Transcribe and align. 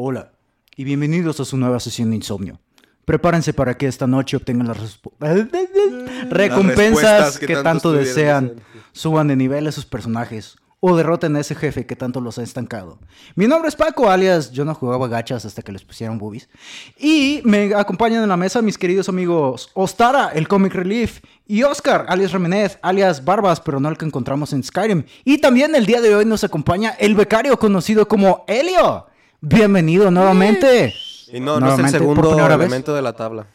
Hola 0.00 0.30
y 0.76 0.84
bienvenidos 0.84 1.40
a 1.40 1.44
su 1.44 1.56
nueva 1.56 1.80
sesión 1.80 2.10
de 2.10 2.14
insomnio. 2.14 2.60
Prepárense 3.04 3.52
para 3.52 3.76
que 3.76 3.88
esta 3.88 4.06
noche 4.06 4.36
obtengan 4.36 4.68
las 4.68 5.00
recompensas 6.30 7.36
que, 7.36 7.48
que 7.48 7.54
tanto, 7.54 7.68
tanto 7.68 7.92
desean, 7.94 8.62
suban 8.92 9.26
de 9.26 9.34
nivel 9.34 9.66
a 9.66 9.72
sus 9.72 9.86
personajes 9.86 10.54
o 10.78 10.96
derroten 10.96 11.34
a 11.34 11.40
ese 11.40 11.56
jefe 11.56 11.84
que 11.84 11.96
tanto 11.96 12.20
los 12.20 12.38
ha 12.38 12.44
estancado. 12.44 13.00
Mi 13.34 13.48
nombre 13.48 13.70
es 13.70 13.74
Paco, 13.74 14.08
alias 14.08 14.52
yo 14.52 14.64
no 14.64 14.72
jugaba 14.72 15.08
gachas 15.08 15.44
hasta 15.44 15.62
que 15.62 15.72
les 15.72 15.82
pusieron 15.82 16.16
boobies. 16.16 16.48
Y 16.96 17.40
me 17.42 17.74
acompañan 17.74 18.22
en 18.22 18.28
la 18.28 18.36
mesa 18.36 18.62
mis 18.62 18.78
queridos 18.78 19.08
amigos 19.08 19.68
Ostara, 19.74 20.28
el 20.28 20.46
Comic 20.46 20.74
Relief, 20.74 21.22
y 21.44 21.64
Oscar, 21.64 22.06
alias 22.08 22.30
Remenez, 22.30 22.78
alias 22.82 23.24
Barbas, 23.24 23.60
pero 23.60 23.80
no 23.80 23.88
el 23.88 23.96
que 23.96 24.06
encontramos 24.06 24.52
en 24.52 24.62
Skyrim. 24.62 25.02
Y 25.24 25.38
también 25.38 25.74
el 25.74 25.86
día 25.86 26.00
de 26.00 26.14
hoy 26.14 26.24
nos 26.24 26.44
acompaña 26.44 26.90
el 27.00 27.16
becario 27.16 27.58
conocido 27.58 28.06
como 28.06 28.44
Helio. 28.46 29.07
Bienvenido 29.40 30.10
nuevamente. 30.10 30.94
Y 31.32 31.40
no, 31.40 31.60
no 31.60 31.72
es 31.72 31.78
el 31.78 31.88
segundo 31.90 32.46
elemento 32.46 32.94
de 32.94 33.02
la 33.02 33.12
tabla. 33.12 33.46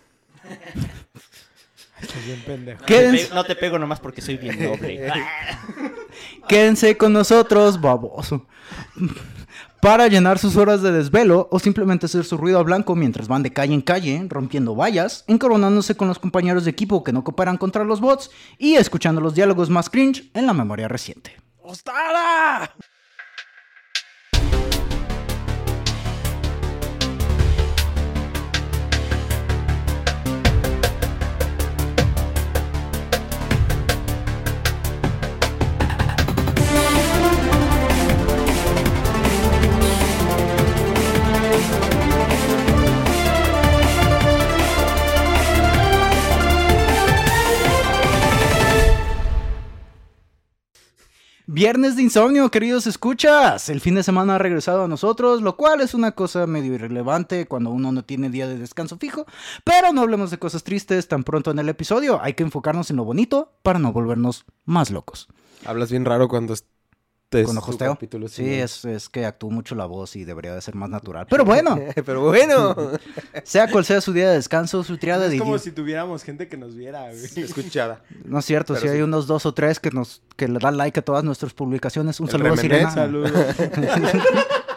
Bien 2.25 2.41
pendejo. 2.45 2.85
Quédense, 2.85 3.34
No 3.34 3.44
te 3.44 3.55
pego 3.55 3.80
nomás 3.80 3.99
porque 3.99 4.22
soy 4.22 4.38
bien 4.38 4.63
noble. 4.63 5.11
quédense 6.48 6.98
con 6.98 7.11
nosotros, 7.11 7.81
baboso. 7.81 8.45
Para 9.81 10.08
llenar 10.08 10.39
sus 10.39 10.55
horas 10.55 10.81
de 10.81 10.91
desvelo 10.91 11.49
o 11.52 11.59
simplemente 11.59 12.05
hacer 12.05 12.23
su 12.23 12.38
ruido 12.38 12.59
a 12.59 12.63
blanco 12.63 12.95
mientras 12.95 13.27
van 13.27 13.44
de 13.44 13.52
calle 13.52 13.73
en 13.73 13.81
calle, 13.81 14.25
rompiendo 14.30 14.75
vallas, 14.75 15.25
encoronándose 15.27 15.97
con 15.97 16.08
los 16.08 16.20
compañeros 16.20 16.63
de 16.63 16.72
equipo 16.72 17.03
que 17.03 17.11
no 17.11 17.23
cooperan 17.23 17.58
contra 17.58 17.84
los 17.84 18.00
bots 18.00 18.31
y 18.58 18.75
escuchando 18.75 19.20
los 19.20 19.36
diálogos 19.36 19.70
más 19.70 19.89
cringe 19.89 20.30
en 20.34 20.45
la 20.45 20.53
memoria 20.53 20.88
reciente. 20.88 21.36
¡Ostara! 21.61 22.73
Viernes 51.45 51.97
de 51.97 52.03
insomnio, 52.03 52.49
queridos 52.49 52.88
escuchas. 52.88 53.67
El 53.67 53.81
fin 53.81 53.95
de 53.95 54.03
semana 54.03 54.36
ha 54.36 54.38
regresado 54.38 54.86
a 54.86 54.88
nosotros, 54.88 55.41
lo 55.41 55.58
cual 55.58 55.81
es 55.81 55.94
una 55.94 56.13
cosa 56.13 56.47
medio 56.47 56.73
irrelevante 56.73 57.47
cuando 57.47 57.69
uno 57.69 57.91
no 57.91 58.05
tiene 58.05 58.30
día 58.30 58.47
de 58.47 58.58
descanso 58.58 58.97
fijo. 58.97 59.25
Pero 59.66 59.91
no 59.91 60.03
hablemos 60.03 60.31
de 60.31 60.38
cosas 60.38 60.63
tristes 60.63 61.09
tan 61.09 61.25
pronto 61.25 61.52
en 61.52 61.59
el 61.59 61.67
episodio. 61.67 62.22
Hay 62.22 62.35
que 62.35 62.44
enfocarnos 62.44 62.91
en 62.91 62.95
lo 62.95 63.03
bonito 63.03 63.52
para 63.61 63.77
no 63.77 63.91
volvernos 63.91 64.45
más 64.63 64.89
locos. 64.89 65.27
Hablas 65.66 65.91
bien 65.91 66.05
raro 66.05 66.30
cuando 66.30 66.53
Con 67.44 67.56
tu 67.56 67.59
ojosteo. 67.59 67.94
capítulo, 67.94 68.28
Sí, 68.28 68.53
es, 68.53 68.86
es 68.86 69.09
que 69.09 69.26
actúo 69.26 69.50
mucho 69.50 69.73
la 69.76 69.86
voz 69.86 70.16
y 70.16 70.23
debería 70.23 70.53
de 70.53 70.62
ser 70.62 70.76
más 70.76 70.89
natural. 70.89 71.26
Pero 71.30 71.45
bueno, 71.45 71.80
Pero 72.06 72.22
bueno. 72.22 72.75
sea 73.44 73.70
cual 73.72 73.86
sea 73.86 74.02
su 74.02 74.14
día 74.14 74.30
de 74.30 74.36
descanso, 74.36 74.84
su 74.84 74.98
triada 74.98 75.28
de 75.28 75.36
Es 75.36 75.42
como 75.42 75.58
si 75.58 75.72
tuviéramos 75.72 76.23
gente 76.23 76.48
que 76.48 76.58
nos 76.58 76.75
viera, 76.75 77.09
güey. 77.09 77.44
Escuchada. 77.44 78.03
No 78.25 78.40
es 78.40 78.45
cierto, 78.45 78.75
si 78.75 78.88
hay 78.88 78.98
sí. 78.98 79.02
unos 79.02 79.28
dos 79.28 79.45
o 79.45 79.53
tres 79.53 79.80
que 79.80 79.92
nos 79.92 80.22
que 80.36 80.48
le 80.48 80.59
dan 80.59 80.78
like 80.78 81.00
a 81.00 81.03
todas 81.03 81.23
nuestras 81.23 81.53
publicaciones. 81.53 82.20
Un 82.20 82.28
El 82.28 82.31
saludo 82.31 82.58
Sirena. 82.58 82.92
Saludos. 82.92 83.31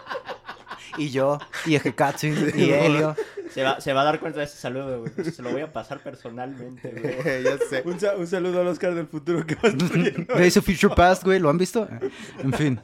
Y 0.99 1.11
yo, 1.11 1.39
y 1.65 1.75
Ejekatsu, 1.75 2.27
y 2.57 2.71
Helio. 2.71 3.15
Se 3.53 3.63
va, 3.63 3.81
se 3.81 3.93
va 3.93 4.03
a 4.03 4.05
dar 4.05 4.21
cuenta 4.21 4.41
de 4.41 4.47
ese 4.47 4.57
saludo, 4.57 5.01
güey. 5.01 5.31
Se 5.33 5.43
lo 5.43 5.51
voy 5.51 5.61
a 5.63 5.73
pasar 5.73 6.03
personalmente, 6.03 6.91
güey. 6.91 7.43
ya 7.45 7.57
sé. 7.71 7.83
Un, 7.85 7.99
sa- 8.01 8.17
un 8.17 8.27
saludo 8.27 8.61
al 8.61 8.67
Oscar 8.69 8.95
del 8.95 9.07
futuro 9.07 9.47
que 9.47 9.55
va 9.55 9.69
a. 9.69 10.39
Days 10.39 10.57
of 10.57 10.65
Future 10.67 10.95
Past, 10.95 11.25
güey, 11.25 11.39
¿lo 11.39 11.49
han 11.49 11.59
visto? 11.59 11.89
En 12.39 12.53
fin. 12.53 12.81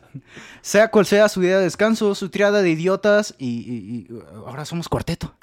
Sea 0.60 0.90
cual 0.90 1.06
sea 1.06 1.28
su 1.28 1.40
día 1.40 1.58
de 1.58 1.64
descanso, 1.64 2.14
su 2.14 2.28
triada 2.30 2.62
de 2.62 2.70
idiotas 2.70 3.34
y, 3.38 3.46
y- 3.48 4.06
y, 4.08 4.12
uh, 4.12 4.46
ahora 4.46 4.64
somos 4.64 4.88
cuarteto. 4.88 5.34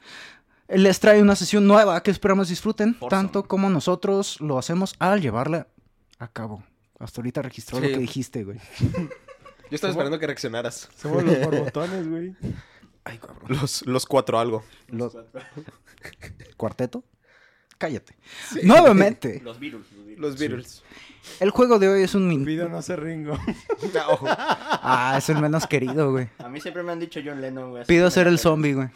Les 0.68 1.00
trae 1.00 1.22
una 1.22 1.36
sesión 1.36 1.66
nueva 1.68 2.02
que 2.04 2.12
esperamos 2.12 2.48
disfruten, 2.50 2.94
Forza. 2.96 3.16
tanto 3.18 3.44
como 3.48 3.70
nosotros 3.70 4.40
lo 4.40 4.58
hacemos 4.60 4.94
al 5.00 5.20
llevarla 5.22 5.68
a 6.20 6.28
cabo. 6.28 6.64
Hasta 7.00 7.22
ahorita 7.22 7.42
registró 7.42 7.80
lo 7.80 7.88
que 7.88 7.98
dijiste, 7.98 8.44
güey. 8.44 8.60
Yo 9.70 9.76
estaba 9.76 9.92
esperando 9.92 10.20
que 10.20 10.28
reaccionaras. 10.28 10.90
Somos 10.98 11.24
los 11.24 11.40
borbotones, 11.46 12.08
güey. 12.08 12.36
Ay, 13.04 13.18
cabrón. 13.18 13.46
Los, 13.48 13.86
los 13.86 14.06
cuatro 14.06 14.40
algo. 14.40 14.64
Los- 14.88 15.16
¿Cuarteto? 16.58 17.04
Cállate. 17.78 18.16
Nuevamente, 18.64 19.42
Los 19.44 19.58
virus. 19.60 19.86
Los 19.94 20.06
virus. 20.06 20.20
Los 20.20 20.38
Beatles. 20.38 20.84
el 21.40 21.50
juego 21.52 21.80
de 21.80 21.88
hoy 21.88 22.02
es 22.04 22.14
un... 22.14 22.28
min- 22.28 22.44
Pido 22.44 22.68
no 22.68 22.82
se 22.82 22.98
ringo. 22.98 23.38
Ojo. 24.10 24.26
Ah, 24.28 25.16
es 25.18 25.30
el 25.30 25.40
menos 25.40 25.66
querido, 25.66 26.12
güey. 26.12 26.28
A 26.40 26.50
mí 26.50 26.60
siempre 26.60 26.84
me 26.84 26.92
han 26.92 27.00
dicho 27.00 27.22
John 27.24 27.40
Lennon, 27.40 27.70
güey. 27.72 27.86
Pido 27.86 28.12
ser 28.12 28.28
el 28.28 28.38
zombie, 28.38 28.74
güey. 28.74 28.90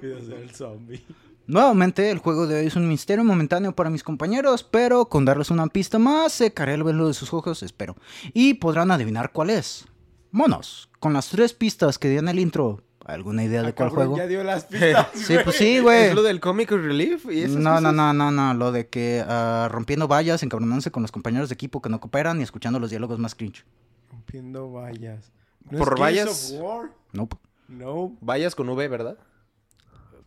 Pido 0.00 0.20
ser 0.20 0.34
el 0.38 0.54
zombie. 0.54 1.04
Nuevamente, 1.48 2.12
el 2.12 2.18
juego 2.18 2.46
de 2.46 2.60
hoy 2.60 2.66
es 2.66 2.76
un 2.76 2.86
misterio 2.88 3.24
momentáneo 3.24 3.74
para 3.74 3.90
mis 3.90 4.04
compañeros, 4.04 4.62
pero 4.62 5.06
con 5.06 5.24
darles 5.24 5.50
una 5.50 5.66
pista 5.66 5.98
más, 5.98 6.32
secaré 6.32 6.74
el 6.74 6.84
velo 6.84 7.08
de 7.08 7.14
sus 7.14 7.34
ojos, 7.34 7.64
espero. 7.64 7.96
Y 8.32 8.54
podrán 8.54 8.92
adivinar 8.92 9.32
cuál 9.32 9.50
es. 9.50 9.84
Monos, 10.32 10.88
con 10.98 11.12
las 11.12 11.28
tres 11.28 11.52
pistas 11.52 11.98
que 11.98 12.08
di 12.08 12.16
en 12.18 12.26
el 12.28 12.38
intro, 12.38 12.82
¿alguna 13.04 13.44
idea 13.44 13.62
de 13.62 13.68
Ah, 13.68 13.74
cuál 13.74 13.90
cabrón, 13.90 14.06
juego? 14.08 14.16
Ya 14.16 14.26
dio 14.26 14.42
las 14.42 14.64
pistas. 14.66 15.08
Sí, 15.14 15.36
pues 15.44 15.56
sí, 15.56 15.78
güey. 15.78 16.06
¿Es 16.06 16.14
lo 16.14 16.22
del 16.22 16.40
Comic 16.40 16.70
Relief? 16.70 17.26
¿Y 17.30 17.42
esas 17.42 17.56
No, 17.56 17.70
no, 17.80 17.90
cosas? 17.90 17.94
no, 17.94 18.12
no, 18.14 18.30
no, 18.30 18.54
lo 18.54 18.72
de 18.72 18.88
que 18.88 19.22
ah, 19.26 19.68
rompiendo 19.70 20.08
vallas, 20.08 20.42
encabronándose 20.42 20.90
con 20.90 21.02
los 21.02 21.12
compañeros 21.12 21.48
de 21.50 21.54
equipo 21.54 21.80
que 21.82 21.90
no 21.90 22.00
cooperan 22.00 22.40
y 22.40 22.42
escuchando 22.42 22.80
los 22.80 22.90
diálogos 22.90 23.18
más 23.18 23.34
cringe. 23.34 23.64
Rompiendo 24.10 24.72
vallas. 24.72 25.30
¿No 25.70 25.78
¿Por 25.78 25.94
es 25.94 26.00
vallas? 26.00 26.52
of 26.52 26.60
War? 26.62 26.90
Nope. 27.12 27.36
No. 27.68 28.16
Vayas 28.20 28.54
con 28.54 28.68
V, 28.68 28.88
¿verdad? 28.88 29.16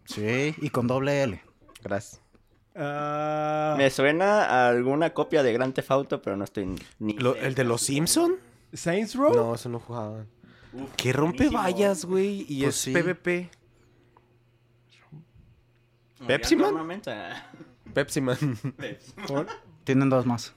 Sí, 0.05 0.55
y 0.61 0.69
con 0.69 0.87
doble 0.87 1.23
L. 1.23 1.41
Gracias. 1.83 2.21
Ah, 2.75 3.75
Me 3.77 3.89
suena 3.89 4.43
a 4.45 4.69
alguna 4.69 5.13
copia 5.13 5.41
de 5.43 5.53
Grand 5.53 5.73
Theft 5.73 5.91
Auto, 5.91 6.21
pero 6.21 6.35
no 6.37 6.43
estoy 6.43 6.75
ni... 6.99 7.13
Lo- 7.13 7.35
¿El 7.35 7.55
de 7.55 7.63
los 7.63 7.81
Simpson? 7.81 8.35
Saints 8.75 9.15
Row. 9.15 9.33
No, 9.33 9.55
eso 9.55 9.69
no 9.69 9.79
jugaban. 9.79 10.27
Uf, 10.73 10.89
¿Qué 10.97 11.13
rompe 11.13 11.47
buenísimo. 11.49 11.61
vallas, 11.61 12.05
güey? 12.05 12.45
Y 12.49 12.63
Pues 12.63 12.75
es 12.75 12.81
sí. 12.81 12.91
PvP. 12.93 13.49
No, 16.19 16.27
¿Pepsi 16.27 16.55
Man? 16.55 16.67
normalmente, 16.67 17.13
Pepsi 17.93 18.21
Man. 18.21 18.37
Tienen 19.83 20.09
dos 20.09 20.25
más. 20.25 20.53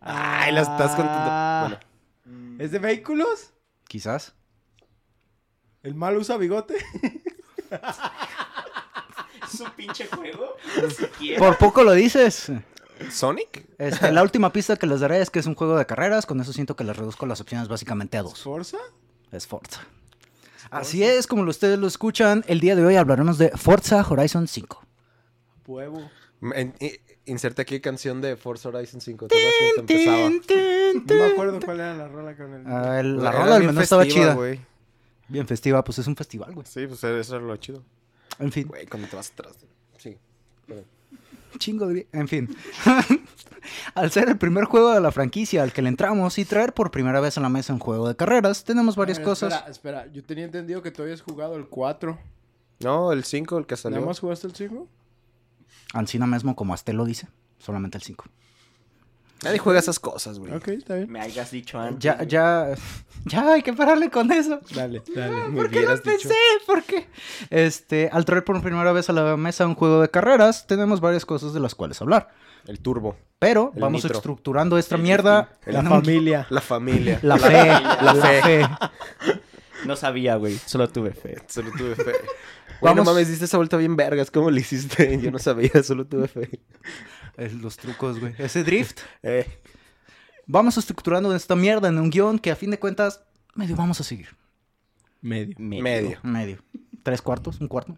Ay, 0.00 0.52
las 0.52 0.68
estás 0.68 0.94
contando. 0.96 1.28
Ah. 1.30 1.66
Bueno. 1.68 1.80
Mm, 2.24 2.60
¿Es 2.60 2.70
de 2.72 2.78
vehículos? 2.78 3.52
Quizás. 3.88 4.34
¿El 5.82 5.94
mal 5.94 6.16
usa 6.16 6.36
bigote? 6.36 6.76
¿Es 9.46 9.60
un 9.60 9.70
pinche 9.72 10.06
juego? 10.08 10.56
Por 11.38 11.56
poco 11.56 11.82
lo 11.84 11.92
dices. 11.92 12.52
¿Sonic? 13.10 13.66
Este, 13.78 14.12
la 14.12 14.22
última 14.22 14.52
pista 14.52 14.76
que 14.76 14.86
les 14.86 15.00
daré 15.00 15.20
es 15.20 15.30
que 15.30 15.38
es 15.38 15.46
un 15.46 15.54
juego 15.54 15.76
de 15.76 15.86
carreras. 15.86 16.26
Con 16.26 16.40
eso 16.40 16.52
siento 16.52 16.76
que 16.76 16.84
les 16.84 16.96
reduzco 16.96 17.26
las 17.26 17.40
opciones 17.40 17.68
básicamente 17.68 18.18
a 18.18 18.22
dos. 18.22 18.42
¿Forza? 18.42 18.78
Es 19.32 19.46
Forza. 19.46 19.80
Así 20.70 21.02
es, 21.02 21.26
como 21.26 21.42
ustedes 21.44 21.78
lo 21.78 21.86
escuchan, 21.86 22.44
el 22.46 22.60
día 22.60 22.76
de 22.76 22.84
hoy 22.84 22.96
hablaremos 22.96 23.38
de 23.38 23.50
Forza 23.50 24.04
Horizon 24.08 24.46
5. 24.48 24.84
Huevo. 25.66 26.10
En- 26.54 26.74
inserte 27.24 27.62
aquí 27.62 27.80
canción 27.80 28.20
de 28.20 28.36
Forza 28.36 28.68
Horizon 28.68 29.00
5. 29.00 29.28
¿Te 29.28 29.34
acuerdas 29.36 29.54
cuando 29.74 29.92
empezaba? 29.92 30.94
No 30.94 31.14
me 31.26 31.32
acuerdo 31.32 31.60
cuál 31.64 31.80
era 31.80 31.94
la 31.94 32.08
rola 32.08 32.36
con 32.36 32.52
el... 32.54 32.66
Ah, 32.66 33.00
el- 33.00 33.16
la 33.22 33.32
rola 33.32 33.54
del 33.58 33.66
menú 33.68 33.80
estaba 33.80 34.06
chida. 34.06 34.36
Bien 35.28 35.46
festiva, 35.46 35.82
pues 35.84 35.98
es 35.98 36.06
un 36.06 36.16
festival, 36.16 36.54
güey. 36.54 36.66
Sí, 36.66 36.86
pues 36.86 37.02
eso 37.04 37.36
era 37.36 37.44
lo 37.44 37.56
chido. 37.56 37.82
En 38.38 38.50
fin, 38.52 38.66
Güey, 38.68 38.86
cuando 38.86 39.08
te 39.08 39.16
vas 39.16 39.30
atrás. 39.30 39.56
Sí. 39.98 40.16
Perdón. 40.66 40.84
Chingo 41.58 41.86
de... 41.86 42.08
En 42.12 42.28
fin. 42.28 42.54
al 43.94 44.10
ser 44.10 44.28
el 44.28 44.38
primer 44.38 44.64
juego 44.64 44.92
de 44.92 45.00
la 45.00 45.12
franquicia 45.12 45.62
al 45.62 45.72
que 45.72 45.82
le 45.82 45.88
entramos 45.88 46.38
y 46.38 46.44
traer 46.44 46.72
por 46.72 46.90
primera 46.90 47.20
vez 47.20 47.38
a 47.38 47.40
la 47.40 47.48
mesa 47.48 47.72
un 47.72 47.78
juego 47.78 48.08
de 48.08 48.16
carreras, 48.16 48.64
tenemos 48.64 48.96
varias 48.96 49.18
ver, 49.18 49.26
cosas. 49.26 49.52
Espera, 49.52 49.70
espera. 49.70 50.12
Yo 50.12 50.24
tenía 50.24 50.44
entendido 50.44 50.82
que 50.82 50.90
tú 50.90 51.02
habías 51.02 51.20
jugado 51.20 51.56
el 51.56 51.66
4. 51.68 52.18
No, 52.80 53.12
el 53.12 53.24
5, 53.24 53.58
el 53.58 53.66
que 53.66 53.76
salió. 53.76 53.98
¿Nada 53.98 54.08
más 54.08 54.20
jugaste 54.20 54.46
el 54.46 54.54
5? 54.54 54.88
Ancina 55.94 56.26
mismo, 56.26 56.54
como 56.54 56.74
Astel 56.74 56.96
lo 56.96 57.04
dice, 57.04 57.28
solamente 57.58 57.98
el 57.98 58.04
5. 58.04 58.24
Nadie 59.42 59.58
juega 59.58 59.78
esas 59.78 60.00
cosas, 60.00 60.38
güey. 60.38 60.52
Ok, 60.52 60.68
está 60.68 60.96
bien. 60.96 61.10
Me 61.10 61.20
hayas 61.20 61.50
dicho 61.50 61.78
antes. 61.78 62.00
Ya, 62.02 62.14
güey. 62.16 62.28
ya, 62.28 62.66
ya 63.26 63.52
hay 63.52 63.62
que 63.62 63.72
pararle 63.72 64.10
con 64.10 64.30
eso. 64.32 64.60
Dale, 64.74 65.02
dale. 65.14 65.48
Me 65.48 65.56
¿Por 65.56 65.70
qué 65.70 65.76
lo 65.76 65.80
hubieras 65.92 66.02
dicho. 66.02 66.10
empecé? 66.16 66.34
¿Por 66.66 66.82
qué? 66.82 67.08
Este, 67.50 68.08
al 68.12 68.24
traer 68.24 68.44
por 68.44 68.60
primera 68.62 68.92
vez 68.92 69.08
a 69.10 69.12
la 69.12 69.36
mesa 69.36 69.66
un 69.66 69.74
juego 69.76 70.00
de 70.00 70.08
carreras, 70.10 70.66
tenemos 70.66 71.00
varias 71.00 71.24
cosas 71.24 71.52
de 71.54 71.60
las 71.60 71.74
cuales 71.74 72.00
hablar. 72.02 72.30
El 72.66 72.80
turbo. 72.80 73.16
Pero 73.38 73.70
El 73.76 73.80
vamos 73.82 74.02
nitro. 74.02 74.18
estructurando 74.18 74.76
esta 74.78 74.96
mierda 74.96 75.50
La 75.66 75.80
un- 75.80 75.88
familia. 75.88 76.46
La 76.50 76.60
familia. 76.60 77.20
La 77.22 77.38
fe, 77.38 77.66
la, 77.68 78.14
fe. 78.42 78.68
No 79.86 79.94
sabía, 79.94 80.34
güey. 80.36 80.58
Solo 80.66 80.88
tuve 80.88 81.12
fe. 81.12 81.36
Solo 81.46 81.70
tuve 81.76 81.94
fe. 81.94 82.12
Güey, 82.80 82.94
no 82.94 83.00
Vamos. 83.02 83.14
mames, 83.14 83.26
diste 83.28 83.46
esa 83.46 83.56
vuelta 83.56 83.76
bien 83.76 83.96
vergas. 83.96 84.30
¿Cómo 84.30 84.52
le 84.52 84.60
hiciste? 84.60 85.18
Yo 85.22 85.32
no 85.32 85.40
sabía, 85.40 85.82
solo 85.82 86.06
tuve 86.06 86.28
fe. 86.28 86.60
Es 87.38 87.54
los 87.54 87.76
trucos, 87.76 88.20
güey. 88.20 88.34
Ese 88.36 88.64
drift. 88.64 89.00
Eh, 89.22 89.46
Vamos 90.50 90.78
estructurando 90.78 91.34
esta 91.36 91.54
mierda 91.54 91.88
en 91.88 91.98
un 91.98 92.08
guion 92.08 92.38
que 92.38 92.50
a 92.50 92.56
fin 92.56 92.70
de 92.70 92.78
cuentas 92.78 93.20
medio 93.54 93.76
vamos 93.76 94.00
a 94.00 94.04
seguir. 94.04 94.28
Medio. 95.20 95.54
Medio. 95.58 95.82
medio. 95.82 96.18
Medio. 96.22 96.58
Tres 97.02 97.20
cuartos, 97.20 97.60
un 97.60 97.68
cuarto. 97.68 97.94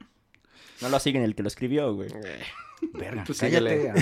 No 0.80 0.88
lo 0.88 0.98
siguen 0.98 1.22
el 1.22 1.36
que 1.36 1.42
lo 1.42 1.48
escribió, 1.48 1.94
güey. 1.94 2.08
Verga, 2.92 3.22
Pues 3.24 3.38
cállate. 3.38 3.92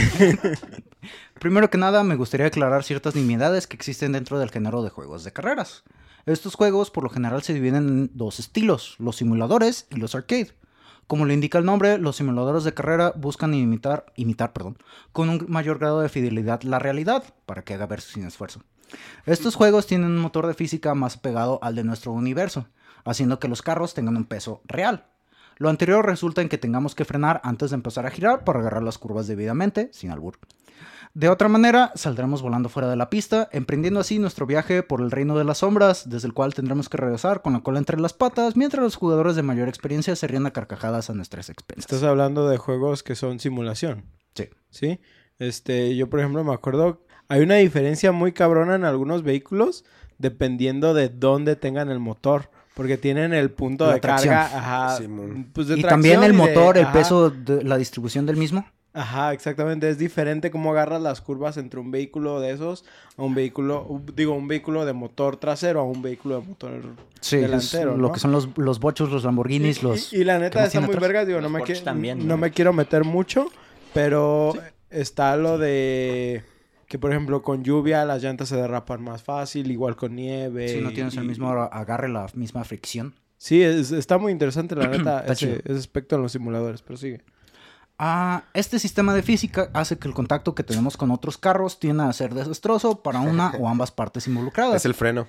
Primero 1.40 1.68
que 1.68 1.76
nada, 1.76 2.02
me 2.04 2.14
gustaría 2.14 2.46
aclarar 2.46 2.84
ciertas 2.84 3.14
nimiedades 3.14 3.66
que 3.66 3.76
existen 3.76 4.12
dentro 4.12 4.38
del 4.38 4.50
género 4.50 4.82
de 4.82 4.90
juegos 4.90 5.24
de 5.24 5.32
carreras. 5.32 5.84
Estos 6.24 6.54
juegos 6.54 6.90
por 6.90 7.04
lo 7.04 7.10
general 7.10 7.42
se 7.42 7.52
dividen 7.52 7.88
en 7.88 8.10
dos 8.14 8.38
estilos, 8.38 8.96
los 8.98 9.16
simuladores 9.16 9.86
y 9.90 9.96
los 9.96 10.14
arcade. 10.14 10.52
Como 11.08 11.24
lo 11.24 11.32
indica 11.32 11.56
el 11.56 11.64
nombre, 11.64 11.96
los 11.96 12.16
simuladores 12.16 12.64
de 12.64 12.74
carrera 12.74 13.14
buscan 13.16 13.54
imitar, 13.54 14.12
imitar 14.14 14.52
perdón, 14.52 14.76
con 15.12 15.30
un 15.30 15.46
mayor 15.48 15.78
grado 15.78 16.00
de 16.00 16.10
fidelidad 16.10 16.60
la 16.62 16.78
realidad, 16.78 17.24
para 17.46 17.62
que 17.62 17.72
haga 17.72 17.86
verse 17.86 18.12
sin 18.12 18.26
esfuerzo. 18.26 18.60
Estos 19.24 19.54
juegos 19.54 19.86
tienen 19.86 20.10
un 20.10 20.18
motor 20.18 20.46
de 20.46 20.52
física 20.52 20.94
más 20.94 21.16
pegado 21.16 21.60
al 21.62 21.74
de 21.74 21.82
nuestro 21.82 22.12
universo, 22.12 22.66
haciendo 23.06 23.38
que 23.38 23.48
los 23.48 23.62
carros 23.62 23.94
tengan 23.94 24.18
un 24.18 24.26
peso 24.26 24.60
real. 24.66 25.06
Lo 25.56 25.70
anterior 25.70 26.04
resulta 26.04 26.42
en 26.42 26.50
que 26.50 26.58
tengamos 26.58 26.94
que 26.94 27.06
frenar 27.06 27.40
antes 27.42 27.70
de 27.70 27.76
empezar 27.76 28.04
a 28.04 28.10
girar 28.10 28.44
para 28.44 28.60
agarrar 28.60 28.82
las 28.82 28.98
curvas 28.98 29.26
debidamente, 29.26 29.88
sin 29.94 30.10
albur. 30.10 30.38
De 31.14 31.28
otra 31.28 31.48
manera, 31.48 31.90
saldremos 31.94 32.42
volando 32.42 32.68
fuera 32.68 32.88
de 32.88 32.96
la 32.96 33.10
pista, 33.10 33.48
emprendiendo 33.52 33.98
así 34.00 34.18
nuestro 34.18 34.46
viaje 34.46 34.82
por 34.82 35.00
el 35.00 35.10
reino 35.10 35.36
de 35.36 35.44
las 35.44 35.58
sombras, 35.58 36.08
desde 36.08 36.28
el 36.28 36.34
cual 36.34 36.54
tendremos 36.54 36.88
que 36.88 36.96
regresar 36.96 37.42
con 37.42 37.54
la 37.54 37.60
cola 37.60 37.78
entre 37.78 37.98
las 38.00 38.12
patas, 38.12 38.56
mientras 38.56 38.82
los 38.82 38.94
jugadores 38.96 39.34
de 39.34 39.42
mayor 39.42 39.68
experiencia 39.68 40.14
se 40.14 40.26
ríen 40.26 40.46
a 40.46 40.52
carcajadas 40.52 41.10
a 41.10 41.14
nuestras 41.14 41.48
expensas. 41.50 41.90
Estás 41.90 42.02
hablando 42.08 42.48
de 42.48 42.56
juegos 42.58 43.02
que 43.02 43.14
son 43.16 43.40
simulación. 43.40 44.04
Sí. 44.34 44.48
¿Sí? 44.70 45.00
Este, 45.38 45.96
yo 45.96 46.08
por 46.08 46.20
ejemplo 46.20 46.44
me 46.44 46.52
acuerdo, 46.54 47.04
hay 47.28 47.40
una 47.42 47.56
diferencia 47.56 48.12
muy 48.12 48.32
cabrona 48.32 48.74
en 48.76 48.84
algunos 48.84 49.22
vehículos 49.22 49.84
dependiendo 50.18 50.94
de 50.94 51.08
dónde 51.08 51.56
tengan 51.56 51.90
el 51.90 51.98
motor. 52.00 52.50
Porque 52.74 52.96
tienen 52.96 53.32
el 53.34 53.50
punto 53.50 53.86
La 53.88 53.94
de 53.94 54.00
tracción. 54.00 54.34
carga, 54.34 54.58
ajá, 54.58 54.98
pues 55.52 55.66
de 55.66 55.78
Y 55.78 55.82
también 55.82 56.22
el 56.22 56.32
y 56.32 56.36
de- 56.36 56.38
motor, 56.38 56.78
el 56.78 56.84
ajá, 56.84 56.92
peso, 56.92 57.28
de 57.30 57.64
la 57.64 57.76
distribución 57.76 58.24
del 58.24 58.36
mismo. 58.36 58.64
Ajá, 58.94 59.32
exactamente. 59.32 59.88
Es 59.88 59.98
diferente 59.98 60.50
cómo 60.50 60.72
agarras 60.72 61.00
las 61.02 61.20
curvas 61.20 61.56
entre 61.56 61.78
un 61.78 61.90
vehículo 61.90 62.40
de 62.40 62.52
esos 62.52 62.84
a 63.16 63.22
un 63.22 63.34
vehículo, 63.34 64.02
digo, 64.16 64.34
un 64.34 64.48
vehículo 64.48 64.84
de 64.86 64.92
motor 64.92 65.36
trasero 65.36 65.80
a 65.80 65.84
un 65.84 66.02
vehículo 66.02 66.40
de 66.40 66.46
motor 66.48 66.80
Sí, 67.20 67.36
es 67.36 67.42
delantero. 67.42 67.96
lo 67.96 68.08
¿no? 68.08 68.12
que 68.12 68.18
son 68.20 68.32
los, 68.32 68.48
los 68.56 68.80
bochos, 68.80 69.10
los 69.10 69.24
Lamborghinis, 69.24 69.82
Y- 69.82 69.86
los... 69.86 70.12
y, 70.12 70.16
y 70.16 70.24
la 70.24 70.38
neta 70.38 70.64
está 70.64 70.80
muy 70.80 70.88
atrás. 70.90 71.02
verga, 71.02 71.24
digo, 71.24 71.40
no 71.40 71.48
me, 71.50 71.58
Porsche 71.60 71.76
qui- 71.80 71.84
también, 71.84 72.18
no 72.18 72.24
¿no? 72.24 72.36
me 72.38 72.50
quiero 72.50 72.72
meter 72.72 73.04
mucho, 73.04 73.50
pero 73.94 74.54
está 74.90 75.36
lo 75.36 75.58
de 75.58 76.42
que 76.86 76.98
por 76.98 77.10
ejemplo 77.10 77.42
con 77.42 77.62
lluvia 77.62 78.04
las 78.06 78.22
llantas 78.22 78.48
se 78.48 78.56
derrapan 78.56 79.02
más 79.02 79.22
fácil, 79.22 79.70
igual 79.70 79.94
con 79.96 80.16
nieve. 80.16 80.68
Si 80.68 80.80
no 80.80 80.90
tienes 80.92 81.14
el 81.16 81.24
mismo 81.24 81.50
agarre, 81.50 82.08
la 82.08 82.26
misma 82.34 82.64
fricción. 82.64 83.14
Sí, 83.36 83.62
es- 83.62 83.92
está 83.92 84.16
muy 84.18 84.32
interesante 84.32 84.74
la 84.74 84.88
neta 84.88 85.24
ese, 85.28 85.60
ese 85.64 85.72
aspecto 85.78 86.16
en 86.16 86.22
los 86.22 86.32
simuladores, 86.32 86.80
pero 86.82 86.96
sigue. 86.96 87.20
Ah, 87.98 88.44
este 88.54 88.78
sistema 88.78 89.12
de 89.12 89.22
física 89.22 89.70
hace 89.72 89.98
que 89.98 90.06
el 90.06 90.14
contacto 90.14 90.54
que 90.54 90.62
tenemos 90.62 90.96
con 90.96 91.10
otros 91.10 91.36
carros 91.36 91.80
tienda 91.80 92.08
a 92.08 92.12
ser 92.12 92.32
desastroso 92.32 93.02
para 93.02 93.20
una 93.20 93.50
o 93.58 93.68
ambas 93.68 93.90
partes 93.90 94.28
involucradas. 94.28 94.76
Es 94.76 94.84
el 94.84 94.94
freno. 94.94 95.26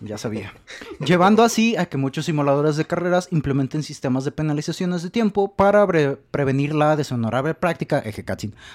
Ya 0.00 0.18
sabía. 0.18 0.52
Llevando 1.00 1.42
así 1.42 1.76
a 1.76 1.86
que 1.86 1.96
muchos 1.96 2.26
simuladores 2.26 2.76
de 2.76 2.84
carreras 2.84 3.28
implementen 3.30 3.82
sistemas 3.82 4.24
de 4.24 4.32
penalizaciones 4.32 5.02
de 5.02 5.10
tiempo 5.10 5.54
para 5.54 5.86
prevenir 6.30 6.74
la 6.74 6.96
deshonorable 6.96 7.54
práctica, 7.54 8.00
eje 8.00 8.24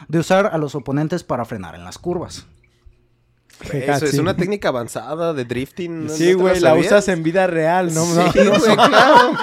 de 0.08 0.20
usar 0.20 0.48
a 0.48 0.58
los 0.58 0.74
oponentes 0.74 1.24
para 1.24 1.46
frenar 1.46 1.76
en 1.76 1.84
las 1.84 2.00
curvas. 2.00 2.48
Eso 3.72 4.06
es 4.06 4.18
una 4.20 4.36
técnica 4.36 4.70
avanzada 4.70 5.34
de 5.34 5.46
drifting. 5.46 6.08
¿no- 6.08 6.10
Sí, 6.14 6.34
no 6.34 6.40
güey, 6.40 6.60
la 6.60 6.76
usas 6.76 7.08
en 7.08 7.24
vida 7.24 7.48
real, 7.48 7.94
no, 7.94 8.06
no, 8.14 8.32
Sí, 8.32 8.40
no 8.44 8.60
güey, 8.60 8.76
claro. 8.76 9.34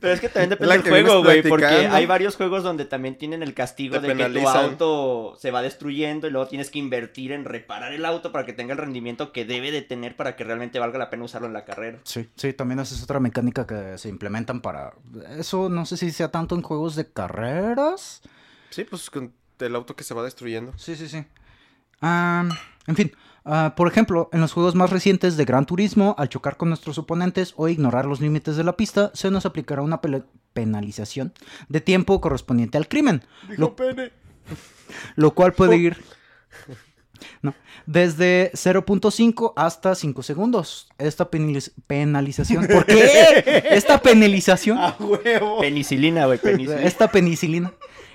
Pero 0.00 0.12
es 0.14 0.20
que 0.20 0.28
también 0.28 0.50
depende 0.50 0.74
del 0.78 0.82
juego, 0.82 1.22
güey. 1.22 1.42
Porque 1.42 1.66
hay 1.66 2.06
varios 2.06 2.36
juegos 2.36 2.62
donde 2.62 2.84
también 2.84 3.16
tienen 3.18 3.42
el 3.42 3.54
castigo 3.54 4.00
Te 4.00 4.06
de 4.08 4.14
que 4.16 4.28
tu 4.40 4.48
auto 4.48 5.36
se 5.40 5.50
va 5.50 5.62
destruyendo 5.62 6.26
y 6.26 6.30
luego 6.30 6.46
tienes 6.46 6.70
que 6.70 6.78
invertir 6.78 7.32
en 7.32 7.44
reparar 7.44 7.92
el 7.92 8.04
auto 8.04 8.32
para 8.32 8.46
que 8.46 8.52
tenga 8.52 8.72
el 8.72 8.78
rendimiento 8.78 9.32
que 9.32 9.44
debe 9.44 9.70
de 9.72 9.82
tener 9.82 10.16
para 10.16 10.36
que 10.36 10.44
realmente 10.44 10.78
valga 10.78 10.98
la 10.98 11.10
pena 11.10 11.24
usarlo 11.24 11.46
en 11.48 11.52
la 11.52 11.64
carrera. 11.64 11.98
Sí, 12.04 12.28
sí, 12.36 12.52
también 12.52 12.78
esa 12.80 12.94
es 12.94 13.02
otra 13.02 13.18
mecánica 13.20 13.66
que 13.66 13.98
se 13.98 14.08
implementan 14.08 14.60
para... 14.60 14.92
Eso 15.38 15.68
no 15.68 15.84
sé 15.86 15.96
si 15.96 16.12
sea 16.12 16.30
tanto 16.30 16.54
en 16.54 16.62
juegos 16.62 16.94
de 16.96 17.10
carreras. 17.10 18.22
Sí, 18.70 18.84
pues 18.84 19.10
con 19.10 19.32
el 19.58 19.74
auto 19.74 19.96
que 19.96 20.04
se 20.04 20.14
va 20.14 20.22
destruyendo. 20.22 20.72
Sí, 20.76 20.94
sí, 20.96 21.08
sí. 21.08 21.24
Ah, 22.02 22.46
en 22.86 22.96
fin, 22.96 23.12
ah, 23.44 23.74
por 23.76 23.88
ejemplo, 23.88 24.28
en 24.32 24.40
los 24.40 24.52
juegos 24.52 24.74
más 24.74 24.90
recientes 24.90 25.36
de 25.36 25.44
Gran 25.44 25.66
Turismo, 25.66 26.14
al 26.18 26.28
chocar 26.28 26.56
con 26.56 26.68
nuestros 26.68 26.98
oponentes 26.98 27.54
o 27.56 27.68
ignorar 27.68 28.06
los 28.06 28.20
límites 28.20 28.56
de 28.56 28.64
la 28.64 28.76
pista, 28.76 29.10
se 29.14 29.30
nos 29.30 29.46
aplicará 29.46 29.82
una 29.82 30.00
pele- 30.00 30.24
penalización 30.52 31.32
de 31.68 31.80
tiempo 31.80 32.20
correspondiente 32.20 32.78
al 32.78 32.88
crimen, 32.88 33.22
lo, 33.56 33.74
pene. 33.76 34.12
lo 35.16 35.34
cual 35.34 35.52
puede 35.52 35.76
ir 35.76 35.96
no, 37.42 37.54
desde 37.86 38.50
0.5 38.52 39.52
hasta 39.56 39.94
5 39.94 40.22
segundos. 40.22 40.88
Esta 40.98 41.30
penaliz- 41.30 41.72
penalización, 41.86 42.66
¿por 42.66 42.84
qué? 42.86 43.64
Esta 43.70 44.00
penalización 44.02 44.78
A 44.78 44.96
huevo. 44.98 45.60
Penicilina, 45.60 46.26
güey, 46.26 46.38
penicilina. 46.38 46.82
esta 46.82 47.08
penicilina. 47.10 47.72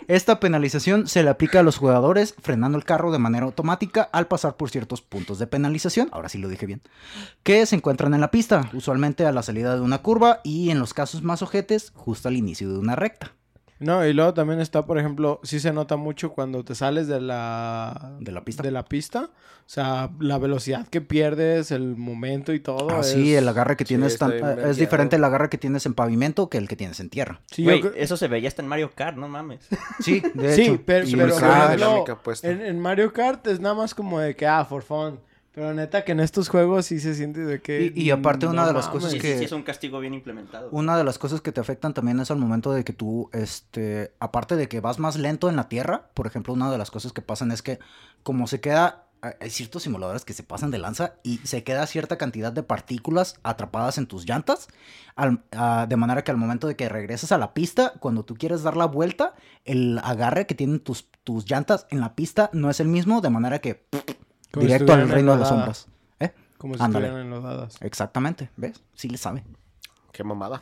Esta 0.09 0.39
penalización 0.39 1.07
se 1.07 1.21
le 1.21 1.29
aplica 1.29 1.59
a 1.59 1.63
los 1.63 1.77
jugadores 1.77 2.33
frenando 2.41 2.79
el 2.79 2.83
carro 2.83 3.11
de 3.11 3.19
manera 3.19 3.45
automática 3.45 4.09
al 4.11 4.25
pasar 4.25 4.57
por 4.57 4.71
ciertos 4.71 5.03
puntos 5.03 5.37
de 5.37 5.45
penalización, 5.45 6.09
ahora 6.11 6.29
sí 6.29 6.39
lo 6.39 6.49
dije 6.49 6.65
bien, 6.65 6.81
que 7.43 7.63
se 7.67 7.75
encuentran 7.75 8.15
en 8.15 8.21
la 8.21 8.31
pista, 8.31 8.71
usualmente 8.73 9.27
a 9.27 9.31
la 9.31 9.43
salida 9.43 9.75
de 9.75 9.81
una 9.81 9.99
curva 9.99 10.41
y 10.43 10.71
en 10.71 10.79
los 10.79 10.95
casos 10.95 11.21
más 11.21 11.43
ojetes, 11.43 11.91
justo 11.93 12.27
al 12.27 12.37
inicio 12.37 12.73
de 12.73 12.79
una 12.79 12.95
recta. 12.95 13.33
No, 13.79 14.05
y 14.05 14.11
luego 14.13 14.33
también 14.33 14.59
está, 14.59 14.85
por 14.85 14.99
ejemplo, 14.99 15.39
sí 15.43 15.59
se 15.59 15.71
nota 15.71 15.95
mucho 15.95 16.31
cuando 16.33 16.63
te 16.65 16.75
sales 16.75 17.07
de 17.07 17.21
la... 17.21 18.11
De 18.19 18.31
la 18.31 18.43
pista. 18.43 18.61
De 18.63 18.71
la 18.71 18.83
pista. 18.85 19.29
O 19.31 19.71
sea, 19.71 20.09
la 20.19 20.37
velocidad 20.37 20.87
que 20.87 20.99
pierdes, 20.99 21.71
el 21.71 21.95
momento 21.95 22.53
y 22.53 22.59
todo. 22.59 22.89
Así, 22.89 23.33
es- 23.33 23.39
el 23.41 23.47
agarre 23.47 23.77
que 23.77 23.85
sí, 23.85 23.89
tienes 23.89 24.17
tan- 24.17 24.33
es 24.33 24.77
diferente 24.77 25.15
el 25.15 25.23
agarre 25.23 25.49
que 25.49 25.57
tienes 25.57 25.85
en 25.85 25.93
pavimento 25.93 26.49
que 26.49 26.57
el 26.57 26.67
que 26.67 26.75
tienes 26.75 26.99
en 26.99 27.09
tierra. 27.09 27.39
Sí, 27.51 27.63
Güey, 27.63 27.83
eso 27.95 28.17
se 28.17 28.27
veía 28.27 28.47
hasta 28.47 28.61
en 28.63 28.67
Mario 28.67 28.91
Kart, 28.95 29.15
no 29.15 29.27
mames. 29.29 29.59
Sí, 29.99 30.21
de 30.33 30.55
sí, 30.55 30.61
hecho. 30.63 30.81
pero, 30.85 31.07
Y 31.07 31.15
pero, 31.15 31.35
Dinámica 31.35 32.17
puesta. 32.21 32.49
en, 32.49 32.61
en 32.61 32.79
Mario 32.79 33.13
Kart 33.13 33.45
es 33.47 33.59
nada 33.59 33.75
más 33.75 33.93
como 33.95 34.19
de 34.19 34.35
que, 34.35 34.47
ah, 34.47 34.65
for 34.65 34.81
fun. 34.81 35.19
Pero 35.59 35.73
neta 35.73 36.05
que 36.05 36.13
en 36.13 36.21
estos 36.21 36.47
juegos 36.47 36.85
sí 36.85 37.01
se 37.01 37.13
siente 37.15 37.41
de 37.41 37.61
que... 37.61 37.91
Y- 37.93 38.03
y 38.03 38.11
aparte 38.11 38.47
una 38.47 38.61
no 38.61 38.67
de 38.69 38.73
las 38.73 38.87
cosas 38.87 39.11
Sí, 39.11 39.17
mames. 39.17 39.27
sí, 39.27 39.33
que- 39.33 39.37
sí, 39.39 39.43
es 39.43 39.51
un 39.51 39.63
castigo 39.63 39.99
bien 39.99 40.13
implementado. 40.13 40.69
Una 40.71 40.95
de 40.95 41.03
las 41.03 41.17
cosas 41.19 41.41
que 41.41 41.51
te 41.51 41.59
afectan 41.59 41.93
también 41.93 42.17
es 42.21 42.31
al 42.31 42.37
momento 42.37 42.71
de 42.71 42.85
que 42.85 42.93
tú, 42.93 43.29
este, 43.33 44.13
aparte 44.21 44.55
de 44.55 44.69
que 44.69 44.79
vas 44.79 44.99
más 44.99 45.17
lento 45.17 45.49
en 45.49 45.57
la 45.57 45.67
tierra, 45.67 46.11
por 46.13 46.27
ejemplo, 46.27 46.53
una 46.53 46.71
de 46.71 46.77
las 46.77 46.91
cosas 46.91 47.11
que 47.11 47.21
pasan 47.21 47.51
es 47.51 47.61
que 47.61 47.77
como 48.23 48.47
se 48.47 48.61
queda, 48.61 49.03
hay 49.21 49.49
ciertos 49.49 49.83
simuladores 49.83 50.23
que 50.23 50.31
se 50.31 50.43
pasan 50.43 50.71
de 50.71 50.77
lanza 50.77 51.15
y 51.23 51.39
se 51.39 51.61
queda 51.65 51.85
cierta 51.87 52.17
cantidad 52.17 52.53
de 52.53 52.63
partículas 52.63 53.35
atrapadas 53.43 53.97
en 53.97 54.07
tus 54.07 54.25
llantas, 54.25 54.69
al- 55.17 55.43
de 55.89 55.95
manera 55.97 56.23
que 56.23 56.31
al 56.31 56.37
momento 56.37 56.67
de 56.67 56.77
que 56.77 56.87
regresas 56.87 57.33
a 57.33 57.37
la 57.37 57.53
pista, 57.53 57.91
cuando 57.99 58.23
tú 58.23 58.35
quieres 58.35 58.63
dar 58.63 58.77
la 58.77 58.85
vuelta, 58.85 59.35
el 59.65 59.99
agarre 60.05 60.47
que 60.47 60.55
tienen 60.55 60.79
tus, 60.79 61.09
tus 61.25 61.43
llantas 61.51 61.85
en 61.89 61.99
la 61.99 62.15
pista 62.15 62.49
no 62.53 62.69
es 62.69 62.79
el 62.79 62.87
mismo, 62.87 63.19
de 63.19 63.29
manera 63.29 63.59
que 63.59 63.83
Como 64.51 64.61
si 64.63 64.67
directo 64.67 64.93
al 64.93 65.09
reino 65.09 65.33
de 65.33 65.39
las 65.39 65.49
sombras. 65.49 65.87
¿Eh? 66.19 66.33
Como 66.57 66.75
si 66.75 66.81
Ándale. 66.83 67.07
estuvieran 67.07 67.33
enlodadas. 67.33 67.77
Exactamente, 67.81 68.49
¿ves? 68.57 68.81
Sí 68.93 69.09
le 69.09 69.17
sabe. 69.17 69.43
Qué 70.11 70.23
mamada. 70.23 70.61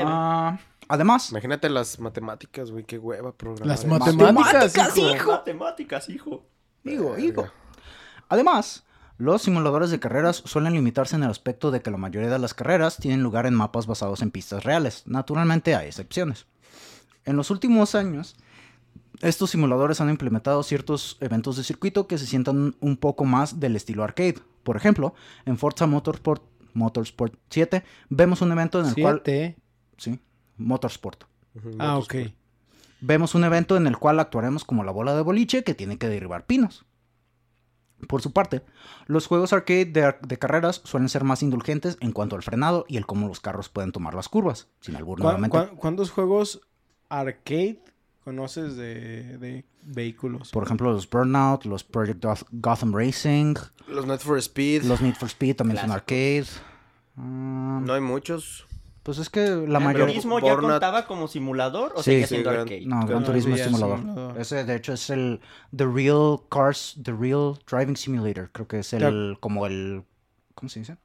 Ah, 0.00 0.58
además, 0.88 1.30
Imagínate 1.30 1.68
las 1.68 1.98
matemáticas, 1.98 2.70
güey. 2.70 2.84
Qué 2.84 2.98
hueva 2.98 3.32
programar. 3.32 3.66
Las 3.66 3.80
eso. 3.80 3.88
matemáticas, 3.88 4.34
Matemáticas, 4.34 4.96
hijo. 4.98 5.14
hijo. 5.16 5.30
Matemáticas, 5.32 6.08
hijo. 6.08 6.44
digo, 6.84 7.14
digo. 7.16 7.48
Además, 8.28 8.84
los 9.18 9.42
simuladores 9.42 9.90
de 9.90 9.98
carreras 9.98 10.36
suelen 10.46 10.72
limitarse 10.74 11.16
en 11.16 11.24
el 11.24 11.30
aspecto 11.30 11.70
de 11.72 11.82
que 11.82 11.90
la 11.90 11.96
mayoría 11.96 12.30
de 12.30 12.38
las 12.38 12.54
carreras 12.54 12.96
tienen 12.98 13.22
lugar 13.22 13.46
en 13.46 13.54
mapas 13.54 13.86
basados 13.86 14.22
en 14.22 14.30
pistas 14.30 14.62
reales. 14.62 15.02
Naturalmente 15.06 15.74
hay 15.74 15.88
excepciones. 15.88 16.46
En 17.24 17.36
los 17.36 17.50
últimos 17.50 17.94
años, 17.96 18.36
estos 19.20 19.50
simuladores 19.50 20.00
han 20.00 20.10
implementado 20.10 20.62
ciertos 20.62 21.16
eventos 21.20 21.56
de 21.56 21.64
circuito 21.64 22.06
que 22.06 22.18
se 22.18 22.26
sientan 22.26 22.76
un 22.80 22.96
poco 22.96 23.24
más 23.24 23.60
del 23.60 23.76
estilo 23.76 24.02
arcade. 24.04 24.36
Por 24.62 24.76
ejemplo, 24.76 25.14
en 25.46 25.58
Forza 25.58 25.86
Motorsport, 25.86 26.42
Motorsport 26.74 27.34
7 27.50 27.82
vemos 28.08 28.40
un 28.42 28.52
evento 28.52 28.80
en 28.80 28.86
el 28.86 28.94
cual... 28.94 29.22
Siete. 29.24 29.56
Sí, 29.96 30.18
Motorsport. 30.56 31.24
Ah, 31.78 31.98
ok. 31.98 32.14
Vemos 33.00 33.34
un 33.34 33.44
evento 33.44 33.76
en 33.76 33.86
el 33.86 33.96
cual 33.96 34.20
actuaremos 34.20 34.64
como 34.64 34.84
la 34.84 34.92
bola 34.92 35.14
de 35.14 35.22
boliche 35.22 35.64
que 35.64 35.74
tiene 35.74 35.98
que 35.98 36.08
derribar 36.08 36.46
pinos. 36.46 36.84
Por 38.08 38.22
su 38.22 38.32
parte, 38.32 38.62
los 39.06 39.26
juegos 39.26 39.52
arcade 39.52 39.84
de, 39.84 40.04
ar- 40.04 40.20
de 40.22 40.38
carreras 40.38 40.80
suelen 40.84 41.10
ser 41.10 41.22
más 41.24 41.42
indulgentes 41.42 41.98
en 42.00 42.12
cuanto 42.12 42.34
al 42.36 42.42
frenado 42.42 42.86
y 42.88 42.96
el 42.96 43.04
cómo 43.06 43.28
los 43.28 43.40
carros 43.40 43.68
pueden 43.68 43.92
tomar 43.92 44.14
las 44.14 44.28
curvas, 44.30 44.68
sin 44.80 44.96
albur 44.96 45.18
¿Cuá- 45.18 45.22
nuevamente. 45.32 45.56
cuá- 45.58 45.70
¿Cuántos 45.76 46.10
juegos 46.10 46.62
arcade 47.10 47.82
conoces 48.24 48.76
de, 48.76 49.38
de 49.38 49.64
vehículos? 49.82 50.50
Por 50.50 50.64
ejemplo, 50.64 50.90
los 50.92 51.08
Burnout, 51.08 51.64
los 51.64 51.84
Project 51.84 52.22
Goth- 52.24 52.46
Gotham 52.52 52.94
Racing, 52.94 53.54
Los 53.88 54.06
Need 54.06 54.18
for 54.20 54.38
Speed. 54.38 54.84
los 54.84 55.00
Need 55.00 55.14
for 55.14 55.28
Speed 55.28 55.56
también 55.56 55.80
son 55.80 55.90
arcade. 55.90 56.46
Ah, 57.16 57.80
No 57.84 57.92
hay 57.94 58.00
muchos. 58.00 58.66
Pues 59.02 59.16
es 59.16 59.30
que 59.30 59.40
la 59.40 59.46
¿El 59.54 59.68
mayoría... 59.68 59.92
Gran 59.92 60.06
Turismo 60.08 60.38
ya 60.40 60.54
Burnout- 60.54 60.70
contaba 60.72 61.06
como 61.06 61.26
simulador 61.26 61.92
o 61.96 62.02
Sí, 62.02 62.10
seguía 62.12 62.26
sí, 62.26 62.34
siendo 62.34 62.50
Gran- 62.50 62.62
arcade? 62.62 62.82
No, 62.86 63.06
Gran 63.06 63.20
No, 63.20 63.26
Turismo 63.26 63.54
es 63.54 63.62
simulador. 63.64 63.98
simulador. 63.98 64.38
Ese, 64.40 64.64
de 64.64 64.76
hecho, 64.76 64.92
es 64.92 65.08
el 65.10 65.40
The 65.74 65.86
Real 65.86 66.38
Cars, 66.50 66.98
The 67.02 67.12
Real 67.12 67.58
Driving 67.68 67.96
Simulator. 67.96 68.50
Creo 68.52 68.68
que 68.68 68.80
es 68.80 68.92
el, 68.92 69.38
como 69.40 69.66
el, 69.66 70.04
¿cómo 70.54 70.68
se 70.68 70.80
dice? 70.80 70.96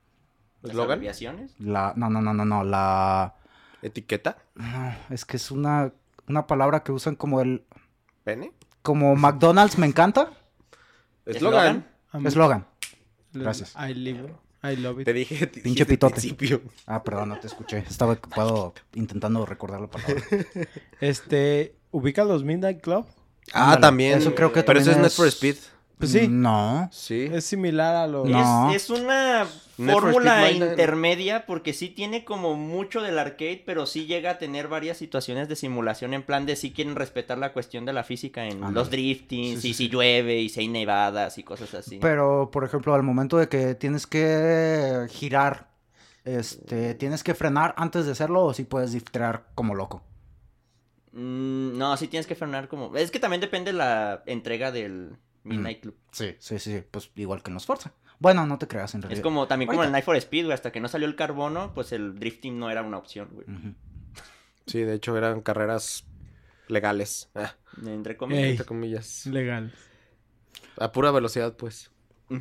¿Las 0.62 0.76
abreviaciones? 0.78 1.56
La, 1.60 1.94
no, 1.96 2.10
no, 2.10 2.22
no, 2.22 2.34
no, 2.34 2.44
no, 2.44 2.64
la, 2.66 3.36
¿Etiqueta? 3.82 4.38
no, 4.56 4.94
es 5.10 5.24
que 5.24 5.38
es 5.38 5.50
una, 5.52 5.92
una 6.28 6.48
palabra 6.48 6.84
que 6.84 6.92
usan 6.92 7.16
como 7.16 7.42
el, 7.42 7.64
¿Pene? 8.24 8.52
como 8.82 9.16
McDonald's 9.16 9.78
me 9.78 9.88
encanta. 9.88 10.32
¿Eslogan? 11.26 11.88
Eslogan. 12.26 12.68
Gracias. 13.34 13.74
I 13.76 13.94
live, 13.94 14.34
I 14.64 14.76
love 14.78 15.00
it. 15.00 15.06
Te 15.06 15.14
dije 15.14 15.48
Pinche 15.48 15.86
pitote. 15.86 16.14
principio. 16.14 16.62
Ah, 16.86 17.04
perdón, 17.04 17.30
no 17.30 17.40
te 17.40 17.48
escuché. 17.48 17.80
Estaba 17.80 18.14
ocupado 18.14 18.74
intentando 18.94 19.46
recordar 19.46 19.82
la 19.82 19.88
palabra. 19.88 20.24
Este, 21.02 21.76
¿ubicas 21.92 22.28
los 22.28 22.44
Midnight 22.44 22.82
Club? 22.82 23.06
Ah, 23.54 23.64
Ándale, 23.74 23.82
también. 23.82 24.18
eso 24.20 24.34
creo 24.36 24.52
que 24.54 24.64
Pero 24.64 24.80
eso 24.80 24.92
es 24.92 24.98
es- 24.98 25.16
for 25.16 25.28
Speed. 25.28 25.56
Pues 25.98 26.12
sí, 26.12 26.28
No. 26.28 26.90
Sí. 26.92 27.30
es 27.32 27.46
similar 27.46 27.96
a 27.96 28.08
los... 28.08 28.28
No. 28.30 28.70
Es, 28.72 28.84
es 28.84 28.90
una 28.90 29.46
fórmula 29.78 30.52
intermedia 30.52 31.46
porque 31.46 31.74
sí 31.74 31.90
tiene 31.90 32.26
como 32.26 32.56
mucho 32.56 33.02
del 33.02 33.18
arcade, 33.18 33.64
pero 33.66 33.86
sí 33.86 34.06
llega 34.06 34.32
a 34.32 34.38
tener 34.38 34.68
varias 34.68 34.98
situaciones 34.98 35.48
de 35.48 35.56
simulación 35.56 36.14
en 36.14 36.24
plan 36.24 36.46
de 36.46 36.56
sí 36.58 36.72
quieren 36.72 36.96
respetar 36.96 37.38
la 37.38 37.54
cuestión 37.54 37.86
de 37.86 37.94
la 37.94 38.04
física 38.04 38.46
en 38.46 38.74
los 38.74 38.90
driftings 38.90 39.62
Sí, 39.62 39.70
y 39.70 39.74
sí. 39.74 39.86
si 39.86 39.90
llueve 39.90 40.40
y 40.42 40.50
si 40.50 40.62
hay 40.62 40.68
nevadas 40.68 41.38
y 41.38 41.44
cosas 41.44 41.74
así. 41.74 42.00
Pero, 42.02 42.50
por 42.52 42.64
ejemplo, 42.66 42.94
al 42.94 43.04
momento 43.04 43.38
de 43.38 43.48
que 43.48 43.76
tienes 43.76 44.06
que 44.08 45.08
girar, 45.10 45.70
este, 46.26 46.94
tienes 46.96 47.24
que 47.24 47.36
frenar 47.36 47.74
antes 47.78 48.06
de 48.06 48.12
hacerlo 48.12 48.44
o 48.46 48.54
si 48.54 48.64
puedes 48.66 48.92
driftear 48.92 49.48
como 49.56 49.76
loco. 49.76 50.04
Mm, 51.14 51.78
no, 51.78 51.96
sí 51.98 52.08
tienes 52.08 52.28
que 52.28 52.36
frenar 52.36 52.68
como... 52.68 52.96
Es 52.98 53.12
que 53.12 53.20
también 53.20 53.40
depende 53.42 53.72
la 53.74 54.24
entrega 54.26 54.72
del 54.72 55.16
Midnight 55.46 55.82
Club. 55.82 55.96
Sí, 56.12 56.36
sí, 56.40 56.60
sí, 56.60 56.84
pues 56.92 57.10
igual 57.16 57.42
que 57.44 57.50
en 57.50 57.56
los 57.56 57.66
Forza. 57.66 57.94
Bueno, 58.20 58.46
no 58.46 58.58
te 58.58 58.68
creas 58.68 58.96
en 58.96 59.02
realidad. 59.02 59.20
Es 59.20 59.24
como 59.24 59.48
también 59.48 59.68
como 59.68 59.80
Ahorita. 59.82 59.88
el 59.90 59.92
Night 59.94 60.06
for 60.06 60.16
Speed, 60.16 60.46
güey, 60.46 60.54
hasta 60.54 60.72
que 60.72 60.80
no 60.80 60.88
salió 60.88 61.08
el 61.08 61.16
carbono, 61.16 61.74
pues 61.74 61.92
el 61.92 62.18
drifting 62.20 62.58
no 62.58 62.70
era 62.70 62.82
una 62.82 62.98
opción, 62.98 63.30
güey. 63.32 63.46
Sí, 64.68 64.80
de 64.82 64.94
hecho 64.96 65.16
eran 65.18 65.42
carreras 65.42 66.06
legales. 66.68 67.30
Ah, 67.36 67.54
Entre 67.86 68.18
comillas. 68.18 68.44
Ey. 68.44 68.52
entre 68.52 68.66
comillas. 68.66 69.26
Legal. 69.28 69.74
A 70.78 70.92
pura 70.92 71.12
velocidad, 71.12 71.56
pues. 71.56 71.92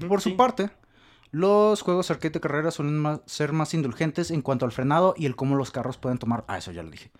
Por 0.08 0.20
sí. 0.22 0.30
su 0.30 0.36
parte, 0.36 0.70
los 1.30 1.82
juegos 1.82 2.10
arcade 2.10 2.30
de 2.30 2.40
carrera 2.40 2.70
suelen 2.70 3.20
ser 3.26 3.52
más 3.52 3.74
indulgentes 3.74 4.30
en 4.30 4.40
cuanto 4.40 4.64
al 4.64 4.72
frenado 4.72 5.14
y 5.16 5.26
el 5.26 5.36
cómo 5.36 5.56
los 5.56 5.70
carros 5.72 5.98
pueden 5.98 6.18
tomar. 6.18 6.44
Ah, 6.48 6.58
eso 6.58 6.72
ya 6.72 6.82
lo 6.82 6.90
dije. 6.90 7.10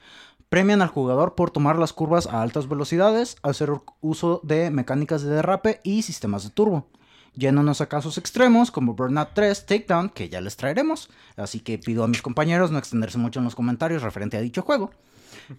Premian 0.48 0.82
al 0.82 0.88
jugador 0.88 1.34
por 1.34 1.50
tomar 1.50 1.78
las 1.78 1.92
curvas 1.92 2.26
a 2.26 2.42
altas 2.42 2.68
velocidades, 2.68 3.36
hacer 3.42 3.70
uso 4.00 4.40
de 4.44 4.70
mecánicas 4.70 5.22
de 5.22 5.30
derrape 5.30 5.80
y 5.82 6.02
sistemas 6.02 6.44
de 6.44 6.50
turbo. 6.50 6.86
Yéndonos 7.36 7.80
a 7.80 7.86
casos 7.86 8.16
extremos 8.16 8.70
como 8.70 8.94
Burnout 8.94 9.30
3 9.34 9.66
Takedown, 9.66 10.08
que 10.10 10.28
ya 10.28 10.40
les 10.40 10.56
traeremos. 10.56 11.10
Así 11.36 11.58
que 11.60 11.78
pido 11.78 12.04
a 12.04 12.08
mis 12.08 12.22
compañeros 12.22 12.70
no 12.70 12.78
extenderse 12.78 13.18
mucho 13.18 13.40
en 13.40 13.44
los 13.44 13.56
comentarios 13.56 14.02
referente 14.02 14.36
a 14.36 14.40
dicho 14.40 14.62
juego. 14.62 14.92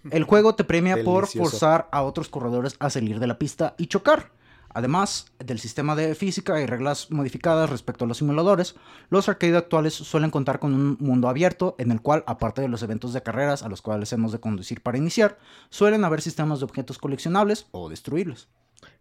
El 0.09 0.23
juego 0.23 0.55
te 0.55 0.63
premia 0.63 1.03
por 1.03 1.27
forzar 1.27 1.89
a 1.91 2.03
otros 2.03 2.29
corredores 2.29 2.75
a 2.79 2.89
salir 2.89 3.19
de 3.19 3.27
la 3.27 3.37
pista 3.37 3.75
y 3.77 3.87
chocar. 3.87 4.31
Además 4.75 5.31
del 5.39 5.57
sistema 5.59 5.95
de 5.95 6.13
física 6.15 6.59
y 6.59 6.65
reglas 6.65 7.09
modificadas 7.09 7.69
respecto 7.69 8.03
a 8.03 8.07
los 8.09 8.17
simuladores, 8.17 8.75
los 9.09 9.29
arcade 9.29 9.55
actuales 9.55 9.93
suelen 9.93 10.31
contar 10.31 10.59
con 10.59 10.73
un 10.73 10.97
mundo 10.99 11.29
abierto 11.29 11.75
en 11.79 11.91
el 11.91 12.01
cual, 12.01 12.25
aparte 12.27 12.61
de 12.61 12.67
los 12.67 12.83
eventos 12.83 13.13
de 13.13 13.23
carreras 13.23 13.63
a 13.63 13.69
los 13.69 13.81
cuales 13.81 14.11
hemos 14.11 14.33
de 14.33 14.39
conducir 14.41 14.81
para 14.81 14.97
iniciar, 14.97 15.39
suelen 15.69 16.03
haber 16.03 16.21
sistemas 16.21 16.59
de 16.59 16.65
objetos 16.65 16.97
coleccionables 16.97 17.67
o 17.71 17.87
destruibles. 17.89 18.49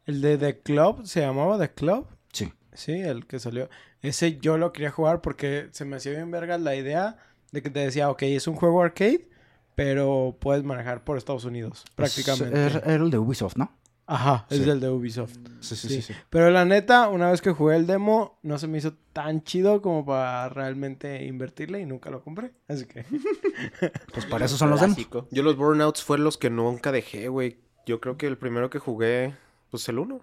El 0.07 0.21
de 0.21 0.39
The 0.39 0.61
Club, 0.61 1.05
¿se 1.07 1.23
llamaba 1.23 1.59
The 1.59 1.73
Club? 1.73 2.07
Sí. 2.33 2.53
Sí, 2.73 2.93
el 2.93 3.27
que 3.27 3.41
salió. 3.41 3.69
Ese 4.01 4.39
yo 4.39 4.59
lo 4.59 4.73
quería 4.73 4.93
jugar 4.93 5.23
porque 5.23 5.71
se 5.73 5.85
me 5.85 5.97
hacía 5.97 6.13
bien 6.13 6.31
verga 6.31 6.57
la 6.57 6.77
idea 6.77 7.17
de 7.51 7.63
que 7.63 7.71
te 7.71 7.81
decía, 7.81 8.11
ok, 8.11 8.23
es 8.23 8.47
un 8.47 8.55
juego 8.55 8.81
arcade, 8.83 9.29
pero 9.75 10.37
puedes 10.41 10.63
manejar 10.63 11.03
por 11.03 11.19
Estados 11.19 11.45
Unidos, 11.45 11.85
prácticamente. 11.97 12.67
Es- 12.67 12.75
Era 12.77 12.95
el 12.95 13.11
de 13.11 13.19
Ubisoft, 13.19 13.57
¿no? 13.57 13.73
Ajá, 14.07 14.47
es 14.51 14.59
Sí. 14.59 14.65
del 14.65 14.81
de 14.81 14.91
Ubisoft. 14.91 15.37
Sí, 15.61 15.77
Sí. 15.77 16.13
Pero 16.29 16.51
la 16.51 16.65
neta, 16.65 17.09
una 17.09 17.31
vez 17.31 17.41
que 17.41 17.53
jugué 17.53 17.77
el 17.77 17.87
demo, 17.87 18.39
no 18.43 18.59
se 18.59 18.67
me 18.67 18.79
hizo 18.79 18.93
tan 19.13 19.43
chido 19.45 19.81
como 19.81 20.05
para 20.05 20.49
realmente 20.51 21.25
invertirle 21.25 21.81
y 21.81 21.87
nunca 21.87 22.11
lo 22.11 22.23
compré. 22.23 22.53
Así 22.69 22.85
que... 22.87 23.05
Pues 24.13 24.27
para 24.27 24.45
eso 24.45 24.57
son 24.57 24.71
los 24.71 24.81
demos. 24.81 24.97
Yo 25.31 25.43
los 25.43 25.57
Burnouts 25.57 26.03
fue 26.03 26.19
los 26.19 26.37
que 26.37 26.51
nunca 26.51 26.93
dejé, 26.93 27.29
güey. 27.29 27.59
Yo 27.87 28.01
creo 28.01 28.17
que 28.17 28.27
el 28.27 28.37
primero 28.39 28.71
que 28.71 28.79
jugué, 28.79 29.35
pues 29.71 29.89
el 29.89 29.99
uno. 29.99 30.21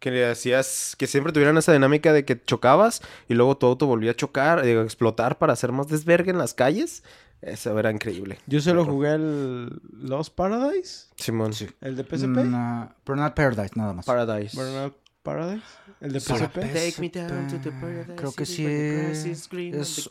Que 0.00 0.10
le 0.10 0.28
hacías, 0.28 0.96
que 0.98 1.06
siempre 1.06 1.32
tuvieran 1.32 1.56
esa 1.58 1.72
dinámica 1.72 2.12
de 2.12 2.24
que 2.24 2.42
chocabas 2.42 3.02
y 3.28 3.34
luego 3.34 3.56
tu 3.56 3.66
auto 3.66 3.86
volvía 3.86 4.10
a 4.10 4.16
chocar, 4.16 4.62
digo, 4.62 4.80
a 4.80 4.84
explotar 4.84 5.38
para 5.38 5.52
hacer 5.52 5.70
más 5.70 5.86
desvergue 5.86 6.30
en 6.32 6.38
las 6.38 6.54
calles. 6.54 7.04
Eso 7.42 7.76
era 7.76 7.90
increíble. 7.90 8.38
Yo 8.46 8.60
solo 8.60 8.84
jugué 8.84 9.14
el 9.14 9.80
Lost 10.00 10.32
Paradise, 10.34 11.08
Simón. 11.16 11.52
Sí. 11.52 11.68
el 11.80 11.96
de 11.96 12.04
PSP. 12.04 12.28
Mm, 12.28 12.54
ah, 12.54 12.94
Burnout 13.04 13.34
Paradise, 13.34 13.72
nada 13.74 13.92
más. 13.92 14.06
Paradise. 14.06 14.56
Burnout 14.56 14.96
Paradise, 15.24 15.64
el 16.00 16.12
de. 16.12 16.20
PSP. 16.20 16.54
Take 16.54 16.94
me 17.00 17.08
down 17.08 17.48
to 17.48 17.58
the 17.58 17.72
paradise 17.72 18.14
Creo 18.14 18.32
que 18.32 18.46
sí 18.46 18.64
es, 18.64 19.48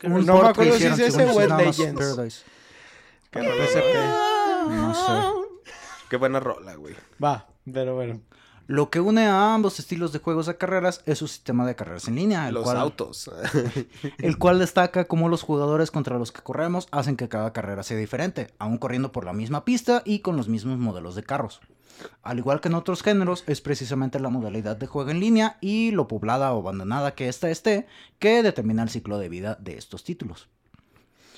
un 0.04 0.26
No 0.26 0.42
me 0.42 0.48
acuerdo 0.48 0.76
si 0.76 0.84
es 0.84 0.98
ese 0.98 1.24
o 1.24 1.40
es 1.40 1.48
Legends. 1.48 1.98
Paradise. 1.98 2.44
Que 3.30 3.40
PSP. 3.40 4.68
No 4.68 4.94
sé. 4.94 5.72
Qué 6.10 6.18
buena 6.18 6.38
rola, 6.38 6.74
güey. 6.74 6.94
Va, 7.22 7.48
pero 7.72 7.94
bueno. 7.94 8.20
Lo 8.66 8.90
que 8.90 9.00
une 9.00 9.26
a 9.26 9.54
ambos 9.54 9.78
estilos 9.78 10.12
de 10.12 10.18
juegos 10.18 10.46
de 10.46 10.56
carreras 10.56 11.02
es 11.06 11.18
su 11.18 11.28
sistema 11.28 11.66
de 11.66 11.74
carreras 11.74 12.08
en 12.08 12.14
línea, 12.14 12.48
el, 12.48 12.54
Los 12.54 12.64
cual, 12.64 12.76
autos. 12.76 13.30
el 14.18 14.38
cual 14.38 14.58
destaca 14.58 15.06
cómo 15.06 15.28
los 15.28 15.42
jugadores 15.42 15.90
contra 15.90 16.18
los 16.18 16.32
que 16.32 16.42
corremos 16.42 16.88
hacen 16.90 17.16
que 17.16 17.28
cada 17.28 17.52
carrera 17.52 17.82
sea 17.82 17.96
diferente, 17.96 18.54
aún 18.58 18.78
corriendo 18.78 19.12
por 19.12 19.24
la 19.24 19.32
misma 19.32 19.64
pista 19.64 20.02
y 20.04 20.20
con 20.20 20.36
los 20.36 20.48
mismos 20.48 20.78
modelos 20.78 21.14
de 21.14 21.22
carros. 21.22 21.60
Al 22.22 22.38
igual 22.38 22.60
que 22.60 22.68
en 22.68 22.74
otros 22.74 23.02
géneros, 23.02 23.44
es 23.46 23.60
precisamente 23.60 24.20
la 24.20 24.30
modalidad 24.30 24.76
de 24.76 24.86
juego 24.86 25.10
en 25.10 25.20
línea 25.20 25.58
y 25.60 25.90
lo 25.90 26.08
poblada 26.08 26.52
o 26.52 26.60
abandonada 26.60 27.14
que 27.14 27.28
ésta 27.28 27.50
esté 27.50 27.86
que 28.18 28.42
determina 28.42 28.82
el 28.82 28.90
ciclo 28.90 29.18
de 29.18 29.28
vida 29.28 29.56
de 29.60 29.76
estos 29.76 30.04
títulos. 30.04 30.48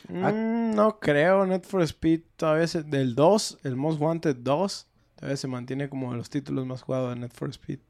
Mm, 0.09 0.75
no 0.75 0.99
creo, 1.01 1.47
Net 1.47 1.65
for 1.65 1.83
Speed 1.83 2.21
todavía 2.37 2.67
se, 2.67 2.83
del 2.83 3.15
2, 3.15 3.61
el 3.65 3.77
Most 3.77 4.01
Wanted 4.01 4.37
2, 4.37 4.87
todavía 5.17 5.37
se 5.37 5.49
mantiene 5.49 5.89
como 5.89 6.11
de 6.13 6.19
los 6.19 6.31
títulos 6.31 6.67
más 6.67 6.83
jugados 6.83 7.15
de 7.15 7.21
Net 7.21 7.33
for 7.33 7.49
Speed. 7.51 7.81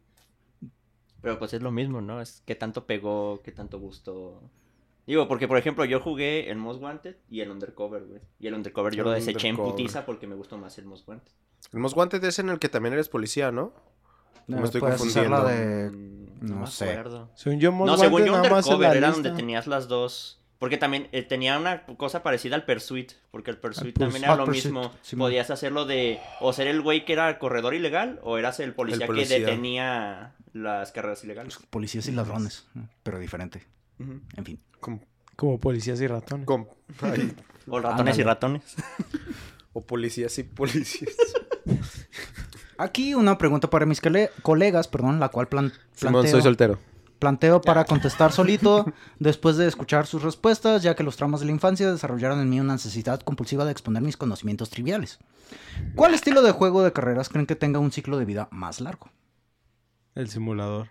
Pero 1.21 1.39
pues 1.39 1.55
es 1.55 1.63
lo 1.63 1.71
mismo, 1.71 2.01
¿no? 2.01 2.21
Es 2.21 2.43
que 2.45 2.55
tanto 2.55 2.87
pegó, 2.87 3.41
que 3.43 3.51
tanto 3.53 3.79
gustó. 3.79 4.43
Digo, 5.07 5.27
porque 5.29 5.49
por 5.49 5.59
ejemplo, 5.59 5.85
yo 5.85 6.01
jugué 6.01 6.51
el 6.51 6.57
Most 6.57 6.83
Wanted 6.83 7.17
y 7.29 7.41
el 7.41 7.51
Undercover, 7.51 8.05
güey. 8.05 8.21
Y 8.39 8.47
el 8.47 8.55
Undercover 8.55 8.95
yo 8.95 9.03
El 9.03 9.05
lo 9.05 9.11
deseché 9.13 9.49
en 9.49 9.57
putiza 9.57 10.05
porque 10.07 10.27
me 10.27 10.35
gustó 10.35 10.59
más 10.59 10.77
el 10.79 10.85
Most 10.87 11.09
Wanted. 11.09 11.33
El 11.73 11.79
Most 11.81 11.97
Wanted 11.97 12.23
es 12.25 12.39
en 12.39 12.51
el 12.51 12.59
que 12.59 12.69
también 12.69 12.93
eres 12.95 13.09
policía, 13.09 13.51
¿no? 13.53 13.73
Me 14.47 14.61
Eh, 14.61 14.65
estoy 14.65 14.83
hacer 14.83 15.31
la 15.31 15.43
confundiendo. 15.43 15.45
de... 15.47 15.91
Mm, 15.91 16.47
no 16.51 16.57
me 16.61 16.67
sé. 16.67 16.91
acuerdo. 16.91 17.31
Según 17.35 17.61
yo, 17.61 17.73
Most 17.73 17.91
No, 17.91 17.97
según 17.97 18.13
Wanted 18.15 18.27
yo, 18.27 18.33
nada 18.33 18.51
más 18.51 18.67
en 18.67 18.73
Undercover 18.75 18.97
era 18.99 19.07
lista. 19.09 19.23
donde 19.23 19.37
tenías 19.43 19.67
las 19.67 19.89
dos. 19.89 20.44
Porque 20.59 20.77
también 20.79 21.09
eh, 21.13 21.23
tenía 21.23 21.59
una 21.59 21.85
cosa 21.85 22.23
parecida 22.23 22.55
al 22.55 22.65
Pursuit. 22.65 23.13
Porque 23.31 23.51
el 23.51 23.59
Pursuit 23.59 23.95
Purs- 23.95 23.99
también 23.99 24.25
era 24.25 24.33
ah, 24.33 24.37
lo 24.37 24.45
Pursuit, 24.45 24.65
mismo. 24.67 24.93
Simón. 25.03 25.27
Podías 25.27 25.51
hacerlo 25.51 25.85
de. 25.85 26.21
O 26.41 26.53
ser 26.53 26.67
el 26.69 26.81
güey 26.81 27.05
que 27.05 27.13
era 27.13 27.39
corredor 27.39 27.75
ilegal. 27.75 28.21
O 28.23 28.39
eras 28.39 28.61
el 28.61 28.73
policía, 28.73 29.07
policía. 29.07 29.37
que 29.39 29.45
detenía 29.45 30.35
las 30.53 30.93
carreras 30.93 31.23
ilegales. 31.25 31.59
Policías 31.71 32.07
y 32.09 32.13
ladrones, 32.13 32.67
pero 33.03 33.19
diferente. 33.19 33.67
En 33.99 34.45
fin. 34.45 34.61
Com- 34.81 35.01
Como 35.37 35.59
policías 35.59 36.01
y 36.01 36.07
ratones. 36.07 36.47
com- 36.47 36.67
ay, 37.03 37.33
O 37.69 37.81
ratones 37.81 38.17
y 38.19 38.23
ratones. 38.23 38.63
o 39.73 39.83
policías 39.85 40.39
y 40.39 40.43
policías. 40.45 41.15
Aquí 42.79 43.15
una 43.15 43.39
pregunta 43.39 43.71
para 43.71 43.87
mis 43.87 44.01
cole- 44.01 44.31
colegas, 44.43 44.89
perdón, 44.89 45.21
la 45.21 45.29
cual 45.29 45.49
plan 45.49 45.73
Simón, 45.95 46.27
soy 46.29 46.43
soltero. 46.43 46.79
Planteo 47.25 47.63
para 47.63 47.87
contestar 47.87 48.33
solito 48.33 48.85
después 49.19 49.57
de 49.57 49.67
escuchar 49.67 50.07
sus 50.07 50.23
respuestas, 50.23 50.83
ya 50.83 50.95
que 50.95 51.03
los 51.03 51.17
traumas 51.17 51.41
de 51.41 51.47
la 51.47 51.53
infancia 51.53 51.91
desarrollaron 51.91 52.39
en 52.39 52.51
mí 52.51 52.61
una 52.61 52.75
necesidad 52.75 53.21
compulsiva 53.21 53.65
de 53.65 53.73
exponer 53.73 54.03
mis 54.03 54.19
conocimientos 54.19 54.69
triviales. 54.69 55.21
¿Cuál 55.95 56.13
estilo 56.13 56.43
de 56.43 56.53
juego 56.53 56.83
de 56.83 56.93
carreras 56.93 57.31
creen 57.31 57.47
que 57.47 57.57
tenga 57.57 57.79
un 57.79 57.93
ciclo 57.93 58.19
de 58.19 58.27
vida 58.27 58.49
más 58.51 58.83
largo? 58.83 59.09
El 60.15 60.29
simulador. 60.29 60.91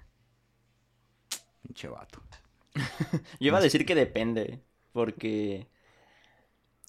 Pinche 1.62 1.88
vato. 1.88 2.24
Yo 3.40 3.48
iba 3.48 3.60
a 3.60 3.62
decir 3.62 3.86
que 3.86 3.94
depende, 3.94 4.64
porque... 4.92 5.70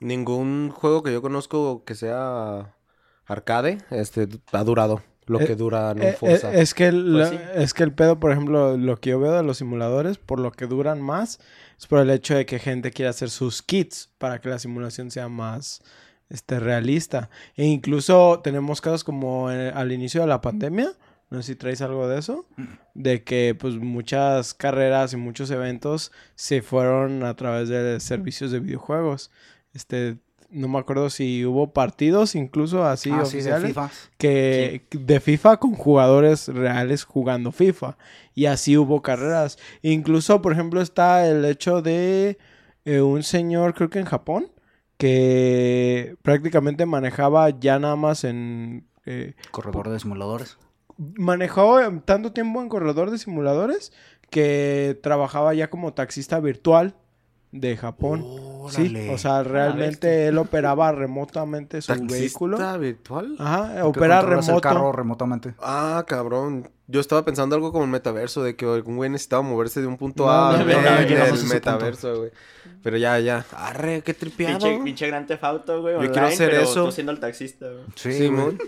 Ningún 0.01 0.71
juego 0.71 1.03
que 1.03 1.13
yo 1.13 1.21
conozco 1.21 1.85
que 1.85 1.95
sea 1.95 2.75
arcade, 3.27 3.79
este, 3.91 4.27
ha 4.53 4.65
durado 4.65 5.03
lo 5.27 5.41
Eh, 5.41 5.47
que 5.47 5.57
dura 5.57 5.91
en 5.93 5.99
un 5.99 6.03
Eh, 6.05 6.09
eh, 6.11 6.17
Forza. 6.19 6.53
es, 6.55 6.75
que 6.75 6.87
el, 6.87 7.13
Pues 7.13 7.29
sí. 7.31 7.39
es 7.55 7.75
que 7.75 7.83
el 7.83 7.93
pedo, 7.93 8.21
por 8.21 8.31
ejemplo, 8.33 8.77
lo 8.77 8.97
que 9.01 9.11
yo 9.11 9.21
veo 9.21 9.33
de 9.33 9.43
los 9.43 9.59
simuladores, 9.59 10.19
por 10.19 10.39
lo 10.41 10.53
que 10.53 10.67
duran 10.67 11.01
más, 11.01 11.41
es 11.79 11.87
por 11.87 12.01
el 12.01 12.11
hecho 12.11 12.35
de 12.35 12.47
que 12.47 12.59
gente 12.59 12.91
quiere 12.91 13.09
hacer 13.09 13.31
sus 13.31 13.63
kits 13.63 14.11
para 14.19 14.41
que 14.41 14.49
la 14.49 14.59
simulación 14.59 15.11
sea 15.11 15.29
más 15.29 15.83
este, 16.31 16.59
realista. 16.59 17.31
E 17.57 17.65
incluso 17.65 18.41
tenemos 18.43 18.81
casos 18.81 19.05
como 19.05 19.51
en- 19.51 19.75
al 19.77 19.93
inicio 19.93 20.21
de 20.23 20.27
la 20.27 20.41
pandemia, 20.41 20.89
no 21.31 21.43
sé 21.43 21.53
si 21.53 21.57
traes 21.57 21.81
algo 21.83 22.07
de 22.09 22.19
eso, 22.19 22.47
de 22.95 23.25
que 23.25 23.55
pues 23.59 23.75
muchas 23.77 24.55
carreras 24.55 25.13
y 25.13 25.17
muchos 25.17 25.51
eventos 25.51 26.13
se 26.35 26.63
fueron 26.63 27.25
a 27.25 27.35
través 27.35 27.69
de 27.69 27.99
servicios 28.01 28.51
de 28.53 28.61
videojuegos. 28.61 29.31
Este, 29.75 30.17
no 30.55 30.69
me 30.69 30.79
acuerdo 30.79 31.11
si 31.11 31.45
hubo 31.45 31.73
partidos 31.73 32.35
incluso 32.35 32.85
así 32.85 33.11
ah, 33.13 33.25
sí, 33.25 33.41
de 33.43 33.61
FIFA. 33.61 33.91
que 34.17 34.87
de 34.91 35.21
FIFA 35.21 35.57
con 35.59 35.75
jugadores 35.75 36.49
reales 36.49 37.05
jugando 37.05 37.53
FIFA. 37.53 37.97
Y 38.35 38.47
así 38.47 38.77
hubo 38.77 39.03
carreras. 39.03 39.59
Incluso, 39.83 40.41
por 40.41 40.53
ejemplo, 40.53 40.81
está 40.81 41.27
el 41.27 41.45
hecho 41.45 41.83
de 41.83 42.39
eh, 42.85 43.01
un 43.01 43.23
señor, 43.23 43.75
creo 43.75 43.91
que 43.91 43.99
en 43.99 44.07
Japón, 44.07 44.51
que 44.97 46.17
prácticamente 46.23 46.87
manejaba 46.87 47.51
ya 47.51 47.79
nada 47.79 47.97
más 47.97 48.25
en... 48.25 48.87
eh, 49.07 49.35
Corredor 49.51 49.91
de 49.91 50.01
simuladores. 50.01 50.57
manejó 50.97 51.79
tanto 52.05 52.33
tiempo 52.33 52.63
en 52.63 52.69
corredor 52.69 53.11
de 53.11 53.19
simuladores 53.19 53.93
que 54.31 54.99
trabajaba 55.03 55.55
ya 55.55 55.69
como 55.71 55.95
taxista 55.95 56.41
virtual 56.41 56.95
de 57.55 57.77
Japón. 57.77 58.25
Sí, 58.71 58.83
Órale. 58.83 59.11
o 59.15 59.19
sea, 59.19 59.43
realmente 59.43 60.27
él 60.27 60.39
operaba 60.39 60.91
remotamente 60.91 61.83
su 61.83 61.89
¿Taxista 61.93 62.15
vehículo. 62.15 62.79
virtual? 62.79 63.37
Ajá, 63.39 63.85
opera 63.87 64.17
controlas 64.21 64.25
el 64.25 64.55
remoto. 64.55 64.61
carro 64.61 64.93
remotamente. 64.93 65.55
Ah, 65.61 66.03
cabrón. 66.07 66.69
Yo 66.87 67.01
estaba 67.01 67.25
pensando 67.25 67.57
algo 67.57 67.73
como 67.73 67.85
el 67.85 67.91
metaverso, 67.91 68.43
de 68.43 68.57
que 68.57 68.67
algún 68.67 68.97
güey 68.97 69.09
necesitaba 69.09 69.41
moverse 69.43 69.81
de 69.81 69.87
un 69.87 69.97
punto 69.97 70.27
No, 70.27 70.31
A 70.31 70.59
no, 70.59 70.65
B 70.67 70.75
no, 70.75 70.81
en 70.99 71.13
el 71.13 71.45
metaverso, 71.45 72.19
güey. 72.19 72.31
Pero 72.83 72.99
ya, 72.99 73.19
ya. 73.21 73.47
Arre, 73.57 74.03
qué 74.03 74.13
tripiado. 74.13 74.59
Pinche, 74.59 74.85
pinche 74.85 75.07
Grand 75.07 75.27
Theft 75.27 75.43
Auto, 75.45 75.81
güey, 75.81 75.95
Yo 75.95 75.99
online, 76.01 76.13
quiero 76.13 76.27
hacer 76.29 76.51
pero 76.51 76.63
eso. 76.63 76.85
tú 76.85 76.93
siendo 76.93 77.13
el 77.13 77.21
taxista, 77.21 77.67
güey. 77.71 77.85
Sí, 77.95 78.29
güey. 78.29 78.59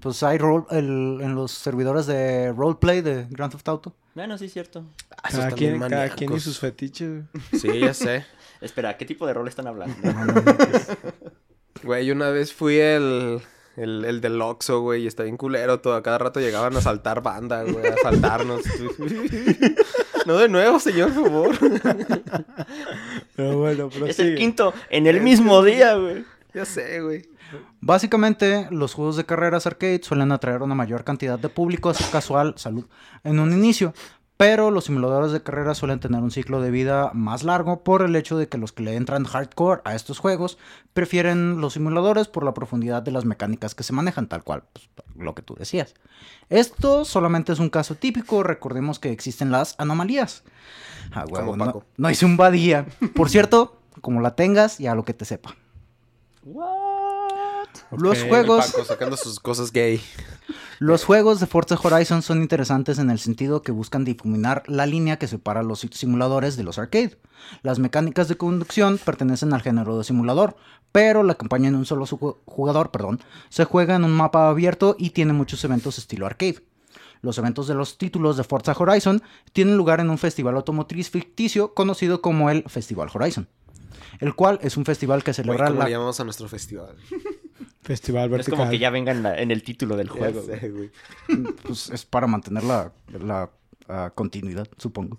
Pues 0.00 0.22
hay 0.22 0.38
role, 0.38 0.64
el- 0.70 1.18
en 1.20 1.34
los 1.34 1.50
servidores 1.52 2.06
de 2.06 2.52
roleplay 2.54 3.02
de 3.02 3.26
Grand 3.28 3.52
Theft 3.52 3.68
Auto. 3.68 3.94
Bueno, 4.14 4.38
sí 4.38 4.46
es 4.46 4.52
cierto. 4.54 4.84
Ah, 5.22 5.28
Cada 5.30 5.50
quien, 5.50 5.78
cada 5.78 6.08
quien 6.08 6.32
y 6.32 6.40
sus 6.40 6.58
fetiches. 6.58 7.24
Sí, 7.52 7.80
ya 7.80 7.92
sé. 7.92 8.24
Espera, 8.62 8.96
¿qué 8.96 9.04
tipo 9.04 9.26
de 9.26 9.34
rol 9.34 9.46
están 9.46 9.66
hablando? 9.66 9.94
Güey, 11.82 12.10
una 12.10 12.30
vez 12.30 12.52
fui 12.52 12.78
el, 12.78 13.40
el, 13.78 14.04
el 14.04 14.20
del 14.20 14.40
Oxxo, 14.40 14.80
güey, 14.80 15.04
y 15.04 15.06
está 15.06 15.22
bien 15.22 15.36
culero 15.36 15.80
todo. 15.80 15.94
A 15.94 16.02
cada 16.02 16.18
rato 16.18 16.40
llegaban 16.40 16.76
a 16.76 16.80
saltar 16.80 17.22
banda, 17.22 17.62
güey, 17.62 17.86
a 17.86 17.94
asaltarnos. 17.94 18.62
no 20.26 20.36
de 20.36 20.48
nuevo, 20.48 20.78
señor, 20.80 21.12
por 21.14 21.24
favor. 21.24 21.58
Pero 23.36 23.58
bueno, 23.58 23.88
pero 23.92 24.06
es 24.06 24.18
el 24.18 24.36
quinto 24.36 24.74
en 24.90 25.06
el 25.06 25.20
mismo 25.20 25.62
día, 25.62 25.94
güey. 25.94 26.24
ya 26.52 26.64
sé, 26.64 27.00
güey. 27.00 27.22
Básicamente, 27.80 28.66
los 28.70 28.94
juegos 28.94 29.16
de 29.16 29.24
carreras 29.24 29.66
arcade 29.66 30.00
suelen 30.02 30.32
atraer 30.32 30.62
una 30.62 30.74
mayor 30.74 31.04
cantidad 31.04 31.38
de 31.38 31.48
público 31.48 31.92
casual, 32.10 32.54
salud, 32.56 32.84
en 33.24 33.38
un 33.38 33.52
inicio. 33.52 33.94
Pero 34.38 34.70
los 34.70 34.84
simuladores 34.84 35.32
de 35.32 35.42
carreras 35.42 35.78
suelen 35.78 35.98
tener 35.98 36.22
un 36.22 36.30
ciclo 36.30 36.62
de 36.62 36.70
vida 36.70 37.10
más 37.12 37.42
largo 37.42 37.82
por 37.82 38.02
el 38.02 38.14
hecho 38.14 38.38
de 38.38 38.48
que 38.48 38.56
los 38.56 38.70
que 38.70 38.84
le 38.84 38.94
entran 38.94 39.24
hardcore 39.24 39.82
a 39.84 39.96
estos 39.96 40.20
juegos 40.20 40.58
prefieren 40.94 41.60
los 41.60 41.72
simuladores 41.72 42.28
por 42.28 42.44
la 42.44 42.54
profundidad 42.54 43.02
de 43.02 43.10
las 43.10 43.24
mecánicas 43.24 43.74
que 43.74 43.82
se 43.82 43.92
manejan, 43.92 44.28
tal 44.28 44.44
cual, 44.44 44.62
pues, 44.72 44.88
lo 45.16 45.34
que 45.34 45.42
tú 45.42 45.56
decías. 45.58 45.94
Esto 46.50 47.04
solamente 47.04 47.52
es 47.52 47.58
un 47.58 47.68
caso 47.68 47.96
típico, 47.96 48.44
recordemos 48.44 49.00
que 49.00 49.10
existen 49.10 49.50
las 49.50 49.74
anomalías. 49.76 50.44
Ah, 51.10 51.24
huevo, 51.28 51.56
no, 51.56 51.64
Paco. 51.64 51.84
no 51.96 52.08
hice 52.08 52.24
un 52.24 52.36
badía. 52.36 52.86
Por 53.16 53.30
cierto, 53.30 53.80
como 54.00 54.20
la 54.20 54.36
tengas 54.36 54.78
y 54.78 54.86
a 54.86 54.94
lo 54.94 55.04
que 55.04 55.14
te 55.14 55.24
sepa. 55.24 55.56
Los 57.96 58.22
juegos... 58.22 58.72
Paco 58.72 58.84
sacando 58.84 59.16
sus 59.16 59.40
cosas 59.40 59.72
gay. 59.72 60.00
Los 60.80 61.04
juegos 61.04 61.40
de 61.40 61.46
Forza 61.46 61.76
Horizon 61.82 62.22
son 62.22 62.40
interesantes 62.40 63.00
en 63.00 63.10
el 63.10 63.18
sentido 63.18 63.62
que 63.62 63.72
buscan 63.72 64.04
difuminar 64.04 64.62
la 64.66 64.86
línea 64.86 65.18
que 65.18 65.26
separa 65.26 65.64
los 65.64 65.80
simuladores 65.80 66.56
de 66.56 66.62
los 66.62 66.78
arcade. 66.78 67.18
Las 67.62 67.80
mecánicas 67.80 68.28
de 68.28 68.36
conducción 68.36 68.98
pertenecen 69.04 69.52
al 69.52 69.62
género 69.62 69.98
de 69.98 70.04
simulador, 70.04 70.56
pero 70.92 71.24
la 71.24 71.34
campaña 71.34 71.68
en 71.68 71.74
un 71.74 71.84
solo 71.84 72.06
jugador, 72.06 72.90
perdón, 72.92 73.20
se 73.48 73.64
juega 73.64 73.96
en 73.96 74.04
un 74.04 74.12
mapa 74.12 74.48
abierto 74.48 74.94
y 74.98 75.10
tiene 75.10 75.32
muchos 75.32 75.64
eventos 75.64 75.98
estilo 75.98 76.26
arcade. 76.26 76.62
Los 77.22 77.38
eventos 77.38 77.66
de 77.66 77.74
los 77.74 77.98
títulos 77.98 78.36
de 78.36 78.44
Forza 78.44 78.76
Horizon 78.78 79.22
tienen 79.52 79.76
lugar 79.76 79.98
en 79.98 80.10
un 80.10 80.18
festival 80.18 80.54
automotriz 80.54 81.10
ficticio 81.10 81.74
conocido 81.74 82.22
como 82.22 82.50
el 82.50 82.62
Festival 82.68 83.10
Horizon, 83.12 83.48
el 84.20 84.36
cual 84.36 84.60
es 84.62 84.76
un 84.76 84.84
festival 84.84 85.24
que 85.24 85.34
celebra 85.34 85.66
¿cómo 85.66 85.80
la... 85.80 85.86
le 85.86 85.90
llamamos 85.90 86.20
a 86.20 86.24
nuestro 86.24 86.48
festival? 86.48 86.96
Festival 87.82 88.24
Es 88.26 88.30
vertical. 88.30 88.58
como 88.58 88.70
que 88.70 88.78
ya 88.78 88.90
venga 88.90 89.12
en, 89.12 89.22
la- 89.22 89.38
en 89.40 89.50
el 89.50 89.62
título 89.62 89.96
del 89.96 90.08
juego. 90.08 90.42
Sé, 90.42 90.68
güey. 90.70 90.90
pues, 91.62 91.90
es 91.90 92.04
para 92.04 92.26
mantener 92.26 92.64
la, 92.64 92.92
la, 93.20 93.50
ah, 93.88 94.12
continuidad, 94.14 94.68
supongo. 94.76 95.18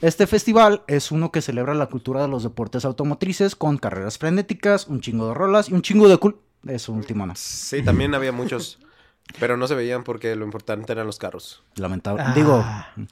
Este 0.00 0.26
festival 0.26 0.82
es 0.86 1.10
uno 1.10 1.32
que 1.32 1.42
celebra 1.42 1.74
la 1.74 1.86
cultura 1.86 2.22
de 2.22 2.28
los 2.28 2.42
deportes 2.42 2.84
automotrices 2.84 3.56
con 3.56 3.78
carreras 3.78 4.18
frenéticas, 4.18 4.86
un 4.88 5.00
chingo 5.00 5.28
de 5.28 5.34
rolas 5.34 5.68
y 5.68 5.74
un 5.74 5.82
chingo 5.82 6.08
de 6.08 6.16
cool. 6.18 6.36
Eso 6.66 6.92
último 6.92 7.26
no. 7.26 7.34
Sí, 7.36 7.82
también 7.82 8.14
había 8.14 8.32
muchos. 8.32 8.78
Pero 9.38 9.56
no 9.58 9.68
se 9.68 9.74
veían 9.74 10.04
porque 10.04 10.34
lo 10.36 10.44
importante 10.44 10.90
eran 10.90 11.06
los 11.06 11.18
carros. 11.18 11.62
Lamentable. 11.76 12.22
Ah. 12.26 12.32
Digo, 12.34 12.64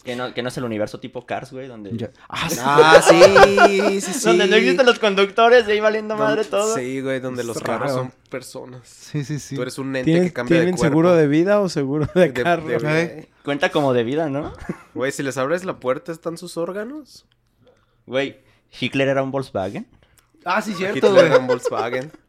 Que 0.03 0.17
no, 0.17 0.33
que 0.33 0.43
no 0.43 0.49
es 0.49 0.57
el 0.57 0.65
universo 0.65 0.99
tipo 0.99 1.27
Cars, 1.27 1.53
güey, 1.53 1.69
donde... 1.69 2.11
ah, 2.29 2.49
sí. 2.49 2.57
Ah, 2.63 3.01
sí, 3.07 4.01
sí, 4.01 4.13
sí. 4.15 4.27
Donde 4.29 4.47
no 4.49 4.57
existen 4.57 4.87
los 4.87 4.99
conductores 4.99 5.69
y 5.69 5.73
ahí 5.73 5.81
valiendo 5.81 6.17
madre 6.17 6.45
todo. 6.45 6.75
Sí, 6.75 7.01
güey, 7.03 7.21
donde 7.21 7.45
los 7.45 7.61
carros 7.61 7.93
son 7.93 8.13
personas. 8.31 8.89
Sí, 8.89 9.25
sí, 9.25 9.39
sí. 9.39 9.57
Tú 9.57 9.63
eres 9.63 9.79
un 9.79 9.95
ente 9.95 10.05
¿Tienen, 10.11 10.25
que 10.29 10.33
cambia 10.33 10.57
de 10.57 10.63
¿tienen 10.63 10.77
cuerpo. 10.77 10.91
seguro 10.95 11.15
de 11.15 11.27
vida 11.29 11.61
o 11.61 11.69
seguro 11.69 12.09
de, 12.15 12.33
De- 12.33 12.43
carro? 12.43 12.67
de- 12.67 13.03
Eh. 13.03 13.29
Cuenta 13.45 13.71
como 13.71 13.93
de 13.93 14.03
vida, 14.03 14.29
¿no? 14.31 14.53
Güey, 14.95 15.13
si 15.13 15.23
les 15.23 15.37
abres 15.37 15.65
la 15.65 15.79
puerta, 15.79 16.11
¿están 16.13 16.39
sus 16.39 16.57
órganos? 16.57 17.27
Güey, 18.07 18.41
Hitler 18.81 19.09
era 19.09 19.23
un 19.23 19.31
Volkswagen. 19.31 19.87
Ah, 20.45 20.63
sí, 20.63 20.73
cierto, 20.75 20.97
Hitler 20.97 21.13
güey. 21.13 21.27
era 21.27 21.39
un 21.39 21.47
Volkswagen. 21.47 22.11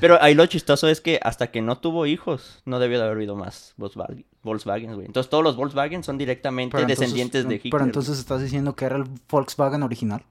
Pero 0.00 0.20
ahí 0.22 0.34
lo 0.34 0.46
chistoso 0.46 0.88
es 0.88 1.00
que 1.00 1.18
hasta 1.22 1.50
que 1.50 1.60
no 1.62 1.78
tuvo 1.78 2.06
hijos, 2.06 2.62
no 2.64 2.78
debió 2.78 2.98
de 2.98 3.04
haber 3.04 3.16
habido 3.16 3.36
más 3.36 3.74
Volkswagen, 3.76 4.24
Volkswagen, 4.42 4.94
güey. 4.94 5.06
Entonces 5.06 5.28
todos 5.30 5.42
los 5.44 5.56
Volkswagen 5.56 6.02
son 6.04 6.18
directamente 6.18 6.72
Pero 6.72 6.82
entonces- 6.82 7.00
descendientes 7.00 7.48
de 7.48 7.54
Hitler. 7.56 7.70
Pero 7.72 7.84
entonces 7.84 8.18
estás 8.18 8.40
diciendo 8.42 8.74
que 8.76 8.84
era 8.84 8.96
el 8.96 9.04
Volkswagen 9.28 9.82
original. 9.82 10.24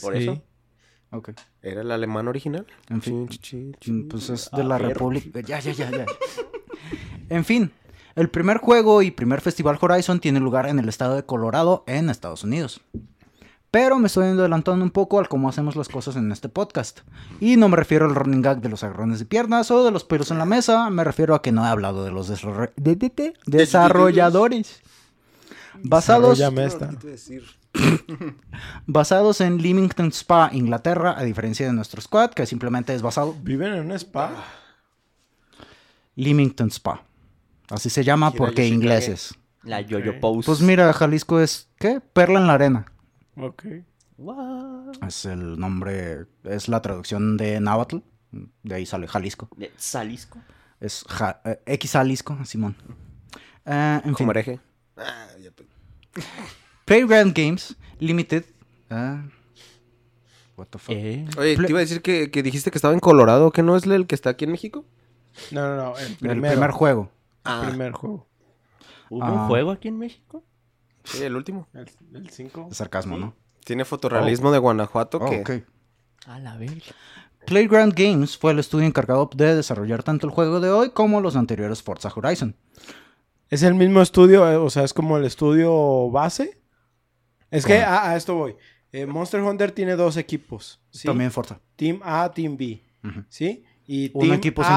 Por 0.00 0.16
Sí. 0.16 0.22
eso. 0.24 0.42
Ok. 1.10 1.30
¿Era 1.62 1.82
el 1.82 1.90
alemán 1.92 2.26
original? 2.28 2.66
En 2.90 3.00
fin. 3.00 3.28
Chin, 3.28 3.40
chin, 3.40 3.76
chin. 3.80 4.08
Pues 4.08 4.28
es 4.30 4.50
de 4.50 4.64
la. 4.64 4.78
República. 4.78 5.40
Ya, 5.40 5.60
ya, 5.60 5.72
ya, 5.72 5.90
ya. 5.90 6.06
En 7.28 7.44
fin. 7.44 7.70
El 8.16 8.28
primer 8.30 8.58
juego 8.58 9.02
y 9.02 9.10
primer 9.10 9.40
festival 9.40 9.76
Horizon 9.80 10.20
tiene 10.20 10.38
lugar 10.40 10.66
en 10.68 10.78
el 10.78 10.88
estado 10.88 11.16
de 11.16 11.24
Colorado, 11.24 11.82
en 11.88 12.10
Estados 12.10 12.44
Unidos. 12.44 12.80
Pero 13.74 13.98
me 13.98 14.06
estoy 14.06 14.26
adelantando 14.28 14.84
un 14.84 14.92
poco 14.92 15.18
al 15.18 15.26
cómo 15.28 15.48
hacemos 15.48 15.74
las 15.74 15.88
cosas 15.88 16.14
en 16.14 16.30
este 16.30 16.48
podcast. 16.48 17.00
Y 17.40 17.56
no 17.56 17.68
me 17.68 17.76
refiero 17.76 18.06
al 18.06 18.14
running 18.14 18.40
gag 18.40 18.60
de 18.60 18.68
los 18.68 18.84
agarrones 18.84 19.18
de 19.18 19.24
piernas 19.24 19.68
o 19.72 19.84
de 19.84 19.90
los 19.90 20.04
pelos 20.04 20.30
en 20.30 20.38
la 20.38 20.44
mesa, 20.44 20.88
me 20.90 21.02
refiero 21.02 21.34
a 21.34 21.42
que 21.42 21.50
no 21.50 21.64
he 21.66 21.68
hablado 21.68 22.04
de 22.04 22.12
los 22.12 22.28
desarro- 22.30 22.70
de- 22.76 22.94
de- 22.94 23.10
de- 23.10 23.34
desarrolladores. 23.46 24.80
Basados, 25.82 26.38
basados 28.86 29.40
en 29.40 29.60
Leamington 29.60 30.12
Spa, 30.12 30.50
Inglaterra, 30.52 31.16
a 31.18 31.24
diferencia 31.24 31.66
de 31.66 31.72
nuestro 31.72 32.00
squad, 32.00 32.30
que 32.30 32.46
simplemente 32.46 32.94
es 32.94 33.02
basado 33.02 33.34
¿Viven 33.42 33.72
en 33.74 33.86
un 33.86 33.92
spa? 33.92 34.30
Leamington 36.14 36.68
Spa. 36.70 37.02
Así 37.70 37.90
se 37.90 38.04
llama 38.04 38.30
porque 38.30 38.68
ingleses. 38.68 39.34
La 39.64 39.80
Yo-Yo 39.80 40.12
Ok. 40.12 40.20
Pose. 40.20 40.46
Pues 40.46 40.60
mira, 40.60 40.92
Jalisco 40.92 41.40
es, 41.40 41.68
¿qué? 41.80 42.00
Perla 42.12 42.38
en 42.38 42.46
la 42.46 42.52
arena. 42.54 42.86
Ok. 43.36 43.64
What? 44.16 45.02
Es 45.06 45.24
el 45.24 45.58
nombre, 45.58 46.26
es 46.44 46.68
la 46.68 46.80
traducción 46.82 47.36
de 47.36 47.60
Náhuatl. 47.60 47.98
De 48.62 48.74
ahí 48.74 48.86
sale 48.86 49.06
Jalisco. 49.08 49.48
De 49.56 49.72
Salisco. 49.76 50.38
Es 50.80 51.04
Ja- 51.08 51.40
eh, 51.44 51.60
X 51.66 51.92
Jalisco, 51.92 52.36
Simón. 52.44 52.76
Eh, 53.64 54.00
en 54.04 54.14
fin. 54.16 54.30
Ah, 54.96 55.28
ya 55.40 55.50
Playground 56.84 57.34
Games 57.36 57.76
Limited. 57.98 58.44
ah, 58.90 59.22
what 60.56 60.66
the 60.66 60.78
fuck. 60.78 60.94
Eh. 60.94 61.26
Oye, 61.38 61.56
te 61.56 61.70
iba 61.70 61.78
a 61.78 61.80
decir 61.80 62.02
que, 62.02 62.30
que 62.30 62.42
dijiste 62.42 62.70
que 62.70 62.78
estaba 62.78 62.94
en 62.94 63.00
Colorado, 63.00 63.50
¿que 63.52 63.62
no 63.62 63.76
es 63.76 63.84
el 63.86 64.06
que 64.06 64.14
está 64.14 64.30
aquí 64.30 64.44
en 64.44 64.52
México? 64.52 64.84
No, 65.50 65.62
no, 65.68 65.76
no. 65.76 65.98
El 65.98 66.16
primer 66.40 66.70
juego. 66.70 67.10
El 67.44 67.68
primer 67.68 67.92
juego. 67.92 68.26
¿Hubo 69.10 69.24
Ah. 69.24 69.32
un 69.32 69.46
juego 69.48 69.70
aquí 69.72 69.88
en 69.88 69.98
México? 69.98 70.44
Sí, 71.04 71.22
el 71.22 71.36
último. 71.36 71.68
El 71.74 72.28
5. 72.30 72.68
Es 72.70 72.76
sarcasmo, 72.78 73.16
¿no? 73.16 73.34
Tiene 73.64 73.84
fotorrealismo 73.84 74.50
de 74.52 74.58
Guanajuato 74.58 75.18
Oh, 75.20 75.30
que... 75.30 75.40
ok. 75.40 75.50
A 76.26 76.38
la 76.38 76.56
vez. 76.56 76.72
Playground 77.46 77.92
Games 77.94 78.38
fue 78.38 78.52
el 78.52 78.58
estudio 78.58 78.86
encargado 78.86 79.28
de 79.34 79.54
desarrollar 79.54 80.02
tanto 80.02 80.26
el 80.26 80.32
juego 80.32 80.60
de 80.60 80.70
hoy 80.70 80.90
como 80.90 81.20
los 81.20 81.36
anteriores 81.36 81.82
Forza 81.82 82.10
Horizon. 82.14 82.56
¿Es 83.50 83.62
el 83.62 83.74
mismo 83.74 84.00
estudio? 84.00 84.50
eh, 84.50 84.56
O 84.56 84.70
sea, 84.70 84.84
es 84.84 84.94
como 84.94 85.18
el 85.18 85.24
estudio 85.26 86.10
base. 86.10 86.58
Es 87.50 87.66
que 87.66 87.82
a, 87.82 88.10
a 88.10 88.16
esto 88.16 88.34
voy. 88.34 88.56
Eh, 88.92 89.06
Monster 89.06 89.40
Hunter 89.42 89.72
tiene 89.72 89.96
dos 89.96 90.16
equipos. 90.16 90.80
¿sí? 90.90 91.06
También 91.06 91.30
Forza. 91.30 91.60
Team 91.76 92.00
A, 92.02 92.30
Team 92.32 92.56
B. 92.56 92.82
¿Sí? 93.28 93.62
Y 93.86 94.10
Un 94.14 94.22
Team 94.22 94.32
equipo 94.34 94.64
se, 94.64 94.70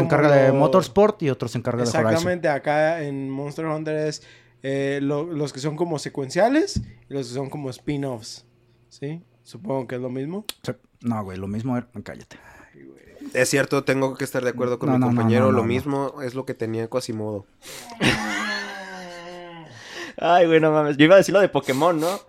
encarga 0.00 0.30
de 0.30 0.48
lo- 0.48 0.54
Motorsport 0.54 1.20
y 1.24 1.30
otro 1.30 1.48
se 1.48 1.58
encarga 1.58 1.82
de 1.82 1.88
Horizon. 1.88 2.06
Exactamente, 2.06 2.48
acá 2.48 3.02
en 3.02 3.28
Monster 3.28 3.66
Hunter 3.66 3.96
es 3.96 4.22
eh, 4.64 4.98
lo- 5.02 5.24
los 5.24 5.52
que 5.52 5.60
son 5.60 5.76
como 5.76 5.98
secuenciales 6.00 6.80
y 7.08 7.14
los 7.14 7.28
que 7.28 7.34
son 7.34 7.50
como 7.50 7.70
spin-offs. 7.70 8.46
¿Sí? 8.88 9.22
Supongo 9.44 9.86
que 9.86 9.94
es 9.96 10.00
lo 10.00 10.08
mismo. 10.10 10.44
Sí. 10.62 10.72
No, 11.02 11.22
güey, 11.22 11.36
lo 11.38 11.46
mismo 11.46 11.76
era... 11.76 11.86
Cállate. 12.02 12.38
Es 13.34 13.50
cierto, 13.50 13.84
tengo 13.84 14.16
que 14.16 14.24
estar 14.24 14.42
de 14.42 14.50
acuerdo 14.50 14.78
con 14.78 14.88
No, 14.88 14.94
mi 14.94 15.00
no, 15.00 15.06
compañero. 15.08 15.44
no, 15.46 15.50
lo 15.52 15.56
no, 15.58 15.62
no. 15.62 15.68
mismo 15.68 16.22
es 16.22 16.34
lo 16.34 16.46
que 16.46 16.54
tenía 16.54 16.88
Quasimodo. 16.88 17.44
Ay, 20.16 20.46
güey, 20.46 20.60
no 20.60 20.72
mames. 20.72 20.96
Yo 20.96 21.04
iba 21.04 21.14
a 21.14 21.18
decir 21.18 21.32
lo 21.34 21.40
de 21.40 21.48
Pokémon, 21.48 21.98
¿no? 22.00 22.20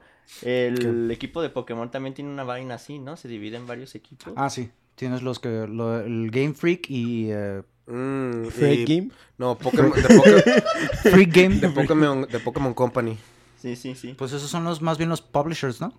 El 0.41 1.09
equipo 1.11 1.41
de 1.41 1.49
Pokémon 1.49 1.89
también 1.91 2.13
tiene 2.15 2.29
una 2.31 2.43
vaina 2.43 2.75
así, 2.75 2.99
¿no? 2.99 3.15
Se 3.15 3.27
divide 3.27 3.57
en 3.57 3.67
varios 3.67 3.95
equipos. 3.95 4.33
Ah, 4.35 4.49
sí. 4.49 4.71
Tienes 4.95 5.21
los 5.21 5.39
que... 5.39 5.67
lo- 5.67 5.99
el 6.01 6.31
Game 6.31 6.53
Freak 6.53 6.89
y... 6.89 7.29
eh, 7.31 7.61
Mm, 7.87 8.45
Freak 8.47 8.89
y- 8.89 8.95
Game. 8.97 9.11
No, 9.37 9.57
Pokémon, 9.57 9.91
de, 9.91 10.01
Poké- 10.01 10.63
Freak 11.11 11.31
Game. 11.33 11.55
de 11.57 11.69
Pokémon, 11.69 12.21
de 12.29 12.39
Pokémon 12.39 12.73
Company. 12.73 13.17
Sí, 13.57 13.75
sí, 13.75 13.95
sí. 13.95 14.13
Pues 14.17 14.31
esos 14.33 14.49
son 14.49 14.63
los 14.63 14.81
más 14.81 14.97
bien 14.97 15.09
los 15.09 15.21
publishers, 15.21 15.81
¿no? 15.81 15.93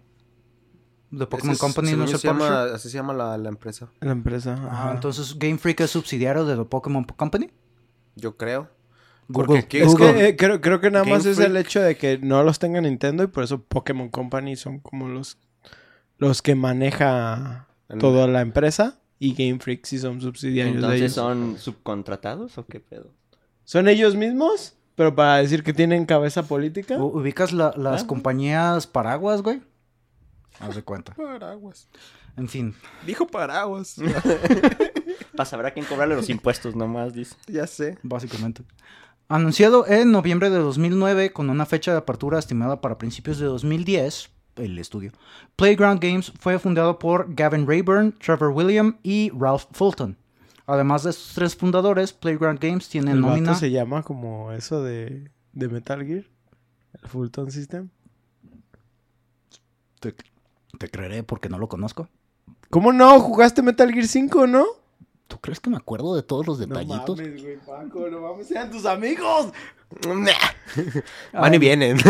De 1.11 1.27
Pokémon 1.27 1.53
es- 1.53 1.59
Company 1.59 1.93
no 1.93 2.05
es 2.05 2.11
yo 2.11 2.17
el 2.17 2.21
se 2.21 2.27
llama- 2.29 2.47
publisher. 2.49 2.75
Así 2.75 2.91
se 2.91 2.97
llama 2.97 3.13
la, 3.15 3.39
la 3.39 3.49
empresa. 3.49 3.89
La 4.01 4.13
empresa. 4.13 4.55
Ajá, 4.55 4.67
ajá. 4.69 4.93
entonces 4.95 5.39
Game 5.39 5.59
Freak 5.59 5.81
es 5.81 5.91
subsidiario 5.91 6.45
de 6.45 6.57
The 6.57 6.65
Pokémon 6.65 7.05
Company. 7.05 7.51
Yo 8.17 8.37
creo. 8.37 8.69
Google. 9.29 9.47
Porque 9.47 9.69
¿qué- 9.69 9.83
Es 9.83 9.89
Google. 9.93 10.15
que 10.15 10.29
eh, 10.29 10.37
creo, 10.37 10.61
creo 10.61 10.81
que 10.81 10.91
nada 10.91 11.05
Game 11.05 11.17
más 11.17 11.27
es 11.27 11.39
el 11.39 11.57
hecho 11.57 11.81
de 11.81 11.97
que 11.97 12.19
no 12.19 12.43
los 12.43 12.59
tenga 12.59 12.81
Nintendo 12.81 13.23
y 13.25 13.27
por 13.29 13.45
eso 13.45 13.63
Pokémon 13.63 14.09
Company 14.09 14.57
son 14.57 14.79
como 14.81 15.09
los, 15.09 15.39
los 16.19 16.43
que 16.43 16.55
maneja 16.55 17.67
En- 17.89 17.99
toda 17.99 18.27
la 18.29 18.41
empresa 18.41 19.01
y 19.19 19.35
Game 19.35 19.59
Freak 19.61 19.85
sí 19.85 19.99
son 19.99 20.21
subsidiarios 20.21 20.75
de 20.75 20.79
Entonces 20.81 21.01
ellos. 21.03 21.13
son 21.15 21.59
subcontratados 21.59 22.59
o 22.59 22.67
qué 22.67 22.81
pedo? 22.81 23.11
¿Son 23.65 23.89
ellos 23.89 24.15
mismos? 24.15 24.75
Pero 24.95 25.15
para 25.15 25.37
decir 25.39 25.63
que 25.63 25.73
tienen 25.75 26.07
cabeza 26.07 26.43
política. 26.45 26.97
¿Ubicas 26.97 27.53
la- 27.53 27.75
las 27.77 28.05
Ah. 28.05 28.07
compañías 28.07 28.87
paraguas, 28.87 29.43
güey? 29.43 29.61
Haz 30.61 30.75
de 30.75 30.83
cuenta. 30.83 31.13
Paraguas. 31.15 31.89
En 32.37 32.49
fin. 32.49 32.75
Dijo 33.07 33.27
paraguas. 33.27 33.97
Para 35.37 35.45
saber 35.45 35.67
a 35.67 35.71
quién 35.73 35.85
cobrarle 35.85 36.17
los 36.17 36.31
impuestos 36.31 36.75
nomás, 36.75 37.13
dice. 37.13 37.35
ya 37.47 37.67
sé. 37.67 37.99
básicamente. 38.03 38.63
Anunciado 39.29 39.87
en 39.87 40.13
noviembre 40.13 40.51
de 40.51 40.59
2009 40.59 41.33
con 41.33 41.51
una 41.51 41.67
fecha 41.67 41.91
de 41.93 41.99
apertura 41.99 42.39
estimada 42.39 42.81
para 42.81 42.97
principios 42.97 43.39
de 43.39 43.47
2010, 43.47 44.31
el 44.57 44.79
estudio. 44.79 45.13
Playground 45.57 46.01
Games 46.03 46.33
fue 46.41 46.59
fundado 46.59 46.99
por 46.99 47.35
Gavin 47.35 47.67
Rayburn, 47.67 48.13
Trevor 48.19 48.51
William 48.51 48.97
y 49.03 49.31
Ralph 49.39 49.65
Fulton. 49.73 50.17
Además 50.67 51.05
de 51.05 51.11
estos 51.11 51.33
tres 51.35 51.55
fundadores, 51.55 52.13
Playground 52.13 52.59
Games 52.59 52.89
tiene 52.89 53.13
el 53.13 53.21
nómina... 53.21 53.55
se 53.55 53.71
llama 53.71 54.03
como 54.03 54.51
eso 54.53 54.83
de, 54.83 55.31
de 55.53 55.69
Metal 55.69 56.05
Gear. 56.05 56.25
El 57.03 57.09
Fulton 57.09 57.51
System. 57.53 57.89
Te, 60.01 60.15
te 60.79 60.89
creeré 60.91 61.23
porque 61.23 61.49
no 61.49 61.59
lo 61.59 61.69
conozco. 61.69 62.09
¿Cómo 62.71 62.93
no? 62.93 63.21
¿Jugaste 63.21 63.63
Metal 63.63 63.91
Gear 63.93 64.07
5, 64.07 64.47
no? 64.49 64.65
¿Tú 65.29 65.39
crees 65.41 65.61
que 65.61 65.71
me 65.71 65.77
acuerdo 65.77 66.15
de 66.17 66.23
todos 66.23 66.47
los 66.47 66.59
No 66.59 66.67
detallitos? 66.67 67.19
mames, 67.19 67.43
güey, 67.43 67.57
Paco, 67.59 68.09
no 68.11 68.21
mames, 68.21 68.47
sean 68.49 68.71
tus 68.71 68.87
amigos. 68.87 69.53
Van 71.33 71.55
y 71.55 71.59
vienen. 71.59 71.99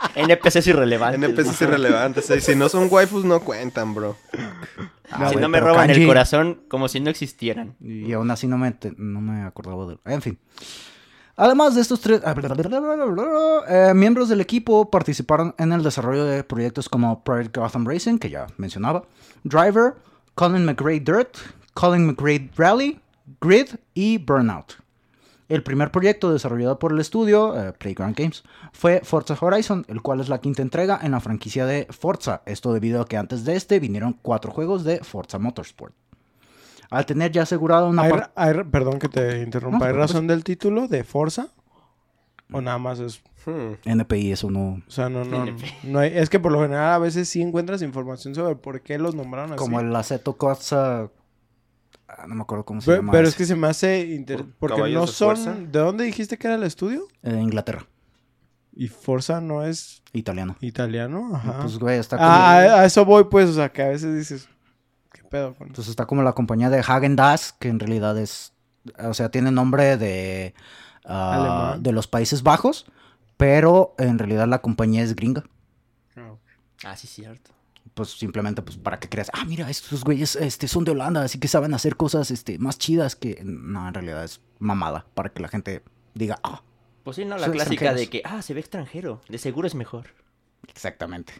NPCs 0.14 0.66
irrelevantes. 0.66 1.30
NPCs 1.30 1.62
irrelevantes. 1.62 2.26
Si 2.44 2.54
no 2.54 2.68
son 2.68 2.88
waifus, 2.90 3.24
no 3.24 3.40
cuentan, 3.40 3.94
bro. 3.94 4.16
Ah, 5.10 5.28
si 5.30 5.36
no 5.36 5.48
me 5.48 5.60
roban 5.60 5.86
kanji. 5.88 6.02
el 6.02 6.06
corazón 6.06 6.60
como 6.68 6.88
si 6.88 7.00
no 7.00 7.10
existieran. 7.10 7.74
Y 7.80 8.12
aún 8.12 8.30
así 8.30 8.46
no 8.46 8.58
me, 8.58 8.72
te- 8.72 8.92
no 8.96 9.20
me 9.20 9.42
acordaba 9.42 9.86
de... 9.86 9.98
En 10.04 10.22
fin. 10.22 10.38
Además 11.36 11.74
de 11.76 11.80
estos 11.82 12.00
tres... 12.00 12.20
eh, 13.68 13.92
miembros 13.94 14.28
del 14.28 14.40
equipo 14.40 14.90
participaron 14.90 15.54
en 15.58 15.72
el 15.72 15.82
desarrollo 15.82 16.24
de 16.24 16.42
proyectos 16.42 16.88
como 16.88 17.22
Project 17.22 17.56
Gotham 17.56 17.86
Racing, 17.86 18.18
que 18.18 18.28
ya 18.28 18.48
mencionaba, 18.56 19.04
Driver, 19.44 19.94
Colin 20.34 20.64
McRae 20.64 21.00
Dirt, 21.00 21.36
Colin 21.74 22.06
McRae 22.06 22.50
Rally, 22.56 23.00
Grid 23.40 23.68
y 23.94 24.18
Burnout. 24.18 24.74
El 25.48 25.62
primer 25.62 25.90
proyecto 25.90 26.30
desarrollado 26.30 26.78
por 26.78 26.92
el 26.92 27.00
estudio, 27.00 27.58
eh, 27.58 27.72
Playground 27.72 28.14
Games, 28.14 28.44
fue 28.72 29.00
Forza 29.02 29.36
Horizon, 29.40 29.86
el 29.88 30.02
cual 30.02 30.20
es 30.20 30.28
la 30.28 30.40
quinta 30.40 30.60
entrega 30.60 31.00
en 31.02 31.12
la 31.12 31.20
franquicia 31.20 31.64
de 31.64 31.86
Forza. 31.90 32.42
Esto 32.44 32.74
debido 32.74 33.00
a 33.00 33.06
que 33.06 33.16
antes 33.16 33.44
de 33.44 33.56
este 33.56 33.80
vinieron 33.80 34.18
cuatro 34.20 34.52
juegos 34.52 34.84
de 34.84 34.98
Forza 34.98 35.38
Motorsport. 35.38 35.94
Al 36.90 37.06
tener 37.06 37.32
ya 37.32 37.42
asegurada 37.42 37.86
una 37.86 38.02
Hay 38.34 38.54
perdón 38.70 38.98
que 38.98 39.08
te 39.08 39.42
interrumpa. 39.42 39.78
No, 39.78 39.84
¿Hay 39.84 39.92
pues- 39.92 40.10
razón 40.10 40.26
del 40.26 40.44
título 40.44 40.86
de 40.86 41.04
Forza? 41.04 41.48
¿O 42.52 42.60
nada 42.60 42.78
más 42.78 42.98
es...? 42.98 43.22
Hmm. 43.44 43.74
NPI, 43.84 44.32
eso 44.32 44.50
no... 44.50 44.82
O 44.86 44.90
sea, 44.90 45.08
no, 45.08 45.24
no, 45.24 45.46
no 45.84 45.98
hay... 45.98 46.12
Es 46.14 46.30
que 46.30 46.40
por 46.40 46.50
lo 46.50 46.62
general 46.62 46.94
a 46.94 46.98
veces 46.98 47.28
sí 47.28 47.42
encuentras 47.42 47.82
información 47.82 48.34
sobre 48.34 48.56
por 48.56 48.80
qué 48.80 48.98
los 48.98 49.14
nombraron 49.14 49.52
así. 49.52 49.58
Como 49.58 49.80
el 49.80 49.94
Aceto 49.94 50.36
Corsa... 50.36 51.10
ah, 52.18 52.26
No 52.26 52.34
me 52.34 52.42
acuerdo 52.42 52.64
cómo 52.64 52.80
se 52.80 52.96
llama. 52.96 53.12
pero 53.12 53.26
es 53.28 53.34
que 53.34 53.44
se 53.46 53.56
me 53.56 53.66
hace... 53.68 54.06
inter- 54.08 54.44
¿Por 54.44 54.70
Porque 54.70 54.92
no 54.92 55.02
de 55.02 55.06
son... 55.06 55.36
fuerza? 55.36 55.54
¿De 55.54 55.78
dónde 55.78 56.04
dijiste 56.04 56.36
que 56.38 56.46
era 56.48 56.56
el 56.56 56.62
estudio? 56.64 57.06
Eh, 57.22 57.34
Inglaterra, 57.40 57.86
Y 58.74 58.88
Forza 58.88 59.40
no 59.40 59.62
es 59.64 60.02
italiano. 60.12 60.56
italiano. 60.60 61.30
Ajá. 61.34 61.60
Pues, 61.60 61.78
güey, 61.78 61.98
está 61.98 62.16
como... 62.16 62.28
Ah, 62.28 62.58
a, 62.58 62.84
eso 62.84 63.04
voy, 63.04 63.24
pues. 63.24 63.48
O 63.50 63.54
sea, 63.54 63.70
que 63.70 63.82
a 63.82 63.88
veces 63.88 64.14
dices... 64.16 64.48
¿Qué 65.12 65.22
pedo 65.24 65.54
con? 65.54 65.68
Entonces 65.68 65.90
está 65.90 66.04
como 66.06 66.22
la 66.22 66.32
compañía 66.34 66.68
de 66.70 66.80
Hagen 66.80 67.16
Dazs, 67.16 67.52
que 67.58 67.68
en 67.68 67.80
realidad 67.80 68.18
es, 68.18 68.52
o 68.98 69.14
sea, 69.14 69.30
tiene 69.30 69.50
nombre 69.50 69.96
de, 69.96 70.54
ah, 71.06 71.76
de 71.80 71.92
los 71.92 72.06
Países 72.06 72.42
Bajos, 72.42 72.84
pero 73.38 73.94
en 73.98 74.18
realidad 74.18 74.46
la 74.46 74.60
compañía 74.60 75.02
es 75.02 75.16
gringa. 75.16 75.44
Ah, 76.84 76.94
sí, 76.94 77.06
cierto. 77.08 77.50
Pues 77.94 78.10
simplemente 78.10 78.62
pues 78.62 78.76
para 78.76 78.98
que 79.00 79.08
creas, 79.08 79.30
ah, 79.32 79.44
mira, 79.44 79.68
estos 79.70 80.04
güeyes 80.04 80.36
este, 80.36 80.68
son 80.68 80.84
de 80.84 80.90
Holanda, 80.92 81.22
así 81.22 81.38
que 81.38 81.48
saben 81.48 81.74
hacer 81.74 81.96
cosas 81.96 82.30
este, 82.30 82.58
más 82.58 82.78
chidas 82.78 83.16
que... 83.16 83.40
No, 83.44 83.86
en 83.88 83.94
realidad 83.94 84.22
es 84.24 84.40
mamada, 84.58 85.06
para 85.14 85.30
que 85.30 85.40
la 85.42 85.48
gente 85.48 85.82
diga, 86.14 86.38
ah, 86.42 86.62
Pues 87.04 87.16
sí, 87.16 87.24
no, 87.24 87.36
la 87.38 87.50
clásica 87.50 87.94
de 87.94 88.08
que, 88.08 88.22
ah, 88.24 88.42
se 88.42 88.54
ve 88.54 88.60
extranjero. 88.60 89.20
De 89.28 89.38
seguro 89.38 89.66
es 89.66 89.74
mejor. 89.74 90.08
exactamente. 90.68 91.32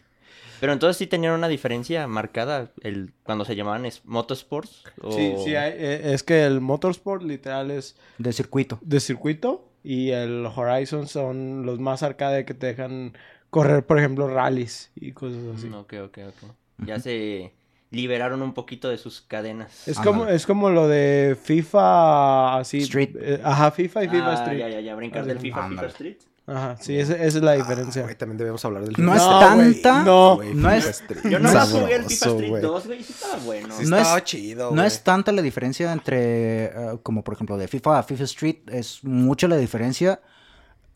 Pero 0.61 0.73
entonces 0.73 0.97
sí 0.97 1.07
tenían 1.07 1.35
una 1.35 1.49
diferencia 1.49 2.07
marcada 2.07 2.73
el 2.83 3.13
cuando 3.23 3.45
se 3.45 3.55
llamaban 3.57 3.87
es- 3.87 4.05
motorsports. 4.05 4.85
O... 5.01 5.13
Sí, 5.13 5.35
sí, 5.45 5.55
hay- 5.55 5.73
eh, 5.77 6.13
es 6.15 6.23
que 6.23 6.45
el 6.45 6.61
Motorsport 6.61 7.23
literal 7.23 7.71
es 7.71 7.97
De 8.19 8.33
circuito. 8.33 8.79
de 8.83 9.01
circuito 9.01 9.71
y 9.85 10.11
el 10.11 10.47
Horizon 10.47 11.07
son 11.07 11.65
los 11.65 11.79
más 11.79 12.03
arcade 12.03 12.45
que 12.45 12.55
te 12.55 12.67
dejan 12.67 13.17
correr, 13.51 13.85
por 13.87 13.99
ejemplo, 13.99 14.29
rallies 14.29 14.91
y 14.97 15.13
cosas 15.13 15.39
así. 15.57 15.67
Mm, 15.69 15.75
Ok, 15.75 15.95
ok, 16.05 16.19
ok. 16.29 16.51
Ya 16.87 17.01
se 17.01 17.53
liberaron 17.91 18.43
un 18.43 18.53
poquito 18.55 18.89
de 18.89 18.99
sus 18.99 19.21
cadenas. 19.23 19.89
Es 19.89 19.99
como, 19.99 20.27
es 20.27 20.47
como 20.47 20.71
lo 20.71 20.87
de 20.89 21.37
FIFA 21.43 22.59
así. 22.59 22.79
Street. 22.79 23.17
eh, 23.21 23.41
ajá, 23.43 23.71
FIFA 23.71 24.05
y 24.05 24.09
FIFA 24.09 24.31
Ah, 24.31 24.35
Street. 24.35 24.59
Ya, 24.59 24.69
ya, 24.69 24.81
ya, 24.81 24.95
brincar 24.95 25.25
del 25.27 25.39
FIFA 25.41 25.65
a 25.65 25.69
FIFA. 25.71 25.87
Street. 25.87 26.17
Ajá, 26.47 26.77
sí, 26.81 26.99
esa, 26.99 27.13
esa 27.15 27.25
es 27.27 27.43
la 27.43 27.53
diferencia. 27.53 28.03
Güey, 28.05 28.15
también 28.17 28.39
debemos 28.39 28.65
hablar 28.65 28.83
del 28.83 28.95
No 28.97 29.13
FIFA. 29.13 29.67
es 29.69 29.83
tanta... 29.83 30.03
no. 30.05 30.37
Güey, 30.37 30.55
no 30.55 30.71
FIFA 30.71 30.77
es- 30.77 30.87
Street. 31.03 31.31
Yo 31.31 31.39
no 31.41 31.49
jugué 31.67 31.95
el 31.97 32.05
FIFA 32.05 32.27
Street 32.27 32.49
güey. 32.49 32.63
2, 32.63 32.87
güey, 32.87 33.01
y 33.01 33.03
sí 33.03 33.13
estaba 33.13 33.37
bueno. 33.45 33.75
Sí 33.79 33.85
No 33.87 33.97
estaba 33.99 34.19
es- 34.19 34.25
chido, 34.25 34.71
No 34.71 34.83
es 34.83 35.03
tanta 35.05 35.33
la 35.33 35.43
diferencia 35.43 35.93
entre, 35.93 36.65
eh, 36.67 36.99
como 37.03 37.23
por 37.23 37.35
ejemplo 37.35 37.57
de 37.59 37.69
FIFA 37.69 37.99
a 37.99 38.03
FIFA 38.03 38.25
Street, 38.25 38.57
es 38.69 39.05
mucha 39.05 39.47
la 39.47 39.57
diferencia 39.57 40.21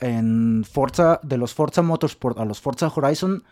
en 0.02 0.64
Forza, 0.70 1.20
de 1.22 1.38
los 1.38 1.54
Forza 1.54 1.80
Motorsport 1.82 2.38
a 2.38 2.44
los 2.44 2.60
Forza 2.60 2.92
Horizon. 2.94 3.42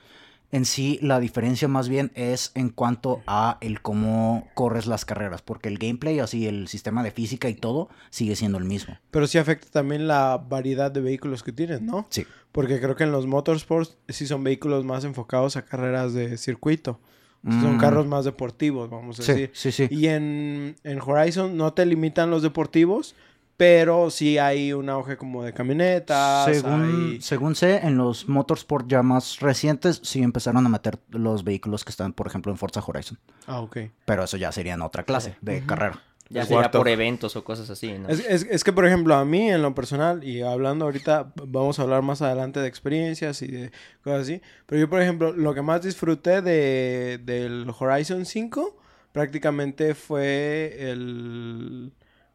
En 0.52 0.64
sí, 0.64 0.98
la 1.00 1.20
diferencia 1.20 1.68
más 1.68 1.88
bien 1.88 2.10
es 2.16 2.50
en 2.56 2.70
cuanto 2.70 3.22
a 3.28 3.56
el 3.60 3.80
cómo 3.82 4.48
corres 4.54 4.86
las 4.86 5.04
carreras, 5.04 5.42
porque 5.42 5.68
el 5.68 5.78
gameplay, 5.78 6.18
así 6.18 6.48
el 6.48 6.66
sistema 6.66 7.04
de 7.04 7.12
física 7.12 7.48
y 7.48 7.54
todo, 7.54 7.88
sigue 8.10 8.34
siendo 8.34 8.58
el 8.58 8.64
mismo. 8.64 8.98
Pero 9.12 9.28
sí 9.28 9.38
afecta 9.38 9.68
también 9.70 10.08
la 10.08 10.38
variedad 10.38 10.90
de 10.90 11.00
vehículos 11.02 11.44
que 11.44 11.52
tienes, 11.52 11.82
¿no? 11.82 12.04
Sí. 12.10 12.26
Porque 12.50 12.80
creo 12.80 12.96
que 12.96 13.04
en 13.04 13.12
los 13.12 13.28
Motorsports 13.28 13.96
sí 14.08 14.26
son 14.26 14.42
vehículos 14.42 14.84
más 14.84 15.04
enfocados 15.04 15.56
a 15.56 15.64
carreras 15.64 16.14
de 16.14 16.36
circuito. 16.36 16.98
Son 17.44 17.76
Mm. 17.76 17.78
carros 17.78 18.06
más 18.08 18.24
deportivos, 18.26 18.90
vamos 18.90 19.18
a 19.20 19.22
Sí, 19.22 19.32
decir. 19.32 19.50
sí, 19.54 19.70
sí. 19.72 19.86
Y 19.88 20.08
en, 20.08 20.74
en 20.84 21.00
Horizon 21.00 21.56
no 21.56 21.72
te 21.74 21.86
limitan 21.86 22.28
los 22.28 22.42
deportivos, 22.42 23.14
pero 23.60 24.08
sí 24.08 24.38
hay 24.38 24.72
un 24.72 24.88
auge 24.88 25.18
como 25.18 25.44
de 25.44 25.52
camionetas. 25.52 26.46
Según, 26.46 26.82
hay- 26.82 27.20
según 27.20 27.54
sé, 27.54 27.76
en 27.86 27.98
los 27.98 28.26
Motorsport 28.26 28.88
ya 28.88 29.02
más 29.02 29.38
recientes 29.40 30.00
sí 30.02 30.22
empezaron 30.22 30.64
a 30.64 30.70
meter 30.70 30.98
los 31.10 31.44
vehículos 31.44 31.84
que 31.84 31.90
están, 31.90 32.14
por 32.14 32.26
ejemplo, 32.26 32.50
en 32.50 32.56
Forza 32.56 32.82
Horizon. 32.86 33.18
Ah, 33.46 33.60
ok. 33.60 33.76
Pero 34.06 34.24
eso 34.24 34.38
ya 34.38 34.50
sería 34.50 34.72
en 34.72 34.80
otra 34.80 35.02
clase 35.02 35.36
de 35.42 35.60
carrera. 35.66 36.00
Ya 36.30 36.46
sería 36.46 36.70
por 36.70 36.88
eventos 36.88 37.36
o 37.36 37.44
cosas 37.44 37.68
así, 37.68 37.92
¿no? 37.98 38.08
Es, 38.08 38.20
es- 38.20 38.46
es 38.50 38.64
que, 38.64 38.72
por 38.72 38.86
ejemplo, 38.86 39.14
a 39.14 39.26
mí 39.26 39.50
en 39.50 39.60
lo 39.60 39.74
personal, 39.74 40.24
y 40.24 40.40
hablando 40.40 40.86
ahorita, 40.86 41.34
vamos 41.46 41.78
a 41.78 41.82
hablar 41.82 42.00
más 42.00 42.22
adelante 42.22 42.60
de 42.60 42.66
experiencias 42.68 43.42
y 43.42 43.48
de 43.48 43.72
cosas 44.02 44.22
así, 44.22 44.40
pero 44.64 44.80
yo, 44.80 44.88
por 44.88 45.02
ejemplo, 45.02 45.32
lo 45.32 45.52
que 45.52 45.60
más 45.60 45.82
disfruté 45.82 46.40
de, 46.40 47.20
del 47.22 47.70
Horizon 47.78 48.24
5 48.24 48.78
prácticamente 49.12 49.94
fue 49.94 50.76
el... 50.78 51.92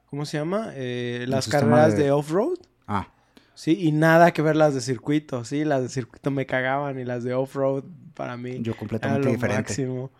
¿Cómo 0.09 0.25
se 0.25 0.37
llama? 0.37 0.71
Eh, 0.75 1.25
las 1.27 1.47
carreras 1.47 1.95
de- 1.97 2.03
de, 2.05 2.11
off-road. 2.11 2.57
Ah, 2.87 3.07
Sí, 3.57 3.77
y 3.79 3.93
nada 3.93 4.31
que 4.33 4.41
ver 4.41 4.57
las 4.57 4.73
de 4.73 4.81
circuito, 4.81 5.45
sí, 5.45 5.63
las 5.63 5.81
de 5.81 5.87
circuito 5.89 6.29
me 6.29 6.45
cagaban 6.45 6.99
y 6.99 7.05
las 7.05 7.23
de 7.23 7.33
off-road 7.33 7.85
para 8.13 8.35
mí 8.35 8.59
yo 8.61 8.71
era 8.73 8.79
completamente 8.79 9.25
lo 9.25 9.31
diferente. 9.31 9.61
máximo. 9.69 10.11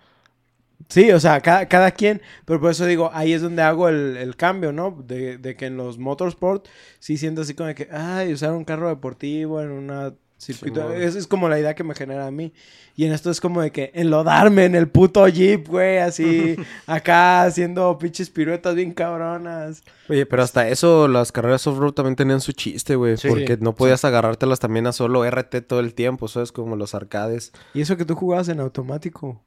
Sí, 0.88 1.12
o 1.12 1.19
sea, 1.19 1.41
cada, 1.41 1.67
cada 1.67 1.91
quien, 1.91 2.21
pero 2.45 2.62
por 2.62 2.71
eso 2.71 2.86
digo, 2.86 3.10
ahí 3.13 3.34
es 3.34 3.41
donde 3.41 3.62
hago 3.62 3.89
el, 3.89 4.17
el 4.17 4.36
cambio, 4.36 4.71
¿no? 4.71 4.91
De, 5.06 5.38
de 5.38 5.56
que 5.56 5.65
en 5.65 5.78
los 5.78 5.98
motorsport 5.98 6.67
sí 7.00 7.17
siento 7.17 7.41
así 7.41 7.56
como 7.56 7.67
de 7.67 7.76
que, 7.76 7.89
ay, 7.91 8.32
usar 8.34 8.54
un 8.54 8.65
carro 8.65 8.88
deportivo 8.89 9.62
en 9.62 9.71
una 9.71 10.13
circuito, 10.45 10.93
esa 10.93 11.19
es 11.19 11.27
como 11.27 11.49
la 11.49 11.60
idea 11.60 11.75
que 11.75 11.84
me 11.84 11.95
genera 11.95 12.27
a 12.27 12.31
mí. 12.31 12.53
Y 12.95 13.03
en 13.05 13.12
esto 13.12 13.29
es 13.29 13.41
como 13.41 13.62
de 13.62 13.71
que 13.71 13.91
enlodarme 13.93 14.63
en 14.65 14.75
el 14.75 14.88
puto 14.88 15.27
jeep, 15.27 15.67
güey, 15.67 15.97
así, 15.97 16.55
acá 16.88 17.43
haciendo 17.43 17.97
pinches 17.97 18.29
piruetas 18.29 18.75
bien 18.75 18.93
cabronas. 18.93 19.84
Oye, 20.08 20.25
pero 20.25 20.43
hasta 20.43 20.69
eso, 20.69 21.08
las 21.10 21.31
carreras 21.31 21.67
off-road 21.67 21.93
también 21.93 22.15
tenían 22.15 22.39
su 22.39 22.53
chiste, 22.53 22.95
güey. 22.95 23.17
Sí. 23.17 23.27
porque 23.27 23.58
no 23.60 23.75
podías 23.75 24.05
agarrártelas 24.05 24.60
también 24.60 24.88
a 24.88 24.93
solo 24.93 25.29
RT 25.29 25.67
todo 25.67 25.81
el 25.81 25.93
tiempo, 25.93 26.27
¿sabes? 26.29 26.53
Como 26.53 26.77
los 26.77 26.95
arcades. 26.95 27.51
Y 27.73 27.81
eso 27.81 27.97
que 27.97 28.05
tú 28.05 28.15
jugabas 28.15 28.47
en 28.47 28.62
automático. 28.62 29.41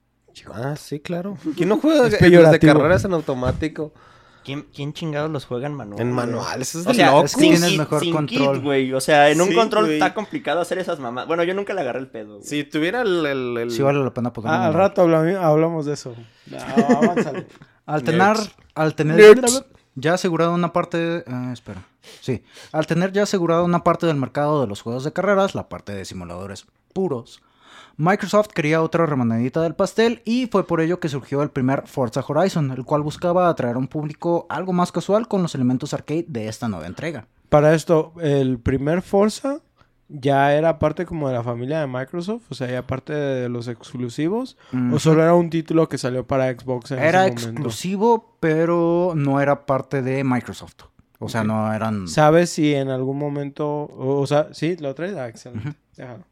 Ah, 0.53 0.77
sí, 0.77 1.01
claro. 1.01 1.37
¿Quién 1.57 1.69
no 1.69 1.79
juega 1.79 2.09
de 2.09 2.59
carreras 2.59 3.05
en 3.05 3.13
automático? 3.13 3.93
¿Quién, 4.45 4.67
¿Quién 4.75 4.93
chingados 4.93 5.31
los 5.31 5.45
juega 5.45 5.67
en 5.67 5.75
manual? 5.75 6.01
En 6.01 6.13
manual, 6.13 6.63
eso 6.63 6.81
es 6.81 6.87
O 6.87 6.91
de 6.91 6.95
sea, 6.97 7.11
loco. 7.13 7.25
es 7.27 7.37
que 7.37 7.57
sin 7.57 7.69
kit, 7.69 7.79
mejor 7.79 8.01
sin 8.01 8.13
control. 8.15 8.55
kit, 8.57 8.63
güey. 8.65 8.93
O 8.95 9.01
sea, 9.01 9.31
en 9.31 9.41
un 9.41 9.49
Sí, 9.49 9.55
control 9.55 9.85
güey. 9.85 9.95
está 9.97 10.15
complicado 10.15 10.61
hacer 10.61 10.79
esas 10.79 10.99
mamás. 11.01 11.27
Bueno, 11.27 11.45
yo 11.45 11.55
nunca 11.55 11.75
le 11.75 11.81
agarré 11.83 11.99
el 12.01 12.09
pedo. 12.09 12.35
güey. 12.37 12.43
Si 12.45 12.65
tuviera 12.65 13.03
el... 13.03 13.25
el, 13.27 13.57
el- 13.59 13.71
Sí 13.71 13.83
vale 13.83 14.03
la 14.03 14.13
pena 14.15 14.33
poner. 14.33 14.51
Ah, 14.51 14.67
al 14.67 14.75
rato 14.75 15.03
habla- 15.03 15.47
hablamos 15.47 15.87
de 15.87 15.95
eso. 15.95 16.15
No, 16.47 16.59
avánzale. 16.97 17.47
Al 17.87 18.03
tener, 18.03 18.37
al 18.75 18.95
tener 18.95 19.35
ya 19.95 20.13
asegurado 20.15 20.53
una 20.53 20.75
parte, 20.75 21.25
ah, 21.27 21.51
espera, 21.55 21.83
sí, 22.21 22.45
al 22.71 22.87
tener 22.87 23.13
ya 23.13 23.23
asegurado 23.23 23.65
una 23.65 23.83
parte 23.83 24.05
del 24.07 24.17
mercado 24.17 24.61
de 24.61 24.67
los 24.67 24.83
juegos 24.83 25.05
de 25.05 25.13
carreras, 25.15 25.55
la 25.55 25.71
parte 25.71 25.95
de 25.95 26.05
simuladores 26.05 26.67
puros, 26.93 27.41
Microsoft 28.01 28.51
quería 28.55 28.81
otra 28.81 29.07
remanadita 29.07 29.61
del 29.61 29.75
pastel 29.75 30.23
y 30.25 30.47
fue 30.47 30.65
por 30.65 30.81
ello 30.81 31.01
que 31.01 31.09
surgió 31.09 31.43
el 31.43 31.51
primer 31.51 31.89
Forza 31.89 32.25
Horizon, 32.27 32.71
el 32.71 32.85
cual 32.85 33.03
buscaba 33.03 33.49
atraer 33.49 33.75
a 33.75 33.79
un 33.79 33.89
público 33.89 34.47
algo 34.49 34.73
más 34.73 34.93
casual 34.93 35.27
con 35.27 35.43
los 35.43 35.57
elementos 35.57 35.93
arcade 35.93 36.25
de 36.29 36.47
esta 36.47 36.69
nueva 36.69 36.87
entrega. 36.87 37.27
Para 37.49 37.75
esto, 37.75 38.13
el 38.21 38.61
primer 38.61 39.03
Forza 39.03 39.63
ya 40.09 40.55
era 40.55 40.79
parte 40.79 41.07
como 41.07 41.27
de 41.27 41.35
la 41.35 41.43
familia 41.43 41.81
de 41.81 41.89
Microsoft, 41.89 42.45
o 42.51 42.55
sea, 42.55 42.71
ya 42.71 42.87
parte 42.87 43.13
de 43.13 43.49
los 43.49 43.67
exclusivos, 43.67 44.57
o 44.93 45.01
solo 45.01 45.25
era 45.25 45.35
un 45.35 45.51
título 45.51 45.89
que 45.89 45.99
salió 45.99 46.25
para 46.25 46.57
Xbox 46.57 46.93
en 46.93 47.01
Era 47.01 47.27
ese 47.27 47.33
exclusivo, 47.33 48.37
pero 48.39 49.15
no 49.17 49.41
era 49.41 49.67
parte 49.67 50.03
de 50.03 50.23
Microsoft. 50.23 50.85
O 51.19 51.29
sea, 51.29 51.43
no 51.43 51.75
eran... 51.75 52.07
¿Sabes 52.07 52.51
si 52.51 52.77
en 52.77 52.91
algún 52.91 53.19
momento, 53.19 53.67
o, 53.67 54.21
o 54.21 54.27
sea, 54.29 54.55
sí, 54.55 54.77
lo 54.77 54.95
traes? 54.95 55.17
Ah, 55.17 55.27
excelente. 55.27 55.75
Déjalo. 55.97 56.28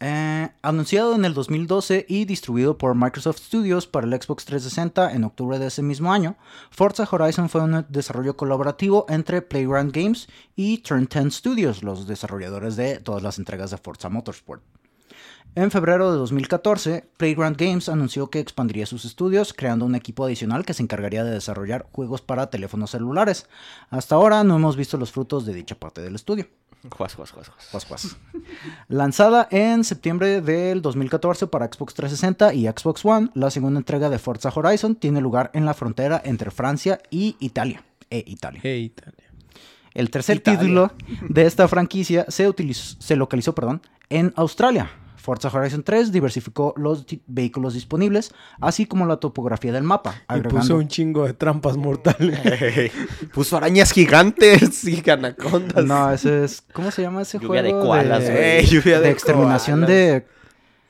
Eh, 0.00 0.48
anunciado 0.62 1.16
en 1.16 1.24
el 1.24 1.34
2012 1.34 2.06
y 2.08 2.24
distribuido 2.24 2.78
por 2.78 2.94
Microsoft 2.94 3.38
Studios 3.38 3.88
para 3.88 4.06
el 4.06 4.12
Xbox 4.12 4.44
360 4.44 5.12
en 5.12 5.24
octubre 5.24 5.58
de 5.58 5.66
ese 5.66 5.82
mismo 5.82 6.12
año, 6.12 6.36
Forza 6.70 7.08
Horizon 7.10 7.48
fue 7.48 7.62
un 7.62 7.84
desarrollo 7.88 8.36
colaborativo 8.36 9.06
entre 9.08 9.42
Playground 9.42 9.92
Games 9.92 10.28
y 10.54 10.78
Turn 10.78 11.08
10 11.12 11.34
Studios, 11.34 11.82
los 11.82 12.06
desarrolladores 12.06 12.76
de 12.76 12.98
todas 13.00 13.24
las 13.24 13.38
entregas 13.38 13.72
de 13.72 13.78
Forza 13.78 14.08
Motorsport. 14.08 14.62
En 15.56 15.72
febrero 15.72 16.12
de 16.12 16.18
2014, 16.18 17.08
Playground 17.16 17.56
Games 17.56 17.88
anunció 17.88 18.30
que 18.30 18.38
expandiría 18.38 18.86
sus 18.86 19.04
estudios, 19.04 19.52
creando 19.52 19.86
un 19.86 19.96
equipo 19.96 20.24
adicional 20.24 20.64
que 20.64 20.74
se 20.74 20.84
encargaría 20.84 21.24
de 21.24 21.32
desarrollar 21.32 21.88
juegos 21.90 22.22
para 22.22 22.50
teléfonos 22.50 22.90
celulares. 22.90 23.48
Hasta 23.90 24.14
ahora 24.14 24.44
no 24.44 24.54
hemos 24.54 24.76
visto 24.76 24.96
los 24.96 25.10
frutos 25.10 25.46
de 25.46 25.54
dicha 25.54 25.74
parte 25.74 26.00
del 26.00 26.14
estudio. 26.14 26.46
Juas, 26.90 27.14
juas, 27.14 27.30
juas, 27.32 27.48
juas. 27.48 27.68
Juas, 27.70 27.84
juas. 27.86 28.16
Lanzada 28.88 29.48
en 29.50 29.84
septiembre 29.84 30.40
del 30.40 30.80
2014 30.82 31.46
para 31.48 31.66
Xbox 31.66 31.94
360 31.94 32.54
y 32.54 32.66
Xbox 32.68 33.04
One, 33.04 33.30
la 33.34 33.50
segunda 33.50 33.78
entrega 33.80 34.08
de 34.08 34.18
Forza 34.18 34.52
Horizon 34.54 34.94
tiene 34.94 35.20
lugar 35.20 35.50
en 35.54 35.66
la 35.66 35.74
frontera 35.74 36.20
entre 36.24 36.50
Francia 36.50 37.00
y 37.10 37.36
Italia. 37.40 37.82
E 38.10 38.22
Italia. 38.26 38.60
Hey, 38.62 38.84
Italia. 38.84 39.24
El 39.94 40.10
tercer 40.10 40.36
Italia. 40.36 40.60
título 40.60 40.92
de 41.28 41.46
esta 41.46 41.66
franquicia 41.68 42.24
se, 42.28 42.48
utilizó- 42.48 42.96
se 43.00 43.16
localizó 43.16 43.54
perdón, 43.54 43.82
en 44.08 44.32
Australia. 44.36 44.90
Forza 45.28 45.48
Horizon 45.52 45.82
3 45.82 46.10
diversificó 46.10 46.72
los 46.78 47.04
di- 47.06 47.20
vehículos 47.26 47.74
disponibles, 47.74 48.32
así 48.62 48.86
como 48.86 49.04
la 49.04 49.18
topografía 49.18 49.72
del 49.72 49.82
mapa, 49.82 50.14
Y 50.14 50.16
puso 50.16 50.32
agregando... 50.32 50.76
un 50.76 50.88
chingo 50.88 51.26
de 51.26 51.34
trampas 51.34 51.76
mortales. 51.76 52.40
Puso 53.34 53.58
arañas 53.58 53.92
gigantes 53.92 54.84
y 54.84 55.02
anacondas. 55.10 55.84
No, 55.84 56.10
ese 56.10 56.44
es... 56.44 56.62
¿Cómo 56.72 56.90
se 56.90 57.02
llama 57.02 57.20
ese 57.20 57.38
Lluvia 57.38 57.62
de 57.62 57.72
juego? 57.72 57.86
koalas, 57.88 58.24
güey. 58.24 58.36
Ey, 58.38 58.66
lluvia 58.66 59.00
de 59.00 59.04
de 59.08 59.10
exterminación 59.10 59.80
koalas. 59.80 59.94
de 59.96 60.26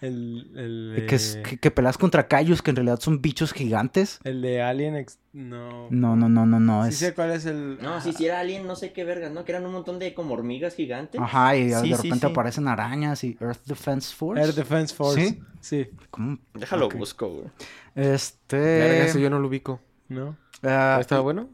El, 0.00 0.50
el, 0.56 0.94
Eh, 0.96 1.06
Que, 1.06 1.16
es- 1.16 1.38
que, 1.44 1.58
que 1.58 1.70
peleas 1.72 1.98
contra 1.98 2.28
callos 2.28 2.62
que 2.62 2.70
en 2.70 2.76
realidad 2.76 3.00
son 3.00 3.20
bichos 3.20 3.52
gigantes. 3.52 4.20
el 4.24 4.40
de 4.42 4.62
Alien... 4.62 4.94
Ex- 4.96 5.18
No. 5.32 5.88
No, 5.90 6.14
no, 6.16 6.28
no, 6.28 6.46
no, 6.46 6.60
no. 6.60 6.84
Sí 6.84 6.90
es... 6.90 6.96
sé 6.98 7.14
cuál 7.14 7.32
es 7.32 7.46
el... 7.46 7.78
No, 7.82 8.00
si 8.00 8.10
hiciera 8.10 8.38
alien, 8.40 8.66
no 8.66 8.76
sé 8.76 8.92
qué 8.92 9.02
vergas, 9.04 9.32
¿no? 9.32 9.44
Que 9.44 9.52
eran 9.52 9.66
un 9.66 9.72
montón 9.72 9.98
de 9.98 10.14
como 10.14 10.34
hormigas 10.34 10.74
gigantes. 10.76 11.20
Ajá, 11.20 11.56
y 11.56 11.64
Sí, 11.64 11.74
de 11.74 11.80
sí, 11.80 11.94
repente 11.94 12.26
sí. 12.26 12.32
aparecen 12.32 12.68
arañas 12.68 13.24
y 13.24 13.36
Earth 13.40 13.64
Defense 13.66 14.14
Force. 14.14 14.42
Air 14.42 14.54
Defense 14.54 14.94
Force. 14.94 15.20
¿Sí? 15.30 15.40
Sí. 15.60 15.86
¿Cómo? 16.10 16.38
Déjalo 16.54 16.86
Ok. 16.86 16.94
busco, 16.94 17.28
güey. 17.28 17.46
Este. 17.94 18.56
Verga, 18.56 19.04
ese 19.06 19.20
yo 19.20 19.30
no 19.30 19.38
lo 19.40 19.48
ubico. 19.48 19.80
¿No? 20.08 20.36
ah, 20.62 20.98
¿Está 21.00 21.20
bueno? 21.20 21.48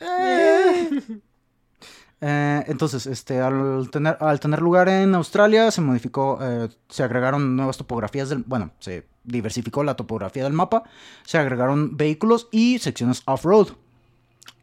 eh, 0.00 0.90
entonces, 2.20 3.06
este, 3.06 3.40
al 3.40 3.90
tener, 3.90 4.16
al 4.20 4.40
tener 4.40 4.60
lugar 4.60 4.88
en 4.88 5.14
Australia, 5.14 5.70
se 5.70 5.80
modificó, 5.80 6.38
eh, 6.40 6.68
se 6.88 7.02
agregaron 7.02 7.56
nuevas 7.56 7.76
topografías 7.76 8.28
del, 8.28 8.44
bueno, 8.44 8.70
se 8.78 9.06
diversificó 9.24 9.84
la 9.84 9.96
topografía 9.96 10.44
del 10.44 10.52
mapa, 10.52 10.84
se 11.24 11.38
agregaron 11.38 11.96
vehículos 11.96 12.48
y 12.50 12.78
secciones 12.78 13.22
off-road. 13.26 13.68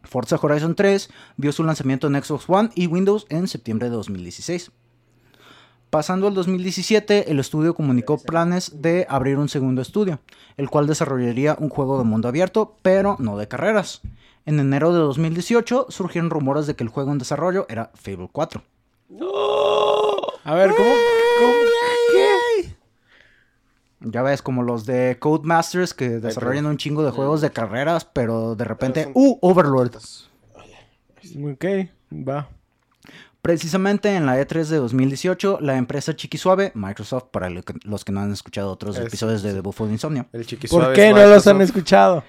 Forza 0.04 0.40
Horizon 0.42 0.76
3 0.76 1.10
vio 1.38 1.52
su 1.52 1.64
lanzamiento 1.64 2.08
en 2.08 2.22
Xbox 2.22 2.46
One 2.48 2.70
y 2.74 2.88
Windows 2.88 3.28
en 3.30 3.48
septiembre 3.48 3.90
de 3.90 3.96
2016. 3.96 4.72
Pasando 5.92 6.28
al 6.28 6.34
2017, 6.34 7.32
el 7.32 7.40
estudio 7.40 7.76
comunicó 7.76 8.18
planes 8.18 8.82
de 8.82 9.06
abrir 9.10 9.38
un 9.38 9.50
segundo 9.50 9.82
estudio, 9.82 10.22
el 10.56 10.70
cual 10.70 10.88
desarrollaría 10.88 11.58
un 11.60 11.68
juego 11.68 11.98
de 11.98 12.06
mundo 12.06 12.30
abierto, 12.30 12.78
pero 12.82 13.18
no 13.20 13.38
de 13.38 13.50
carreras. 13.50 14.02
En 14.45 14.60
enero 14.60 14.93
de 14.93 14.99
2018 14.99 15.88
surgieron 15.89 16.30
rumores 16.30 16.67
de 16.67 16.75
que 16.75 16.84
el 16.84 16.89
juego 16.89 17.12
en 17.12 17.19
desarrollo 17.19 17.65
era 17.69 17.91
Fable 17.93 18.30
4. 18.32 18.63
A 20.43 20.56
ver, 20.56 20.71
¿cómo? 20.71 20.89
¿Cómo? 21.39 21.54
¿Qué? 22.12 22.75
Ya 24.01 24.23
ves, 24.23 24.41
como 24.41 24.63
los 24.63 24.86
de 24.86 25.17
Codemasters 25.19 25.93
que 25.93 26.10
desarrollan 26.10 26.65
un 26.65 26.77
chingo 26.77 27.04
de 27.04 27.12
juegos 27.12 27.41
de 27.41 27.51
carreras, 27.51 28.06
pero 28.06 28.56
de 28.56 28.65
repente, 28.65 29.12
¡uh! 29.13 29.38
Overlord. 29.41 29.97
Ok, 31.43 31.65
va. 32.12 32.49
Precisamente 33.41 34.13
en 34.15 34.25
la 34.27 34.39
E3 34.39 34.65
de 34.67 34.77
2018, 34.77 35.58
la 35.62 35.75
empresa 35.77 36.15
Chiquisuave, 36.15 36.71
Microsoft, 36.75 37.25
para 37.32 37.49
lo 37.49 37.63
que- 37.63 37.73
los 37.84 38.06
que 38.06 38.12
no 38.12 38.19
han 38.19 38.32
escuchado 38.32 38.71
otros 38.71 38.97
Es- 38.97 39.08
episodios 39.08 39.41
de 39.41 39.54
The 39.54 39.62
Buffalo 39.62 39.89
Insomnio, 39.91 40.27
El 40.32 40.45
¿Por 40.69 40.93
qué 40.93 41.12
no 41.12 41.25
los 41.25 41.47
han 41.47 41.60
escuchado? 41.62 42.23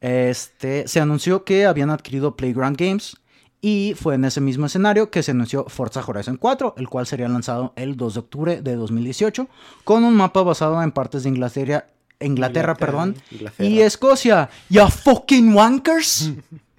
este, 0.00 0.86
se 0.88 1.00
anunció 1.00 1.44
que 1.44 1.64
habían 1.66 1.90
adquirido 1.90 2.36
Playground 2.36 2.76
Games 2.76 3.16
y 3.62 3.94
fue 3.98 4.14
en 4.14 4.24
ese 4.24 4.40
mismo 4.40 4.66
escenario 4.66 5.10
que 5.10 5.22
se 5.22 5.30
anunció 5.30 5.64
Forza 5.68 6.02
Horizon 6.06 6.36
4, 6.36 6.74
el 6.76 6.88
cual 6.88 7.06
sería 7.06 7.28
lanzado 7.28 7.72
el 7.76 7.96
2 7.96 8.14
de 8.14 8.20
octubre 8.20 8.62
de 8.62 8.76
2018, 8.76 9.48
con 9.84 10.04
un 10.04 10.14
mapa 10.14 10.42
basado 10.42 10.82
en 10.82 10.92
partes 10.92 11.22
de 11.22 11.30
Inglaterra, 11.30 11.86
Inglaterra, 12.22 12.72
Inglaterra, 12.72 12.74
perdón, 12.74 13.16
Inglaterra. 13.30 13.68
y 13.68 13.80
Escocia. 13.80 14.50
¡Ya 14.68 14.88
fucking 14.88 15.54
wankers! 15.54 16.30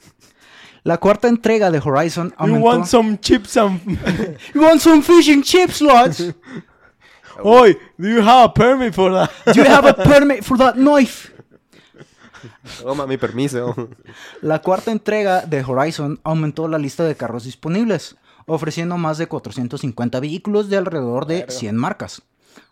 La 0.84 0.98
cuarta 0.98 1.28
entrega 1.28 1.70
de 1.70 1.80
Horizon 1.80 2.30
You 2.30 2.36
aumentó... 2.38 2.66
want 2.66 2.86
some 2.86 3.20
chips 3.20 3.58
and... 3.58 3.80
You 4.54 4.62
want 4.62 4.82
some 4.82 5.02
fishing 5.02 5.44
chips, 5.44 5.82
lads? 5.82 6.22
Oi, 7.44 7.78
do 7.98 8.10
you 8.10 8.22
have 8.22 8.46
a 8.46 8.54
permit 8.54 8.94
for 8.94 9.12
that? 9.12 9.32
Do 9.54 9.62
you 9.62 9.70
have 9.70 9.88
a 9.88 9.94
permit 9.94 10.44
for 10.44 10.58
that 10.58 10.76
knife? 10.76 11.32
Toma 12.82 13.08
mi 13.08 13.18
permiso. 13.18 13.90
La 14.42 14.62
cuarta 14.62 14.92
entrega 14.92 15.42
de 15.42 15.64
Horizon 15.64 16.20
aumentó 16.24 16.68
la 16.68 16.78
lista 16.78 17.04
de 17.04 17.16
carros 17.16 17.44
disponibles, 17.46 18.16
ofreciendo 18.46 18.98
más 18.98 19.18
de 19.18 19.28
450 19.28 20.20
vehículos 20.20 20.70
de 20.70 20.78
alrededor 20.78 21.26
de 21.26 21.46
100 21.48 21.76
marcas. 21.76 22.24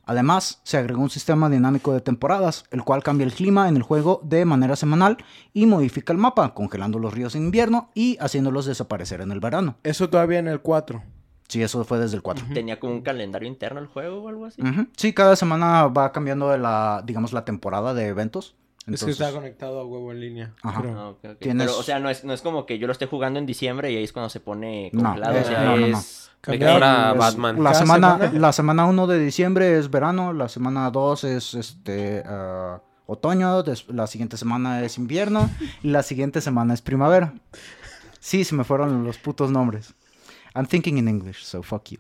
Además, 0.10 0.60
se 0.63 0.78
agregó 0.78 1.04
un 1.04 1.12
sistema 1.12 1.52
dinámico 1.52 1.93
de 1.93 2.02
temporadas, 2.02 2.63
el 2.72 2.84
cual 2.84 3.04
cambia 3.04 3.28
el 3.28 3.32
clima 3.32 3.69
en 3.69 3.78
el 3.78 3.84
juego 3.84 4.22
de 4.24 4.43
manera 4.43 4.76
semanal 4.76 5.17
y 5.54 5.67
modifica 5.67 6.12
el 6.12 6.17
mapa, 6.17 6.56
congelando 6.56 6.98
los 6.98 7.13
ríos 7.13 7.36
en 7.36 7.43
invierno 7.43 7.91
y 7.93 8.17
haciéndolos 8.19 8.65
desaparecer 8.65 9.22
en 9.22 9.32
el 9.32 9.39
verano. 9.39 9.76
Eso 9.84 10.10
todavía 10.10 10.39
en 10.39 10.48
el 10.48 10.62
4. 10.62 11.04
Sí, 11.48 11.62
eso 11.62 11.84
fue 11.84 12.00
desde 12.00 12.15
el 12.15 12.24
4. 12.24 12.43
Tenía 12.56 12.80
como 12.80 12.93
un 12.93 13.02
calendario 13.02 13.48
interno 13.48 13.80
el 13.80 13.86
juego 13.86 14.24
o 14.24 14.30
algo 14.30 14.48
así. 14.48 14.60
Sí, 14.98 15.13
cada 15.13 15.36
semana 15.36 15.86
va 15.86 16.12
cambiando 16.12 16.58
la, 16.58 17.04
digamos, 17.06 17.32
la 17.32 17.45
temporada 17.45 17.93
de 17.93 18.08
eventos. 18.08 18.56
Es 18.93 19.04
que 19.04 19.12
está 19.12 19.32
conectado 19.32 19.80
a 19.80 19.86
huevo 19.86 20.12
en 20.12 20.19
línea. 20.19 20.54
Ajá. 20.63 20.82
creo. 20.82 20.99
Ah, 20.99 21.10
ok, 21.10 21.19
ok. 21.34 21.39
Tienes- 21.39 21.67
Pero, 21.67 21.80
o 21.80 21.84
sea, 21.84 21.99
no 21.99 22.10
es, 22.10 22.23
no 22.23 22.34
es 22.34 22.41
como 22.41 22.65
que 22.65 22.78
yo 22.80 22.88
lo 22.88 22.93
esté 22.93 23.06
jugando 23.06 23.39
en 23.39 23.45
diciembre 23.45 23.91
y 23.91 23.97
ahí 23.97 24.04
es 24.04 24.13
cuando 24.13 24.30
se 24.30 24.39
pone 24.39 24.89
No, 24.93 25.04
congelado. 25.04 25.36
eh, 25.38 25.41
o 25.41 25.45
sea, 25.45 25.63
no, 25.63 25.78
no, 25.78 25.88
no. 25.88 25.97
es... 25.97 26.32
Ahora 26.47 27.13
Batman. 27.13 27.62
la 27.62 27.73
semana, 27.73 28.17
semana. 28.17 28.39
la 28.39 28.54
semana 28.54 28.86
1 28.86 29.08
de 29.08 29.19
diciembre 29.19 29.78
es 29.78 29.89
verano, 29.91 30.32
la 30.32 30.47
semana 30.47 30.89
2 30.89 31.23
es 31.25 31.54
este 31.54 32.23
ah, 32.25 32.82
otoño, 33.08 33.62
la 33.89 34.08
siguiente 34.08 34.38
semana 34.38 34.82
es 34.84 34.97
invierno 34.97 35.49
y 35.84 35.89
la 35.89 36.02
siguiente 36.02 36.39
semana 36.39 36.73
es 36.73 36.82
primavera. 36.82 37.34
Sí, 38.21 38.45
se 38.45 38.56
me 38.56 38.63
fueron 38.63 39.04
los 39.04 39.17
putos 39.17 39.52
nombres. 39.52 39.93
I'm 40.56 40.65
thinking 40.65 40.97
in 40.97 41.10
English, 41.10 41.43
so 41.43 41.62
fuck 41.62 41.89
you. 41.89 41.99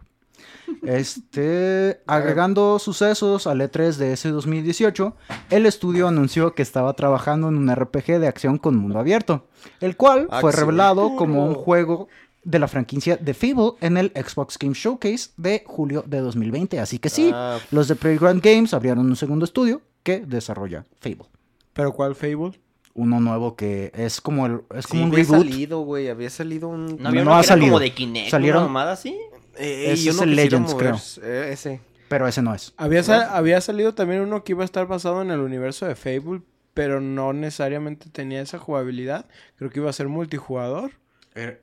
Este, 0.83 2.01
agregando 2.07 2.79
sucesos 2.79 3.47
al 3.47 3.61
E3 3.61 3.95
de 3.95 4.13
ese 4.13 4.29
2018, 4.29 5.15
el 5.49 5.65
estudio 5.65 6.07
anunció 6.07 6.53
que 6.53 6.61
estaba 6.61 6.93
trabajando 6.93 7.47
en 7.49 7.57
un 7.57 7.73
RPG 7.73 8.19
de 8.19 8.27
acción 8.27 8.57
con 8.57 8.75
mundo 8.75 8.99
abierto, 8.99 9.45
el 9.81 9.95
cual 9.95 10.27
fue 10.27 10.49
Acción. 10.49 10.53
revelado 10.53 11.15
como 11.15 11.45
un 11.45 11.53
juego 11.55 12.07
de 12.43 12.59
la 12.59 12.67
franquicia 12.67 13.17
de 13.17 13.33
Fable 13.33 13.73
en 13.81 13.97
el 13.97 14.11
Xbox 14.15 14.57
Game 14.57 14.73
Showcase 14.73 15.31
de 15.37 15.63
julio 15.67 16.03
de 16.07 16.19
2020. 16.19 16.79
Así 16.79 16.97
que 16.97 17.09
sí, 17.09 17.31
Ah. 17.33 17.57
los 17.71 17.87
de 17.87 17.95
Playground 17.95 18.41
Games 18.41 18.73
abrieron 18.73 19.05
un 19.05 19.15
segundo 19.15 19.45
estudio 19.45 19.81
que 20.03 20.21
desarrolla 20.21 20.85
Fable. 21.01 21.25
¿Pero 21.73 21.91
cuál 21.93 22.15
Fable? 22.15 22.59
Uno 22.95 23.19
nuevo 23.19 23.55
que 23.55 23.91
es 23.93 24.19
como, 24.19 24.45
el, 24.47 24.61
es 24.75 24.85
Sí, 24.85 24.91
como 24.91 25.03
un 25.03 25.11
había 25.11 25.23
reboot. 25.23 25.39
salido, 25.47 25.79
güey. 25.81 26.09
Había 26.09 26.29
salido 26.29 26.67
un... 26.69 26.97
No 26.99 27.09
había 27.09 27.23
No 27.23 27.31
uno 27.31 27.39
ha 27.39 27.43
salido. 27.43 27.67
como 27.67 27.79
de 27.79 27.93
Kinect, 27.93 28.31
Salieron- 28.31 28.57
una 28.63 28.67
mamada 28.67 28.93
así. 28.93 29.15
Eh, 29.59 29.91
Ese 29.93 30.03
yo 30.05 30.11
es 30.11 30.17
no 30.17 30.23
el 30.23 30.35
Legends, 30.35 30.73
creo. 30.75 30.95
eh, 31.23 31.49
ese. 31.51 31.81
Pero 32.07 32.27
ese 32.27 32.41
no 32.41 32.55
es. 32.55 32.73
Había, 32.77 33.03
sal- 33.03 33.27
había 33.31 33.61
salido 33.61 33.93
también 33.93 34.21
uno 34.21 34.43
que 34.43 34.53
iba 34.53 34.63
a 34.63 34.65
estar 34.65 34.87
basado 34.87 35.21
en 35.21 35.29
el 35.31 35.39
universo 35.41 35.85
de 35.85 35.95
Fable, 35.95 36.41
pero 36.73 37.01
no 37.01 37.33
necesariamente 37.33 38.09
tenía 38.09 38.41
esa 38.41 38.57
jugabilidad. 38.57 39.25
Creo 39.57 39.69
que 39.69 39.79
iba 39.79 39.89
a 39.89 39.93
ser 39.93 40.07
multijugador. 40.07 40.91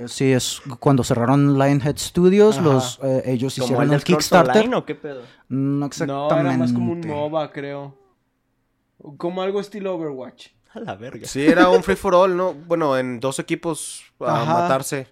Sí, 0.06 0.32
es 0.32 0.62
cuando 0.78 1.04
cerraron 1.04 1.58
Lionhead 1.58 1.96
Studios, 1.98 2.56
Ajá. 2.58 2.64
los, 2.64 3.00
eh, 3.02 3.22
ellos 3.26 3.54
Como 3.54 3.64
hicieron 3.66 3.88
el 3.88 3.94
el 3.94 4.04
Kickstarter. 4.04 4.56
Online, 4.62 4.76
¿o 4.76 4.86
qué 4.86 4.94
pedo? 4.94 5.22
No 5.48 5.80
No, 5.80 5.86
exactamente. 5.86 6.48
era 6.48 6.56
más 6.56 6.72
como 6.72 6.92
un 6.92 7.00
MOBA, 7.00 7.50
creo. 7.52 7.98
Como 9.18 9.42
algo 9.42 9.60
estilo 9.60 9.94
Overwatch. 9.94 10.48
A 10.72 10.80
la 10.80 10.94
verga. 10.94 11.26
Sí, 11.26 11.44
era 11.46 11.68
un 11.70 11.82
free 11.82 11.96
for 11.96 12.14
all, 12.14 12.36
¿no? 12.36 12.52
Bueno, 12.54 12.96
en 12.98 13.18
dos 13.20 13.38
equipos 13.38 14.02
a 14.20 14.42
Ajá. 14.42 14.52
matarse. 14.62 15.08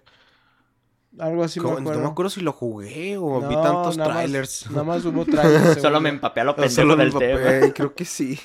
Algo 1.19 1.43
así 1.43 1.59
me 1.59 1.69
acuerdo. 1.69 1.93
no 1.93 1.99
me 1.99 2.07
acuerdo 2.07 2.29
si 2.29 2.41
lo 2.41 2.51
jugué 2.51 3.17
o 3.17 3.39
vi 3.47 3.55
tantos 3.55 3.97
nada 3.97 4.09
más- 4.09 4.17
trailers. 4.23 4.69
nada 4.71 4.83
más 4.83 5.05
hubo 5.05 5.25
trailers. 5.25 5.81
Solo 5.81 6.01
me 6.01 6.09
empapé 6.09 6.41
a 6.41 6.43
lo 6.43 6.51
O 6.51 6.55
pendejo 6.55 6.75
solo 6.75 6.95
del 6.95 7.13
tema. 7.13 7.71
creo 7.73 7.93
que 7.95 8.05
sí. 8.05 8.39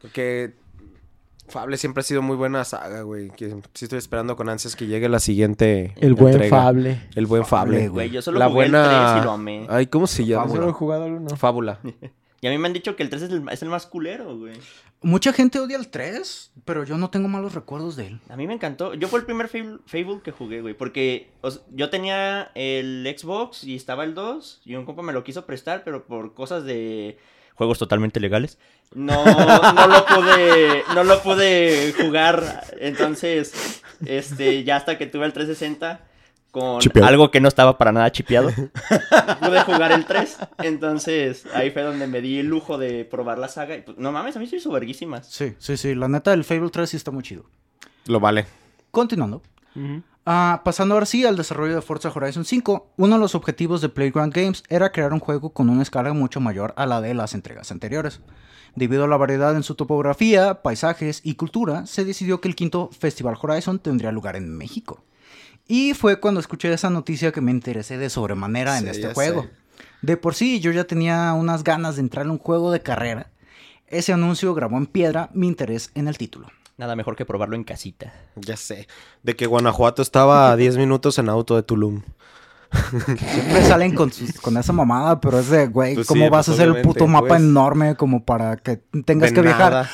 Porque 0.00 0.54
Fable 1.48 1.76
siempre 1.76 2.00
ha 2.00 2.04
sido 2.04 2.22
muy 2.22 2.36
buena 2.36 2.64
saga, 2.64 3.02
güey. 3.02 3.30
Que 3.30 3.50
sí 3.74 3.84
estoy 3.84 3.98
esperando 3.98 4.36
con 4.36 4.48
ansias 4.48 4.76
que 4.76 4.86
llegue 4.86 5.08
la 5.08 5.18
siguiente 5.20 5.94
El 5.96 6.14
buen 6.14 6.34
entrega. 6.34 6.56
Fable. 6.62 7.08
El 7.14 7.26
buen 7.26 7.44
Fable, 7.44 7.88
güey. 7.88 8.08
Yo 8.10 8.22
solo 8.22 8.38
La 8.38 8.46
jugué 8.46 8.54
buena... 8.70 8.84
el 8.84 9.12
3 9.14 9.22
y 9.22 9.24
lo 9.26 9.30
amé. 9.32 9.66
Ay, 9.68 9.86
¿cómo 9.86 10.06
se 10.06 10.24
llama? 10.24 10.48
Solo 10.48 10.68
he 10.68 10.72
jugado 10.72 11.06
el 11.06 11.12
uno. 11.14 11.36
Fábula. 11.36 11.80
Y 12.42 12.46
a 12.46 12.50
mí 12.50 12.56
me 12.56 12.68
han 12.68 12.72
dicho 12.72 12.96
que 12.96 13.02
el 13.02 13.10
3 13.10 13.20
es 13.24 13.30
el, 13.32 13.44
es 13.50 13.60
el 13.60 13.68
más 13.68 13.84
culero, 13.84 14.34
güey. 14.38 14.54
Mucha 15.02 15.32
gente 15.32 15.58
odia 15.58 15.78
el 15.78 15.88
3, 15.88 16.52
pero 16.66 16.84
yo 16.84 16.98
no 16.98 17.08
tengo 17.08 17.26
malos 17.26 17.54
recuerdos 17.54 17.96
de 17.96 18.08
él. 18.08 18.20
A 18.28 18.36
mí 18.36 18.46
me 18.46 18.52
encantó. 18.52 18.92
Yo 18.92 19.08
fue 19.08 19.20
el 19.20 19.24
primer 19.24 19.48
Fable, 19.48 20.20
que 20.22 20.30
jugué, 20.30 20.60
güey. 20.60 20.74
Porque 20.74 21.30
yo 21.72 21.88
tenía 21.88 22.50
el 22.54 23.12
Xbox 23.18 23.64
y 23.64 23.76
estaba 23.76 24.04
el 24.04 24.14
2. 24.14 24.60
Y 24.66 24.74
un 24.74 24.84
compa 24.84 25.00
me 25.00 25.14
lo 25.14 25.24
quiso 25.24 25.46
prestar, 25.46 25.84
pero 25.84 26.04
por 26.04 26.34
cosas 26.34 26.64
de 26.64 27.16
juegos 27.54 27.78
totalmente 27.78 28.20
legales. 28.20 28.58
No, 28.94 29.24
no 29.24 29.86
lo 29.86 30.04
pude. 30.04 30.84
No 30.94 31.04
lo 31.04 31.22
pude 31.22 31.94
jugar. 31.98 32.66
Entonces, 32.78 33.82
este, 34.04 34.64
ya 34.64 34.76
hasta 34.76 34.98
que 34.98 35.06
tuve 35.06 35.24
el 35.24 35.32
360. 35.32 36.09
Con 36.50 36.80
Chipeado. 36.80 37.06
algo 37.06 37.30
que 37.30 37.40
no 37.40 37.48
estaba 37.48 37.78
para 37.78 37.92
nada 37.92 38.10
chipeado. 38.10 38.50
pude 39.40 39.60
jugar 39.62 39.92
el 39.92 40.04
3. 40.04 40.38
Entonces, 40.58 41.46
ahí 41.54 41.70
fue 41.70 41.82
donde 41.82 42.06
me 42.06 42.20
di 42.20 42.40
el 42.40 42.46
lujo 42.46 42.76
de 42.76 43.04
probar 43.04 43.38
la 43.38 43.48
saga. 43.48 43.76
Y 43.76 43.82
pues, 43.82 43.98
no 43.98 44.10
mames, 44.10 44.36
a 44.36 44.40
mí 44.40 44.46
se 44.46 44.56
hizo 44.56 44.72
verguísimas. 44.72 45.26
Sí, 45.28 45.54
sí, 45.58 45.76
sí. 45.76 45.94
La 45.94 46.08
neta, 46.08 46.32
el 46.32 46.44
Fable 46.44 46.70
3 46.70 46.90
sí 46.90 46.96
está 46.96 47.10
muy 47.10 47.22
chido. 47.22 47.44
Lo 48.06 48.18
vale. 48.18 48.46
Continuando. 48.90 49.42
Ah, 50.26 50.62
pasando 50.64 50.94
ahora 50.94 51.06
sí 51.06 51.24
al 51.24 51.36
desarrollo 51.36 51.74
de 51.76 51.82
Forza 51.82 52.12
Horizon 52.14 52.44
5, 52.44 52.92
uno 52.96 53.14
de 53.14 53.20
los 53.20 53.34
objetivos 53.34 53.80
de 53.80 53.88
Playground 53.88 54.34
Games 54.34 54.64
era 54.68 54.92
crear 54.92 55.12
un 55.12 55.20
juego 55.20 55.50
con 55.50 55.70
una 55.70 55.82
escala 55.82 56.12
mucho 56.12 56.40
mayor 56.40 56.74
a 56.76 56.86
la 56.86 57.00
de 57.00 57.14
las 57.14 57.34
entregas 57.34 57.70
anteriores. 57.70 58.20
Debido 58.74 59.04
a 59.04 59.08
la 59.08 59.16
variedad 59.16 59.56
en 59.56 59.62
su 59.62 59.74
topografía, 59.74 60.62
paisajes 60.62 61.20
y 61.24 61.34
cultura, 61.34 61.86
se 61.86 62.04
decidió 62.04 62.40
que 62.40 62.48
el 62.48 62.54
quinto 62.54 62.90
Festival 62.96 63.36
Horizon 63.40 63.78
tendría 63.78 64.12
lugar 64.12 64.36
en 64.36 64.56
México. 64.56 65.04
Y 65.72 65.94
fue 65.94 66.18
cuando 66.18 66.40
escuché 66.40 66.72
esa 66.72 66.90
noticia 66.90 67.30
que 67.30 67.40
me 67.40 67.52
interesé 67.52 67.96
de 67.96 68.10
sobremanera 68.10 68.76
en 68.78 68.88
este 68.88 69.14
juego. 69.14 69.42
sé. 69.42 69.50
De 70.02 70.16
por 70.16 70.34
sí 70.34 70.58
yo 70.58 70.72
ya 70.72 70.82
tenía 70.84 71.32
unas 71.34 71.62
ganas 71.62 71.94
de 71.94 72.00
entrar 72.00 72.24
en 72.26 72.32
un 72.32 72.38
juego 72.38 72.72
de 72.72 72.82
carrera. 72.82 73.30
Ese 73.86 74.12
anuncio 74.12 74.52
grabó 74.52 74.76
en 74.78 74.86
piedra 74.86 75.30
mi 75.32 75.46
interés 75.46 75.92
en 75.94 76.08
el 76.08 76.18
título. 76.18 76.48
Nada 76.76 76.96
mejor 76.96 77.14
que 77.14 77.24
probarlo 77.24 77.54
en 77.54 77.62
casita. 77.62 78.12
Ya 78.34 78.56
sé. 78.56 78.88
De 79.22 79.36
que 79.36 79.46
Guanajuato 79.46 80.02
estaba 80.02 80.50
a 80.50 80.56
10 80.56 80.76
minutos 80.76 81.18
en 81.20 81.28
auto 81.28 81.54
de 81.54 81.62
Tulum. 81.62 82.02
Siempre 82.96 83.64
salen 83.64 83.94
con, 83.94 84.12
sus- 84.12 84.40
con 84.40 84.56
esa 84.56 84.72
mamada, 84.72 85.20
pero 85.20 85.38
es 85.38 85.50
de, 85.50 85.66
güey, 85.68 85.94
Pues 85.94 86.06
¿cómo 86.06 86.24
sí, 86.24 86.30
vas 86.30 86.46
pues 86.46 86.58
a 86.58 86.62
hacer 86.62 86.76
el 86.76 86.82
puto 86.82 87.06
mapa 87.06 87.28
pues. 87.28 87.40
enorme 87.42 87.94
como 87.96 88.24
para 88.24 88.56
que 88.56 88.78
tengas 89.04 89.32
que 89.32 89.42
viajar 89.42 89.72
nada. 89.72 89.90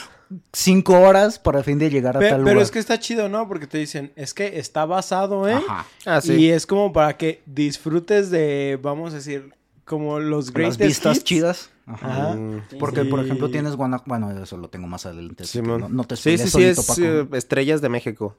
Cinco 0.53 1.01
horas 1.01 1.39
para 1.39 1.63
fin 1.63 1.79
de 1.79 1.89
llegar 1.91 2.17
a 2.17 2.21
Pe- 2.21 2.31
tal 2.31 2.39
pero 2.41 2.53
lugar? 2.55 2.63
es 2.65 2.71
que 2.71 2.79
está 2.79 2.99
chido, 2.99 3.29
¿no? 3.29 3.47
Porque 3.49 3.67
te 3.67 3.79
dicen, 3.79 4.13
es 4.17 4.35
que 4.35 4.59
está 4.59 4.85
basado 4.85 5.49
en... 5.49 5.59
Ajá. 5.59 5.87
Ah, 6.05 6.21
sí. 6.21 6.35
Y 6.35 6.51
es 6.51 6.67
como 6.67 6.93
para 6.93 7.17
que 7.17 7.43
disfrutes 7.47 8.31
de, 8.31 8.79
vamos 8.83 9.13
a 9.13 9.17
decir, 9.17 9.53
como 9.85 10.19
los 10.19 10.47
Las 10.47 10.55
greatest 10.55 10.81
vistas 10.81 11.17
hits. 11.19 11.25
chidas. 11.25 11.71
Ajá. 11.87 12.31
Ajá. 12.33 12.37
Porque, 12.81 13.05
por 13.05 13.21
Sí. 13.21 13.27
ejemplo, 13.27 13.49
tienes 13.51 13.77
Guanajuato. 13.77 14.09
Bueno, 14.09 14.43
eso 14.43 14.57
lo 14.57 14.69
tengo 14.69 14.89
más 14.89 15.07
adelante. 15.07 15.45
Simón. 15.45 15.83
no, 15.83 15.89
no 15.89 16.05
te 16.05 16.17
sí, 16.17 16.37
sí, 16.37 16.45
sí, 16.45 16.51
solito, 16.51 16.81
es 16.81 16.87
Paco. 16.89 17.01
eh, 17.03 17.29
Estrellas 17.39 17.81
de 17.81 17.89
México. 17.89 18.37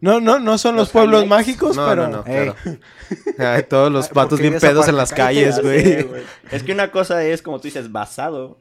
No, 0.00 0.20
no, 0.20 0.40
no 0.40 0.58
son 0.58 0.74
los, 0.74 0.86
Los 0.86 0.90
pueblos 0.90 1.22
highlights. 1.22 1.30
mágicos, 1.30 1.76
No, 1.76 1.86
pero... 1.86 2.08
no, 2.08 2.16
no, 2.16 2.26
Ey. 2.26 2.50
claro. 2.50 2.56
Ay, 3.38 3.62
todos 3.68 3.92
los 3.92 4.08
patos 4.08 4.30
¿por 4.30 4.38
qué 4.40 4.48
bien 4.48 4.60
pedos 4.60 4.88
en 4.88 4.96
las 4.96 5.12
calles, 5.12 5.62
güey. 5.62 6.04
Es 6.50 6.64
que 6.64 6.72
una 6.72 6.90
cosa 6.90 7.22
es, 7.24 7.40
como 7.40 7.60
tú 7.60 7.68
dices, 7.68 7.92
basado. 7.92 8.58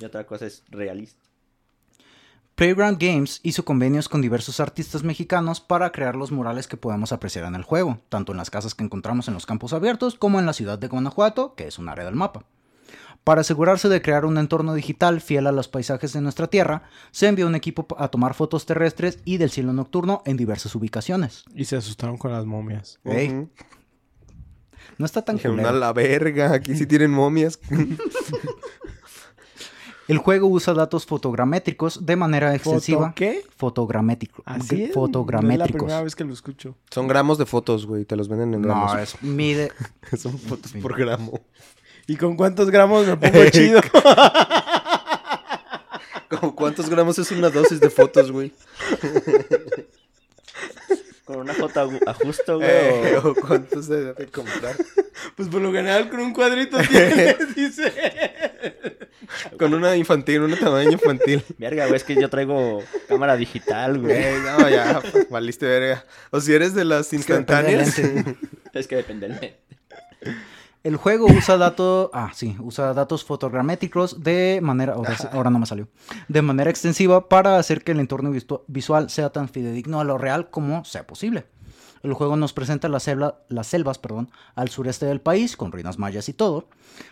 Y 0.00 0.04
otra 0.04 0.26
cosa 0.26 0.46
es 0.46 0.62
realista. 0.68 1.20
Playground 2.54 2.98
Games 2.98 3.40
hizo 3.42 3.66
convenios 3.66 4.08
con 4.08 4.22
diversos 4.22 4.60
artistas 4.60 5.02
mexicanos 5.04 5.60
para 5.60 5.92
crear 5.92 6.16
los 6.16 6.32
murales 6.32 6.66
que 6.66 6.78
podemos 6.78 7.12
apreciar 7.12 7.44
en 7.44 7.54
el 7.54 7.62
juego, 7.64 7.98
tanto 8.08 8.32
en 8.32 8.38
las 8.38 8.48
casas 8.48 8.74
que 8.74 8.82
encontramos 8.82 9.28
en 9.28 9.34
los 9.34 9.44
campos 9.44 9.74
abiertos 9.74 10.14
como 10.14 10.38
en 10.38 10.46
la 10.46 10.54
ciudad 10.54 10.78
de 10.78 10.88
Guanajuato, 10.88 11.54
que 11.54 11.66
es 11.66 11.78
un 11.78 11.90
área 11.90 12.06
del 12.06 12.14
mapa. 12.14 12.44
Para 13.24 13.42
asegurarse 13.42 13.88
de 13.90 14.00
crear 14.00 14.24
un 14.24 14.38
entorno 14.38 14.72
digital 14.72 15.20
fiel 15.20 15.48
a 15.48 15.52
los 15.52 15.68
paisajes 15.68 16.14
de 16.14 16.20
nuestra 16.22 16.46
tierra, 16.46 16.84
se 17.10 17.26
envió 17.26 17.46
un 17.46 17.56
equipo 17.56 17.86
a 17.98 18.08
tomar 18.08 18.32
fotos 18.32 18.64
terrestres 18.64 19.18
y 19.26 19.36
del 19.36 19.50
cielo 19.50 19.74
nocturno 19.74 20.22
en 20.24 20.36
diversas 20.38 20.74
ubicaciones. 20.76 21.44
Y 21.54 21.66
se 21.66 21.76
asustaron 21.76 22.16
con 22.16 22.32
las 22.32 22.46
momias. 22.46 23.00
Ey, 23.04 23.48
no 24.96 25.04
está 25.04 25.22
tan 25.22 25.36
Dijeron, 25.36 25.56
culero. 25.58 25.76
a 25.76 25.78
la 25.78 25.92
verga, 25.92 26.52
aquí 26.54 26.74
sí 26.74 26.86
tienen 26.86 27.10
momias. 27.10 27.58
El 30.08 30.18
juego 30.18 30.46
usa 30.46 30.72
datos 30.72 31.04
fotogramétricos 31.04 32.06
de 32.06 32.14
manera 32.16 32.54
extensiva. 32.54 33.06
¿Foto 33.08 33.14
qué? 33.16 33.44
Fotogramétrico. 33.56 34.42
Así 34.46 34.84
es. 34.84 34.92
Fotogramétricos. 34.94 35.58
No 35.58 35.64
es 35.64 35.70
la 35.72 35.78
primera 35.78 36.02
vez 36.02 36.14
que 36.14 36.24
lo 36.24 36.32
escucho. 36.32 36.76
Son 36.90 37.08
gramos 37.08 37.38
de 37.38 37.46
fotos, 37.46 37.86
güey. 37.86 38.04
Te 38.04 38.14
los 38.14 38.28
venden 38.28 38.54
en 38.54 38.62
gramos. 38.62 38.94
No, 38.94 38.98
es 39.00 39.20
mide. 39.22 39.72
Son 40.16 40.38
fotos 40.38 40.72
por 40.80 40.96
gramo. 40.96 41.40
¿Y 42.06 42.16
con 42.16 42.36
cuántos 42.36 42.70
gramos 42.70 43.04
me 43.06 43.16
pongo 43.16 43.44
chido? 43.50 43.80
¿Cómo 46.30 46.54
¿Cuántos 46.54 46.88
gramos 46.88 47.18
es 47.18 47.30
una 47.32 47.50
dosis 47.50 47.80
de 47.80 47.90
fotos, 47.90 48.30
güey? 48.30 48.52
Con 51.24 51.38
una 51.38 51.54
foto 51.54 51.90
ajusto, 52.06 52.56
güey. 52.58 52.68
Eh, 52.70 53.16
o- 53.22 53.30
¿o 53.30 53.34
¿Cuántos 53.34 53.86
se 53.86 53.94
debe 53.96 54.26
comprar? 54.28 54.76
pues 55.34 55.48
por 55.48 55.60
lo 55.60 55.72
general 55.72 56.08
con 56.08 56.20
un 56.20 56.32
cuadrito 56.32 56.78
tienes, 56.88 57.54
dice. 57.56 57.92
Con 59.58 59.74
una 59.74 59.96
infantil, 59.96 60.42
una 60.42 60.56
tamaño 60.56 60.92
infantil. 60.92 61.42
Verga, 61.58 61.86
güey, 61.86 61.96
es 61.96 62.04
que 62.04 62.14
yo 62.14 62.28
traigo 62.30 62.82
cámara 63.08 63.36
digital, 63.36 63.98
güey. 64.00 64.40
No, 64.40 64.68
ya, 64.68 65.00
valiste 65.30 65.66
verga. 65.66 66.04
O 66.30 66.40
si 66.40 66.52
eres 66.52 66.74
de 66.74 66.84
las 66.84 67.12
Es 67.12 67.24
que 67.26 67.34
depende 67.34 67.62
del 67.62 67.80
instantáneas. 67.80 68.36
Es 68.72 68.86
que 68.86 68.96
depende 68.96 69.28
del 69.28 69.40
lente. 69.40 69.60
El 70.82 70.96
juego 70.96 71.26
usa 71.26 71.56
datos, 71.56 72.10
ah, 72.12 72.30
sí, 72.32 72.56
usa 72.60 72.94
datos 72.94 73.24
fotogramétricos 73.24 74.22
de 74.22 74.60
manera, 74.62 74.92
ahora, 74.92 75.16
ahora 75.32 75.50
no 75.50 75.58
me 75.58 75.66
salió, 75.66 75.88
de 76.28 76.42
manera 76.42 76.70
extensiva 76.70 77.28
para 77.28 77.58
hacer 77.58 77.82
que 77.82 77.90
el 77.90 77.98
entorno 77.98 78.30
visual 78.68 79.10
sea 79.10 79.30
tan 79.30 79.48
fidedigno 79.48 79.98
a 79.98 80.04
lo 80.04 80.16
real 80.16 80.48
como 80.48 80.84
sea 80.84 81.04
posible. 81.04 81.46
El 82.06 82.14
juego 82.14 82.36
nos 82.36 82.52
presenta 82.52 82.88
las, 82.88 83.06
selva- 83.08 83.38
las 83.48 83.66
selvas 83.66 83.98
perdón, 83.98 84.30
al 84.54 84.68
sureste 84.68 85.06
del 85.06 85.20
país, 85.20 85.56
con 85.56 85.72
ruinas 85.72 85.98
mayas 85.98 86.28
y 86.28 86.32
todo, 86.32 86.68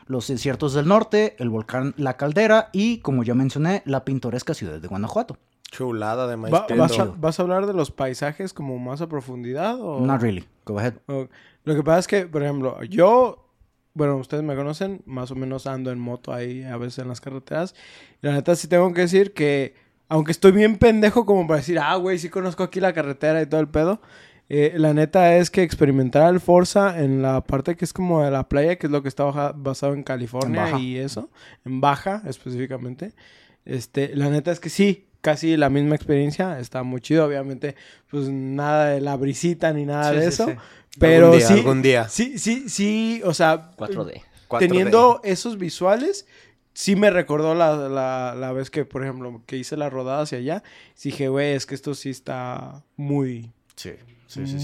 los 0.06 0.28
desiertos 0.28 0.72
del 0.72 0.86
norte, 0.86 1.34
el 1.38 1.50
volcán 1.50 1.94
La 1.96 2.16
Caldera 2.16 2.68
y, 2.72 2.98
como 2.98 3.24
ya 3.24 3.34
mencioné, 3.34 3.82
la 3.86 4.04
pintoresca 4.04 4.54
ciudad 4.54 4.80
de 4.80 4.86
Guanajuato. 4.88 5.36
Chulada 5.70 6.28
de 6.28 6.36
maíz 6.36 6.54
Va- 6.54 6.66
vas, 6.76 6.92
a, 6.92 7.04
vas 7.18 7.38
a 7.40 7.42
hablar 7.42 7.66
de 7.66 7.72
los 7.74 7.90
paisajes 7.90 8.52
como 8.54 8.78
más 8.78 9.00
a 9.00 9.08
profundidad? 9.08 9.76
O... 9.80 10.00
Not 10.00 10.22
really, 10.22 10.46
go 10.64 10.78
ahead. 10.78 10.94
Lo 11.08 11.74
que 11.74 11.82
pasa 11.82 11.98
es 11.98 12.06
que, 12.06 12.26
por 12.26 12.44
ejemplo, 12.44 12.80
yo, 12.84 13.48
bueno, 13.94 14.16
ustedes 14.16 14.44
me 14.44 14.54
conocen, 14.54 15.02
más 15.06 15.32
o 15.32 15.34
menos 15.34 15.66
ando 15.66 15.90
en 15.90 15.98
moto 15.98 16.32
ahí 16.32 16.62
a 16.62 16.76
veces 16.76 17.00
en 17.00 17.08
las 17.08 17.20
carreteras. 17.20 17.74
Y 18.22 18.26
la 18.28 18.34
neta 18.34 18.54
sí 18.54 18.68
tengo 18.68 18.92
que 18.92 19.00
decir 19.00 19.32
que, 19.34 19.74
aunque 20.08 20.30
estoy 20.30 20.52
bien 20.52 20.78
pendejo 20.78 21.26
como 21.26 21.48
para 21.48 21.58
decir, 21.58 21.80
ah, 21.80 21.96
güey, 21.96 22.18
sí 22.20 22.28
conozco 22.28 22.62
aquí 22.62 22.78
la 22.78 22.92
carretera 22.92 23.42
y 23.42 23.46
todo 23.46 23.60
el 23.60 23.68
pedo. 23.68 24.00
Eh, 24.48 24.74
la 24.76 24.92
neta 24.94 25.36
es 25.36 25.50
que 25.50 25.62
experimentar 25.62 26.32
el 26.32 26.40
Forza 26.40 27.00
en 27.02 27.22
la 27.22 27.40
parte 27.42 27.76
que 27.76 27.84
es 27.84 27.92
como 27.92 28.22
de 28.22 28.30
la 28.30 28.48
playa, 28.48 28.76
que 28.76 28.86
es 28.86 28.90
lo 28.92 29.02
que 29.02 29.08
está 29.08 29.24
baja- 29.24 29.52
basado 29.56 29.94
en 29.94 30.02
California 30.02 30.68
En 30.70 30.78
y 30.78 30.96
eso, 30.98 31.30
en 31.64 31.80
Baja 31.80 32.22
específicamente. 32.26 33.12
Este, 33.64 34.14
la 34.14 34.28
neta 34.28 34.52
es 34.52 34.60
que 34.60 34.68
sí, 34.68 35.06
casi 35.22 35.56
la 35.56 35.70
misma 35.70 35.94
experiencia, 35.96 36.58
está 36.60 36.82
muy 36.82 37.00
chido, 37.00 37.24
obviamente, 37.24 37.74
pues 38.10 38.28
nada 38.28 38.90
de 38.90 39.00
la 39.00 39.16
brisita 39.16 39.72
ni 39.72 39.86
nada 39.86 40.10
Sí, 40.10 40.16
de 40.16 40.22
sí, 40.22 40.28
eso, 40.28 40.46
sí. 40.48 40.54
pero 40.98 41.26
Algún 41.32 41.38
día, 41.38 41.46
sí, 41.48 41.54
algún 41.54 41.82
día. 41.82 42.08
sí, 42.08 42.38
sí, 42.38 42.68
sí, 42.68 43.22
o 43.24 43.32
sea, 43.32 43.70
4D. 43.78 44.20
4D. 44.48 44.58
teniendo 44.58 45.20
esos 45.24 45.56
visuales, 45.56 46.26
sí 46.74 46.94
me 46.96 47.08
recordó 47.08 47.54
la, 47.54 47.74
la, 47.88 48.34
la 48.38 48.52
vez 48.52 48.68
que, 48.70 48.84
por 48.84 49.02
ejemplo, 49.02 49.40
que 49.46 49.56
hice 49.56 49.78
la 49.78 49.88
rodada 49.88 50.22
hacia 50.24 50.36
allá, 50.38 50.62
dije, 51.02 51.28
güey, 51.28 51.54
es 51.54 51.64
que 51.64 51.74
esto 51.74 51.94
sí 51.94 52.10
está 52.10 52.82
muy, 52.96 53.50
Sí, 53.76 53.92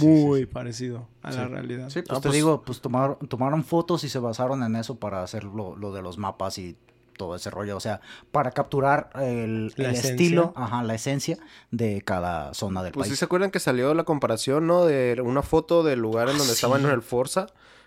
muy 0.03 0.47
parecido 0.47 1.07
a 1.23 1.31
la 1.31 1.45
Sí. 1.45 1.49
realidad. 1.53 1.91
Sí, 1.91 2.03
pues 2.03 2.11
Ah, 2.19 2.21
te 2.21 2.29
pues- 2.29 2.35
digo, 2.35 2.63
pues 2.63 2.81
tomaron, 2.81 3.17
tomaron 3.29 3.65
fotos 3.65 4.05
y 4.05 4.09
se 4.09 4.19
basaron 4.19 4.63
en 4.63 4.77
eso 4.77 4.97
para 4.99 5.23
hacer 5.23 5.45
lo, 5.45 5.77
lo 5.77 5.93
de 5.93 6.03
los 6.03 6.19
mapas 6.19 6.59
y 6.59 6.77
todo 7.17 7.37
ese 7.37 7.51
rollo. 7.51 7.77
O 7.77 7.81
sea, 7.81 8.01
para 8.33 8.51
capturar 8.53 9.11
el, 9.17 9.75
el 9.77 9.87
estilo, 9.87 10.55
ajá, 10.57 10.83
la 10.83 10.95
esencia 10.95 11.37
de 11.71 12.01
cada 12.01 12.55
zona 12.55 12.83
del 12.83 12.93
Pues 12.93 13.07
sí 13.09 13.11
país. 13.11 13.19
se 13.19 13.25
acuerdan 13.27 13.51
que 13.51 13.61
salió 13.61 13.93
la 13.93 14.05
comparación, 14.05 14.67
¿no? 14.67 14.87
De 14.87 15.21
una 15.23 15.43
foto 15.43 15.83
del 15.83 16.01
lugar 16.01 16.29
en 16.29 16.37
Ah, 16.37 16.39
donde 16.39 16.55
sí. 16.55 16.59
estaban 16.59 16.83
en 16.85 16.91
el 16.91 17.03
Forza. 17.03 17.47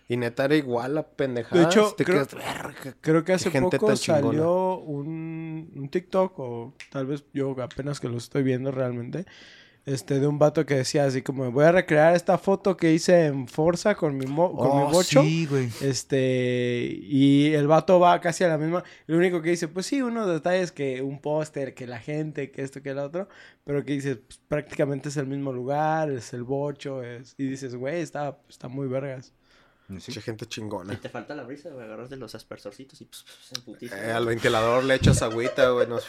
Y 0.09 0.17
neta 0.17 0.43
era 0.45 0.55
igual 0.55 0.95
la 0.95 1.03
pendejada. 1.03 1.61
De 1.61 1.65
hecho, 1.65 1.93
Te 1.97 2.03
creo- 2.03 2.27
quedas. 2.27 2.75
Creo 2.99 3.23
que 3.23 3.31
hace 3.33 3.49
gente 3.49 3.79
poco 3.79 3.95
salió 3.95 4.75
un, 4.79 5.71
un 5.75 5.89
TikTok, 5.89 6.37
o 6.39 6.73
tal 6.91 7.05
vez 7.07 7.23
yo 7.33 7.55
apenas 7.63 8.01
que 8.01 8.09
lo 8.09 8.17
estoy 8.17 8.43
viendo 8.43 8.69
realmente, 8.69 9.25
este, 9.85 10.19
de 10.19 10.27
un 10.27 10.39
vato 10.39 10.65
que 10.65 10.75
decía 10.75 11.05
así 11.05 11.21
como, 11.21 11.51
voy 11.51 11.65
a 11.65 11.71
recrear 11.73 12.15
esta 12.15 12.37
foto 12.37 12.77
que 12.77 12.93
hice 12.93 13.25
en 13.25 13.47
Forza 13.47 13.95
con 13.95 14.17
mi, 14.17 14.25
mo- 14.25 14.55
con 14.55 14.67
Oh, 14.71 14.85
mi 14.87 14.93
bocho. 14.93 15.21
sí, 15.21 15.45
güey. 15.45 15.69
Este, 15.81 16.97
y 17.01 17.53
el 17.53 17.67
vato 17.67 17.99
va 17.99 18.19
casi 18.21 18.43
a 18.43 18.47
la 18.47 18.57
misma. 18.57 18.83
Lo 19.07 19.17
único 19.17 19.41
que 19.41 19.49
dice, 19.51 19.67
pues 19.67 19.85
sí, 19.85 20.01
unos 20.01 20.27
detalles 20.27 20.71
que 20.71 21.01
un 21.01 21.19
póster, 21.19 21.73
que 21.73 21.85
la 21.87 21.99
gente, 21.99 22.51
que 22.51 22.61
esto, 22.61 22.81
que 22.81 22.91
el 22.91 22.99
otro. 22.99 23.27
Pero 23.65 23.83
que 23.83 23.93
dices, 23.93 24.17
pues, 24.25 24.39
prácticamente 24.47 25.09
es 25.09 25.17
el 25.17 25.27
mismo 25.27 25.51
lugar, 25.51 26.09
es 26.11 26.33
el 26.33 26.43
bocho, 26.43 27.03
es. 27.03 27.35
Y 27.37 27.45
dices, 27.47 27.75
güey, 27.75 28.01
está, 28.01 28.37
está 28.49 28.67
muy 28.67 28.87
vergas. 28.87 29.33
Sí. 29.99 30.11
Mucha 30.11 30.21
gente 30.21 30.45
chingona. 30.45 30.93
Si 30.93 30.99
te 31.01 31.09
falta 31.09 31.35
la 31.35 31.43
brisa, 31.43 31.69
güey, 31.69 31.85
agarras 31.85 32.09
de 32.09 32.15
los 32.15 32.33
aspersorcitos 32.35 32.99
y 33.01 33.05
pues, 33.05 33.23
pues, 33.25 33.51
en 33.59 33.65
putiza. 33.65 34.07
Eh, 34.07 34.11
al 34.13 34.25
ventilador 34.25 34.83
le 34.85 34.95
echas 34.95 35.21
agüita, 35.21 35.69
güey. 35.71 35.87
no- 35.87 35.99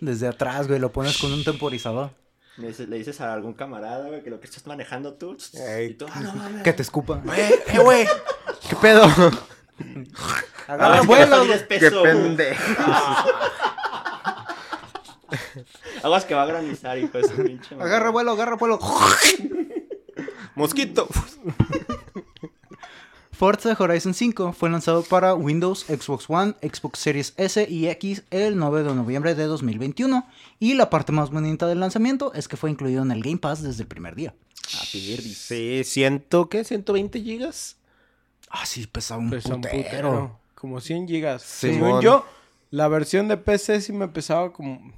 Desde 0.00 0.28
atrás, 0.28 0.68
güey, 0.68 0.78
lo 0.78 0.92
pones 0.92 1.16
con 1.18 1.32
un 1.32 1.42
temporizador. 1.42 2.10
Le 2.56 2.68
dices, 2.68 2.88
le 2.88 2.98
dices 2.98 3.20
a 3.20 3.32
algún 3.32 3.54
camarada, 3.54 4.06
güey, 4.06 4.22
que 4.22 4.30
lo 4.30 4.38
que 4.38 4.46
estás 4.46 4.64
manejando 4.66 5.14
tú. 5.14 5.36
Ey. 5.54 5.90
Y 5.90 5.94
tú, 5.94 6.06
ah, 6.12 6.20
no 6.20 6.34
mames. 6.34 6.62
Que 6.62 6.72
te 6.72 6.82
escupa. 6.82 7.20
Eh, 7.36 7.64
eh, 7.66 7.78
güey. 7.80 8.06
¿Qué 8.68 8.76
pedo? 8.76 9.02
Agarra 10.68 10.98
Ah, 10.98 11.02
vuelo, 11.02 11.42
Qué 11.68 11.90
pendejo. 11.90 12.62
Aguas 16.02 16.24
que 16.24 16.34
va 16.34 16.42
a 16.42 16.46
granizar, 16.46 16.98
hijo 16.98 17.18
de 17.18 17.28
su 17.28 17.34
pinche. 17.42 17.74
Agarra 17.74 18.10
vuelo, 18.10 18.32
agarra 18.32 18.56
vuelo. 18.56 18.78
Mosquito. 20.54 21.08
Forza 23.44 23.76
Horizon 23.78 24.14
5 24.14 24.54
fue 24.54 24.70
lanzado 24.70 25.02
para 25.02 25.34
Windows, 25.34 25.84
Xbox 25.84 26.30
One, 26.30 26.54
Xbox 26.62 26.98
Series 26.98 27.34
S 27.36 27.66
y 27.68 27.88
X 27.88 28.22
el 28.30 28.56
9 28.56 28.84
de 28.84 28.94
noviembre 28.94 29.34
de 29.34 29.44
2021. 29.44 30.26
Y 30.60 30.72
la 30.72 30.88
parte 30.88 31.12
más 31.12 31.30
bonita 31.30 31.66
del 31.66 31.78
lanzamiento 31.78 32.32
es 32.32 32.48
que 32.48 32.56
fue 32.56 32.70
incluido 32.70 33.02
en 33.02 33.10
el 33.10 33.22
Game 33.22 33.36
Pass 33.36 33.62
desde 33.62 33.82
el 33.82 33.86
primer 33.86 34.14
día. 34.14 34.32
A. 34.62 34.86
Sí, 34.86 35.82
ciento, 35.84 36.48
¿qué? 36.48 36.62
¿120 36.62 37.22
gigas? 37.22 37.76
Ah, 38.48 38.64
sí, 38.64 38.86
pesaba 38.86 39.20
un 39.20 39.28
Pesa 39.28 39.56
un 39.56 39.60
putero. 39.60 39.82
putero. 39.82 40.38
Como 40.54 40.80
100 40.80 41.06
gigas. 41.06 41.42
Según 41.42 42.00
yo, 42.00 42.24
la 42.70 42.88
versión 42.88 43.28
de 43.28 43.36
PC 43.36 43.82
sí 43.82 43.92
me 43.92 44.08
pesaba 44.08 44.54
como... 44.54 44.90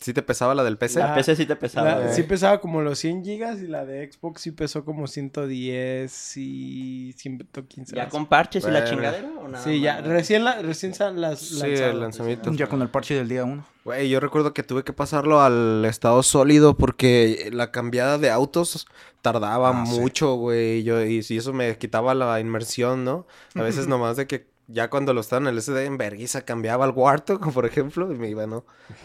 ¿Sí 0.00 0.12
te 0.12 0.20
pesaba 0.22 0.54
la 0.54 0.64
del 0.64 0.76
PC? 0.78 0.98
La 0.98 1.14
PC 1.14 1.36
sí 1.36 1.46
te 1.46 1.54
pesaba, 1.56 1.96
la- 2.00 2.12
sí 2.12 2.22
pesaba 2.24 2.60
como 2.60 2.82
los 2.82 2.98
100 2.98 3.24
gigas 3.24 3.60
y 3.62 3.68
la 3.68 3.84
de 3.84 4.10
Xbox 4.10 4.42
sí 4.42 4.50
pesó 4.50 4.84
como 4.84 5.06
110 5.06 6.36
y 6.36 7.12
115. 7.16 7.94
¿Ya 7.96 8.04
más. 8.04 8.12
con 8.12 8.26
parches 8.26 8.64
y 8.66 8.70
la 8.70 8.84
chingadera 8.84 9.28
o 9.40 9.48
nada 9.48 9.62
Sí, 9.64 9.80
ya, 9.80 10.00
recién, 10.00 10.44
la, 10.44 10.60
recién 10.60 10.92
las 11.20 11.38
Sí, 11.40 11.64
el 11.66 12.00
lanzamiento. 12.00 12.52
Ya 12.52 12.66
con 12.68 12.82
el 12.82 12.88
parche 12.88 13.14
del 13.14 13.28
día 13.28 13.44
1. 13.44 13.64
Güey, 13.84 14.08
yo 14.08 14.18
recuerdo 14.20 14.52
que 14.52 14.62
tuve 14.64 14.82
que 14.82 14.92
pasarlo 14.92 15.40
al 15.40 15.84
estado 15.84 16.22
sólido 16.24 16.76
porque 16.76 17.50
la 17.52 17.70
cambiada 17.70 18.18
de 18.18 18.30
autos 18.30 18.86
tardaba 19.22 19.82
Ah, 19.82 19.86
sí. 19.86 20.00
mucho, 20.00 20.34
güey. 20.34 20.82
Yo, 20.82 21.00
y 21.02 21.22
si 21.22 21.36
eso 21.36 21.52
me 21.52 21.76
quitaba 21.78 22.14
la 22.14 22.40
inmersión, 22.40 23.04
¿no? 23.04 23.26
A 23.54 23.62
veces 23.62 23.86
nomás 23.86 24.16
de 24.16 24.26
que 24.26 24.48
ya 24.68 24.90
cuando 24.90 25.12
lo 25.14 25.20
estaba 25.20 25.42
en 25.42 25.48
el 25.56 25.62
SD 25.62 25.84
en 25.84 25.98
vergüenza 25.98 26.42
cambiaba 26.42 26.84
al 26.84 26.92
Warthog, 26.92 27.40
por 27.54 27.66
ejemplo, 27.66 28.12
y 28.12 28.16
me 28.18 28.28
iba, 28.28 28.46
¿no? 28.46 28.64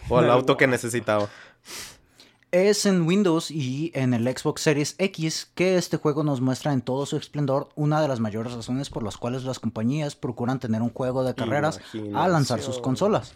O 0.10 0.18
al 0.18 0.26
El 0.26 0.32
auto 0.32 0.58
que 0.58 0.68
necesitaba. 0.68 1.30
Es 2.52 2.86
en 2.86 3.04
Windows 3.04 3.50
y 3.50 3.92
en 3.96 4.14
el 4.14 4.28
Xbox 4.28 4.62
Series 4.62 4.96
X 4.98 5.50
que 5.56 5.78
este 5.78 5.96
juego 5.96 6.26
nos 6.26 6.42
muestra 6.42 6.74
en 6.74 6.82
todo 6.82 7.06
su 7.06 7.16
esplendor 7.16 7.70
una 7.76 8.02
de 8.02 8.10
las 8.10 8.20
mayores 8.20 8.52
razones 8.52 8.90
por 8.90 9.04
las 9.04 9.16
cuales 9.16 9.46
las 9.46 9.60
compañías 9.60 10.18
procuran 10.18 10.60
tener 10.60 10.82
un 10.82 10.90
juego 10.90 11.24
de 11.24 11.34
carreras 11.34 11.80
al 12.14 12.34
lanzar 12.34 12.60
sus 12.60 12.76
Imaginación. 12.78 12.84
consolas. 12.84 13.34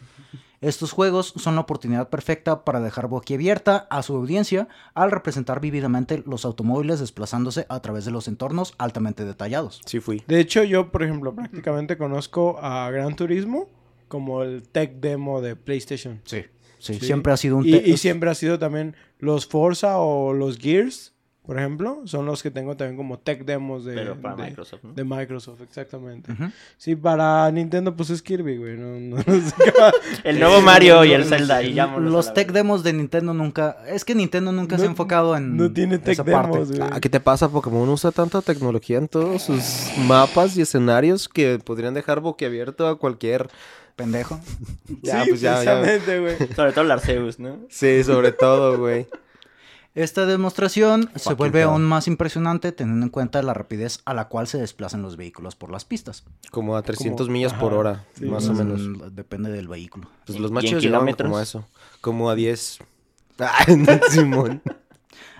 Estos 0.61 0.91
juegos 0.91 1.33
son 1.35 1.55
la 1.55 1.61
oportunidad 1.61 2.09
perfecta 2.09 2.63
para 2.63 2.79
dejar 2.79 3.07
boquiabierta 3.07 3.87
a 3.89 4.01
su 4.03 4.15
audiencia 4.15 4.67
al 4.93 5.11
representar 5.11 5.59
vívidamente 5.59 6.23
los 6.25 6.45
automóviles 6.45 6.99
desplazándose 6.99 7.65
a 7.69 7.79
través 7.81 8.05
de 8.05 8.11
los 8.11 8.27
entornos 8.27 8.73
altamente 8.77 9.25
detallados. 9.25 9.81
Sí 9.85 9.99
fui. 9.99 10.23
De 10.27 10.39
hecho, 10.39 10.63
yo, 10.63 10.91
por 10.91 11.03
ejemplo, 11.03 11.33
prácticamente 11.35 11.97
conozco 11.97 12.57
a 12.61 12.89
Gran 12.91 13.15
Turismo 13.15 13.67
como 14.07 14.43
el 14.43 14.63
tech 14.63 14.95
demo 14.99 15.41
de 15.41 15.55
PlayStation. 15.55 16.21
Sí, 16.25 16.43
sí, 16.79 16.93
Sí. 16.95 16.99
siempre 17.05 17.33
ha 17.33 17.37
sido 17.37 17.57
un 17.57 17.65
Y, 17.65 17.75
y 17.77 17.97
siempre 17.97 18.29
ha 18.29 18.35
sido 18.35 18.59
también 18.59 18.95
los 19.19 19.47
Forza 19.47 19.97
o 19.97 20.33
los 20.33 20.57
Gears, 20.59 21.13
por 21.45 21.57
ejemplo, 21.57 22.01
son 22.05 22.25
los 22.25 22.41
que 22.43 22.51
tengo 22.51 22.75
también 22.75 22.97
como 22.97 23.19
tech 23.19 23.45
demos 23.45 23.85
de, 23.85 23.93
Pero 23.95 24.15
para 24.15 24.35
de- 24.35 24.43
Microsoft, 24.43 24.83
¿no? 24.83 24.93
de 24.93 25.03
Microsoft, 25.03 25.61
exactamente. 25.61 26.31
Ujú. 26.31 26.45
Sí, 26.77 26.95
para 26.95 27.49
Nintendo 27.51 27.95
pues 27.95 28.09
es 28.09 28.21
Kirby, 28.21 28.57
güey. 28.57 28.77
No, 28.77 28.99
no- 29.17 29.23
El 30.23 30.39
nuevo 30.39 30.61
Mario 30.61 31.03
y 31.05 31.13
el 31.13 31.25
Zelda 31.25 31.61
y 31.63 31.73
Los 31.99 32.33
tech 32.33 32.51
demos 32.51 32.83
de 32.83 32.93
Nintendo 32.93 33.33
nunca. 33.33 33.77
Es 33.87 34.03
que 34.05 34.15
Nintendo 34.15 34.51
nunca 34.51 34.77
se 34.77 34.83
ha 34.83 34.87
enfocado 34.87 35.35
en. 35.35 35.55
no 35.57 35.71
tiene 35.71 35.97
tech 35.99 36.13
esa 36.13 36.23
parte. 36.23 36.51
demos, 36.51 36.71
güey. 36.71 36.89
Ah, 36.91 36.99
¿Qué 36.99 37.09
te 37.09 37.19
pasa? 37.19 37.49
Pokémon 37.49 37.87
usa 37.89 38.11
tanta 38.11 38.41
tecnología 38.41 38.97
en 38.97 39.07
todos 39.07 39.43
sus 39.43 39.91
mapas 40.07 40.57
y 40.57 40.61
escenarios 40.61 41.29
que 41.29 41.59
podrían 41.63 41.93
dejar 41.93 42.19
boquiabierto 42.19 42.87
a 42.87 42.97
cualquier... 42.97 43.49
Pendejo. 43.95 44.41
Ya, 45.01 45.23
sí, 45.23 45.29
pues 45.29 45.41
ya, 45.41 45.63
ya. 45.63 45.81
precisamente, 45.81 46.19
güey. 46.19 46.53
Sobre 46.53 46.71
todo 46.73 46.83
el 46.83 46.91
Arceus, 46.91 47.39
¿no? 47.39 47.59
Sí, 47.69 48.03
sobre 48.03 48.33
todo, 48.33 48.77
güey. 48.77 49.07
Esta 49.95 50.25
demostración 50.25 51.09
se 51.15 51.33
vuelve 51.35 51.61
hell. 51.61 51.69
aún 51.69 51.83
más 51.83 52.07
impresionante 52.07 52.71
teniendo 52.73 53.05
en 53.05 53.09
cuenta 53.09 53.41
la 53.41 53.53
rapidez 53.53 54.01
a 54.05 54.13
la 54.13 54.27
cual 54.27 54.45
se 54.47 54.57
desplazan 54.57 55.01
los 55.01 55.15
vehículos 55.15 55.55
por 55.55 55.71
las 55.71 55.85
pistas. 55.85 56.25
Como 56.51 56.75
a 56.75 56.81
300 56.81 57.27
Como- 57.27 57.33
millas 57.33 57.53
por 57.53 57.73
hora, 57.73 58.03
sí. 58.19 58.25
más 58.25 58.47
o 58.49 58.53
Mm, 58.53 58.57
menos. 58.57 59.15
Depende 59.15 59.49
del 59.51 59.69
vehículo. 59.69 60.09
Pues 60.25 60.37
¿Y- 60.37 60.41
los 60.41 60.51
machos 60.51 60.83
llegaban 60.83 61.05
kilómetros? 61.07 61.27
como 61.29 61.37
a 61.37 61.43
eso. 61.43 61.65
Como 62.01 62.29
a 62.29 62.35
10. 62.35 62.79
Ah, 63.39 63.65
Simón. 64.11 64.61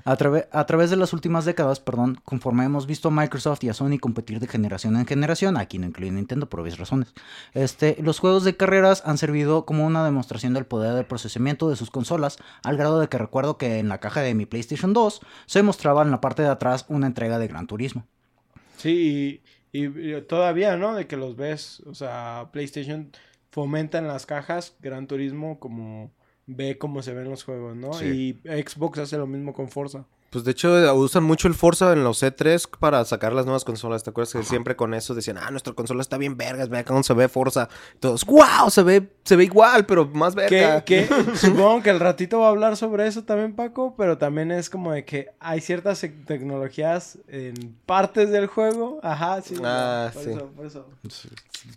A, 0.07 0.15
través 0.17 0.91
de 0.91 0.97
las 0.97 1.13
últimas 1.13 1.45
décadas, 1.45 1.79
perdón, 1.79 2.19
conforme 2.23 2.63
hemos 2.63 2.85
visto 2.85 3.07
a 3.07 3.11
Microsoft 3.11 3.63
y 3.63 3.69
a 3.69 3.73
Sony 3.73 3.97
competir 3.99 4.39
de 4.39 4.47
generación 4.47 4.95
en 4.97 5.07
generación, 5.07 5.57
aquí 5.57 5.79
no 5.79 5.87
incluye 5.87 6.11
Nintendo 6.11 6.47
por 6.47 6.59
obvias 6.59 6.77
razones, 6.77 7.11
este, 7.55 7.97
los 8.03 8.19
juegos 8.19 8.43
de 8.43 8.55
carreras 8.55 9.01
han 9.07 9.17
servido 9.17 9.65
como 9.65 9.83
una 9.83 10.05
demostración 10.05 10.53
del 10.53 10.67
poder 10.67 10.93
de 10.93 11.03
procesamiento 11.05 11.71
de 11.71 11.75
sus 11.75 11.89
consolas, 11.89 12.37
al 12.63 12.77
grado 12.77 12.99
de 12.99 13.09
que 13.09 13.17
recuerdo 13.17 13.57
que 13.57 13.79
en 13.79 13.89
la 13.89 13.97
caja 13.99 14.21
de 14.21 14.35
mi 14.35 14.45
PlayStation 14.45 14.93
2 14.93 15.21
se 15.47 15.63
mostraba 15.63 16.03
en 16.03 16.11
la 16.11 16.21
parte 16.21 16.43
de 16.43 16.49
atrás 16.49 16.85
una 16.87 17.07
entrega 17.07 17.39
de 17.39 17.47
Gran 17.47 17.65
Turismo. 17.65 18.05
Sí, 18.77 19.41
y, 19.71 19.85
y- 19.87 20.21
todavía, 20.21 20.77
¿no? 20.77 20.93
De 20.93 21.07
que 21.07 21.17
los 21.17 21.35
ves, 21.35 21.81
o 21.87 21.95
sea, 21.95 22.49
PlayStation 22.53 23.11
fomenta 23.49 23.97
en 23.97 24.07
las 24.07 24.27
cajas 24.27 24.75
Gran 24.81 25.07
Turismo 25.07 25.59
como 25.59 26.11
ve 26.47 26.77
cómo 26.77 27.01
se 27.01 27.13
ven 27.13 27.29
los 27.29 27.43
juegos, 27.43 27.75
¿no? 27.75 27.93
Sí. 27.93 28.39
Y 28.45 28.63
Xbox 28.63 28.99
hace 28.99 29.17
lo 29.17 29.27
mismo 29.27 29.53
con 29.53 29.69
Forza. 29.69 30.05
Pues 30.31 30.43
de 30.43 30.51
hecho 30.51 30.93
usan 30.95 31.23
mucho 31.23 31.47
el 31.47 31.53
Forza 31.53 31.93
en 31.93 32.03
los 32.03 32.21
C3 32.21 32.67
para 32.77 33.05
sacar 33.05 33.31
las 33.31 33.45
nuevas 33.45 33.63
consolas. 33.63 34.03
¿Te 34.03 34.09
acuerdas 34.09 34.33
que 34.33 34.43
siempre 34.43 34.75
con 34.75 34.93
eso 34.93 35.15
decían, 35.15 35.37
ah, 35.37 35.49
nuestra 35.49 35.71
consola 35.71 36.01
está 36.01 36.17
bien 36.17 36.35
vergas, 36.35 36.67
vea 36.67 36.83
cómo 36.83 37.03
se 37.03 37.13
ve 37.13 37.29
Forza? 37.29 37.69
Todos, 38.01 38.25
wow, 38.25 38.69
se 38.69 38.83
ve, 38.83 39.13
se 39.23 39.37
ve 39.37 39.45
igual, 39.45 39.85
pero 39.85 40.07
más 40.07 40.35
verga. 40.35 40.83
que 40.83 41.07
supongo 41.35 41.81
que 41.81 41.89
el 41.89 42.01
ratito 42.01 42.39
va 42.39 42.47
a 42.47 42.49
hablar 42.49 42.75
sobre 42.75 43.07
eso 43.07 43.23
también, 43.23 43.55
Paco, 43.55 43.95
pero 43.97 44.17
también 44.17 44.51
es 44.51 44.69
como 44.69 44.91
de 44.91 45.05
que 45.05 45.27
hay 45.39 45.61
ciertas 45.61 46.03
tec- 46.03 46.25
tecnologías 46.25 47.17
en 47.29 47.77
partes 47.85 48.29
del 48.29 48.47
juego. 48.47 48.99
Ajá, 49.03 49.41
sí. 49.41 49.55
Ah, 49.63 50.09
por 50.13 50.21
sí. 50.23 50.31
Eso, 50.31 50.47
por 50.53 50.65
eso. 50.65 50.85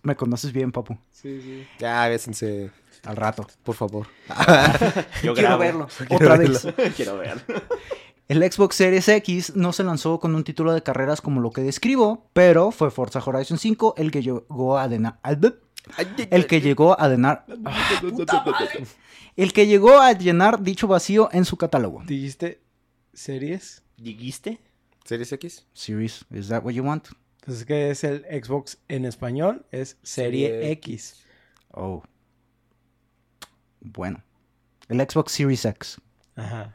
Me 0.03 0.16
conoces 0.16 0.53
bien, 0.53 0.73
papu. 0.73 0.99
Sí, 1.12 1.41
sí. 1.43 1.64
Ya, 1.79 2.09
bésense, 2.09 2.71
Al 3.05 3.17
rato. 3.17 3.47
por 3.63 3.75
favor. 3.75 4.07
Yo 5.23 5.35
Quiero 5.35 5.35
grabo. 5.35 5.59
verlo. 5.59 5.89
Otra 6.11 6.37
vez. 6.37 6.67
Quiero 6.97 7.19
verlo. 7.19 7.43
El 8.29 8.53
Xbox 8.53 8.77
Series 8.77 9.09
X 9.09 9.57
no 9.57 9.73
se 9.73 9.85
lanzó 9.85 10.21
con 10.21 10.35
un 10.35 10.45
título 10.45 10.75
de 10.75 10.83
carreras 10.83 11.21
como 11.23 11.41
lo 11.41 11.51
que 11.51 11.63
describo, 11.63 12.29
pero 12.35 12.71
fue 12.71 12.91
Forza 12.91 13.23
Horizon 13.25 13.57
5 13.59 13.95
el 13.97 14.11
que 14.11 14.23
llegó 14.23 14.79
a 14.79 14.87
denar... 14.89 15.19
El 16.31 16.47
que 16.47 16.61
llegó 16.61 17.01
a 17.01 17.09
denar... 17.09 17.47
El 19.37 19.53
que 19.55 19.67
llegó 19.67 19.99
a 20.01 20.13
llenar 20.13 20.63
dicho 20.63 20.87
vacío 20.89 21.31
en 21.33 21.45
su 21.47 21.57
catálogo. 21.57 22.03
¿Dijiste 22.05 22.61
series? 23.15 23.83
¿Dijiste? 23.97 24.61
¿Series 25.05 25.33
X? 25.33 25.65
Series, 25.73 26.25
is 26.31 26.49
that 26.49 26.63
what 26.63 26.73
you 26.73 26.85
want? 26.85 27.07
Entonces, 27.41 27.65
¿qué 27.65 27.91
es 27.91 28.05
el 28.05 28.27
Xbox 28.45 28.77
en 28.89 29.07
español? 29.07 29.65
Es 29.71 29.97
Serie 30.03 30.49
Serie 30.49 30.71
X. 30.73 31.25
Oh. 31.71 32.03
Bueno. 33.81 34.22
El 34.89 35.01
Xbox 35.01 35.33
Series 35.33 35.64
X. 35.64 36.01
Ajá. 36.37 36.74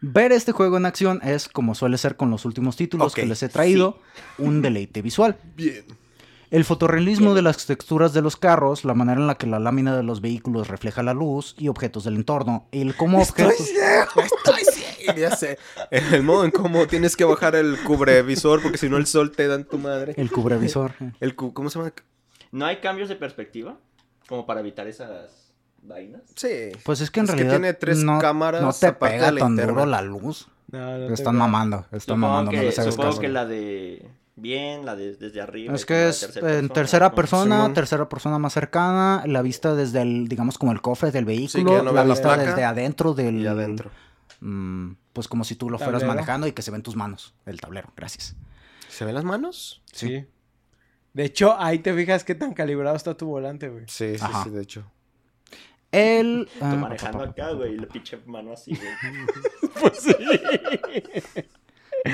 Ver 0.00 0.32
este 0.32 0.52
juego 0.52 0.76
en 0.76 0.86
acción 0.86 1.20
es, 1.22 1.48
como 1.48 1.74
suele 1.74 1.96
ser 1.96 2.16
con 2.16 2.30
los 2.30 2.44
últimos 2.44 2.76
títulos 2.76 3.14
que 3.14 3.24
les 3.24 3.42
he 3.42 3.48
traído, 3.48 3.98
un 4.38 4.60
deleite 4.60 5.00
visual. 5.00 5.36
Bien. 5.56 5.84
El 6.50 6.64
fotorrealismo 6.66 7.32
de 7.34 7.40
las 7.40 7.64
texturas 7.64 8.12
de 8.12 8.20
los 8.20 8.36
carros, 8.36 8.84
la 8.84 8.92
manera 8.92 9.18
en 9.18 9.26
la 9.26 9.36
que 9.36 9.46
la 9.46 9.58
lámina 9.58 9.96
de 9.96 10.02
los 10.02 10.20
vehículos 10.20 10.68
refleja 10.68 11.02
la 11.02 11.14
luz 11.14 11.54
y 11.58 11.68
objetos 11.68 12.04
del 12.04 12.16
entorno, 12.16 12.66
el 12.72 12.94
cómo 12.94 13.22
objetos... 13.22 13.58
Estoy 13.58 14.64
ciego. 14.70 15.14
Ya 15.18 15.34
sé. 15.34 15.58
En 15.90 16.12
el 16.12 16.22
modo 16.22 16.44
en 16.44 16.50
cómo 16.50 16.86
tienes 16.86 17.16
que 17.16 17.24
bajar 17.24 17.54
el 17.54 17.78
cubrevisor 17.84 18.60
porque 18.60 18.76
si 18.76 18.90
no 18.90 18.98
el 18.98 19.06
sol 19.06 19.30
te 19.32 19.46
da 19.46 19.54
en 19.54 19.64
tu 19.64 19.78
madre. 19.78 20.12
El 20.18 20.30
cubrevisor. 20.30 20.92
El 21.20 21.34
cu- 21.36 21.54
¿Cómo 21.54 21.70
se 21.70 21.78
llama? 21.78 21.92
¿No 22.50 22.66
hay 22.66 22.80
cambios 22.82 23.08
de 23.08 23.16
perspectiva? 23.16 23.78
Como 24.28 24.44
para 24.44 24.60
evitar 24.60 24.86
esas 24.88 25.41
vainas. 25.82 26.22
Sí. 26.36 26.70
Pues 26.84 27.00
es 27.00 27.10
que 27.10 27.20
en 27.20 27.24
Es 27.26 27.30
que 27.30 27.36
realidad 27.36 27.56
tiene 27.58 27.74
tres 27.74 27.98
no, 28.02 28.18
cámaras 28.18 28.62
no 28.62 28.72
te 28.72 28.92
pega 28.92 29.26
tan 29.34 29.50
interna. 29.52 29.72
duro 29.72 29.86
la 29.86 30.02
luz. 30.02 30.48
No, 30.70 30.96
no 30.98 31.12
Están 31.14 31.36
mamando, 31.36 31.78
están 31.92 32.00
Supongo 32.00 32.26
mamando, 32.28 32.52
no 32.52 32.58
que, 32.58 32.64
les 32.64 32.78
hagas 32.78 32.94
supongo 32.94 33.10
caso. 33.10 33.20
que 33.20 33.28
la 33.28 33.44
de 33.44 34.08
bien, 34.36 34.86
la 34.86 34.96
de 34.96 35.16
desde 35.16 35.40
arriba. 35.42 35.74
Es 35.74 35.84
que 35.84 36.08
es 36.08 36.34
en 36.36 36.68
tercera 36.70 37.10
¿no? 37.10 37.14
persona, 37.14 37.72
tercera 37.74 38.08
persona 38.08 38.38
más 38.38 38.54
cercana, 38.54 39.22
la 39.26 39.42
vista 39.42 39.74
desde 39.74 40.00
el, 40.00 40.28
digamos, 40.28 40.56
como 40.56 40.72
el 40.72 40.80
cofre 40.80 41.10
del 41.10 41.26
vehículo, 41.26 41.78
que 41.78 41.82
no 41.84 41.92
la 41.92 42.04
vista 42.04 42.36
desde 42.38 42.64
adentro 42.64 43.12
del... 43.12 43.40
Y 43.40 43.46
adentro. 43.46 43.90
mm, 44.40 44.92
pues 45.12 45.28
como 45.28 45.44
si 45.44 45.56
tú 45.56 45.68
lo 45.68 45.78
fueras 45.78 46.04
manejando 46.04 46.46
y 46.46 46.52
que 46.52 46.62
se 46.62 46.70
ven 46.70 46.82
tus 46.82 46.96
manos, 46.96 47.34
el 47.44 47.60
tablero, 47.60 47.92
gracias. 47.94 48.34
¿Se 48.88 49.04
ven 49.04 49.14
las 49.14 49.24
manos? 49.24 49.82
Sí. 49.92 50.24
De 51.12 51.24
hecho, 51.24 51.54
ahí 51.60 51.80
te 51.80 51.92
fijas 51.92 52.24
qué 52.24 52.34
tan 52.34 52.54
calibrado 52.54 52.96
está 52.96 53.14
tu 53.14 53.26
volante, 53.26 53.68
güey. 53.68 53.84
Sí, 53.88 54.16
sí, 54.16 54.24
Ajá. 54.24 54.44
sí, 54.44 54.50
de 54.50 54.62
hecho. 54.62 54.84
El... 55.92 56.48
Tú 56.58 56.64
ah, 56.64 56.74
manejando 56.74 57.18
pa, 57.18 57.26
pa, 57.26 57.34
pa, 57.34 57.42
acá, 57.42 57.52
güey, 57.52 57.74
y 57.74 57.78
la 57.78 57.86
pinche 57.86 58.18
mano 58.26 58.52
así, 58.52 58.74
güey. 58.74 59.70
Pues 59.80 59.98
sí. 60.00 60.14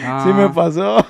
ah, 0.02 0.22
Sí 0.26 0.32
me 0.32 0.48
pasó. 0.50 1.06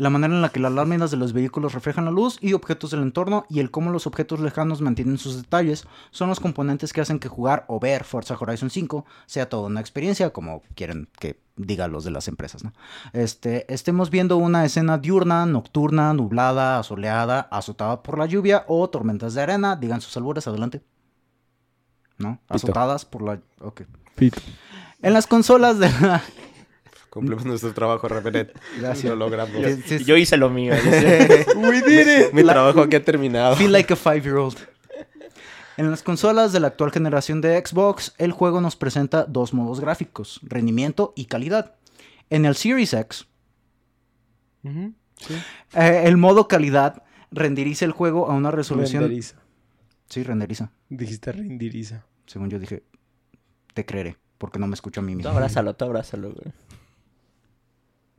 La 0.00 0.08
manera 0.08 0.32
en 0.32 0.40
la 0.40 0.48
que 0.48 0.60
las 0.60 0.72
láminas 0.72 1.10
de 1.10 1.18
los 1.18 1.34
vehículos 1.34 1.74
reflejan 1.74 2.06
la 2.06 2.10
luz 2.10 2.38
y 2.40 2.54
objetos 2.54 2.90
del 2.90 3.02
entorno 3.02 3.44
y 3.50 3.60
el 3.60 3.70
cómo 3.70 3.90
los 3.90 4.06
objetos 4.06 4.40
lejanos 4.40 4.80
mantienen 4.80 5.18
sus 5.18 5.36
detalles 5.36 5.86
son 6.10 6.30
los 6.30 6.40
componentes 6.40 6.94
que 6.94 7.02
hacen 7.02 7.18
que 7.18 7.28
jugar 7.28 7.66
o 7.68 7.78
ver 7.78 8.04
Forza 8.04 8.34
Horizon 8.40 8.70
5 8.70 9.04
sea 9.26 9.50
toda 9.50 9.66
una 9.66 9.80
experiencia, 9.80 10.30
como 10.30 10.62
quieren 10.74 11.10
que 11.18 11.38
digan 11.56 11.92
los 11.92 12.04
de 12.04 12.12
las 12.12 12.28
empresas, 12.28 12.64
¿no? 12.64 12.72
Este, 13.12 13.70
estemos 13.70 14.08
viendo 14.08 14.38
una 14.38 14.64
escena 14.64 14.96
diurna, 14.96 15.44
nocturna, 15.44 16.14
nublada, 16.14 16.78
asoleada, 16.78 17.40
azotada 17.50 18.02
por 18.02 18.18
la 18.18 18.24
lluvia 18.24 18.64
o 18.68 18.88
tormentas 18.88 19.34
de 19.34 19.42
arena, 19.42 19.76
digan 19.76 20.00
sus 20.00 20.16
albures, 20.16 20.48
adelante. 20.48 20.80
¿No? 22.20 22.38
Azotadas 22.48 23.04
por 23.04 23.22
la... 23.22 23.40
Ok. 23.60 23.82
En 25.02 25.12
las 25.12 25.26
consolas 25.26 25.78
de 25.78 25.88
la... 26.00 26.22
Cumplimos 27.10 27.44
nuestro 27.44 27.74
trabajo, 27.74 28.06
Revenet. 28.06 28.56
Gracias. 28.78 29.10
Lo 29.10 29.16
logramos. 29.16 29.56
Sí, 29.64 29.82
sí, 29.84 29.98
sí. 29.98 30.04
Yo 30.04 30.16
hice 30.16 30.36
lo 30.36 30.48
mío. 30.48 30.74
dice. 30.84 31.46
We 31.56 31.82
did 31.82 32.26
it. 32.26 32.32
Mi 32.32 32.44
trabajo 32.44 32.82
aquí 32.82 32.94
ha 32.96 33.04
terminado. 33.04 33.56
Feel 33.56 33.72
like 33.72 33.92
a 33.92 33.96
five-year-old. 33.96 34.56
En 35.76 35.90
las 35.90 36.02
consolas 36.02 36.52
de 36.52 36.60
la 36.60 36.68
actual 36.68 36.92
generación 36.92 37.40
de 37.40 37.60
Xbox, 37.64 38.14
el 38.18 38.32
juego 38.32 38.60
nos 38.60 38.76
presenta 38.76 39.24
dos 39.24 39.54
modos 39.54 39.80
gráficos, 39.80 40.38
rendimiento 40.42 41.12
y 41.16 41.24
calidad. 41.24 41.74
En 42.28 42.44
el 42.44 42.54
Series 42.54 42.92
X, 42.92 43.26
Sí. 44.62 45.34
eh, 45.74 46.02
el 46.04 46.16
modo 46.16 46.48
calidad 46.48 47.02
renderiza 47.30 47.86
el 47.86 47.92
juego 47.92 48.30
a 48.30 48.34
una 48.34 48.50
resolución... 48.50 49.04
Renderiza. 49.04 49.36
Sí, 50.08 50.22
renderiza. 50.22 50.70
Dijiste 50.90 51.32
renderiza. 51.32 52.04
Según 52.30 52.48
yo 52.48 52.60
dije, 52.60 52.84
te 53.74 53.84
creeré, 53.84 54.16
porque 54.38 54.60
no 54.60 54.68
me 54.68 54.74
escucho 54.74 55.00
a 55.00 55.02
mí 55.02 55.10
Tú 55.14 55.16
mismo. 55.16 55.32
abrázalo, 55.32 55.74
tú 55.74 55.84
abrázalo, 55.86 56.30
güey. 56.30 56.52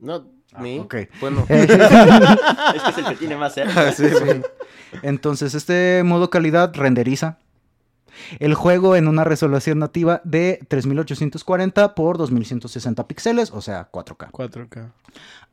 No, 0.00 0.26
¿ni? 0.58 0.80
ok. 0.80 0.96
Bueno. 1.18 1.46
Es 1.48 1.66
que 1.66 2.90
es 2.90 2.98
el 2.98 3.04
que 3.06 3.16
tiene 3.16 3.36
más 3.38 3.54
cerca. 3.54 3.90
sí, 3.92 4.06
sí. 4.10 4.42
Entonces, 5.00 5.54
este 5.54 6.02
modo 6.04 6.28
calidad 6.28 6.74
renderiza 6.74 7.38
el 8.38 8.52
juego 8.52 8.96
en 8.96 9.08
una 9.08 9.24
resolución 9.24 9.78
nativa 9.78 10.20
de 10.24 10.60
3840 10.68 11.94
por 11.94 12.18
2160 12.18 13.08
píxeles, 13.08 13.50
o 13.50 13.62
sea, 13.62 13.90
4K. 13.90 14.30
4K. 14.30 14.92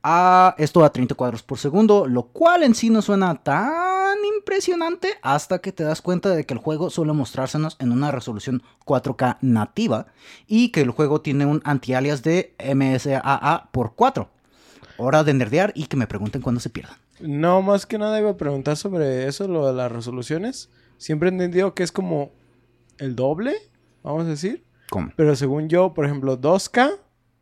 A 0.04 0.56
esto 0.58 0.84
a 0.84 0.92
30 0.92 1.16
cuadros 1.16 1.44
por 1.44 1.58
segundo, 1.58 2.08
lo 2.08 2.24
cual 2.24 2.64
en 2.64 2.76
sí 2.76 2.90
no 2.90 3.02
suena 3.02 3.36
tan 3.36 4.18
impresionante 4.38 5.10
hasta 5.22 5.60
que 5.60 5.72
te 5.72 5.84
das 5.84 6.02
cuenta 6.02 6.30
de 6.30 6.46
que 6.46 6.54
el 6.54 6.60
juego 6.60 6.90
suele 6.90 7.14
mostrársenos 7.14 7.76
en 7.80 7.92
una 7.92 8.12
resolución 8.12 8.64
4K 8.86 9.38
nativa 9.42 10.08
y 10.48 10.70
que 10.70 10.82
el 10.82 10.92
juego 10.92 11.22
tiene 11.22 11.46
un 11.46 11.62
anti-alias 11.66 12.24
de 12.24 12.56
MSAA 12.60 13.70
por 13.72 13.96
4. 13.96 14.30
Hora 14.98 15.24
de 15.24 15.34
nerdear 15.34 15.72
y 15.76 15.86
que 15.86 15.98
me 15.98 16.08
pregunten 16.08 16.42
cuándo 16.42 16.60
se 16.60 16.70
pierdan. 16.70 16.98
No, 17.20 17.62
más 17.62 17.86
que 17.86 17.98
nada 17.98 18.20
iba 18.20 18.32
a 18.32 18.38
preguntar 18.38 18.78
sobre 18.78 19.28
eso, 19.28 19.48
lo 19.48 19.68
de 19.68 19.74
las 19.74 19.92
resoluciones. 19.92 20.70
Siempre 20.98 21.30
he 21.30 21.32
entendido 21.32 21.74
que 21.74 21.84
es 21.84 21.92
como 21.92 22.32
el 22.98 23.16
doble, 23.16 23.56
vamos 24.04 24.26
a 24.26 24.30
decir. 24.30 24.64
¿Cómo? 24.90 25.12
Pero 25.16 25.36
según 25.36 25.70
yo, 25.70 25.94
por 25.94 26.06
ejemplo, 26.06 26.40
2K, 26.40 26.98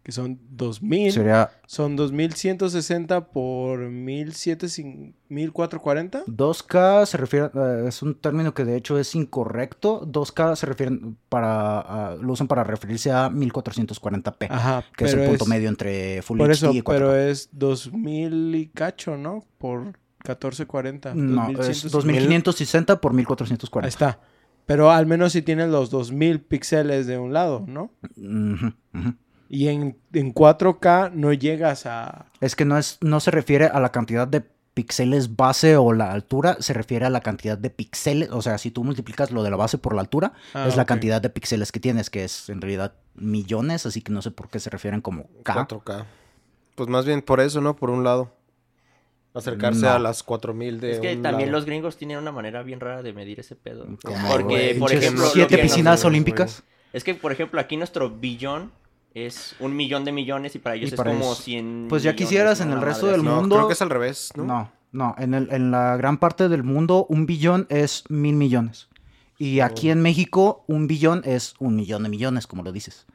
que 0.08 0.14
son 0.14 0.40
2000, 0.52 1.12
Sería 1.12 1.50
son 1.66 1.98
2160 1.98 3.28
por 3.28 3.80
1700 3.80 5.14
1440. 5.28 6.24
2K 6.28 7.06
se 7.06 7.18
refiere, 7.18 7.50
eh, 7.54 7.84
es 7.90 8.02
un 8.02 8.16
término 8.16 8.54
que 8.54 8.64
de 8.64 8.78
hecho 8.78 8.98
es 8.98 9.14
incorrecto. 9.16 10.08
2K 10.10 10.56
se 10.56 10.66
refieren 10.66 11.18
para, 11.28 11.80
ah, 11.82 12.16
lo 12.22 12.32
usan 12.32 12.48
para 12.48 12.64
referirse 12.64 13.12
a 13.12 13.30
1440p, 13.30 14.48
Ajá, 14.50 14.86
que 14.96 15.04
es 15.04 15.14
el 15.14 15.28
punto 15.28 15.46
medio 15.46 15.68
entre 15.68 16.22
Full 16.22 16.38
Por 16.38 16.52
HD 16.52 16.54
eso, 16.54 16.72
y 16.72 16.82
4K. 16.82 16.84
pero 16.86 17.14
es 17.14 17.50
2000 17.52 18.56
y 18.56 18.68
cacho, 18.68 19.18
¿no? 19.18 19.44
Por 19.58 19.82
1440. 20.24 21.16
No, 21.16 21.48
2160. 21.48 21.88
es 21.88 21.92
2560 21.92 23.02
por 23.02 23.12
1440. 23.12 23.86
Ahí 23.86 23.90
está. 23.90 24.22
Pero 24.66 24.90
al 24.90 25.06
menos 25.06 25.34
si 25.34 25.42
tienes 25.42 25.68
los 25.68 25.90
2000 25.90 26.40
píxeles 26.40 27.08
de 27.08 27.18
un 27.18 27.34
lado, 27.34 27.66
¿no? 27.68 27.92
Ujú, 28.16 28.72
ujú. 28.94 29.14
Y 29.50 29.68
en, 29.70 29.98
en 30.14 30.34
4K 30.34 31.12
no 31.14 31.32
llegas 31.34 31.86
a... 31.86 32.26
Es 32.42 32.56
que 32.56 32.66
no, 32.66 32.78
es, 32.78 32.98
no 33.02 33.20
se 33.20 33.32
refiere 33.32 33.66
a 33.66 33.80
la 33.80 33.92
cantidad 33.92 34.28
de 34.28 34.44
píxeles 34.74 35.36
base 35.36 35.76
o 35.78 35.92
la 35.94 36.12
altura, 36.12 36.58
se 36.60 36.72
refiere 36.74 37.06
a 37.06 37.10
la 37.10 37.22
cantidad 37.22 37.58
de 37.58 37.70
píxeles. 37.72 38.30
O 38.32 38.42
sea, 38.44 38.58
si 38.60 38.70
tú 38.72 38.84
multiplicas 38.84 39.32
lo 39.32 39.42
de 39.44 39.50
la 39.50 39.56
base 39.56 39.78
por 39.80 39.96
la 39.96 40.02
altura, 40.02 40.34
Ah, 40.54 40.68
es 40.68 40.76
la 40.76 40.86
cantidad 40.86 41.20
de 41.22 41.30
píxeles 41.32 41.72
que 41.72 41.80
tienes, 41.80 42.10
que 42.12 42.24
es 42.26 42.50
en 42.50 42.62
realidad 42.62 42.94
millones, 43.16 43.86
así 43.88 44.02
que 44.02 44.12
no 44.12 44.22
sé 44.22 44.30
por 44.32 44.50
qué 44.50 44.60
se 44.60 44.70
refieren 44.70 45.02
como 45.02 45.28
K. 45.44 45.68
4K. 45.68 46.06
Pues 46.76 46.90
más 46.90 47.06
bien 47.06 47.24
por 47.24 47.40
eso, 47.40 47.60
¿no? 47.62 47.76
Por 47.76 47.90
un 47.90 48.04
lado. 48.04 48.32
Acercarse 49.34 49.82
No. 49.82 49.90
a 49.92 50.00
las 50.00 50.24
4000 50.24 50.80
de 50.80 50.92
Es 50.92 51.00
que 51.00 51.16
un 51.16 51.22
también 51.24 51.50
lado. 51.50 51.60
los 51.60 51.66
gringos 51.66 51.98
tienen 51.98 52.18
una 52.18 52.32
manera 52.32 52.64
bien 52.64 52.80
rara 52.80 53.02
de 53.04 53.14
medir 53.14 53.40
ese 53.40 53.56
pedo. 53.56 53.86
Porque, 54.32 54.76
por 54.80 54.92
ejemplo, 54.92 55.24
lo 55.24 55.30
siete 55.30 55.58
piscinas 55.58 56.04
olímpicas. 56.06 56.64
Es 56.94 57.04
que, 57.04 57.14
por 57.16 57.32
ejemplo, 57.32 57.60
aquí 57.60 57.78
nuestro 57.78 58.10
billón 58.10 58.72
es 59.14 59.56
un 59.60 59.76
millón 59.76 60.06
de 60.06 60.12
millones 60.12 60.56
y 60.56 60.60
para 60.60 60.76
ellos 60.76 60.92
Y 60.92 60.94
es 60.96 61.00
como 61.02 61.12
ellos- 61.14 61.44
100 61.44 61.86
pues 61.90 62.04
ya 62.04 62.16
quisieras 62.16 62.60
en 62.62 62.72
el 62.72 62.82
resto 62.82 63.08
del. 63.08 63.24
No, 63.24 63.38
mundo- 63.38 63.56
creo 63.56 63.68
que 63.68 63.74
es 63.74 63.82
al 63.82 63.90
revés, 63.90 64.32
¿no? 64.36 64.44
No, 64.46 64.72
no, 64.92 65.16
en, 65.18 65.34
el, 65.34 65.52
en 65.52 65.72
la 65.72 65.98
gran 65.98 66.18
parte 66.18 66.50
del 66.50 66.64
mundo 66.64 67.06
un 67.10 67.26
billón 67.26 67.66
es 67.70 68.04
mil 68.10 68.36
millones. 68.36 68.88
Y 69.40 69.60
aquí 69.60 69.90
en 69.92 70.02
México 70.02 70.64
un 70.68 70.88
billón 70.88 71.22
es 71.26 71.54
un 71.60 71.76
millón 71.76 72.04
de 72.04 72.10
millones, 72.10 72.48
como 72.48 72.64
lo 72.64 72.72
dices. 72.72 73.06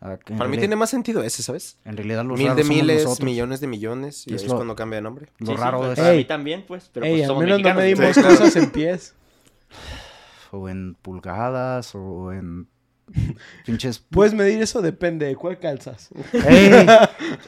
Para 0.00 0.48
mí 0.48 0.58
tiene 0.58 0.74
más 0.74 0.90
sentido 0.90 1.22
ese, 1.22 1.44
¿sabes? 1.44 1.78
En 1.84 1.96
realidad 1.96 2.24
los 2.24 2.36
Mil 2.36 2.48
raros 2.48 2.56
de 2.56 2.62
somos 2.64 2.76
miles, 2.76 3.04
nosotros. 3.04 3.24
millones 3.24 3.60
de 3.60 3.66
millones. 3.68 4.26
Y, 4.26 4.34
es 4.34 4.42
es 4.42 4.48
lo- 4.48 4.56
cuando 4.56 4.74
cambia 4.74 4.96
de 4.96 5.02
nombre. 5.02 5.26
Lo 5.38 5.46
Sí, 5.46 5.52
sí, 5.52 5.58
raro 5.60 5.78
pues, 5.78 5.90
de 5.90 5.96
para 5.96 6.10
Ey. 6.12 6.18
mí 6.18 6.24
también, 6.24 6.64
pues. 6.66 6.90
Pero 6.92 7.06
Ey, 7.06 7.12
pues 7.12 7.22
al 7.22 7.28
somos 7.28 7.44
menos 7.44 7.62
no 7.62 7.74
medimos 7.74 8.06
Sí, 8.06 8.20
claro. 8.20 8.36
cosas 8.36 8.56
en 8.56 8.70
pies. 8.70 9.14
O 10.50 10.68
en 10.68 10.94
pulgadas, 11.00 11.94
o 11.94 12.32
en 12.32 12.66
pinches... 13.66 13.98
Puedes 13.98 14.34
medir 14.34 14.60
eso, 14.62 14.82
depende 14.82 15.26
de 15.26 15.36
cuál 15.36 15.58
calzas. 15.58 16.10
¡Ey! 16.32 16.70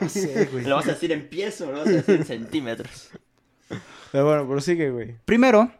Ya 0.00 0.08
sé, 0.08 0.48
güey. 0.52 0.64
Lo 0.64 0.76
vas 0.76 0.86
a 0.88 0.92
decir 0.92 1.12
en 1.12 1.28
pies 1.28 1.60
o 1.60 1.66
lo 1.66 1.78
vas 1.78 1.86
a 1.86 1.90
decir 1.90 2.16
en 2.16 2.24
centímetros. 2.24 3.10
Pero 4.12 4.26
bueno, 4.26 4.48
prosigue, 4.48 4.90
güey. 4.90 5.16
Primero, 5.24 5.72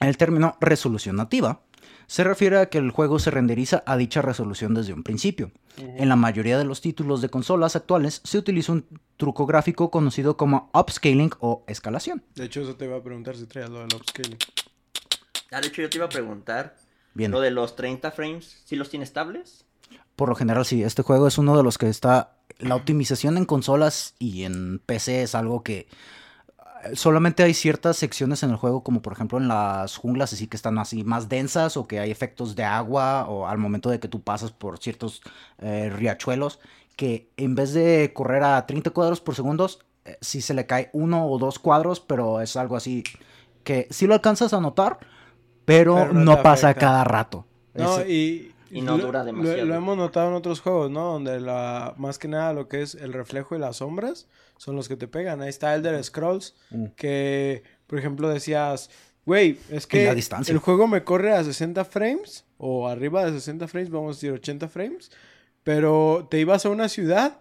el 0.00 0.16
término 0.16 0.56
resolución 0.60 1.16
nativa 1.16 1.62
se 2.06 2.24
refiere 2.24 2.58
a 2.58 2.66
que 2.66 2.78
el 2.78 2.90
juego 2.90 3.18
se 3.18 3.30
renderiza 3.30 3.82
a 3.86 3.96
dicha 3.96 4.22
resolución 4.22 4.74
desde 4.74 4.92
un 4.92 5.02
principio. 5.02 5.52
En 5.76 6.08
la 6.08 6.16
mayoría 6.16 6.58
de 6.58 6.64
los 6.64 6.80
títulos 6.80 7.20
de 7.22 7.28
consolas 7.28 7.76
actuales 7.76 8.20
se 8.24 8.38
utiliza 8.38 8.72
un 8.72 8.86
truco 9.16 9.46
gráfico 9.46 9.90
conocido 9.90 10.36
como 10.36 10.70
upscaling 10.74 11.30
o 11.40 11.64
escalación. 11.66 12.22
De 12.34 12.44
hecho, 12.44 12.60
eso 12.62 12.76
te 12.76 12.84
iba 12.84 12.96
a 12.96 13.02
preguntar 13.02 13.36
si 13.36 13.46
traías 13.46 13.70
lo 13.70 13.80
del 13.80 13.94
upscaling. 13.94 14.36
Ah, 15.50 15.60
de 15.60 15.68
hecho, 15.68 15.82
yo 15.82 15.90
te 15.90 15.98
iba 15.98 16.06
a 16.06 16.10
preguntar. 16.10 16.76
Bien, 17.14 17.30
Lo 17.30 17.40
de 17.40 17.50
los 17.50 17.76
30 17.76 18.10
frames, 18.10 18.62
¿sí 18.64 18.76
los 18.76 18.90
tiene 18.90 19.04
estables? 19.04 19.64
por 20.16 20.28
lo 20.28 20.34
general 20.34 20.64
sí, 20.64 20.82
este 20.82 21.02
juego 21.02 21.26
es 21.26 21.38
uno 21.38 21.56
de 21.56 21.62
los 21.62 21.78
que 21.78 21.88
está... 21.88 22.36
La 22.58 22.76
optimización 22.76 23.36
en 23.36 23.46
consolas 23.46 24.14
y 24.20 24.44
en 24.44 24.78
PC 24.78 25.22
es 25.22 25.34
algo 25.34 25.64
que 25.64 25.88
eh, 26.84 26.94
solamente 26.94 27.42
hay 27.42 27.52
ciertas 27.52 27.96
secciones 27.96 28.44
en 28.44 28.50
el 28.50 28.56
juego, 28.56 28.84
como 28.84 29.02
por 29.02 29.12
ejemplo 29.12 29.38
en 29.38 29.48
las 29.48 29.96
junglas, 29.96 30.32
así 30.32 30.46
que 30.46 30.56
están 30.56 30.78
así 30.78 31.02
más 31.02 31.28
densas 31.28 31.76
o 31.76 31.88
que 31.88 31.98
hay 31.98 32.12
efectos 32.12 32.54
de 32.54 32.62
agua 32.62 33.26
o 33.28 33.48
al 33.48 33.58
momento 33.58 33.90
de 33.90 33.98
que 33.98 34.06
tú 34.06 34.22
pasas 34.22 34.52
por 34.52 34.78
ciertos 34.78 35.20
eh, 35.58 35.90
riachuelos, 35.90 36.60
que 36.96 37.28
en 37.36 37.56
vez 37.56 37.72
de 37.74 38.12
correr 38.14 38.44
a 38.44 38.64
30 38.66 38.90
cuadros 38.90 39.20
por 39.20 39.34
segundo, 39.34 39.68
eh, 40.04 40.16
sí 40.20 40.40
se 40.40 40.54
le 40.54 40.66
cae 40.66 40.90
uno 40.92 41.26
o 41.26 41.38
dos 41.38 41.58
cuadros, 41.58 41.98
pero 41.98 42.40
es 42.40 42.54
algo 42.56 42.76
así 42.76 43.02
que 43.64 43.88
sí 43.90 44.06
lo 44.06 44.14
alcanzas 44.14 44.52
a 44.52 44.60
notar, 44.60 45.00
pero, 45.64 45.94
Pero 45.96 46.12
no 46.12 46.36
no, 46.36 46.42
pasa 46.42 46.68
afecta. 46.68 46.86
cada 46.86 47.04
rato. 47.04 47.46
No, 47.74 47.98
Es- 48.00 48.08
y... 48.08 48.50
Y 48.70 48.80
no 48.80 48.96
lo- 48.98 49.06
dura 49.06 49.20
lo- 49.20 49.26
demasiado. 49.26 49.64
Lo, 49.66 49.74
hemos 49.76 49.96
notado 49.96 50.28
en 50.30 50.34
otros 50.34 50.60
juegos, 50.60 50.90
¿no? 50.90 51.12
Donde 51.12 51.38
la 51.40 51.94
más 51.96 52.18
que 52.18 52.26
nada 52.26 52.52
lo 52.52 52.66
que 52.66 52.82
es 52.82 52.96
el 52.96 53.12
reflejo 53.12 53.54
y 53.54 53.60
las 53.60 53.76
sombras 53.76 54.26
son 54.56 54.74
los 54.74 54.88
que 54.88 54.96
te 54.96 55.06
pegan. 55.06 55.40
Ahí 55.42 55.48
está 55.48 55.74
Elder 55.76 56.02
Scrolls, 56.02 56.56
Mm. 56.70 56.86
que, 56.96 57.62
por 57.86 58.00
ejemplo, 58.00 58.28
decías, 58.28 58.90
güey, 59.26 59.60
es 59.70 59.86
que 59.86 60.06
la 60.06 60.14
distancia. 60.14 60.50
el 60.52 60.58
juego 60.58 60.88
me 60.88 61.04
corre 61.04 61.32
a 61.34 61.44
60 61.44 61.84
frames, 61.84 62.46
o 62.58 62.88
arriba 62.88 63.24
de 63.24 63.32
60 63.32 63.68
frames, 63.68 63.90
vamos 63.90 64.16
a 64.16 64.16
decir 64.16 64.32
80 64.32 64.66
frames, 64.68 65.12
pero 65.62 66.26
te 66.28 66.40
ibas 66.40 66.66
a 66.66 66.70
una 66.70 66.88
ciudad 66.88 67.38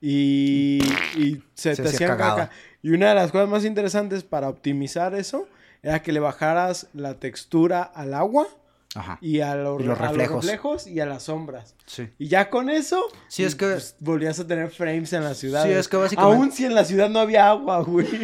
y, 0.00 0.78
y 1.16 1.42
se, 1.54 1.74
Se 1.74 1.82
te 1.82 1.88
hacía 1.88 2.12
hacían 2.12 2.18
caca. 2.18 2.50
Y 2.82 2.90
una 2.92 3.08
de 3.08 3.14
las 3.16 3.32
cosas 3.32 3.48
más 3.48 3.64
interesantes 3.64 4.22
para 4.22 4.48
optimizar 4.48 5.14
eso 5.14 5.48
era 5.88 6.02
que 6.02 6.12
le 6.12 6.20
bajaras 6.20 6.88
la 6.94 7.14
textura 7.18 7.82
al 7.82 8.14
agua 8.14 8.46
Ajá. 8.94 9.18
y 9.20 9.40
a, 9.40 9.54
los, 9.56 9.80
Y 9.80 9.84
los 9.84 10.00
a 10.00 10.12
los 10.12 10.26
reflejos. 10.42 10.86
y 10.86 11.00
a 11.00 11.06
las 11.06 11.24
sombras. 11.24 11.74
Sí. 11.86 12.08
Y 12.18 12.28
ya 12.28 12.48
con 12.50 12.70
eso, 12.70 13.02
Sí, 13.28 13.44
es 13.44 13.54
que- 13.54 13.66
pues, 13.66 13.94
volvías 14.00 14.40
a 14.40 14.46
tener 14.46 14.70
frames 14.70 15.12
en 15.12 15.22
la 15.24 15.34
ciudad. 15.34 15.64
Sí, 15.64 15.70
es 15.70 15.86
que 15.88 15.96
básicamente- 15.96 16.36
Aún 16.36 16.50
si 16.52 16.64
en 16.64 16.74
la 16.74 16.84
ciudad 16.84 17.08
no 17.10 17.20
había 17.20 17.48
agua, 17.50 17.80
güey. 17.82 18.06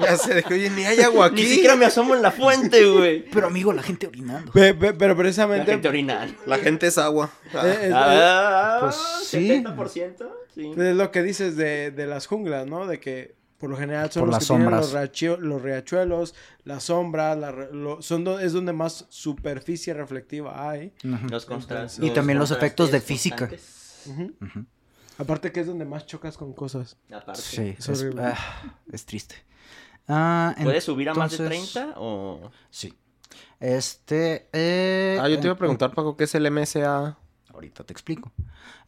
Ya 0.00 0.16
sé, 0.16 0.34
de 0.34 0.42
que, 0.42 0.54
oye, 0.54 0.70
ni 0.70 0.84
hay 0.84 1.00
agua 1.00 1.26
aquí. 1.26 1.42
Ni 1.42 1.48
siquiera 1.48 1.76
me 1.76 1.84
asomo 1.86 2.14
en 2.16 2.22
la 2.22 2.32
fuente, 2.32 2.84
güey. 2.84 3.24
Pero 3.32 3.46
amigo, 3.46 3.72
la 3.72 3.82
gente 3.82 4.08
orinando. 4.08 4.50
Pe- 4.52 4.74
pe- 4.74 4.92
pero 4.92 5.14
La 5.14 5.18
precisamente... 5.18 5.70
gente 5.70 5.88
orinando. 5.88 6.34
La 6.46 6.58
gente 6.58 6.88
es 6.88 6.98
agua. 6.98 7.30
Ah, 7.54 7.62
eh, 7.64 7.78
es, 7.82 7.92
Ah, 7.94 8.78
Pues, 8.80 8.96
sí. 9.24 9.48
70%, 9.62 10.28
sí. 10.52 10.72
es 10.76 10.96
lo 10.96 11.10
que 11.12 11.22
dices 11.22 11.56
de, 11.56 11.92
de 11.92 12.06
las 12.08 12.26
junglas, 12.26 12.66
¿no? 12.66 12.86
De 12.88 12.98
que 12.98 13.36
por 13.58 13.70
lo 13.70 13.76
general 13.76 14.10
son 14.10 14.22
Por 14.22 14.28
los 14.28 14.34
las 14.34 14.42
que 14.42 14.46
tienen 14.48 14.64
sombras. 14.66 14.92
los, 14.92 14.94
riachue- 15.12 15.38
los 15.38 15.62
riachuelos, 15.62 16.34
las 16.64 16.82
sombras, 16.84 17.38
la 17.38 17.52
re- 17.52 17.72
lo- 17.72 18.02
son 18.02 18.24
do- 18.24 18.38
es 18.40 18.52
donde 18.52 18.72
más 18.72 19.06
superficie 19.08 19.94
reflectiva 19.94 20.68
hay. 20.70 20.92
Los. 21.02 21.46
Y 22.00 22.10
también 22.10 22.38
los 22.38 22.50
efectos 22.50 22.90
de 22.90 23.00
física. 23.00 23.48
Aparte 25.16 25.52
que 25.52 25.60
es 25.60 25.66
donde 25.68 25.84
más 25.84 26.06
chocas 26.06 26.36
con 26.36 26.52
cosas. 26.52 26.96
Aparte. 27.12 27.40
Sí, 27.40 27.76
Es 27.78 27.88
es, 27.88 28.00
horrible. 28.00 28.22
ah, 28.24 28.76
es 28.92 29.06
triste. 29.06 29.36
Ah, 30.08 30.54
¿Puedes 30.62 30.84
subir 30.84 31.08
a 31.08 31.14
más 31.14 31.30
de 31.30 31.36
entonces- 31.44 31.72
30 31.72 31.94
o...? 31.98 32.50
Sí. 32.70 32.92
Este. 33.60 34.48
eh, 34.52 35.16
Ah, 35.20 35.28
yo 35.28 35.36
te 35.38 35.46
iba 35.46 35.52
a 35.52 35.54
eh, 35.54 35.58
preguntar, 35.58 35.92
Paco, 35.94 36.16
¿qué 36.16 36.24
es 36.24 36.34
el 36.34 36.50
MSA? 36.50 37.16
Ahorita 37.54 37.84
te 37.84 37.92
explico. 37.92 38.32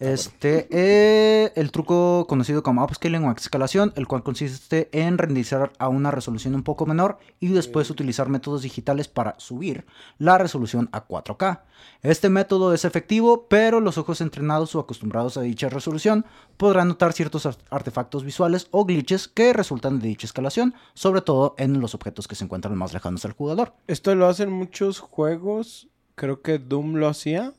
Este, 0.00 0.66
eh, 0.70 1.52
el 1.54 1.70
truco 1.70 2.26
conocido 2.28 2.62
como 2.64 2.82
upscaling 2.84 3.24
o 3.24 3.32
escalación, 3.32 3.92
el 3.96 4.08
cual 4.08 4.22
consiste 4.24 4.88
en 4.92 5.18
renderizar 5.18 5.72
a 5.78 5.88
una 5.88 6.10
resolución 6.10 6.54
un 6.56 6.64
poco 6.64 6.84
menor 6.84 7.18
y 7.38 7.48
después 7.48 7.88
utilizar 7.90 8.28
métodos 8.28 8.62
digitales 8.62 9.06
para 9.06 9.38
subir 9.38 9.86
la 10.18 10.36
resolución 10.36 10.88
a 10.92 11.06
4K. 11.06 11.60
Este 12.02 12.28
método 12.28 12.74
es 12.74 12.84
efectivo, 12.84 13.46
pero 13.48 13.80
los 13.80 13.98
ojos 13.98 14.20
entrenados 14.20 14.74
o 14.74 14.80
acostumbrados 14.80 15.36
a 15.36 15.42
dicha 15.42 15.68
resolución 15.68 16.24
podrán 16.56 16.88
notar 16.88 17.12
ciertos 17.12 17.46
ar- 17.46 17.56
artefactos 17.70 18.24
visuales 18.24 18.66
o 18.72 18.84
glitches 18.84 19.28
que 19.28 19.52
resultan 19.52 20.00
de 20.00 20.08
dicha 20.08 20.26
escalación, 20.26 20.74
sobre 20.94 21.20
todo 21.20 21.54
en 21.58 21.80
los 21.80 21.94
objetos 21.94 22.26
que 22.26 22.34
se 22.34 22.44
encuentran 22.44 22.76
más 22.76 22.92
lejanos 22.92 23.24
al 23.24 23.32
jugador. 23.32 23.74
Esto 23.86 24.14
lo 24.16 24.26
hacen 24.26 24.50
muchos 24.50 24.98
juegos. 24.98 25.88
Creo 26.16 26.42
que 26.42 26.58
Doom 26.58 26.94
lo 26.96 27.08
hacía. 27.08 27.52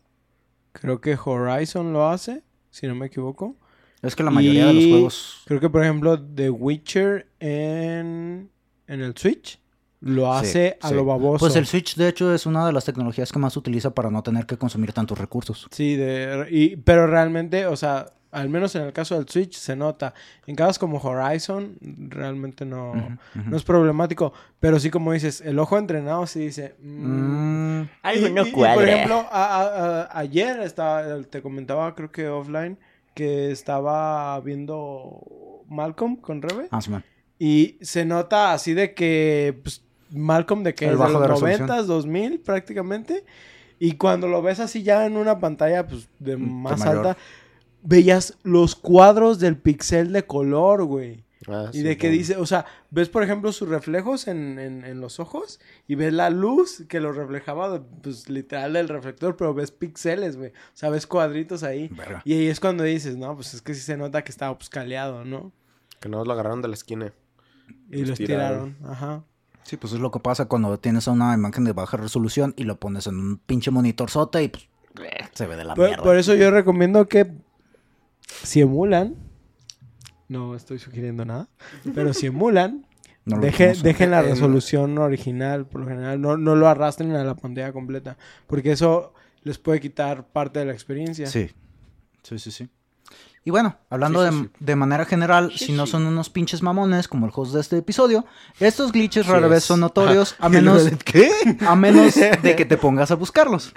Creo 0.82 1.01
que 1.01 1.17
Horizon 1.23 1.93
lo 1.93 2.07
hace, 2.07 2.43
si 2.69 2.88
no 2.88 2.95
me 2.95 3.07
equivoco. 3.07 3.55
Es 4.01 4.15
que 4.15 4.23
la 4.23 4.32
mayoría 4.32 4.67
de 4.67 4.73
los 4.73 4.86
juegos... 4.86 5.41
Creo 5.45 5.59
que, 5.59 5.69
por 5.69 5.84
ejemplo, 5.84 6.21
The 6.21 6.49
Witcher 6.49 7.28
en, 7.39 8.49
en 8.88 9.01
el 9.01 9.15
Switch 9.17 9.59
lo 9.99 10.25
Sí, 10.25 10.39
hace 10.47 10.78
a 10.82 10.89
sí. 10.89 10.93
lo 10.95 11.05
baboso. 11.05 11.39
Pues 11.39 11.55
el 11.55 11.65
Switch, 11.65 11.95
de 11.95 12.07
hecho, 12.09 12.32
es 12.34 12.45
una 12.45 12.67
de 12.67 12.73
las 12.73 12.86
tecnologías 12.86 13.32
que 13.32 13.39
más 13.39 13.57
utiliza 13.57 13.91
para 13.95 14.11
no 14.11 14.21
tener 14.21 14.45
que 14.45 14.57
consumir 14.57 14.93
tantos 14.93 15.17
recursos. 15.17 15.67
Sí, 15.71 15.95
de, 15.95 16.47
y, 16.51 16.75
pero 16.78 17.07
realmente, 17.07 17.65
o 17.65 17.75
sea, 17.75 18.13
al 18.32 18.49
menos 18.49 18.75
en 18.75 18.84
el 18.84 18.93
caso 18.93 19.15
del 19.15 19.28
Switch 19.30 19.55
se 19.57 19.75
nota. 19.75 20.13
En 20.45 20.55
casos 20.55 20.78
como 20.80 20.97
Horizon, 20.99 21.78
realmente 22.09 22.65
no, 22.65 22.93
no 23.34 23.57
es 23.57 23.63
problemático. 23.63 24.34
Pero 24.59 24.80
sí, 24.80 24.89
como 24.89 25.13
dices, 25.13 25.41
el 25.41 25.57
ojo 25.59 25.78
entrenado 25.78 26.25
sí 26.28 26.39
dice... 26.39 26.75
mm, 26.82 27.78
Mm, 27.82 27.89
Algo 28.03 28.28
Y- 28.28 28.32
no 28.34 28.45
y- 28.45 28.49
y, 28.49 28.51
cuadra. 28.51 28.75
por 28.75 28.84
ejemplo, 28.89 29.15
a- 29.32 29.61
a- 29.61 30.01
a- 30.01 30.19
ayer 30.19 30.59
estaba, 30.61 31.21
te 31.23 31.41
comentaba, 31.41 31.93
creo 31.95 32.11
que 32.11 32.28
offline, 32.28 32.78
que 33.13 33.51
estaba 33.51 34.39
viendo 34.41 35.21
Malcolm 35.69 36.15
con 36.17 36.41
Rebe. 36.41 36.67
ah, 36.71 36.82
sí. 36.82 36.91
Y 37.39 37.78
se 37.82 38.03
nota 38.05 38.53
así 38.53 38.73
de 38.73 38.93
que 38.95 39.59
pues, 39.63 39.84
Malcolm 40.09 40.63
de 40.63 40.73
que 40.73 40.86
El 40.86 40.91
es 40.93 40.97
de 40.97 41.03
bajo 41.03 41.19
de 41.21 41.28
los 41.28 41.39
resolución. 41.41 41.67
90, 41.67 41.84
2000 41.88 42.39
prácticamente. 42.39 43.23
Y 43.80 43.91
cuando 43.93 44.28
lo 44.28 44.41
ves 44.41 44.59
así 44.59 44.82
ya 44.82 45.05
en 45.05 45.17
una 45.17 45.38
pantalla 45.39 45.86
pues 45.88 46.09
de 46.17 46.36
más 46.38 46.80
mayor. 46.80 46.97
alta, 47.07 47.17
veías 47.84 48.38
los 48.43 48.75
cuadros 48.75 49.39
del 49.39 49.57
pixel 49.57 50.11
de 50.13 50.25
color, 50.25 50.84
güey. 50.86 51.23
Ah, 51.47 51.69
Y 51.71 51.78
sí, 51.78 51.84
de 51.84 51.97
que 51.97 52.07
bueno. 52.07 52.17
dice, 52.17 52.36
o 52.36 52.45
sea, 52.45 52.65
ves 52.89 53.07
por 53.09 53.23
ejemplo 53.23 53.51
sus 53.53 53.69
reflejos 53.69 54.28
en, 54.28 54.59
en- 54.59 54.84
en 54.84 54.99
los 54.99 55.19
ojos 55.19 55.59
y 55.88 55.95
ves 55.95 56.11
la 56.11 56.30
luz 56.30 56.84
que 56.89 56.99
lo 56.99 57.13
reflejaba, 57.13 57.84
pues 58.01 58.28
literal 58.28 58.73
del 58.73 58.89
reflector, 58.89 59.38
pero 59.38 59.53
ves 59.53 59.71
píxeles, 59.71 60.36
güey. 60.36 60.49
O 60.49 60.53
sea, 60.73 60.89
ves 60.89 61.07
cuadritos 61.07 61.63
ahí. 61.63 61.88
Verga. 61.89 62.21
Y 62.25 62.34
ahí 62.34 62.47
es 62.47 62.59
cuando 62.59 62.84
dices, 62.84 63.15
no, 63.17 63.34
pues 63.36 63.53
es 63.53 63.61
que 63.61 63.73
sí 63.75 63.82
se 63.82 63.95
nota 63.95 64.23
que 64.23 64.32
está 64.32 64.51
obscaleado, 64.51 65.23
¿no? 65.23 65.53
Que 66.01 66.09
no 66.09 66.25
lo 66.25 66.34
agarraron 66.34 66.61
de 66.61 66.67
la 66.67 66.73
esquina. 66.73 67.13
Y 67.91 67.99
Los 67.99 68.09
los 68.09 68.17
tiraron. 68.17 68.75
tiraron, 68.75 68.91
ajá. 68.91 69.23
Sí, 69.63 69.78
pues 69.78 69.93
es 69.93 69.99
lo 69.99 70.11
que 70.11 70.19
pasa 70.19 70.45
cuando 70.47 70.78
tienes 70.80 71.07
una 71.07 71.34
imagen 71.34 71.63
de 71.65 71.73
baja 71.73 71.97
resolución 71.97 72.53
y 72.57 72.63
lo 72.63 72.78
pones 72.80 73.07
en 73.07 73.15
un 73.19 73.38
pinche 73.38 73.69
monitor 73.71 74.09
sota 74.09 74.41
y 74.41 74.47
pues 74.49 74.67
se 75.34 75.45
ve 75.45 75.55
de 75.55 75.63
la 75.65 75.75
Por, 75.75 75.88
mierda. 75.88 76.03
por 76.03 76.17
eso 76.17 76.34
yo 76.36 76.49
recomiendo 76.51 77.07
que 77.07 77.32
si 78.43 78.61
emulan, 78.61 79.15
no 80.28 80.55
estoy 80.55 80.80
sugiriendo 80.80 81.25
nada, 81.25 81.47
pero 81.95 82.13
si 82.13 82.28
emulan, 82.28 82.86
No 83.25 83.41
deje- 83.41 83.75
dejen 83.82 84.11
la 84.11 84.21
resolución 84.21 84.97
original, 84.99 85.65
por 85.65 85.82
lo 85.82 85.88
general, 85.88 86.21
no, 86.21 86.38
no 86.38 86.55
lo 86.55 86.67
arrastren 86.69 87.11
a 87.13 87.25
la 87.25 87.36
pantalla 87.36 87.73
completa, 87.73 88.17
porque 88.47 88.71
eso 88.71 89.13
les 89.43 89.57
puede 89.57 89.82
quitar 89.82 90.28
parte 90.28 90.59
de 90.59 90.65
la 90.65 90.71
experiencia. 90.71 91.28
Sí. 91.28 91.49
Sí, 92.23 92.39
sí, 92.39 92.51
sí. 92.51 92.69
Y 93.43 93.49
bueno, 93.51 93.78
hablando 93.89 94.21
Sí, 94.25 94.30
sí, 94.32 94.41
de, 94.43 94.47
sí. 94.47 94.53
de 94.61 94.75
manera 94.78 95.03
general, 95.05 95.51
si 95.55 95.73
no 95.73 95.86
son 95.88 96.05
unos 96.05 96.30
pinches 96.30 96.61
mamones 96.61 97.09
como 97.09 97.25
el 97.25 97.32
host 97.36 97.53
de 97.53 97.59
este 97.61 97.78
episodio, 97.78 98.25
estos 98.61 98.93
glitches 98.93 99.25
rara 99.28 99.47
vez 99.49 99.65
son 99.65 99.82
notorios, 99.82 100.36
a 100.39 100.47
menos, 100.49 100.89
a 101.67 101.75
menos 101.75 102.15
de 102.41 102.55
que 102.55 102.63
te 102.65 102.78
pongas 102.78 103.11
a 103.11 103.15
buscarlos. 103.15 103.73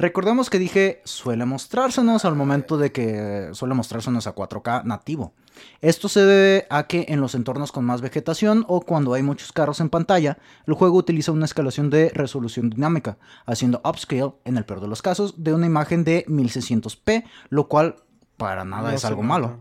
Recordemos 0.00 0.48
que 0.48 0.58
dije 0.58 1.02
suele 1.04 1.44
mostrársenos 1.44 2.24
al 2.24 2.34
momento 2.34 2.78
de 2.78 2.90
que 2.90 3.50
suele 3.52 3.74
mostrársenos 3.74 4.26
a 4.26 4.34
4K 4.34 4.84
nativo. 4.84 5.34
Esto 5.82 6.08
se 6.08 6.24
debe 6.24 6.66
a 6.70 6.86
que 6.86 7.04
en 7.10 7.20
los 7.20 7.34
entornos 7.34 7.70
con 7.70 7.84
más 7.84 8.00
vegetación 8.00 8.64
o 8.66 8.80
cuando 8.80 9.12
hay 9.12 9.22
muchos 9.22 9.52
carros 9.52 9.78
en 9.78 9.90
pantalla, 9.90 10.38
el 10.66 10.72
juego 10.72 10.96
utiliza 10.96 11.32
una 11.32 11.44
escalación 11.44 11.90
de 11.90 12.08
resolución 12.14 12.70
dinámica, 12.70 13.18
haciendo 13.44 13.82
upscale, 13.84 14.32
en 14.46 14.56
el 14.56 14.64
peor 14.64 14.80
de 14.80 14.88
los 14.88 15.02
casos, 15.02 15.44
de 15.44 15.52
una 15.52 15.66
imagen 15.66 16.02
de 16.02 16.24
1600p, 16.28 17.24
lo 17.50 17.68
cual 17.68 17.96
para 18.38 18.64
nada 18.64 18.88
No 18.88 18.96
es 18.96 19.04
algo 19.04 19.22
nota. 19.22 19.28
malo. 19.28 19.58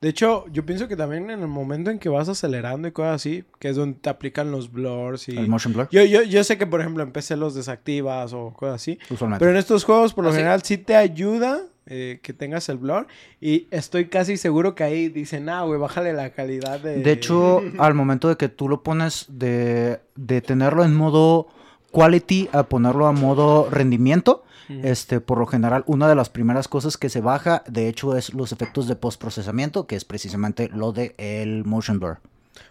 De 0.00 0.10
hecho, 0.10 0.44
yo 0.52 0.66
pienso 0.66 0.88
que 0.88 0.96
también 0.96 1.30
en 1.30 1.40
el 1.40 1.48
momento 1.48 1.90
en 1.90 1.98
que 1.98 2.08
vas 2.08 2.28
acelerando 2.28 2.86
y 2.86 2.92
cosas 2.92 3.16
así, 3.16 3.44
que 3.58 3.70
es 3.70 3.76
donde 3.76 3.98
te 3.98 4.10
aplican 4.10 4.50
los 4.50 4.70
blurs 4.70 5.28
y... 5.28 5.36
El 5.36 5.48
motion 5.48 5.72
blur, 5.72 5.88
Yo, 5.90 6.04
yo, 6.04 6.22
yo 6.22 6.44
sé 6.44 6.58
que, 6.58 6.66
por 6.66 6.80
ejemplo, 6.80 7.02
en 7.02 7.12
PC 7.12 7.36
los 7.36 7.54
desactivas 7.54 8.32
o 8.34 8.52
cosas 8.52 8.76
así. 8.76 8.98
usualmente. 9.08 9.40
Pero 9.40 9.52
en 9.52 9.56
estos 9.56 9.84
juegos, 9.84 10.12
por 10.12 10.24
lo 10.24 10.30
¿Ah, 10.30 10.34
general, 10.34 10.62
sí 10.62 10.76
te 10.76 10.96
ayuda 10.96 11.62
eh, 11.86 12.18
que 12.22 12.32
tengas 12.32 12.68
el 12.68 12.78
blur. 12.78 13.06
Y 13.40 13.68
estoy 13.70 14.08
casi 14.08 14.36
seguro 14.36 14.74
que 14.74 14.84
ahí 14.84 15.08
dicen, 15.08 15.48
ah, 15.48 15.62
güey, 15.62 15.80
bájale 15.80 16.12
la 16.12 16.30
calidad 16.30 16.80
de... 16.80 16.98
De 16.98 17.12
hecho, 17.12 17.62
al 17.78 17.94
momento 17.94 18.28
de 18.28 18.36
que 18.36 18.48
tú 18.48 18.68
lo 18.68 18.82
pones 18.82 19.26
de, 19.30 20.00
de 20.14 20.40
tenerlo 20.42 20.84
en 20.84 20.94
modo 20.94 21.48
quality 21.96 22.48
a 22.52 22.64
ponerlo 22.64 23.06
a 23.06 23.12
modo 23.12 23.68
rendimiento, 23.70 24.42
este, 24.82 25.20
por 25.20 25.38
lo 25.38 25.46
general, 25.46 25.84
una 25.86 26.08
de 26.08 26.14
las 26.16 26.28
primeras 26.28 26.66
cosas 26.68 26.96
que 26.96 27.08
se 27.08 27.20
baja, 27.20 27.62
de 27.68 27.88
hecho, 27.88 28.16
es 28.16 28.34
los 28.34 28.50
efectos 28.52 28.88
de 28.88 28.96
postprocesamiento, 28.96 29.86
que 29.86 29.94
es 29.96 30.04
precisamente 30.04 30.68
lo 30.68 30.92
de 30.92 31.14
el 31.18 31.64
motion 31.64 32.00
blur. 32.00 32.18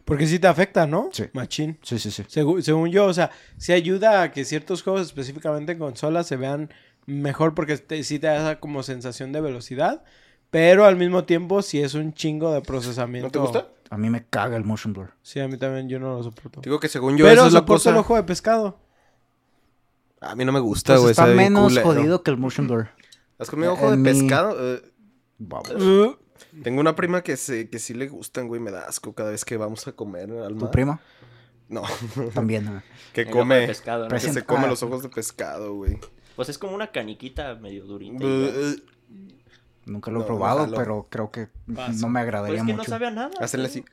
Porque 0.03 0.27
sí 0.27 0.37
te 0.37 0.47
afecta, 0.47 0.85
¿no? 0.87 1.09
Sí. 1.13 1.23
Machín. 1.33 1.77
Sí, 1.81 1.97
sí, 1.97 2.11
sí. 2.11 2.23
Segu- 2.23 2.61
según 2.61 2.89
yo, 2.89 3.05
o 3.05 3.13
sea, 3.13 3.31
sí 3.57 3.71
ayuda 3.71 4.23
a 4.23 4.31
que 4.31 4.43
ciertos 4.45 4.83
juegos, 4.83 5.03
específicamente 5.03 5.71
en 5.71 5.79
consolas, 5.79 6.27
se 6.27 6.35
vean 6.35 6.69
mejor 7.05 7.53
porque 7.55 7.77
te, 7.77 8.03
sí 8.03 8.19
te 8.19 8.27
da 8.27 8.35
esa 8.37 8.59
como 8.59 8.83
sensación 8.83 9.31
de 9.31 9.41
velocidad. 9.41 10.03
Pero 10.51 10.85
al 10.85 10.95
mismo 10.97 11.23
tiempo, 11.23 11.61
sí 11.61 11.81
es 11.81 11.93
un 11.95 12.13
chingo 12.13 12.51
de 12.53 12.61
procesamiento. 12.61 13.27
¿No 13.27 13.31
te 13.31 13.39
gusta? 13.39 13.67
A 13.89 13.97
mí 13.97 14.09
me 14.09 14.25
caga 14.25 14.57
el 14.57 14.63
motion 14.63 14.93
blur. 14.93 15.11
Sí, 15.21 15.39
a 15.39 15.47
mí 15.47 15.57
también, 15.57 15.87
yo 15.87 15.99
no 15.99 16.17
lo 16.17 16.23
soporto. 16.23 16.61
Digo 16.61 16.79
que 16.79 16.87
según 16.89 17.15
yo 17.17 17.25
Pero 17.25 17.41
eso 17.41 17.47
es 17.47 17.53
la 17.53 17.65
cosa. 17.65 17.89
el 17.91 17.97
ojo 17.97 18.15
de 18.15 18.23
pescado. 18.23 18.77
A 20.21 20.35
mí 20.35 20.45
no 20.45 20.51
me 20.51 20.59
gusta, 20.59 20.93
Pues 20.93 21.01
güey. 21.01 21.11
está 21.11 21.25
menos 21.27 21.63
culero. 21.73 21.85
jodido 21.87 22.23
que 22.23 22.31
el 22.31 22.37
motion 22.37 22.67
blur. 22.67 22.87
¿Has 23.37 23.49
comido 23.49 23.73
ojo 23.73 23.91
de 23.91 23.97
mi- 23.97 24.03
pescado? 24.03 24.55
Eh, 24.75 24.81
Vamos. 25.37 25.69
Uh, 25.71 26.15
tengo 26.63 26.79
una 26.79 26.95
prima 26.95 27.21
que, 27.21 27.35
se, 27.37 27.69
que 27.69 27.79
sí 27.79 27.93
le 27.93 28.07
gustan, 28.07 28.47
güey. 28.47 28.61
Me 28.61 28.71
da 28.71 28.87
asco 28.87 29.13
cada 29.13 29.31
vez 29.31 29.43
que 29.43 29.57
vamos 29.57 29.85
a 29.87 29.91
comer 29.91 30.31
al 30.31 30.55
¿Tu 30.55 30.63
mar. 30.65 30.71
prima? 30.71 30.99
No, 31.67 31.83
También. 32.33 32.67
ah. 32.69 32.83
que 33.13 33.29
come... 33.29 33.67
pescado, 33.67 34.03
¿no? 34.03 34.09
Que 34.09 34.19
se 34.19 34.43
come 34.45 34.65
ah. 34.65 34.67
los 34.67 34.81
ojos 34.83 35.03
de 35.03 35.09
pescado, 35.09 35.73
güey. 35.75 35.99
Pues 36.35 36.47
es 36.49 36.57
como 36.57 36.73
una 36.75 36.91
caniquita 36.91 37.55
medio 37.55 37.85
durita. 37.85 38.23
Eh, 38.23 38.75
Nunca 39.85 40.09
lo 40.11 40.17
he 40.17 40.21
No, 40.21 40.25
probado, 40.27 40.71
pero 40.75 41.07
creo 41.09 41.29
que 41.31 41.47
Paso. 41.75 41.91
no 42.01 42.09
me 42.09 42.19
Pues 42.19 42.23
agradaría 42.23 42.59
es 42.61 42.65
que 42.65 42.71
no 42.73 42.77
mucho. 42.79 42.89
sabe 42.89 43.07
a 43.07 43.11
nada. 43.11 43.31
Hacerle 43.39 43.67
así. 43.67 43.85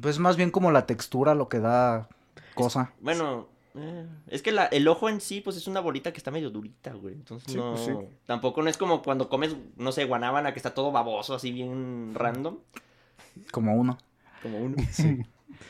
Pues 0.00 0.18
más 0.18 0.36
bien 0.36 0.50
como 0.50 0.70
la 0.70 0.86
textura 0.86 1.34
lo 1.34 1.48
que 1.48 1.58
da 1.60 2.08
cosa. 2.54 2.92
Bueno, 3.00 3.48
eh, 3.78 4.06
es 4.28 4.42
que 4.42 4.52
la- 4.52 4.66
el 4.66 4.86
ojo 4.88 5.08
en 5.08 5.20
sí, 5.20 5.40
pues 5.40 5.56
es 5.56 5.66
una 5.66 5.80
bolita 5.80 6.12
que 6.12 6.18
está 6.18 6.30
medio 6.30 6.50
durita, 6.50 6.92
güey. 6.92 7.14
Entonces 7.14 7.52
Sí, 7.52 7.58
no. 7.58 7.72
pues 7.74 7.84
sí. 7.84 7.92
Tampoco 8.26 8.62
no 8.62 8.70
es 8.70 8.76
como 8.76 9.02
cuando 9.02 9.28
comes, 9.28 9.54
no 9.76 9.92
sé, 9.92 10.04
guanábana 10.04 10.52
que 10.52 10.58
está 10.58 10.74
todo 10.74 10.92
baboso, 10.92 11.34
así 11.34 11.52
bien 11.52 12.12
random. 12.14 12.58
Como 13.50 13.74
uno. 13.74 13.98
Como 14.42 14.58
uno. 14.58 14.76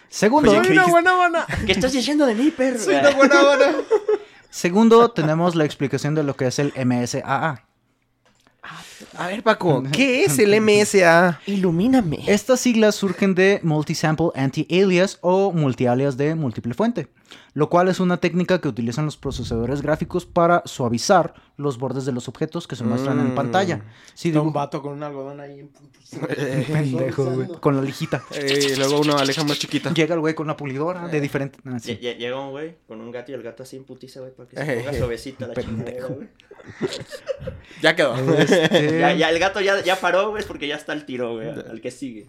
Segundo, 0.09 0.51
Soy 0.55 0.73
una 0.73 0.87
guanábana. 0.87 1.47
¿Qué 1.67 1.73
estás 1.73 1.93
diciendo 1.93 2.27
de 2.27 2.35
mí, 2.35 2.51
perro? 2.51 2.79
Soy 2.79 2.95
una 2.97 3.09
hora. 3.43 3.75
segundo 4.51 5.11
tenemos 5.11 5.55
la 5.55 5.65
explicación 5.65 6.15
de 6.15 6.23
lo 6.23 6.35
que 6.37 6.47
es 6.47 6.59
el 6.59 6.73
MSAA. 6.77 7.63
A 9.19 9.27
ver, 9.29 9.43
Paco, 9.43 9.83
¿qué 9.93 10.25
es 10.25 10.39
el 10.39 10.59
MSA? 10.61 11.41
Ilumíname. 11.47 12.19
Estas 12.27 12.61
siglas 12.61 12.95
surgen 12.95 13.35
de 13.35 13.61
Multisample 13.63 14.29
Anti-Alias 14.35 15.19
o 15.21 15.53
multialias 15.53 16.17
de 16.17 16.35
múltiple 16.35 16.75
fuente, 16.75 17.09
lo 17.55 17.69
cual 17.71 17.89
es 17.89 18.01
una 18.01 18.19
técnica 18.19 18.61
que 18.61 18.69
utilizan 18.69 19.05
los 19.07 19.17
procesadores 19.17 19.83
gráficos 19.83 20.27
para 20.27 20.63
suavizar 20.67 21.35
los 21.57 21.79
bordes 21.79 22.05
de 22.05 22.13
los 22.13 22.29
objetos 22.29 22.67
que 22.69 22.77
se 22.77 22.85
muestran 22.85 23.19
en 23.19 23.33
Mm. 23.33 23.35
pantalla. 23.35 23.83
Si 24.15 24.29
Está 24.29 24.41
un 24.41 24.49
dibujo- 24.49 24.55
vato 24.55 24.83
con 24.83 24.93
un 24.93 25.03
algodón 25.03 25.41
ahí 25.41 25.61
en 25.61 25.71
Pendejo, 26.67 27.25
güey, 27.25 27.49
con 27.61 27.77
la 27.77 27.83
lijita. 27.83 28.23
Eh, 28.33 28.73
y 28.73 28.77
luego 28.77 29.01
una 29.01 29.15
aleja 29.17 29.43
más 29.45 29.59
chiquita. 29.59 29.93
Llega 29.95 30.15
el 30.15 30.21
güey 30.21 30.35
con 30.35 30.47
la 30.47 30.57
pulidora 30.57 31.09
de 31.09 31.21
diferente... 31.21 31.59
ah, 31.65 31.79
sí. 31.81 31.93
Lle- 31.93 32.01
lle- 32.01 32.17
Llega 32.19 32.39
un 32.41 32.51
güey 32.51 32.77
con 32.87 33.01
un 33.01 33.11
gato 33.11 33.33
y 33.33 33.35
el 33.35 33.43
gato 33.43 33.63
así 33.63 33.77
en 33.77 33.85
putiza, 33.85 34.21
güey, 34.21 34.33
para 34.33 34.49
que 34.49 34.57
se 34.57 34.73
Eh, 34.73 34.77
ponga 34.81 34.93
suavecito 34.99 35.45
a 35.45 35.49
la 35.49 35.55
pendejo. 35.55 35.79
chingadera, 35.87 36.07
güey. 36.09 36.29
Ya 37.83 37.95
quedó. 37.97 38.15
Este, 38.17 38.99
Ya, 38.99 39.13
ya, 39.15 39.31
el 39.31 39.39
gato 39.39 39.61
ya, 39.61 39.83
ya 39.83 39.97
paró, 40.01 40.31
güey, 40.31 40.45
porque 40.47 40.67
ya 40.67 40.77
está 40.77 40.93
el 40.93 41.05
tiro, 41.05 41.35
güey, 41.35 41.49
al 41.49 41.81
que 41.81 41.91
sigue. 41.91 42.29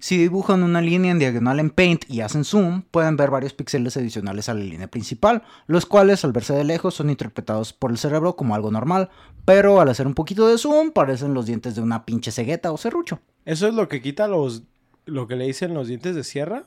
Si 0.00 0.16
dibujan 0.18 0.62
una 0.62 0.80
línea 0.80 1.12
en 1.12 1.18
diagonal 1.18 1.60
en 1.60 1.70
Paint 1.70 2.04
y 2.08 2.20
hacen 2.20 2.44
zoom, 2.44 2.82
pueden 2.90 3.16
ver 3.16 3.30
varios 3.30 3.52
píxeles 3.52 3.96
adicionales 3.96 4.35
a 4.48 4.54
la 4.54 4.60
línea 4.60 4.88
principal, 4.88 5.42
los 5.66 5.86
cuales 5.86 6.24
al 6.24 6.32
verse 6.32 6.54
de 6.54 6.64
lejos 6.64 6.94
son 6.94 7.10
interpretados 7.10 7.72
por 7.72 7.90
el 7.90 7.98
cerebro 7.98 8.36
como 8.36 8.54
algo 8.54 8.70
normal, 8.70 9.10
pero 9.44 9.80
al 9.80 9.88
hacer 9.88 10.06
un 10.06 10.14
poquito 10.14 10.46
de 10.48 10.58
zoom 10.58 10.90
parecen 10.90 11.34
los 11.34 11.46
dientes 11.46 11.74
de 11.74 11.82
una 11.82 12.04
pinche 12.04 12.30
cegueta 12.30 12.72
o 12.72 12.76
serrucho. 12.76 13.20
Eso 13.44 13.66
es 13.66 13.74
lo 13.74 13.88
que 13.88 14.00
quita 14.02 14.28
los... 14.28 14.62
Lo 15.04 15.28
que 15.28 15.36
le 15.36 15.46
dicen 15.46 15.72
los 15.72 15.86
dientes 15.86 16.16
de 16.16 16.24
sierra. 16.24 16.64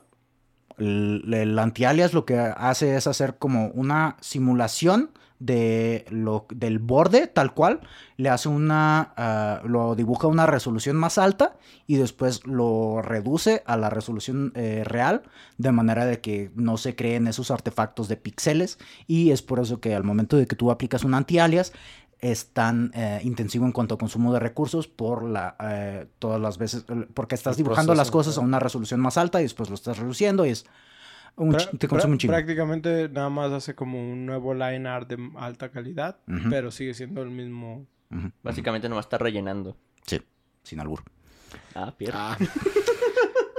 El, 0.78 1.32
el 1.34 1.58
antialias 1.58 2.14
lo 2.14 2.24
que 2.24 2.38
hace 2.38 2.96
es 2.96 3.06
hacer 3.06 3.36
como 3.36 3.68
una 3.68 4.16
simulación 4.20 5.10
de 5.40 6.04
lo, 6.10 6.46
del 6.54 6.78
borde 6.78 7.26
tal 7.26 7.54
cual, 7.54 7.80
le 8.16 8.28
hace 8.28 8.48
una, 8.48 9.12
ah, 9.16 9.62
lo 9.64 9.96
dibuja 9.96 10.26
a 10.26 10.30
una 10.30 10.46
resolución 10.46 10.96
más 10.96 11.18
alta 11.18 11.56
y 11.86 11.96
después 11.96 12.46
lo 12.46 13.02
reduce 13.02 13.62
a 13.66 13.76
la 13.76 13.90
resolución 13.90 14.52
eh, 14.54 14.82
real 14.84 15.22
de 15.58 15.72
manera 15.72 16.04
de 16.04 16.20
que 16.20 16.52
no 16.54 16.76
se 16.76 16.94
creen 16.94 17.26
esos 17.26 17.50
artefactos 17.50 18.06
de 18.06 18.16
píxeles 18.16 18.78
y 19.06 19.30
es 19.32 19.40
por 19.42 19.58
eso 19.58 19.80
que 19.80 19.94
al 19.94 20.04
momento 20.04 20.36
de 20.36 20.46
que 20.46 20.56
tú 20.56 20.70
aplicas 20.70 21.04
un 21.04 21.14
antialias 21.14 21.72
es 22.20 22.52
tan 22.52 22.92
eh, 22.94 23.20
intensivo 23.24 23.64
en 23.64 23.72
cuanto 23.72 23.94
a 23.94 23.98
consumo 23.98 24.34
de 24.34 24.40
recursos 24.40 24.88
por 24.88 25.24
la 25.24 25.56
eh, 25.58 26.06
todas 26.18 26.38
las 26.38 26.58
veces 26.58 26.84
porque 27.14 27.34
estás 27.34 27.56
dibujando 27.56 27.94
las 27.94 28.10
cosas 28.10 28.36
a 28.36 28.40
una 28.42 28.58
resolución 28.58 29.00
más 29.00 29.16
alta 29.16 29.40
y 29.40 29.44
después 29.44 29.70
lo 29.70 29.74
estás 29.74 29.98
reduciendo 29.98 30.44
y 30.44 30.50
es 30.50 30.66
un 31.36 31.56
te 31.78 31.88
consume 31.88 32.12
un 32.12 32.18
chingo. 32.18 32.32
Prácticamente 32.32 33.08
nada 33.08 33.28
más 33.30 33.52
hace 33.52 33.74
como 33.74 33.98
un 34.00 34.26
nuevo 34.26 34.54
line 34.54 34.88
art 34.88 35.08
de 35.08 35.30
alta 35.36 35.70
calidad, 35.70 36.18
pero 36.48 36.70
sigue 36.70 36.94
siendo 36.94 37.22
el 37.22 37.30
mismo. 37.30 37.86
Ujú, 38.10 38.30
Básicamente 38.42 38.88
nomás 38.88 39.06
está 39.06 39.18
rellenando. 39.18 39.76
Sí, 40.06 40.20
sin 40.62 40.80
albur. 40.80 41.02
Ah, 41.74 41.94
pierda. 41.96 42.36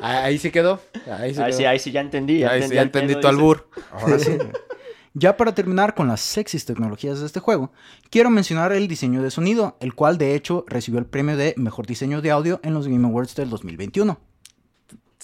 Ah. 0.03 0.23
Ahí 0.23 0.37
sí 0.39 0.51
quedó. 0.51 0.81
Ahí 1.07 1.33
sí 1.33 1.41
Ahí 1.41 1.49
quedó. 1.51 1.57
sí, 1.57 1.65
ahí 1.65 1.79
sí, 1.79 1.91
ya 1.91 2.01
entendí. 2.01 2.43
Ahí 2.43 2.63
sí, 2.63 2.73
ya 2.73 2.81
entendí 2.81 3.15
tu 3.19 3.27
albur. 3.27 3.69
Ahora 3.91 4.19
sí. 4.19 4.37
Ya 5.13 5.35
para 5.35 5.53
terminar 5.53 5.93
con 5.93 6.07
las 6.07 6.21
sexys 6.21 6.63
tecnologías 6.63 7.19
de 7.19 7.25
este 7.25 7.41
juego, 7.41 7.73
quiero 8.09 8.29
mencionar 8.29 8.71
el 8.71 8.87
diseño 8.87 9.21
de 9.21 9.29
sonido, 9.29 9.75
el 9.81 9.93
cual 9.93 10.17
de 10.17 10.35
hecho 10.35 10.63
recibió 10.69 10.99
el 11.01 11.05
premio 11.05 11.35
de 11.35 11.53
Mejor 11.57 11.85
Diseño 11.85 12.21
de 12.21 12.31
Audio 12.31 12.61
en 12.63 12.73
los 12.73 12.87
Game 12.87 13.05
Awards 13.05 13.35
del 13.35 13.49
2021. 13.49 14.17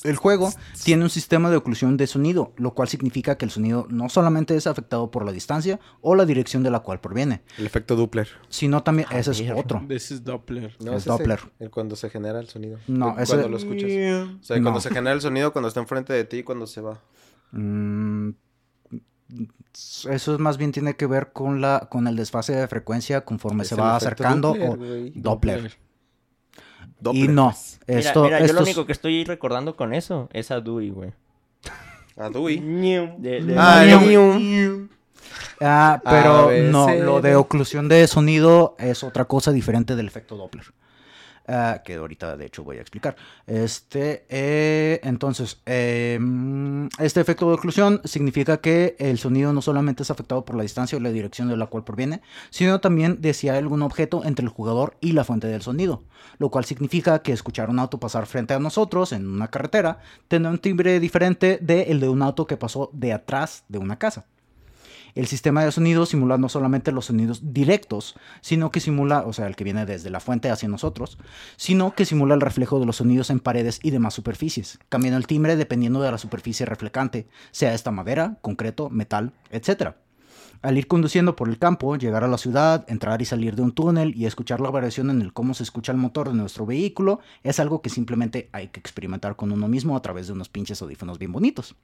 El 0.03 0.15
juego 0.15 0.51
tiene 0.83 1.03
un 1.03 1.09
sistema 1.09 1.49
de 1.49 1.57
oclusión 1.57 1.97
de 1.97 2.07
sonido, 2.07 2.53
lo 2.57 2.73
cual 2.73 2.87
significa 2.87 3.37
que 3.37 3.45
el 3.45 3.51
sonido 3.51 3.87
no 3.89 4.09
solamente 4.09 4.55
es 4.55 4.67
afectado 4.67 5.09
por 5.11 5.25
la 5.25 5.31
distancia 5.31 5.79
o 6.01 6.15
la 6.15 6.25
dirección 6.25 6.61
de 6.63 6.69
la 6.71 6.79
cual 6.81 6.99
proviene, 6.99 7.41
El 7.57 7.65
efecto 7.65 7.95
Doppler. 7.95 8.27
sino 8.49 8.83
también 8.83 9.07
Ah, 9.11 9.19
ese 9.19 9.31
es 9.31 9.43
otro. 9.55 9.83
This 9.87 10.11
is 10.11 10.23
Doppler. 10.23 10.75
No, 10.79 10.91
Es 10.93 10.97
ese 10.99 11.09
Doppler. 11.09 11.39
el 11.59 11.69
cuando 11.71 11.95
se 11.95 12.09
genera 12.09 12.39
el 12.39 12.47
sonido. 12.47 12.77
No, 12.87 13.15
Cu- 13.15 13.21
ese- 13.21 13.31
Cuando 13.33 13.49
lo 13.49 13.57
escuchas. 13.57 13.89
O 13.89 14.43
sea, 14.43 14.57
No. 14.57 14.63
cuando 14.63 14.81
se 14.81 14.89
genera 14.89 15.11
el 15.13 15.21
sonido, 15.21 15.51
cuando 15.51 15.67
está 15.67 15.79
enfrente 15.79 16.13
de 16.13 16.23
ti 16.25 16.37
y 16.37 16.43
cuando 16.43 16.67
se 16.67 16.81
va. 16.81 17.01
Mm, 17.51 18.31
eso 20.09 20.39
más 20.39 20.57
bien 20.57 20.71
tiene 20.71 20.95
que 20.95 21.05
ver 21.05 21.31
con 21.33 21.59
la 21.61 21.87
con 21.91 22.07
el 22.07 22.15
desfase 22.15 22.53
de 22.53 22.67
frecuencia 22.67 23.25
conforme 23.25 23.63
Es 23.63 23.69
se 23.69 23.75
el 23.75 23.81
va 23.81 23.95
acercando 23.95 24.49
Doppler, 24.49 24.69
o. 24.69 25.11
Doppler. 25.15 25.77
Y 27.13 27.27
no. 27.27 27.53
Mira, 27.87 27.99
esto, 27.99 28.23
mira, 28.23 28.39
yo 28.39 28.53
lo 28.53 28.61
único 28.63 28.85
que 28.85 28.91
estoy 28.91 29.23
recordando 29.23 29.75
con 29.75 29.93
eso 29.93 30.29
es 30.33 30.51
a 30.51 30.59
Dewey, 30.61 30.89
güey. 30.89 31.11
A 32.17 32.29
Dewey. 32.29 32.59
De- 33.19 33.41
de- 33.41 33.55
Ah. 33.57 33.83
Ah, 35.61 35.93
A, 35.93 36.01
pero 36.09 36.51
no, 36.71 36.85
lo 37.03 37.21
de 37.21 37.35
oclusión 37.35 37.87
de 37.89 38.07
sonido 38.07 38.75
es 38.79 39.03
otra 39.03 39.25
cosa 39.25 39.51
diferente 39.51 39.95
del 39.95 40.07
efecto 40.07 40.35
Doppler. 40.35 40.65
Ah, 41.47 41.81
que 41.83 41.95
ahorita 41.95 42.37
de 42.37 42.45
hecho 42.45 42.63
voy 42.63 42.77
a 42.77 42.81
explicar. 42.81 43.15
Este, 43.45 44.25
eh, 44.29 44.99
entonces, 45.03 45.61
mm, 45.65 46.87
este 46.99 47.21
efecto 47.21 47.47
de 47.47 47.55
oclusión 47.55 48.01
significa 48.03 48.57
que 48.57 48.95
el 48.99 49.17
sonido 49.17 49.53
no 49.53 49.61
solamente 49.61 50.03
es 50.03 50.11
afectado 50.11 50.45
por 50.45 50.55
la 50.55 50.63
distancia 50.63 50.97
o 50.97 51.01
la 51.01 51.11
dirección 51.11 51.47
de 51.47 51.57
la 51.57 51.67
cual 51.67 51.83
proviene, 51.83 52.21
sino 52.49 52.79
también 52.79 53.21
de 53.21 53.33
si 53.33 53.49
hay 53.49 53.57
algún 53.57 53.81
objeto 53.81 54.23
entre 54.25 54.43
el 54.43 54.49
jugador 54.49 54.97
y 55.01 55.13
la 55.13 55.23
fuente 55.23 55.47
del 55.47 55.61
sonido, 55.61 56.03
lo 56.37 56.49
cual 56.49 56.65
significa 56.65 57.19
que 57.19 57.33
escuchar 57.33 57.69
un 57.69 57.79
auto 57.79 57.99
pasar 57.99 58.25
frente 58.25 58.53
a 58.53 58.59
nosotros 58.59 59.11
en 59.11 59.27
una 59.27 59.49
carretera 59.49 59.99
tendrá 60.27 60.51
un 60.51 60.59
timbre 60.59 60.99
diferente 60.99 61.59
de 61.61 61.83
el 61.83 61.99
de 61.99 62.09
un 62.09 62.21
auto 62.21 62.47
que 62.47 62.57
pasó 62.57 62.89
de 62.93 63.13
atrás 63.13 63.63
de 63.67 63.77
una 63.77 63.97
casa. 63.97 64.25
El 65.17 65.25
sistema 65.25 65.65
de 65.65 65.71
sonido 65.71 66.05
simula 66.05 66.37
no 66.37 66.47
solamente 66.47 66.91
los 66.91 67.05
sonidos 67.05 67.51
directos, 67.51 68.15
sino 68.41 68.69
que 68.69 68.79
simula, 68.79 69.23
o 69.25 69.33
sea, 69.33 69.47
el 69.47 69.55
que 69.55 69.63
viene 69.63 69.87
desde 69.87 70.11
la 70.11 70.19
fuente 70.19 70.51
hacia 70.51 70.69
nosotros, 70.69 71.17
sino 71.55 71.95
que 71.95 72.05
simula 72.05 72.35
el 72.35 72.41
reflejo 72.41 72.79
de 72.79 72.85
los 72.85 72.97
sonidos 72.97 73.31
en 73.31 73.39
paredes 73.39 73.79
y 73.81 73.89
demás 73.89 74.13
superficies, 74.13 74.77
cambiando 74.89 75.17
el 75.17 75.25
timbre 75.25 75.55
dependiendo 75.55 76.01
de 76.01 76.11
la 76.11 76.19
superficie 76.19 76.67
reflectante, 76.67 77.27
sea 77.49 77.73
esta 77.73 77.89
madera, 77.89 78.37
concreto, 78.41 78.91
metal, 78.91 79.33
etc. 79.49 79.95
Al 80.61 80.77
ir 80.77 80.85
conduciendo 80.85 81.35
por 81.35 81.49
el 81.49 81.57
campo, 81.57 81.95
llegar 81.95 82.23
a 82.23 82.27
la 82.27 82.37
ciudad, 82.37 82.85
entrar 82.87 83.19
y 83.19 83.25
salir 83.25 83.55
de 83.55 83.63
un 83.63 83.71
túnel 83.71 84.15
y 84.15 84.27
escuchar 84.27 84.61
la 84.61 84.69
variación 84.69 85.09
en 85.09 85.23
el 85.23 85.33
cómo 85.33 85.55
se 85.55 85.63
escucha 85.63 85.91
el 85.91 85.97
motor 85.97 86.29
de 86.29 86.35
nuestro 86.35 86.67
vehículo 86.67 87.21
es 87.41 87.59
algo 87.59 87.81
que 87.81 87.89
simplemente 87.89 88.49
hay 88.51 88.67
que 88.67 88.79
experimentar 88.79 89.35
con 89.35 89.51
uno 89.51 89.67
mismo 89.67 89.97
a 89.97 90.01
través 90.03 90.27
de 90.27 90.33
unos 90.33 90.49
pinches 90.49 90.79
audífonos 90.83 91.17
bien 91.17 91.31
bonitos. 91.31 91.75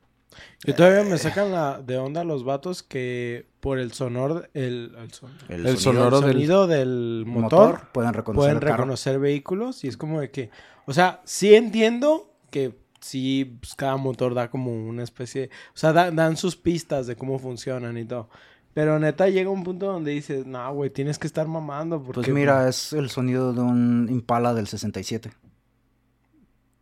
Y 0.65 0.73
todavía 0.73 1.03
me 1.03 1.17
sacan 1.17 1.51
la 1.51 1.81
de 1.81 1.97
onda 1.97 2.23
los 2.23 2.43
vatos 2.43 2.83
que 2.83 3.45
por 3.59 3.79
el 3.79 3.91
sonor, 3.93 4.49
el, 4.53 4.95
el, 4.99 5.11
son- 5.13 5.31
El, 5.49 5.65
el 5.65 5.77
sonido 5.77 6.03
sonoro 6.09 6.21
del 6.21 6.31
sonido 6.33 6.67
del 6.67 7.23
motor, 7.25 7.71
motor 7.73 7.87
pueden 7.93 8.13
reconocer 8.13 8.37
pueden 8.39 8.55
el 8.57 8.59
carro. 8.63 8.75
reconocer 8.77 9.19
vehículos 9.19 9.83
y 9.83 9.87
es 9.87 9.97
como 9.97 10.19
de 10.19 10.29
que, 10.31 10.49
o 10.85 10.93
sea, 10.93 11.21
sí 11.23 11.53
entiendo 11.55 12.31
que 12.49 12.77
sí, 13.01 13.57
pues, 13.59 13.75
cada 13.75 13.97
motor 13.97 14.33
da 14.33 14.49
como 14.49 14.73
una 14.73 15.03
especie, 15.03 15.49
o 15.73 15.77
sea, 15.77 15.91
da- 15.93 16.11
dan 16.11 16.37
sus 16.37 16.55
pistas 16.55 17.07
de 17.07 17.15
cómo 17.15 17.39
funcionan 17.39 17.97
y 17.97 18.05
todo. 18.05 18.29
Pero 18.73 18.97
neta 18.97 19.29
llega 19.29 19.49
un 19.51 19.63
punto 19.63 19.85
donde 19.85 20.11
dices, 20.11 20.47
no, 20.47 20.73
güey, 20.73 20.89
tienes 20.89 21.19
que 21.19 21.27
estar 21.27 21.47
mamando 21.47 22.01
porque... 22.01 22.21
Pues 22.21 22.33
mira, 22.33 22.67
es 22.67 22.91
el 22.93 23.09
sonido 23.11 23.53
de 23.53 23.61
un 23.61 24.07
Impala 24.09 24.53
del 24.55 24.65
67. 24.67 25.31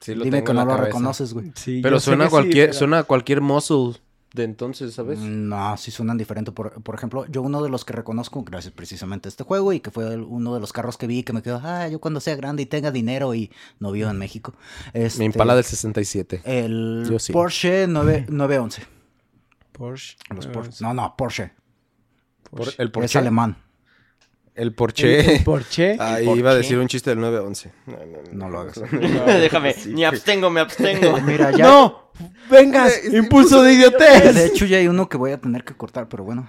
Sí, 0.02 0.16
lo 0.16 0.24
Dime 0.26 0.38
tengo 0.38 0.46
que 0.46 0.52
en 0.52 0.56
no 0.58 0.62
la 0.62 0.66
lo 0.66 0.72
cabeza. 0.78 0.86
reconoces, 0.88 1.34
güey. 1.34 1.52
Sí, 1.56 1.80
Pero 1.82 2.00
suena 2.00 2.26
a 2.26 2.28
sí, 2.28 2.32
cualquier, 2.32 2.68
pero- 2.70 2.80
suena 2.80 3.00
a 3.00 3.04
cualquier 3.04 3.40
muscle 3.42 3.94
de 4.34 4.44
entonces, 4.46 4.94
¿sabes? 4.94 5.20
No, 5.20 5.76
sí 5.78 5.92
suenan 5.92 6.18
diferente. 6.18 6.52
Por, 6.52 6.82
por 6.82 6.96
ejemplo, 6.96 7.26
yo 7.28 7.42
uno 7.42 7.62
de 7.62 7.70
los 7.70 7.86
que 7.86 7.94
reconozco, 7.94 8.44
gracias 8.44 8.74
precisamente 8.74 9.28
a 9.28 9.30
este 9.30 9.44
juego, 9.44 9.74
y 9.74 9.80
que 9.82 9.92
fue 9.92 10.12
el- 10.14 10.22
uno 10.22 10.54
de 10.56 10.60
los 10.60 10.74
carros 10.74 10.98
que 10.98 11.06
vi 11.06 11.22
que 11.24 11.34
me 11.34 11.42
quedó, 11.44 11.60
ah, 11.64 11.88
yo 11.88 12.00
cuando 12.00 12.20
sea 12.20 12.36
grande 12.36 12.64
y 12.64 12.66
tenga 12.66 12.92
dinero 12.92 13.36
y 13.36 13.52
no 13.80 13.92
vivo 13.92 14.10
en 14.10 14.18
México. 14.18 14.54
Este, 14.94 15.20
Mi 15.20 15.26
Impala 15.26 15.54
del 15.56 15.66
67. 15.66 16.42
El 16.46 17.06
Yo 17.10 17.20
sí. 17.20 17.32
Porsche 17.34 17.86
9, 17.88 18.26
911. 18.30 18.84
Porsche. 19.74 20.18
Los 20.34 20.48
Porsche. 20.48 20.84
No, 20.84 20.94
no, 20.94 21.14
Porsche. 21.18 21.52
Por- 22.50 22.68
el 22.78 22.88
Es 22.88 22.92
Porsche. 22.92 23.20
alemán. 23.20 23.58
El 24.56 24.68
El, 24.68 24.74
Porsche. 24.74 25.36
el 25.38 25.44
Porsche. 25.44 25.98
Ah, 26.00 26.20
¿El 26.20 26.26
iba 26.26 26.34
a 26.52 26.54
Porsche? 26.54 26.58
decir 26.58 26.78
un 26.80 26.88
chiste 26.88 27.10
del 27.12 27.20
911. 27.20 27.72
No, 27.88 27.98
No 28.34 28.50
lo 28.50 28.60
hagas. 28.62 28.82
Déjame, 28.92 29.76
me 29.88 30.06
abstengo, 30.06 30.50
me 30.50 30.60
abstengo. 30.60 31.20
Mira, 31.26 31.52
ya. 31.52 31.66
¡No! 31.66 32.12
¡Vengas! 32.50 32.94
¡Impulso 33.12 33.64
de 33.64 33.74
idiotez! 33.74 34.36
De 34.36 34.46
hecho, 34.46 34.66
ya 34.66 34.78
hay 34.78 34.88
uno 34.88 35.08
que 35.10 35.18
voy 35.18 35.32
a 35.32 35.40
tener 35.40 35.64
que 35.64 35.74
cortar, 35.76 36.08
pero 36.10 36.24
bueno. 36.24 36.48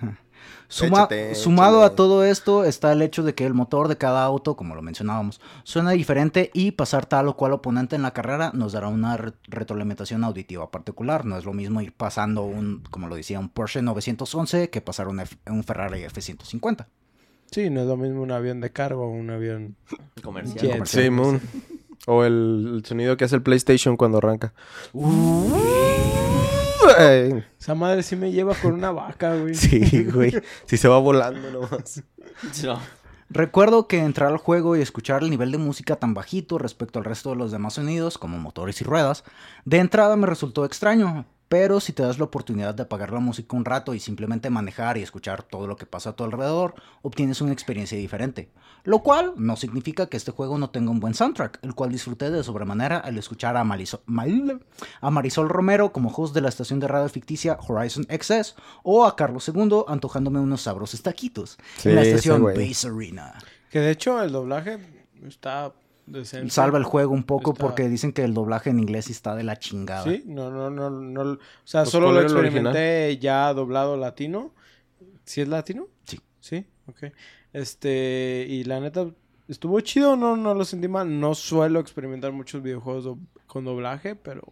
Suma- 0.68 1.00
Échate, 1.00 1.34
sumado 1.34 1.80
échale. 1.80 1.92
a 1.92 1.96
todo 1.96 2.24
esto 2.24 2.64
está 2.64 2.92
el 2.92 3.02
hecho 3.02 3.22
de 3.22 3.34
que 3.34 3.44
el 3.44 3.52
motor 3.52 3.88
de 3.88 3.98
cada 3.98 4.24
auto, 4.24 4.56
como 4.56 4.74
lo 4.74 4.80
mencionábamos, 4.80 5.38
suena 5.64 5.90
diferente 5.90 6.50
y 6.54 6.70
pasar 6.72 7.04
tal 7.04 7.28
o 7.28 7.36
cual 7.36 7.52
oponente 7.52 7.94
en 7.94 8.00
la 8.00 8.12
carrera 8.14 8.52
nos 8.54 8.72
dará 8.72 8.88
una 8.88 9.18
re- 9.18 9.32
retroalimentación 9.48 10.24
auditiva 10.24 10.70
particular. 10.70 11.26
No 11.26 11.36
es 11.36 11.44
lo 11.44 11.52
mismo 11.52 11.82
ir 11.82 11.92
pasando 11.92 12.44
un, 12.44 12.82
como 12.90 13.06
lo 13.08 13.16
decía, 13.16 13.38
un 13.38 13.50
Porsche 13.50 13.82
911 13.82 14.70
que 14.70 14.80
pasar 14.80 15.08
un, 15.08 15.20
F- 15.20 15.36
un 15.46 15.62
Ferrari 15.62 16.04
F-150. 16.04 16.86
Sí, 17.52 17.70
no 17.70 17.82
es 17.82 17.86
lo 17.86 17.96
mismo 17.96 18.22
un 18.22 18.32
avión 18.32 18.60
de 18.60 18.70
cargo 18.70 19.04
o 19.04 19.10
un 19.10 19.30
avión... 19.30 19.76
Comercial. 20.22 20.78
Jet. 20.78 20.86
Sí, 20.86 21.10
Moon. 21.10 21.40
O 22.06 22.24
el, 22.24 22.72
el 22.76 22.84
sonido 22.84 23.16
que 23.16 23.24
hace 23.24 23.36
el 23.36 23.42
PlayStation 23.42 23.96
cuando 23.96 24.18
arranca. 24.18 24.54
Ay, 26.98 27.44
Esa 27.60 27.74
madre 27.74 28.02
sí 28.02 28.16
me 28.16 28.32
lleva 28.32 28.54
con 28.54 28.72
una 28.72 28.90
vaca, 28.90 29.36
güey. 29.36 29.54
Sí, 29.54 30.04
güey. 30.04 30.34
Si 30.64 30.76
se 30.76 30.88
va 30.88 30.98
volando 30.98 31.50
nomás. 31.50 32.02
No. 32.64 32.80
Recuerdo 33.28 33.86
que 33.86 33.98
entrar 33.98 34.30
al 34.30 34.36
juego 34.36 34.76
y 34.76 34.82
escuchar 34.82 35.22
el 35.22 35.30
nivel 35.30 35.52
de 35.52 35.58
música 35.58 35.96
tan 35.96 36.12
bajito 36.12 36.58
respecto 36.58 36.98
al 36.98 37.04
resto 37.04 37.30
de 37.30 37.36
los 37.36 37.50
demás 37.52 37.74
sonidos, 37.74 38.18
como 38.18 38.38
motores 38.38 38.80
y 38.80 38.84
ruedas, 38.84 39.24
de 39.64 39.78
entrada 39.78 40.16
me 40.16 40.26
resultó 40.26 40.64
extraño, 40.64 41.24
pero 41.52 41.80
si 41.80 41.92
te 41.92 42.02
das 42.02 42.18
la 42.18 42.24
oportunidad 42.24 42.74
de 42.74 42.84
apagar 42.84 43.12
la 43.12 43.20
música 43.20 43.54
un 43.54 43.66
rato 43.66 43.92
y 43.92 44.00
simplemente 44.00 44.48
manejar 44.48 44.96
y 44.96 45.02
escuchar 45.02 45.42
todo 45.42 45.66
lo 45.66 45.76
que 45.76 45.84
pasa 45.84 46.08
a 46.10 46.16
tu 46.16 46.24
alrededor, 46.24 46.74
obtienes 47.02 47.42
una 47.42 47.52
experiencia 47.52 47.98
diferente. 47.98 48.48
Lo 48.84 49.00
cual 49.00 49.34
no 49.36 49.56
significa 49.56 50.06
que 50.06 50.16
este 50.16 50.30
juego 50.32 50.56
no 50.56 50.70
tenga 50.70 50.90
un 50.90 50.98
buen 50.98 51.12
soundtrack, 51.12 51.58
el 51.60 51.74
cual 51.74 51.92
disfruté 51.92 52.30
de 52.30 52.42
sobremanera 52.42 52.96
al 52.96 53.18
escuchar 53.18 53.58
a, 53.58 53.64
Maliso- 53.64 54.00
Mal- 54.06 54.62
a 55.02 55.10
Marisol 55.10 55.50
Romero 55.50 55.92
como 55.92 56.08
host 56.10 56.34
de 56.34 56.40
la 56.40 56.48
estación 56.48 56.80
de 56.80 56.88
radio 56.88 57.08
ficticia 57.10 57.58
Horizon 57.68 58.06
XS 58.10 58.54
o 58.82 59.04
a 59.04 59.14
Carlos 59.14 59.46
II 59.54 59.82
antojándome 59.88 60.40
unos 60.40 60.62
sabrosos 60.62 61.02
taquitos 61.02 61.58
Sí, 61.76 61.90
en 61.90 61.96
la 61.96 62.02
estación. 62.02 62.42
Base 62.44 62.88
Arena. 62.88 63.34
Que 63.70 63.80
de 63.80 63.90
hecho 63.90 64.22
el 64.22 64.32
doblaje 64.32 64.78
está. 65.28 65.70
Salva 66.48 66.78
el 66.78 66.84
juego 66.84 67.12
un 67.14 67.22
poco 67.22 67.52
Está- 67.52 67.64
porque 67.64 67.88
dicen 67.88 68.12
que 68.12 68.22
el 68.24 68.34
doblaje 68.34 68.70
en 68.70 68.78
inglés 68.80 69.04
sí 69.06 69.12
está 69.12 69.34
de 69.34 69.44
la 69.44 69.58
chingada. 69.58 70.04
Sí, 70.04 70.22
no, 70.26 70.50
no, 70.50 70.68
no, 70.70 70.90
no. 70.90 71.22
O 71.22 71.38
sea, 71.64 71.82
Pues, 71.82 71.90
solo 71.90 72.06
¿cuál 72.06 72.16
lo 72.16 72.22
experimenté 72.22 73.18
ya 73.18 73.52
doblado 73.54 73.96
latino. 73.96 74.52
¿Sí 75.24 75.40
es 75.40 75.48
latino? 75.48 75.86
Sí. 76.04 76.20
Sí, 76.40 76.66
ok. 76.88 77.12
Este, 77.52 78.46
y 78.48 78.64
la 78.64 78.80
neta, 78.80 79.06
estuvo 79.48 79.78
chido, 79.80 80.16
no, 80.16 80.36
no 80.36 80.54
lo 80.54 80.64
sentí 80.64 80.88
mal. 80.88 81.20
No 81.20 81.34
suelo 81.34 81.78
experimentar 81.80 82.32
muchos 82.32 82.62
videojuegos 82.62 83.04
do- 83.04 83.18
con 83.46 83.64
doblaje, 83.64 84.16
pero, 84.16 84.42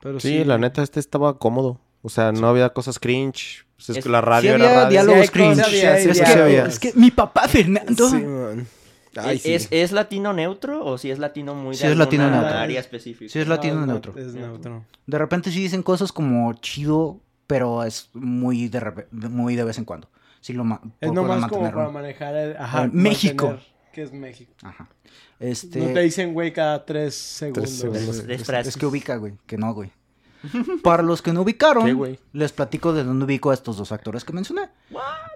pero 0.00 0.18
sí. 0.20 0.38
Sí, 0.38 0.44
la 0.44 0.56
neta, 0.58 0.82
este 0.82 1.00
estaba 1.00 1.38
cómodo. 1.38 1.80
O 2.02 2.08
sea, 2.08 2.32
no 2.32 2.48
había 2.48 2.70
cosas 2.70 2.98
cringe. 2.98 3.66
Pues 3.76 3.90
es 3.90 3.96
Es- 3.98 4.04
que 4.04 4.08
la 4.10 4.20
Sí 4.20 4.26
radio 4.26 4.54
había 4.54 4.64
era 4.66 4.74
radio. 4.84 4.90
diálogos 4.90 5.26
Sí 5.26 5.32
cringe. 5.32 5.56
cosas, 5.56 5.68
sí 5.70 5.76
es, 6.08 6.20
que, 6.22 6.58
es 6.58 6.78
que 6.78 6.92
mi 6.94 7.10
papá 7.10 7.46
Fernando. 7.48 8.08
Sí, 8.08 8.16
man. 8.16 8.66
Ay, 9.16 9.36
¿Es, 9.36 9.42
sí. 9.42 9.54
es, 9.54 9.68
es 9.70 9.92
latino 9.92 10.32
neutro 10.32 10.84
o 10.84 10.96
si 10.98 11.10
es 11.10 11.18
latino 11.18 11.54
muy 11.54 11.72
de 11.76 11.76
Sí 11.82 11.86
es 11.86 11.96
latino 11.96 12.30
neutro. 12.30 12.48
área 12.56 12.78
específica? 12.80 13.32
Sí 13.32 13.38
es 13.40 13.48
latino 13.48 13.74
No, 13.74 13.80
no, 13.80 13.86
neutro. 13.86 14.16
Es 14.16 14.34
neutro. 14.34 14.84
De 15.06 15.18
repente 15.18 15.50
sí 15.50 15.60
dicen 15.62 15.82
cosas 15.82 16.12
como 16.12 16.52
chido, 16.54 17.20
pero 17.46 17.82
es 17.84 18.10
muy 18.12 18.68
de, 18.68 19.06
de- 19.10 19.28
muy 19.28 19.56
de 19.56 19.64
vez 19.64 19.78
en 19.78 19.84
cuando. 19.84 20.08
Sí 20.40 20.52
lo 20.52 20.62
Es 21.00 21.12
nomás 21.12 21.36
como 21.38 21.62
mantenerlo. 21.62 21.76
para 21.78 21.90
manejar 21.90 22.34
el, 22.36 22.56
ajá, 22.56 22.84
Eh, 22.84 22.90
México. 22.92 23.46
mantener 23.46 23.70
que 23.92 24.02
es 24.02 24.12
México. 24.12 24.52
Ajá. 24.62 24.88
Este, 25.40 25.80
No 25.80 25.92
te 25.92 26.00
dicen, 26.00 26.32
güey, 26.32 26.52
cada 26.52 26.84
tres 26.86 27.14
segundos. 27.16 27.70
segundos. 27.70 28.22
Tres 28.24 28.40
es, 28.42 28.46
frases. 28.46 28.74
es 28.74 28.80
que 28.80 28.86
ubica, 28.86 29.16
güey. 29.16 29.32
Que 29.46 29.58
no, 29.58 29.74
güey. 29.74 29.90
Para 30.82 31.02
los 31.02 31.22
que 31.22 31.32
no 31.32 31.42
ubicaron, 31.42 32.18
les 32.32 32.52
platico 32.52 32.92
de 32.92 33.04
dónde 33.04 33.24
ubico 33.24 33.50
a 33.50 33.54
estos 33.54 33.76
dos 33.76 33.92
actores 33.92 34.24
que 34.24 34.32
mencioné. 34.32 34.68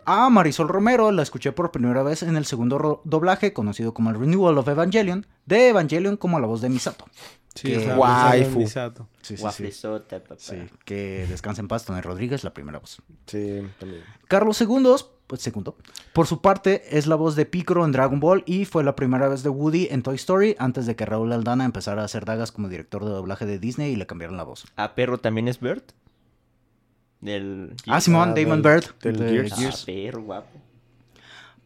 A 0.07 0.29
Marisol 0.31 0.69
Romero 0.69 1.11
la 1.13 1.23
escuché 1.23 1.53
por 1.53 1.71
primera 1.71 2.03
vez 2.03 2.23
en 2.23 2.37
el 2.37 2.45
segundo 2.47 3.01
doblaje, 3.05 3.53
conocido 3.53 3.95
como 3.95 4.11
el 4.11 4.19
Renewal 4.19 4.59
of 4.59 4.69
Evangelion, 4.69 5.27
de 5.47 5.69
Evangelion 5.69 6.17
como 6.17 6.41
la 6.41 6.47
voz 6.47 6.61
de 6.61 6.69
Misato. 6.71 7.07
Sí, 7.55 7.69
Que- 7.69 7.77
es 7.91 7.97
Waifu. 7.97 8.59
Misato. 8.59 9.09
Sí, 9.23 9.35
sí, 9.35 9.37
sí. 9.37 9.43
Wafflesota, 9.45 10.19
papá. 10.21 10.35
Sí, 10.39 10.57
que 10.85 11.25
descansa 11.29 11.61
en 11.61 11.69
paz, 11.69 11.85
Tony 11.85 12.01
Rodríguez, 12.01 12.43
la 12.43 12.53
primera 12.53 12.79
voz. 12.81 13.01
Sí, 13.27 13.63
también. 13.79 14.03
Carlos 14.27 14.61
II, 14.61 14.97
pues 15.35 15.43
segundo, 15.43 15.77
por 16.13 16.27
su 16.29 16.41
parte 16.41 16.97
es 16.97 17.07
la 17.09 17.17
voz 17.17 17.35
de 17.35 17.45
Piccolo 17.45 17.85
en 17.85 17.91
Dragon 17.93 18.21
Ball 18.21 18.45
y 18.47 18.65
fue 18.67 18.85
la 18.85 18.95
primera 18.95 19.29
vez 19.29 19.43
de 19.43 19.49
Woody 19.49 19.89
en 19.91 20.03
Toy 20.03 20.15
Story 20.15 20.55
antes 20.61 20.87
de 20.87 20.95
que 20.95 21.05
Raúl 21.05 21.33
Aldana 21.33 21.65
empezara 21.65 22.03
a 22.03 22.05
hacer 22.05 22.25
dagas 22.25 22.53
como 22.53 22.69
director 22.69 23.05
de 23.05 23.11
doblaje 23.11 23.47
de 23.47 23.59
Disney 23.59 23.93
y 23.93 23.97
le 23.97 24.07
cambiaron 24.07 24.37
la 24.37 24.45
voz. 24.45 24.65
¿A 24.77 24.95
perro 24.95 25.19
también 25.19 25.49
es 25.49 25.59
Bert? 25.59 25.91
Del... 27.21 27.75
Ah, 27.89 28.01
Simón, 28.01 28.31
Ah, 28.31 28.35
Damon 28.41 28.63
del- 28.63 28.73
Bird. 28.75 28.85
del 29.03 29.17
de 29.19 29.51
Gears. 29.51 29.81
Ah, 29.83 29.87
perro, 29.87 30.23
guapo. 30.23 30.61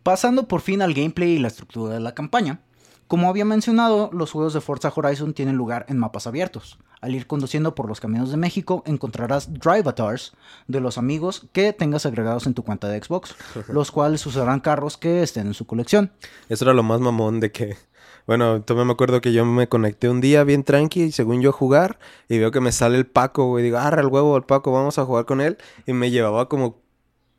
Pasando 0.02 0.48
por 0.48 0.60
fin 0.62 0.80
al 0.82 0.94
gameplay 0.94 1.32
y 1.32 1.38
la 1.38 1.48
estructura 1.48 1.94
de 1.94 2.00
la 2.00 2.14
campaña. 2.14 2.60
Como 3.09 3.30
había 3.30 3.46
mencionado, 3.46 4.11
los 4.12 4.32
juegos 4.32 4.52
de 4.52 4.61
Forza 4.61 4.92
Horizon 4.94 5.32
tienen 5.32 5.56
lugar 5.56 5.86
en 5.88 5.96
mapas 5.96 6.26
abiertos. 6.26 6.78
Al 7.00 7.14
ir 7.14 7.26
conduciendo 7.26 7.74
por 7.74 7.88
los 7.88 8.00
caminos 8.00 8.30
de 8.30 8.36
México, 8.36 8.82
encontrarás 8.84 9.50
drivatars 9.54 10.34
de 10.66 10.80
los 10.80 10.98
amigos 10.98 11.46
que 11.54 11.72
tengas 11.72 12.04
agregados 12.04 12.46
en 12.46 12.52
tu 12.52 12.64
cuenta 12.64 12.86
de 12.86 13.02
Xbox, 13.02 13.34
los 13.68 13.90
cuales 13.90 14.26
usarán 14.26 14.61
carros 14.61 14.98
que 14.98 15.22
estén 15.22 15.46
en 15.46 15.54
su 15.54 15.66
colección. 15.66 16.12
Eso 16.50 16.66
era 16.66 16.74
lo 16.74 16.82
más 16.82 17.00
mamón 17.00 17.40
de 17.40 17.50
que... 17.50 17.78
Bueno, 18.26 18.61
todavía 18.61 18.84
me 18.84 18.92
acuerdo 18.92 19.22
que 19.22 19.32
yo 19.32 19.46
me 19.46 19.70
conecté 19.70 20.11
un 20.11 20.20
día 20.20 20.44
bien 20.44 20.62
tranqui, 20.62 21.04
y 21.04 21.12
según 21.12 21.40
yo 21.40 21.48
a 21.48 21.54
jugar, 21.54 21.98
y 22.28 22.36
veo 22.36 22.50
que 22.50 22.61
me 22.61 22.72
sale 22.72 22.98
el 22.98 23.06
Paco, 23.06 23.46
güey. 23.46 23.64
Digo, 23.64 23.78
arra 23.78 24.02
el 24.02 24.09
huevo 24.09 24.36
al 24.36 24.44
Paco, 24.44 24.70
vamos 24.70 24.98
a 24.98 25.06
jugar 25.06 25.24
con 25.24 25.40
él. 25.40 25.56
Y 25.86 25.94
me 25.94 26.11
llevaba 26.11 26.46
como 26.46 26.82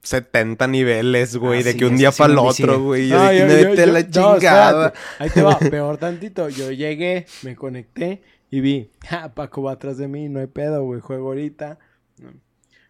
70 0.02 0.68
niveles, 0.68 1.36
güey, 1.36 1.60
Ah, 1.62 1.64
de 1.64 1.72
sí, 1.74 1.78
que 1.78 1.86
un 1.86 1.98
día 1.98 2.12
sí 2.12 2.20
para 2.20 2.34
el 2.34 2.40
otro, 2.40 2.82
güey. 2.84 3.08
Yo 3.10 3.18
No, 3.18 3.34
yo- 3.34 3.46
"No, 3.48 3.74
yo- 3.76 3.86
la 3.88 4.10
chingada. 4.10 4.94
Ahí 5.20 5.30
te 5.30 5.42
va, 5.42 5.58
peor 5.60 5.98
tantito. 5.98 6.48
Yo 6.50 6.72
llegué, 6.72 7.26
me 7.44 7.56
conecté 7.56 8.22
y 8.50 8.62
vi, 8.62 8.90
ja, 9.08 9.34
Paco 9.36 9.62
va 9.64 9.74
atrás 9.74 9.98
de 9.98 10.08
mí, 10.08 10.30
no 10.30 10.40
hay 10.40 10.48
pedo, 10.48 10.84
güey, 10.84 11.02
juego 11.02 11.28
ahorita. 11.28 11.80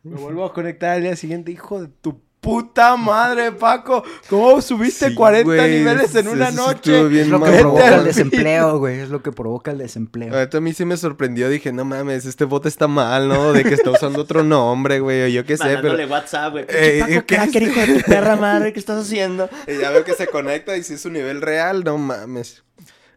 Me 0.04 0.16
vuelvo 0.16 0.46
a 0.46 0.54
conectar 0.54 0.92
al 0.96 1.02
día 1.02 1.16
siguiente, 1.16 1.52
hijo 1.52 1.82
de 1.82 1.88
tu 1.90 2.22
puta 2.42 2.96
madre, 2.96 3.52
Paco. 3.52 4.04
¿Cómo 4.30 4.62
subiste 4.62 5.10
Sí, 5.10 5.16
40 5.16 5.44
güey, 5.46 5.80
niveles 5.80 6.16
en 6.16 6.28
una 6.30 6.52
noche? 6.52 6.92
estuvo 6.94 7.08
bien 7.10 7.24
Es 7.26 7.30
lo 7.30 7.42
que 7.44 7.52
provoca 7.52 7.96
el 7.96 8.04
desempleo, 8.06 8.80
güey. 8.80 9.00
Es 9.00 9.10
lo 9.10 9.22
que 9.22 9.32
provoca 9.32 9.72
el 9.72 9.78
desempleo. 9.80 10.34
Ahorita 10.34 10.58
a 10.58 10.62
mí 10.62 10.74
sí 10.74 10.86
me 10.86 10.98
sorprendió. 10.98 11.50
Dije, 11.50 11.72
no 11.74 11.86
mames, 11.86 12.26
este 12.26 12.46
bot 12.46 12.66
está 12.66 12.88
mal, 12.88 13.28
¿no? 13.28 13.52
De 13.54 13.64
que 13.64 13.74
está 13.74 13.92
usando 13.92 14.22
otro 14.22 14.44
nombre, 14.44 15.00
güey. 15.00 15.24
O 15.24 15.28
yo 15.28 15.46
qué 15.46 15.58
sé, 15.58 15.64
pero... 15.64 15.76
Mandándole 15.76 16.06
WhatsApp, 16.06 16.52
güey. 16.54 16.66
Eh, 16.70 17.00
Paco 17.02 17.12
¿qué 17.28 17.36
cracker, 17.36 17.64
hijo 17.64 17.80
de 17.80 18.02
tu 18.02 18.10
perra 18.10 18.36
madre, 18.36 18.74
¿qué 18.74 18.80
estás 18.80 19.02
haciendo? 19.06 19.50
Y 19.68 19.78
ya 19.80 19.90
veo 19.92 20.04
que 20.04 20.14
se 20.14 20.28
conecta 20.28 20.78
y 20.78 20.84
si 20.84 20.94
es 20.94 21.02
su 21.02 21.10
nivel 21.10 21.42
real, 21.42 21.84
no 21.84 21.98
mames. 21.98 22.64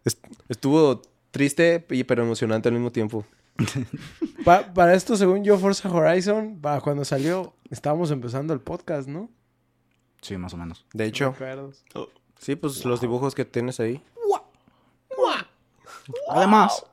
Est- 0.04 0.24
Estuvo 0.48 1.00
triste 1.30 1.86
y 1.90 2.04
pero 2.04 2.22
emocionante 2.24 2.68
al 2.68 2.74
mismo 2.74 2.90
tiempo. 2.92 3.24
Pa- 4.44 4.72
para 4.74 4.94
esto, 4.94 5.16
según 5.16 5.44
yo, 5.44 5.58
Forza 5.58 5.88
Horizon, 5.90 6.58
para 6.60 6.80
cuando 6.80 7.04
salió, 7.04 7.54
estábamos 7.72 8.10
empezando 8.10 8.52
el 8.52 8.60
podcast, 8.60 9.08
¿no? 9.08 9.30
Sí, 10.20 10.36
más 10.36 10.54
o 10.54 10.56
menos. 10.56 10.84
De 10.92 11.06
hecho, 11.06 11.34
sí, 12.38 12.54
pues 12.54 12.84
los 12.84 13.00
dibujos 13.00 13.34
que 13.34 13.44
tienes 13.44 13.80
ahí. 13.80 14.00
Además, 16.28 16.84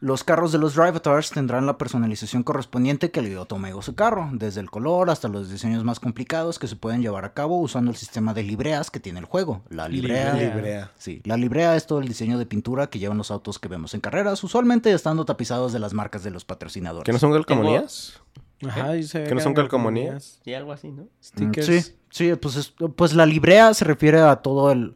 los 0.00 0.22
carros 0.24 0.52
de 0.52 0.58
los 0.58 0.74
Drivatars 0.74 1.30
tendrán 1.30 1.66
la 1.66 1.76
personalización 1.76 2.42
correspondiente 2.42 3.10
que 3.10 3.20
le 3.20 3.30
dio 3.30 3.44
Tomego 3.44 3.82
su 3.82 3.94
carro, 3.94 4.30
desde 4.32 4.60
el 4.60 4.70
color 4.70 5.10
hasta 5.10 5.28
los 5.28 5.50
diseños 5.50 5.84
más 5.84 6.00
complicados 6.00 6.58
que 6.58 6.68
se 6.68 6.76
pueden 6.76 7.02
llevar 7.02 7.24
a 7.24 7.34
cabo 7.34 7.58
usando 7.58 7.90
el 7.90 7.96
sistema 7.96 8.32
de 8.32 8.44
libreas 8.44 8.90
que 8.90 9.00
tiene 9.00 9.18
el 9.20 9.24
juego. 9.26 9.62
La 9.68 9.88
librea. 9.88 10.32
Librea. 10.34 10.54
Librea. 10.54 10.92
Sí, 10.98 11.20
la 11.24 11.36
librea 11.36 11.76
es 11.76 11.86
todo 11.86 12.00
el 12.00 12.08
diseño 12.08 12.38
de 12.38 12.46
pintura 12.46 12.88
que 12.88 12.98
llevan 12.98 13.18
los 13.18 13.30
autos 13.30 13.58
que 13.58 13.68
vemos 13.68 13.92
en 13.94 14.00
carreras, 14.00 14.42
usualmente 14.42 14.92
estando 14.92 15.24
tapizados 15.24 15.72
de 15.72 15.80
las 15.80 15.92
marcas 15.92 16.22
de 16.22 16.30
los 16.30 16.44
patrocinadores. 16.44 17.04
¿Que 17.04 17.12
no 17.12 17.18
son 17.18 17.32
calcamonías? 17.32 18.20
Ajá, 18.68 19.02
sabía 19.02 19.28
¿Que 19.28 19.34
no 19.34 19.40
son 19.40 19.54
calcomanías? 19.54 20.40
Sí, 20.44 20.54
algo 20.54 20.72
así, 20.72 20.90
¿no? 20.90 21.06
Stickers. 21.22 21.66
Sí, 21.66 21.80
sí, 22.10 22.34
pues, 22.36 22.56
es- 22.56 22.74
pues 22.96 23.14
la 23.14 23.26
librea 23.26 23.72
se 23.74 23.84
refiere 23.84 24.20
a 24.20 24.36
todo 24.36 24.70
el... 24.72 24.94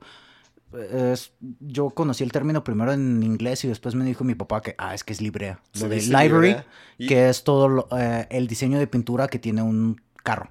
es- 0.93 1.33
yo 1.61 1.91
conocí 1.91 2.23
el 2.25 2.33
término 2.33 2.63
primero 2.65 2.93
en 2.93 3.23
inglés 3.23 3.65
y 3.65 3.69
después 3.69 3.95
me 3.95 4.05
dijo 4.05 4.25
mi 4.25 4.35
papá 4.35 4.61
que, 4.61 4.75
ah, 4.79 4.95
es 4.95 5.03
que 5.05 5.13
es 5.13 5.21
librea. 5.21 5.61
Lo 5.81 5.89
de 5.89 5.97
library, 6.03 6.29
librea. 6.49 6.67
Y- 6.99 7.07
que 7.07 7.29
es 7.29 7.45
todo 7.45 7.69
lo- 7.69 7.89
eh, 7.97 8.27
el 8.31 8.47
diseño 8.47 8.79
de 8.79 8.87
pintura 8.87 9.29
que 9.29 9.39
tiene 9.39 9.63
un 9.63 10.01
carro. 10.23 10.51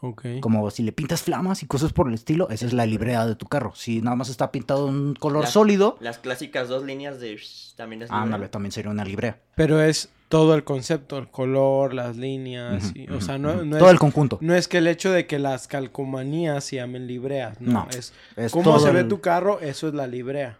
Ok. 0.00 0.26
Como 0.40 0.70
si 0.70 0.84
le 0.84 0.92
pintas 0.92 1.22
flamas 1.22 1.64
y 1.64 1.66
cosas 1.66 1.92
por 1.92 2.06
el 2.06 2.14
estilo, 2.14 2.48
esa 2.50 2.66
es 2.66 2.72
la 2.72 2.86
librea 2.86 3.26
de 3.26 3.34
tu 3.34 3.46
carro. 3.46 3.72
Si 3.74 4.00
nada 4.00 4.14
más 4.14 4.28
está 4.28 4.52
pintado 4.52 4.88
en 4.88 4.94
un 4.94 5.14
color 5.16 5.46
sólido, 5.48 5.96
Las 6.00 6.18
clásicas 6.18 6.68
dos 6.68 6.84
líneas 6.84 7.18
de 7.18 7.36
también 7.76 8.02
es 8.02 8.08
libre. 8.10 8.22
ándale, 8.22 8.48
también 8.48 8.70
sería 8.70 8.92
una 8.92 9.04
librea. 9.04 9.40
Pero 9.56 9.82
es 9.82 10.08
todo 10.28 10.54
el 10.54 10.62
concepto, 10.64 11.18
el 11.18 11.28
color, 11.28 11.94
las 11.94 12.16
líneas. 12.16 12.92
Y- 12.94 13.08
o 13.10 13.20
sea, 13.20 13.38
no, 13.38 13.52
todo 13.78 13.86
es, 13.86 13.92
el 13.92 13.98
conjunto. 13.98 14.38
no 14.40 14.54
es 14.54 14.68
que 14.68 14.78
el 14.78 14.86
hecho 14.86 15.10
de 15.12 15.26
que 15.26 15.38
las 15.38 15.68
calcomanías 15.68 16.64
se 16.64 16.76
llamen 16.76 17.06
libreas. 17.06 17.60
No, 17.60 17.84
No, 17.84 17.88
es, 17.90 18.12
es 18.36 18.52
cómo 18.52 18.78
se 18.78 18.90
ve 18.92 19.04
tu 19.04 19.20
carro, 19.20 19.60
eso 19.60 19.88
es 19.88 19.94
la 19.94 20.06
librea. 20.06 20.58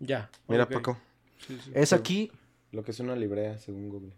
Ya. 0.00 0.30
Mira. 0.48 0.68
Paco. 0.68 0.98
Sí, 1.46 1.58
sí. 1.64 1.70
Es 1.74 1.92
aquí, 1.92 2.30
Lo 2.72 2.84
que 2.84 2.90
es 2.92 3.00
una 3.00 3.16
librea, 3.16 3.58
según 3.58 3.88
Google. 3.88 4.12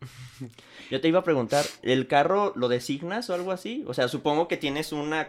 Yo 0.90 1.00
te 1.00 1.08
iba 1.08 1.20
a 1.20 1.24
preguntar, 1.24 1.64
¿el 1.82 2.06
carro 2.06 2.52
lo 2.56 2.68
designas 2.68 3.28
o 3.30 3.34
algo 3.34 3.52
así? 3.52 3.84
O 3.86 3.94
sea, 3.94 4.08
supongo 4.08 4.48
que 4.48 4.56
tienes 4.56 4.92
una 4.92 5.28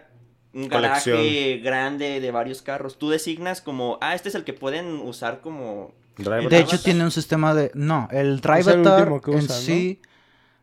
un 0.54 0.68
garaje 0.70 1.12
Colección. 1.12 1.64
grande 1.64 2.20
de 2.20 2.32
varios 2.32 2.62
carros. 2.62 2.98
Tú 2.98 3.10
designas 3.10 3.62
como, 3.62 3.98
ah, 4.02 4.16
este 4.16 4.30
es 4.30 4.36
el 4.36 4.44
que 4.44 4.54
pueden 4.54 4.96
usar 5.02 5.42
como 5.42 5.92
Driver. 6.18 6.50
De 6.50 6.60
hecho, 6.60 6.80
tiene 6.82 7.04
un 7.04 7.12
sistema 7.12 7.54
de. 7.54 7.70
No, 7.76 8.08
el 8.12 8.18
el 8.28 8.42
Drivatar 8.42 9.12
último 9.12 9.22
que 9.22 9.32
en 9.34 9.50
sí. 9.50 10.02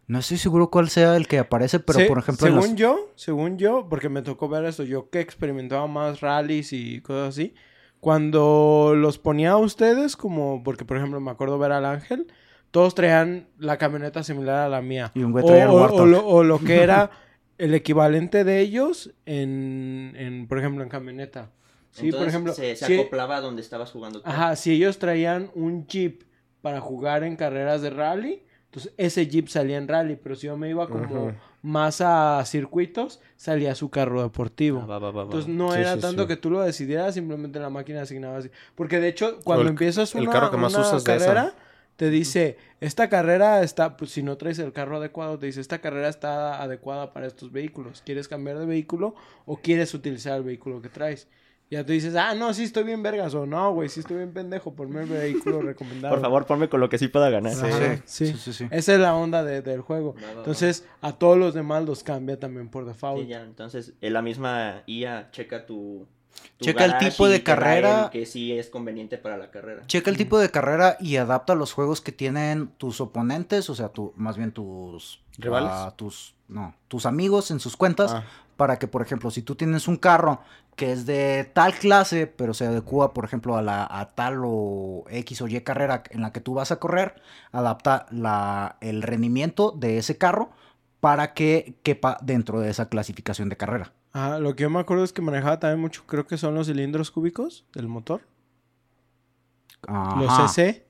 ¿no? 0.06 0.18
estoy 0.18 0.36
seguro 0.36 0.68
cuál 0.70 0.88
sea 0.90 1.16
el 1.16 1.26
que 1.28 1.38
aparece, 1.38 1.78
pero 1.80 2.06
por 2.08 2.18
ejemplo. 2.18 2.46
según 2.46 2.60
las- 2.70 2.74
yo, 2.74 3.10
según 3.14 3.56
yo, 3.56 3.86
porque 3.88 4.08
me 4.08 4.20
tocó 4.22 4.48
ver 4.48 4.64
esto, 4.66 4.82
yo 4.82 5.08
que 5.10 5.20
experimentaba 5.20 5.86
más 5.86 6.20
rallies 6.20 6.72
y 6.72 7.00
cosas 7.00 7.28
así, 7.30 7.54
cuando 8.00 8.92
los 8.94 9.18
ponía 9.18 9.52
a 9.52 9.56
ustedes, 9.56 10.14
como, 10.16 10.62
porque 10.62 10.84
por 10.84 10.98
ejemplo 10.98 11.20
me 11.20 11.30
acuerdo 11.30 11.58
ver 11.58 11.72
al 11.72 11.86
Ángel, 11.86 12.26
todos 12.70 12.94
traían 12.94 13.48
la 13.58 13.78
camioneta 13.78 14.22
similar 14.22 14.58
a 14.58 14.68
la 14.68 14.82
mía. 14.82 15.10
Y 15.14 15.22
un 15.22 15.32
güey 15.32 15.42
O, 15.42 15.46
traía 15.48 15.64
el 15.64 15.70
o- 15.70 15.80
Warthog. 15.80 16.00
o 16.00 16.06
lo, 16.06 16.26
o 16.26 16.44
lo 16.44 16.58
que 16.58 16.82
era 16.82 17.10
el 17.58 17.74
equivalente 17.74 18.44
de 18.44 18.60
ellos 18.60 19.12
en, 19.26 20.14
en, 20.16 20.46
por 20.48 20.58
ejemplo, 20.58 20.82
en 20.82 20.88
camioneta. 20.88 21.50
Sí, 21.92 22.10
por 22.10 22.26
ejemplo, 22.26 22.52
se, 22.52 22.72
acoplaba 22.84 23.36
a 23.36 23.40
donde 23.40 23.62
estabas 23.62 23.90
jugando. 23.92 24.20
tú. 24.20 24.28
Ajá, 24.28 24.56
si 24.56 24.72
ellos 24.72 24.98
traían 24.98 25.50
un 25.54 25.86
Jeep 25.86 26.22
para 26.60 26.80
jugar 26.80 27.22
en 27.22 27.36
carreras 27.36 27.82
de 27.82 27.90
rally, 27.90 28.42
entonces 28.64 28.92
ese 28.96 29.28
Jeep 29.28 29.46
salía 29.48 29.76
en 29.78 29.86
rally, 29.86 30.16
pero 30.20 30.34
si 30.34 30.48
yo 30.48 30.56
me 30.56 30.68
iba 30.68 30.88
como 30.88 31.32
más 31.62 32.00
a 32.00 32.42
circuitos, 32.46 33.20
salía 33.36 33.76
su 33.76 33.90
carro 33.90 34.22
deportivo. 34.24 34.80
Ah, 34.82 34.86
va, 34.86 34.98
va, 34.98 35.10
va, 35.12 35.18
va. 35.18 35.22
Entonces 35.24 35.48
no 35.48 35.70
Sí, 35.72 35.78
era 35.80 35.94
sí, 35.94 36.00
tanto 36.00 36.22
sí. 36.22 36.28
que 36.28 36.36
tú 36.36 36.50
lo 36.50 36.62
decidieras, 36.62 37.14
simplemente 37.14 37.60
la 37.60 37.70
máquina 37.70 38.02
asignaba 38.02 38.38
así. 38.38 38.50
Porque 38.74 38.98
de 38.98 39.08
hecho, 39.08 39.38
cuando 39.44 39.62
el- 39.62 39.68
empiezas 39.68 40.12
el 40.16 40.22
una, 40.22 40.32
carro 40.32 40.50
que 40.50 40.56
más 40.56 40.74
una 40.74 40.82
usas 40.82 41.04
de 41.04 41.14
esa. 41.16 41.54
Te 41.96 42.10
dice, 42.10 42.56
esta 42.80 43.08
carrera 43.08 43.62
está, 43.62 43.96
pues 43.96 44.10
si 44.10 44.22
no 44.22 44.36
traes 44.36 44.58
el 44.58 44.72
carro 44.72 44.96
adecuado, 44.96 45.38
te 45.38 45.46
dice, 45.46 45.60
esta 45.60 45.80
carrera 45.80 46.08
está 46.08 46.60
adecuada 46.62 47.12
para 47.12 47.26
estos 47.26 47.52
vehículos. 47.52 48.02
¿Quieres 48.04 48.28
cambiar 48.28 48.58
de 48.58 48.66
vehículo 48.66 49.14
o 49.46 49.56
quieres 49.58 49.94
utilizar 49.94 50.36
el 50.36 50.42
vehículo 50.44 50.82
que 50.82 50.88
traes? 50.88 51.28
Ya 51.70 51.84
tú 51.84 51.92
dices, 51.92 52.14
ah, 52.14 52.34
no, 52.34 52.52
sí 52.52 52.64
estoy 52.64 52.84
bien 52.84 53.02
vergas, 53.02 53.34
o 53.34 53.46
no, 53.46 53.72
güey, 53.72 53.88
sí 53.88 54.00
estoy 54.00 54.18
bien 54.18 54.32
pendejo, 54.32 54.74
ponme 54.74 55.02
el 55.02 55.08
vehículo 55.08 55.62
recomendado. 55.62 56.14
Por 56.14 56.20
favor, 56.22 56.46
ponme 56.46 56.68
con 56.68 56.78
lo 56.78 56.88
que 56.88 56.98
sí 56.98 57.08
pueda 57.08 57.30
ganar. 57.30 57.54
Sí, 57.54 57.66
sí. 58.04 58.26
sí, 58.26 58.38
sí, 58.38 58.52
sí. 58.52 58.68
Esa 58.70 58.94
es 58.94 59.00
la 59.00 59.14
onda 59.16 59.42
de- 59.42 59.62
del 59.62 59.80
juego. 59.80 60.14
Entonces, 60.36 60.86
a 61.00 61.12
todos 61.12 61.38
los 61.38 61.54
demás 61.54 61.84
los 61.84 62.04
cambia 62.04 62.38
también 62.38 62.68
por 62.68 62.84
default. 62.84 63.22
Sí, 63.22 63.28
ya, 63.28 63.42
entonces 63.42 63.94
la 64.00 64.20
misma 64.20 64.82
IA 64.86 65.30
checa 65.30 65.64
tu, 65.64 66.06
tu 66.58 66.64
Checa 66.66 66.84
el 66.84 66.98
tipo 66.98 67.28
de 67.28 67.42
carrera. 67.42 68.10
que 68.12 68.26
sí 68.26 68.52
es 68.52 68.68
conveniente 68.70 69.18
para 69.18 69.36
la 69.36 69.50
carrera. 69.50 69.82
Checa 69.86 70.10
el 70.10 70.16
tipo 70.16 70.38
de 70.38 70.50
carrera 70.50 70.96
y 71.00 71.16
adapta 71.16 71.54
los 71.54 71.72
juegos 71.72 72.00
que 72.00 72.12
tienen 72.12 72.68
tus 72.78 73.00
oponentes, 73.00 73.68
o 73.70 73.74
sea, 73.74 73.88
tu, 73.88 74.12
más 74.16 74.36
bien 74.36 74.52
tus 74.52 75.20
¿Rivales? 75.38 75.70
ah, 75.72 75.94
tus 75.96 76.34
no, 76.48 76.74
tus 76.88 77.06
amigos 77.06 77.50
en 77.50 77.58
sus 77.58 77.76
cuentas, 77.76 78.12
Ah. 78.12 78.24
para 78.56 78.78
que, 78.78 78.86
por 78.86 79.02
ejemplo, 79.02 79.30
si 79.30 79.42
tú 79.42 79.54
tienes 79.56 79.88
un 79.88 79.96
carro 79.96 80.40
que 80.76 80.92
es 80.92 81.06
de 81.06 81.50
tal 81.54 81.72
clase, 81.74 82.26
pero 82.26 82.52
se 82.54 82.66
adecua, 82.66 83.14
por 83.14 83.24
ejemplo, 83.24 83.56
a 83.56 83.62
la 83.62 83.84
a 83.90 84.10
tal 84.14 84.42
o 84.44 85.04
X 85.08 85.40
o 85.42 85.48
Y 85.48 85.60
carrera 85.62 86.02
en 86.10 86.20
la 86.20 86.32
que 86.32 86.40
tú 86.40 86.54
vas 86.54 86.70
a 86.70 86.76
correr, 86.76 87.14
adapta 87.52 88.06
la, 88.10 88.76
el 88.80 89.02
rendimiento 89.02 89.72
de 89.72 89.98
ese 89.98 90.18
carro 90.18 90.50
para 91.00 91.34
que 91.34 91.74
quepa 91.82 92.18
dentro 92.22 92.60
de 92.60 92.70
esa 92.70 92.88
clasificación 92.88 93.48
de 93.48 93.56
carrera. 93.56 93.92
Ajá, 94.14 94.38
lo 94.38 94.54
que 94.56 94.62
yo 94.62 94.70
me 94.70 94.78
acuerdo 94.78 95.04
es 95.04 95.12
que 95.12 95.20
manejaba 95.20 95.58
también 95.58 95.80
mucho, 95.80 96.04
creo 96.06 96.26
que 96.26 96.38
son 96.38 96.54
los 96.54 96.68
cilindros 96.68 97.10
cúbicos 97.10 97.66
del 97.74 97.88
motor. 97.88 98.22
Los. 99.86 100.50
CC. 100.52 100.86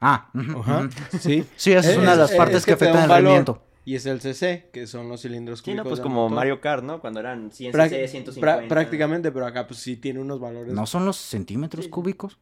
Ah, 0.00 0.30
Ajá, 0.34 0.88
sí. 1.18 1.44
Sí, 1.56 1.72
esa 1.72 1.80
es, 1.90 1.96
Es- 1.96 1.98
una 1.98 2.12
de 2.12 2.16
las 2.18 2.30
es- 2.32 2.36
partes 2.36 2.56
es 2.58 2.66
que, 2.66 2.72
afectan 2.72 3.04
el 3.04 3.08
rendimiento. 3.10 3.64
Y 3.84 3.96
es 3.96 4.06
el 4.06 4.20
CC, 4.20 4.70
que 4.72 4.86
son 4.86 5.08
los 5.08 5.22
cilindros 5.22 5.58
Sí, 5.58 5.64
cúbicos. 5.64 5.76
no, 5.84 5.88
pues 5.90 5.98
del 5.98 6.02
como 6.04 6.22
motor. 6.24 6.36
Mario 6.36 6.60
Kart, 6.60 6.84
¿no? 6.84 7.00
Cuando 7.00 7.18
eran 7.20 7.50
100 7.50 7.72
Prac- 7.72 7.88
cc, 7.88 8.04
pra- 8.04 8.08
150. 8.08 8.68
prácticamente, 8.68 9.32
pero 9.32 9.46
acá 9.46 9.66
pues 9.66 9.80
sí 9.80 9.96
tiene 9.96 10.20
unos 10.20 10.38
valores. 10.38 10.72
¿No 10.72 10.86
son 10.86 11.04
los 11.04 11.16
centímetros 11.16 11.86
Sí. 11.86 11.90
cúbicos? 11.90 12.38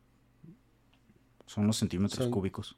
Son 1.47 1.67
los 1.67 1.77
centímetros 1.79 2.25
Son- 2.25 2.31
cúbicos. 2.31 2.77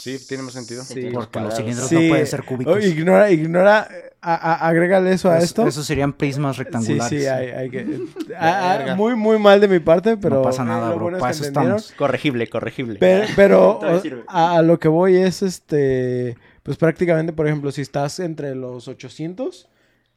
Sí, 0.00 0.18
tiene 0.26 0.42
más 0.42 0.52
sentido. 0.54 0.82
Sí. 0.82 1.10
Porque 1.12 1.40
los 1.40 1.54
cilindros 1.54 1.88
Sí. 1.88 1.94
no 1.94 2.08
pueden 2.08 2.26
ser 2.26 2.44
cúbicos. 2.44 2.74
Oh, 2.76 2.78
ignora, 2.80 3.30
ignora, 3.30 3.86
eh, 3.90 4.12
a- 4.22 4.34
a- 4.34 4.68
agrégale 4.68 5.12
eso 5.12 5.30
a 5.30 5.38
Es- 5.38 5.44
esto. 5.44 5.66
Esos 5.66 5.86
serían 5.86 6.12
prismas 6.12 6.56
Sí, 6.56 6.62
rectangulares. 6.62 7.08
sí, 7.22 7.26
hay, 7.26 7.48
hay 7.50 7.70
que... 7.70 8.00
a- 8.38 8.72
a- 8.72 8.78
Verga. 8.78 8.94
muy, 8.96 9.14
muy 9.14 9.38
mal 9.38 9.60
de 9.60 9.68
mi 9.68 9.78
parte, 9.78 10.16
pero... 10.16 10.42
pasa 10.42 10.64
nada, 10.64 10.88
bro, 10.90 11.00
bueno 11.04 11.18
para 11.18 11.32
eso 11.32 11.44
estamos. 11.44 11.92
Corregible, 11.96 12.48
corregible. 12.48 12.98
Pero, 13.00 13.78
pero 13.80 13.80
a 14.28 14.62
lo 14.62 14.78
que 14.78 14.88
voy 14.88 15.16
es 15.16 15.42
este, 15.42 16.36
pues 16.62 16.76
prácticamente, 16.76 17.32
por 17.32 17.46
ejemplo, 17.46 17.70
si 17.72 17.80
estás 17.82 18.20
entre 18.20 18.54
los 18.54 18.88
800, 18.88 19.68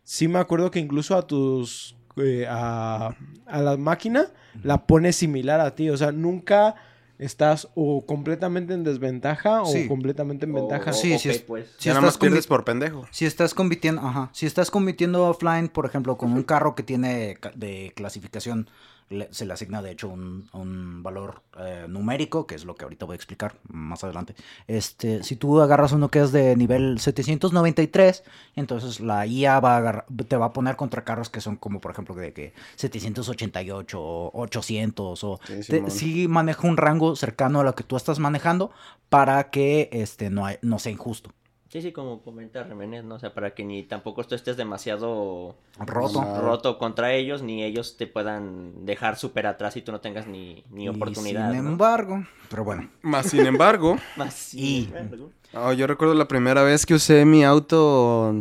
sí 0.03 0.27
me 0.27 0.39
acuerdo 0.39 0.71
que 0.71 0.79
incluso 0.79 1.15
a 1.17 1.25
tus, 1.27 1.95
eh, 2.17 2.45
a, 2.49 3.15
a 3.47 3.61
la 3.61 3.77
máquina 3.77 4.27
la 4.63 4.86
pones 4.86 5.15
similar 5.15 5.59
a 5.59 5.75
ti, 5.75 5.89
o 5.89 5.97
sea, 5.97 6.11
nunca 6.11 6.75
estás 7.20 7.70
o 7.76 8.05
completamente 8.05 8.74
en 8.74 8.84
desventaja 8.84 9.64
Sí. 9.66 9.86
o 9.86 9.88
completamente 9.88 10.45
en 10.45 10.51
O- 10.53 10.55
ventaja. 10.55 10.91
o- 10.91 10.93
Sí, 10.93 11.14
ok, 11.14 11.20
sí 11.20 11.30
es- 11.30 11.39
pues. 11.41 11.68
Si 11.78 11.86
ya 11.86 11.91
nada 11.91 12.01
más 12.01 12.14
estás, 12.16 12.22
pierdes 12.22 12.47
por 12.47 12.64
pendejo. 12.66 13.05
si 13.11 13.26
estás 13.26 13.53
compitiendo, 13.53 14.01
ajá, 14.01 14.30
si 14.34 14.45
estás 14.45 14.72
compitiendo 14.72 15.28
offline, 15.28 15.70
por 15.70 15.86
ejemplo, 15.86 16.18
con 16.18 16.34
un 16.34 16.43
carro 16.43 16.76
que 16.76 16.84
tiene 16.84 17.38
de 17.55 17.91
clasificación 17.95 18.68
le- 19.09 19.27
se 19.33 19.45
le 19.45 19.53
asigna 19.53 19.81
de 19.81 19.91
hecho 19.91 20.09
un, 20.09 20.49
un 20.53 21.03
valor 21.03 21.41
eh, 21.59 21.85
numérico, 21.87 22.47
que 22.47 22.55
es 22.55 22.65
lo 22.65 22.75
que 22.75 22.83
ahorita 22.85 23.05
voy 23.05 23.13
a 23.13 23.17
explicar 23.17 23.55
más 23.69 24.03
adelante. 24.03 24.35
Este, 24.67 25.23
si 25.23 25.35
tú 25.35 25.61
agarras 25.61 25.91
uno 25.91 26.09
que 26.09 26.21
es 26.21 26.31
de 26.31 26.55
nivel 26.55 26.99
793, 26.99 28.23
entonces 28.55 28.99
la 28.99 29.25
IA 29.25 29.59
va 29.59 29.75
a 29.75 29.77
agarrar- 29.77 30.05
te 30.27 30.37
va 30.37 30.47
a 30.47 30.53
poner 30.53 30.75
contra 30.75 31.03
carros 31.03 31.29
que 31.29 31.41
son 31.41 31.55
como 31.57 31.79
por 31.79 31.91
ejemplo 31.91 32.15
de 32.15 32.33
que 32.33 32.53
788 32.75 33.99
o 34.01 34.31
800 34.41 35.23
o 35.23 35.39
Sí, 35.63 35.71
te- 35.71 35.81
sí 35.91 36.27
maneja 36.27 36.67
un 36.67 36.77
rango 36.77 37.15
cercano 37.15 37.59
a 37.59 37.63
lo 37.63 37.75
que 37.75 37.83
tú 37.83 37.95
estás 37.97 38.19
manejando 38.19 38.71
para 39.09 39.49
que 39.49 39.89
este 39.91 40.29
no, 40.29 40.45
hay- 40.45 40.57
no 40.61 40.79
sea 40.79 40.91
injusto. 40.91 41.31
Sí, 41.74 41.82
sí, 41.82 41.91
como 41.91 42.21
comenta 42.21 42.61
Reménez, 42.61 43.03
¿no? 43.03 43.15
O 43.15 43.19
sea, 43.19 43.34
para 43.34 43.55
que 43.55 43.63
ni 43.63 43.82
tampoco 43.82 44.24
tú 44.24 44.36
estés 44.36 44.55
demasiado 44.57 45.55
Roto. 45.80 46.24
Roto 46.39 46.78
contra 46.78 47.13
ellos, 47.15 47.41
ni 47.41 47.63
ellos 47.63 47.97
te 47.97 48.05
puedan 48.05 48.86
dejar 48.86 49.17
súper 49.17 49.47
atrás 49.47 49.76
y 49.76 49.82
tú 49.82 49.91
no 49.91 49.99
tengas 49.99 50.28
ni, 50.28 50.63
ni 50.69 50.84
Y 50.86 50.89
oportunidad. 50.89 51.51
sin 51.51 51.63
¿no? 51.63 51.69
embargo, 51.71 52.24
pero 52.47 52.63
bueno. 52.63 52.88
Más 53.01 53.26
sin 53.32 53.47
embargo, 53.47 53.97
Más 54.17 54.36
sin 54.36 54.63
Y- 54.63 54.84
embargo. 54.95 55.32
oh, 55.55 55.74
yo 55.74 55.88
recuerdo 55.88 56.13
la 56.13 56.28
primera 56.28 56.61
vez 56.61 56.86
que 56.86 56.93
usé 56.93 57.26
mi 57.26 57.43
auto 57.43 58.36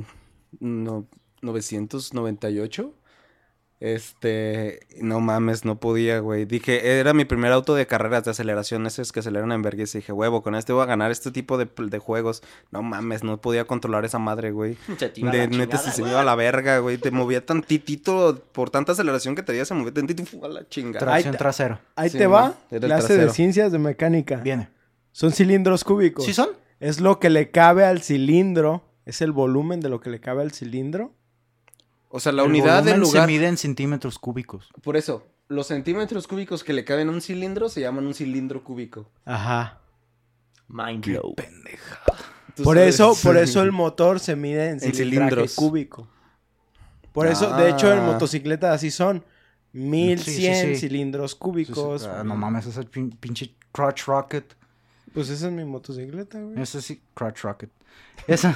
no, 0.61 1.07
998. 1.41 2.93
Este, 3.85 4.81
no 5.01 5.21
mames, 5.21 5.65
no 5.65 5.77
podía, 5.81 6.21
güey. 6.21 6.45
Dije, 6.45 6.99
era 7.01 7.13
mi 7.15 7.25
primer 7.25 7.51
auto 7.53 7.75
de 7.75 7.87
carreras 7.87 8.25
de 8.25 8.31
aceleración, 8.31 8.87
esos 8.87 9.11
que 9.11 9.21
aceleran 9.21 9.51
en 9.53 9.61
vergüenza. 9.63 9.99
Y 9.99 10.01
dije, 10.01 10.13
huevo, 10.13 10.43
con 10.43 10.55
este 10.55 10.73
voy 10.73 10.83
a 10.83 10.87
ganar 10.87 11.11
este 11.11 11.31
tipo 11.31 11.59
de, 11.59 11.69
de 11.77 11.99
juegos. 11.99 12.43
No 12.71 12.83
mames, 12.83 13.23
no 13.25 13.41
podía 13.41 13.65
controlar 13.65 14.05
esa 14.05 14.19
madre, 14.19 14.51
güey. 14.53 14.77
Se 14.99 15.09
te 15.09 15.21
iba 15.21 15.31
a 15.31 15.33
De, 15.33 15.39
la 15.39 15.47
neta 15.47 15.77
chingada, 15.79 15.91
se 15.91 16.03
se 16.03 16.09
iba 16.09 16.21
a 16.21 16.25
la 16.25 16.35
verga, 16.37 16.79
güey. 16.79 16.97
Te 16.99 17.11
movía 17.11 17.45
tantitito, 17.45 18.43
por 18.53 18.71
tanta 18.71 18.93
aceleración 18.93 19.35
que 19.35 19.43
tenía, 19.43 19.65
se 19.65 19.75
movía 19.75 19.93
tantito 19.93 20.23
a 20.45 20.49
la 20.49 20.69
chingada. 20.69 21.05
Tracción 21.05 21.33
te- 21.33 21.39
trasera. 21.39 21.81
Ahí 21.97 22.09
Sí, 22.11 22.19
te 22.19 22.27
va. 22.27 22.55
Clase 22.69 22.79
de 22.79 22.89
trasero. 22.89 23.33
ciencias 23.33 23.73
de 23.73 23.79
mecánica. 23.79 24.37
Viene. 24.37 24.69
Son 25.13 25.33
cilindros 25.33 25.85
cúbicos. 25.85 26.25
¿Sí 26.25 26.33
son? 26.33 26.51
Es 26.81 27.01
lo 27.01 27.19
que 27.19 27.31
le 27.31 27.51
cabe 27.51 27.85
al 27.85 28.01
cilindro. 28.03 28.85
Es 29.05 29.21
el 29.23 29.33
volumen 29.33 29.81
de 29.81 29.89
lo 29.89 30.01
que 30.01 30.11
le 30.11 30.21
cabe 30.21 30.43
al 30.43 30.53
cilindro. 30.53 31.13
O 32.15 32.21
sea, 32.21 32.31
la 32.33 32.43
El 32.43 32.51
unidad 32.51 32.83
del 32.83 33.01
lugar. 33.01 33.23
se 33.23 33.27
mide 33.33 33.47
en 33.49 33.57
centímetros 33.57 34.19
cúbicos. 34.19 34.69
Por 34.83 34.97
eso, 34.99 35.27
los 35.49 35.67
centímetros 35.69 36.29
cúbicos 36.29 36.63
que 36.63 36.75
le 36.75 36.85
caben 36.85 37.09
a 37.09 37.13
un 37.13 37.23
cilindro 37.23 37.69
se 37.71 37.81
llaman 37.81 38.07
un 38.07 38.13
cilindro 38.15 38.63
cúbico. 38.63 39.09
Ajá. 39.25 39.81
Mind 40.69 41.05
blow. 41.05 41.35
Pendeja. 41.35 42.01
Por 42.63 42.77
sabes- 42.77 42.95
eso, 42.95 43.17
por 43.23 43.37
eso 43.39 43.63
el 43.63 43.73
motor 43.73 44.21
se 44.21 44.37
mide 44.37 44.69
en, 44.71 44.81
cilindros. 44.81 45.55
cúbico. 45.55 46.07
Por 47.13 47.27
eso, 47.27 47.55
de 47.57 47.71
hecho, 47.71 47.91
en 47.93 48.01
Ah. 48.01 48.07
motocicletas 48.13 48.75
así 48.75 48.91
son. 48.91 49.25
1100 49.73 50.55
Sí, 50.55 50.67
sí, 50.69 50.75
sí. 50.75 50.81
cilindros 50.89 51.35
cúbicos. 51.35 52.05
Ah, 52.07 52.23
no 52.23 52.37
mames, 52.37 52.67
ese 52.67 52.83
pin- 52.83 53.17
pinche 53.19 53.55
crotch 53.73 54.05
rocket. 54.05 54.55
Pues 55.15 55.31
esa 55.31 55.47
es 55.47 55.53
mi 55.53 55.65
motocicleta, 55.65 56.39
güey. 56.41 56.61
Ese 56.61 56.83
sí, 56.83 57.01
crotch 57.15 57.41
rocket. 57.43 57.71
Esa- 58.29 58.55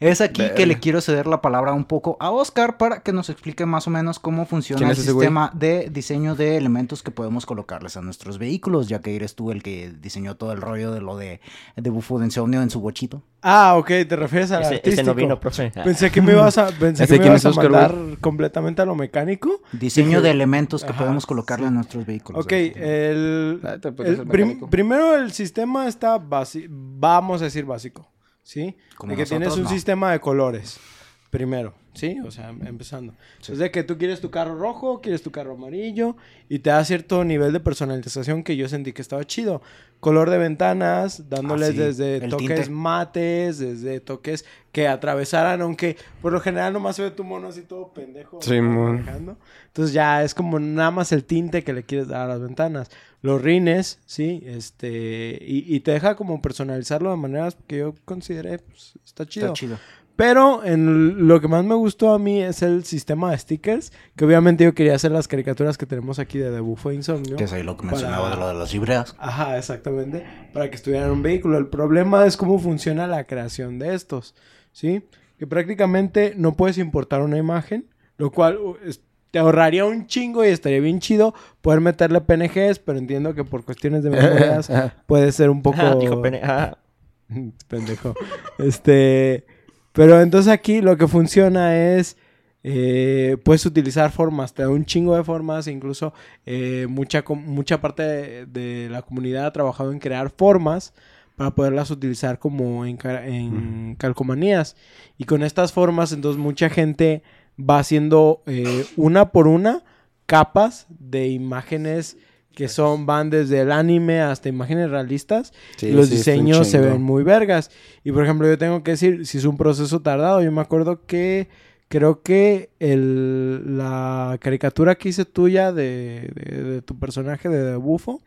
es 0.00 0.20
aquí 0.20 0.42
que 0.56 0.64
le 0.66 0.78
quiero 0.80 1.00
ceder 1.00 1.26
la 1.26 1.42
palabra 1.42 1.72
un 1.74 1.84
poco 1.84 2.16
a 2.18 2.30
Oscar 2.30 2.76
para 2.78 3.02
que 3.02 3.12
nos 3.12 3.28
explique 3.30 3.66
más 3.66 3.86
o 3.86 3.90
menos 3.90 4.18
cómo 4.18 4.46
funciona 4.46 4.78
¿Quién 4.78 4.90
el 4.90 4.96
es 4.96 5.04
güey? 5.12 5.26
sistema 5.26 5.50
de 5.54 5.90
diseño 5.90 6.34
de 6.34 6.56
elementos 6.56 7.02
que 7.02 7.10
podemos 7.10 7.44
colocarles 7.46 7.96
a 7.98 8.00
nuestros 8.00 8.38
vehículos, 8.38 8.88
ya 8.88 9.00
que 9.00 9.14
eres 9.14 9.34
tú 9.34 9.50
el 9.52 9.62
que 9.62 9.92
diseñó 10.00 10.36
todo 10.36 10.52
el 10.52 10.60
rollo 10.62 10.92
de 10.92 11.00
lo 11.02 11.16
de, 11.16 11.40
de 11.76 11.90
Bufo 11.90 12.18
de 12.18 12.24
Insomnio 12.24 12.62
en 12.62 12.70
su 12.70 12.80
bochito. 12.80 13.22
Ah, 13.42 13.76
ok, 13.76 13.86
te 14.08 14.16
refieres 14.16 14.50
al 14.50 14.62
Ese, 14.62 14.80
ese 14.82 15.04
no 15.04 15.14
vino, 15.14 15.38
profe. 15.38 15.70
Pensé 15.70 16.10
que 16.10 16.22
me 16.22 16.32
ibas 16.32 16.56
a, 16.58 16.68
pensé 16.80 17.04
¿Ese 17.04 17.14
que 17.16 17.20
me 17.20 17.26
ibas 17.26 17.42
es 17.42 17.46
a 17.46 17.50
Oscar, 17.50 17.70
mandar 17.70 17.94
completamente 18.20 18.80
a 18.82 18.86
lo 18.86 18.94
mecánico. 18.96 19.60
Diseño 19.72 20.18
Dije- 20.18 20.22
de 20.22 20.30
elementos 20.30 20.82
que 20.84 20.90
Ajá, 20.90 21.00
podemos 21.00 21.26
colocarle 21.26 21.66
a 21.66 21.70
nuestros 21.70 22.06
vehículos. 22.06 22.44
Ok, 22.44 22.52
el, 22.52 23.60
Ah, 23.62 23.76
el 24.04 24.26
prim- 24.26 24.68
primero 24.70 25.14
el 25.16 25.32
sistema 25.32 25.86
está 25.86 26.18
básico, 26.18 26.66
vamos 26.70 27.40
a 27.42 27.44
decir 27.44 27.64
básico, 27.64 28.08
¿sí? 28.48 28.76
Como 28.96 29.10
de 29.10 29.16
que 29.18 29.26
tienes 29.26 29.54
un 29.56 29.64
no. 29.64 29.68
sistema 29.68 30.10
de 30.10 30.20
colores, 30.20 30.80
primero, 31.28 31.74
¿sí? 31.92 32.18
O 32.24 32.30
sea, 32.30 32.48
empezando. 32.48 33.12
Es 33.46 33.58
de 33.58 33.70
que 33.70 33.82
tú 33.84 33.98
quieres 33.98 34.22
tu 34.22 34.30
carro 34.30 34.58
rojo, 34.58 35.02
quieres 35.02 35.22
tu 35.22 35.30
carro 35.30 35.52
amarillo, 35.52 36.16
y 36.48 36.60
te 36.60 36.70
da 36.70 36.82
cierto 36.86 37.24
nivel 37.24 37.52
de 37.52 37.60
personalización 37.60 38.42
que 38.42 38.56
yo 38.56 38.66
sentí 38.66 38.94
que 38.94 39.02
estaba 39.02 39.26
chido. 39.26 39.60
Color 40.00 40.30
de 40.30 40.38
ventanas, 40.38 41.28
dándoles 41.28 41.70
Ah, 41.70 41.72
sí, 41.72 41.78
desde 41.78 42.16
el 42.18 42.30
toques 42.30 42.46
tinte. 42.46 42.70
mates, 42.70 43.58
desde 43.58 44.00
toques 44.00 44.44
que 44.72 44.86
atravesaran, 44.88 45.60
aunque 45.60 45.96
por 46.22 46.32
lo 46.32 46.40
general 46.40 46.72
nomás 46.72 46.96
se 46.96 47.02
ve 47.02 47.10
tu 47.10 47.24
mono 47.24 47.48
así 47.48 47.62
todo 47.62 47.92
pendejo. 47.92 48.38
Manejando. 48.48 49.36
Entonces 49.66 49.92
ya 49.92 50.22
es 50.22 50.34
como 50.34 50.58
nada 50.60 50.90
más 50.92 51.10
el 51.12 51.24
tinte 51.24 51.64
que 51.64 51.72
le 51.74 51.82
quieres 51.82 52.08
dar 52.08 52.22
a 52.22 52.28
las 52.28 52.40
ventanas. 52.40 52.90
Los 53.20 53.42
rines, 53.42 53.98
sí, 54.06 54.42
este, 54.46 55.38
y, 55.40 55.64
y 55.74 55.80
te 55.80 55.90
deja 55.92 56.14
como 56.14 56.40
personalizarlo 56.40 57.10
de 57.10 57.16
maneras 57.16 57.56
que 57.66 57.78
yo 57.78 57.94
consideré, 58.04 58.58
pues, 58.60 58.94
está 59.04 59.26
chido. 59.26 59.46
Está 59.46 59.54
chido. 59.54 59.76
Pero 60.14 60.64
en 60.64 61.28
lo 61.28 61.40
que 61.40 61.46
más 61.46 61.64
me 61.64 61.76
gustó 61.76 62.12
a 62.12 62.18
mí 62.18 62.42
es 62.42 62.62
el 62.62 62.84
sistema 62.84 63.30
de 63.30 63.38
stickers, 63.38 63.92
que 64.16 64.24
obviamente 64.24 64.64
yo 64.64 64.74
quería 64.74 64.96
hacer 64.96 65.12
las 65.12 65.28
caricaturas 65.28 65.78
que 65.78 65.86
tenemos 65.86 66.18
aquí 66.18 66.38
de 66.38 66.50
Debufo 66.50 66.90
Insomnio. 66.90 67.36
Que 67.36 67.44
es 67.44 67.52
ahí 67.52 67.62
lo 67.62 67.76
que 67.76 67.82
Para- 67.82 67.92
mencionaba 67.92 68.30
de 68.30 68.36
lo 68.36 68.48
de 68.48 68.54
las 68.54 68.72
libreas. 68.72 69.14
Ajá, 69.18 69.56
exactamente. 69.58 70.24
Para 70.52 70.70
que 70.70 70.74
estuvieran 70.76 71.06
en 71.06 71.12
un 71.14 71.22
vehículo. 71.22 71.56
El 71.56 71.68
problema 71.68 72.26
es 72.26 72.36
cómo 72.36 72.58
funciona 72.58 73.06
la 73.06 73.24
creación 73.28 73.78
de 73.78 73.94
estos. 73.94 74.34
¿Sí? 74.72 75.02
Que 75.38 75.46
prácticamente 75.46 76.34
no 76.36 76.56
puedes 76.56 76.78
importar 76.78 77.20
una 77.22 77.38
imagen. 77.38 77.86
Lo 78.16 78.32
cual 78.32 78.56
uh, 78.58 78.76
es- 78.84 79.00
te 79.30 79.38
ahorraría 79.38 79.84
un 79.84 80.06
chingo 80.06 80.44
y 80.44 80.48
estaría 80.48 80.80
bien 80.80 81.00
chido 81.00 81.34
poder 81.60 81.80
meterle 81.80 82.20
PNGs. 82.20 82.78
Pero 82.80 82.98
entiendo 82.98 83.34
que 83.34 83.44
por 83.44 83.64
cuestiones 83.64 84.02
de 84.02 84.10
memorias 84.10 84.70
puede 85.06 85.32
ser 85.32 85.50
un 85.50 85.62
poco. 85.62 85.78
Ah, 85.80 85.96
dijo 85.98 86.22
Pendejo. 87.68 88.14
Este. 88.58 89.44
Pero 89.92 90.20
entonces 90.20 90.52
aquí 90.52 90.80
lo 90.80 90.96
que 90.96 91.08
funciona 91.08 91.76
es. 91.76 92.16
eh, 92.62 93.36
puedes 93.44 93.64
utilizar 93.66 94.10
formas, 94.12 94.52
te 94.54 94.62
da 94.62 94.68
un 94.68 94.84
chingo 94.84 95.16
de 95.16 95.24
formas, 95.24 95.66
incluso 95.68 96.12
eh, 96.46 96.86
mucha, 96.88 97.22
mucha 97.28 97.80
parte 97.80 98.02
de, 98.02 98.46
de 98.46 98.88
la 98.90 99.02
comunidad 99.02 99.46
ha 99.46 99.52
trabajado 99.52 99.92
en 99.92 99.98
crear 100.00 100.30
formas 100.36 100.92
para 101.36 101.52
poderlas 101.54 101.90
utilizar 101.90 102.38
como 102.40 102.84
en 102.84 103.94
calcomanías. 103.96 104.76
Y 105.18 105.24
con 105.24 105.42
estas 105.44 105.72
formas, 105.72 106.12
entonces 106.12 106.40
mucha 106.40 106.68
gente 106.68 107.22
va 107.58 107.78
haciendo 107.78 108.42
eh, 108.46 108.84
una 108.96 109.30
por 109.32 109.48
una 109.48 109.82
capas 110.26 110.86
de 110.90 111.28
imágenes 111.28 112.16
que 112.54 112.68
son, 112.68 113.06
van 113.06 113.30
desde 113.30 113.60
el 113.60 113.70
anime 113.70 114.20
hasta 114.20 114.48
imágenes 114.48 114.90
realistas. 114.90 115.52
Sí, 115.76 115.86
y 115.86 115.92
los 115.92 116.08
sí, 116.08 116.16
diseños 116.16 116.66
se 116.68 116.78
ven 116.80 117.02
muy 117.02 117.22
vergas. 117.22 117.70
Y 118.04 118.10
por 118.12 118.24
ejemplo, 118.24 118.48
yo 118.48 118.58
tengo 118.58 118.82
que 118.82 118.92
decir, 118.92 119.26
si 119.26 119.38
es 119.38 119.44
un 119.44 119.56
proceso 119.56 120.00
tardado, 120.00 120.42
yo 120.42 120.50
me 120.50 120.60
acuerdo 120.60 121.06
que 121.06 121.48
creo 121.88 122.22
que 122.22 122.70
el, 122.80 123.78
la 123.78 124.36
caricatura 124.40 124.96
que 124.96 125.08
hice 125.10 125.24
tuya 125.24 125.72
de, 125.72 126.30
de- 126.34 126.62
de 126.64 126.82
tu 126.82 126.98
personaje 126.98 127.48
de 127.48 127.76
Bufo, 127.76 128.20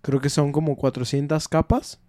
creo 0.00 0.20
que 0.20 0.30
son 0.30 0.52
como 0.52 0.76
400 0.76 1.46
capas, 1.46 2.00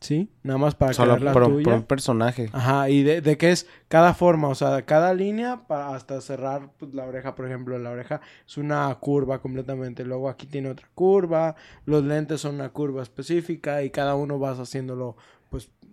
¿sí? 0.00 0.30
Nada 0.42 0.58
más 0.58 0.74
para 0.74 0.92
Solo 0.92 1.16
crear 1.16 1.22
la 1.22 1.32
por, 1.32 1.46
tuya. 1.46 1.64
por 1.64 1.72
un 1.74 1.82
personaje. 1.82 2.50
Ajá, 2.52 2.88
y 2.88 3.02
de, 3.02 3.20
de 3.20 3.36
qué 3.36 3.50
es 3.50 3.66
cada 3.88 4.14
forma, 4.14 4.48
o 4.48 4.54
sea, 4.54 4.82
cada 4.82 5.14
línea 5.14 5.66
para 5.66 5.94
hasta 5.94 6.20
cerrar 6.20 6.70
pues, 6.78 6.94
la 6.94 7.04
oreja, 7.04 7.34
por 7.34 7.46
ejemplo, 7.46 7.78
la 7.78 7.90
oreja 7.90 8.20
es 8.46 8.56
una 8.58 8.94
curva 9.00 9.40
completamente, 9.40 10.04
luego 10.04 10.28
aquí 10.28 10.46
tiene 10.46 10.70
otra 10.70 10.88
curva, 10.94 11.56
los 11.84 12.04
lentes 12.04 12.40
son 12.40 12.56
una 12.56 12.70
curva 12.70 13.02
específica 13.02 13.82
y 13.82 13.90
cada 13.90 14.14
uno 14.14 14.38
vas 14.38 14.58
haciéndolo 14.58 15.16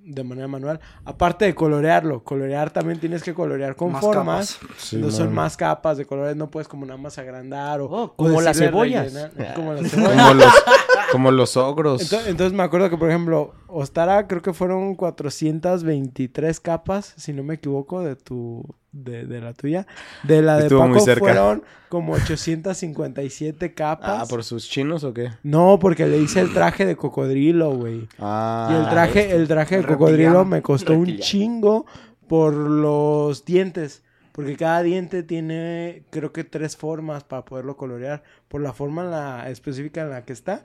de 0.05 0.23
manera 0.23 0.47
manual. 0.47 0.79
Aparte 1.03 1.45
de 1.45 1.55
colorearlo, 1.55 2.23
colorear 2.23 2.69
también 2.71 2.99
tienes 2.99 3.23
que 3.23 3.33
colorear 3.33 3.75
con 3.75 3.91
Más 3.91 4.01
formas. 4.01 4.55
capas. 4.55 4.77
Sí, 4.77 4.97
no 4.97 5.09
son 5.11 5.33
más 5.33 5.57
capas 5.57 5.97
de 5.97 6.05
colores, 6.05 6.35
no 6.35 6.49
puedes 6.49 6.67
como 6.67 6.85
nada 6.85 6.97
más 6.97 7.17
agrandar 7.17 7.81
o, 7.81 7.85
Oh, 7.85 8.03
o 8.03 8.15
como 8.15 8.41
las 8.41 8.57
cebollas. 8.57 9.13
rellenar, 9.13 9.53
como 9.55 9.73
las 9.73 9.89
cebollas. 9.91 10.15
Como 10.21 10.33
los, 10.35 10.53
como 11.11 11.31
los 11.31 11.57
ogros. 11.57 12.01
Entonces, 12.03 12.27
entonces 12.29 12.53
me 12.55 12.63
acuerdo 12.63 12.89
que, 12.89 12.97
por 12.97 13.09
ejemplo, 13.09 13.53
Ostara 13.67 14.27
creo 14.27 14.41
que 14.41 14.53
fueron 14.53 14.95
423 14.95 16.59
capas, 16.59 17.13
si 17.17 17.33
no 17.33 17.43
me 17.43 17.55
equivoco, 17.55 18.01
de 18.01 18.15
tu 18.15 18.63
de, 18.95 19.25
de 19.25 19.41
la 19.41 19.53
tuya. 19.53 19.85
De 20.23 20.41
la 20.41 20.57
de 20.57 20.63
Estuvo 20.63 20.81
muy 20.87 20.93
Paco 20.93 21.05
cerca. 21.05 21.19
fueron 21.25 21.63
como 21.89 22.13
857 22.13 23.73
capas. 23.73 24.21
ah, 24.23 24.25
¿por 24.27 24.43
sus 24.43 24.67
chinos 24.69 25.03
o 25.03 25.13
qué? 25.13 25.31
No, 25.43 25.77
porque 25.79 26.07
le 26.07 26.17
hice 26.17 26.41
el 26.41 26.53
traje 26.53 26.85
de 26.85 26.95
cocodrilo, 26.95 27.75
güey. 27.75 28.07
Ah. 28.19 28.69
y 28.71 28.75
el 28.83 28.89
traje, 28.89 29.35
el 29.35 29.47
traje 29.47 29.77
de 29.77 29.85
cocodrilo 29.85 30.45
me 30.45 30.61
costó 30.61 30.93
un 30.93 31.17
chingo 31.19 31.85
por 32.27 32.53
los 32.53 33.45
dientes. 33.45 34.01
Porque 34.31 34.57
cada 34.57 34.81
diente 34.83 35.23
tiene, 35.23 36.03
creo 36.09 36.33
que 36.33 36.43
tres 36.43 36.75
formas 36.75 37.23
para 37.23 37.45
poderlo 37.45 37.77
colorear. 37.77 38.21
Por 38.49 38.59
la 38.61 38.73
forma 38.73 39.03
en 39.05 39.11
la 39.11 39.49
específica 39.49 40.01
en 40.01 40.09
la 40.09 40.25
que 40.25 40.33
está, 40.33 40.63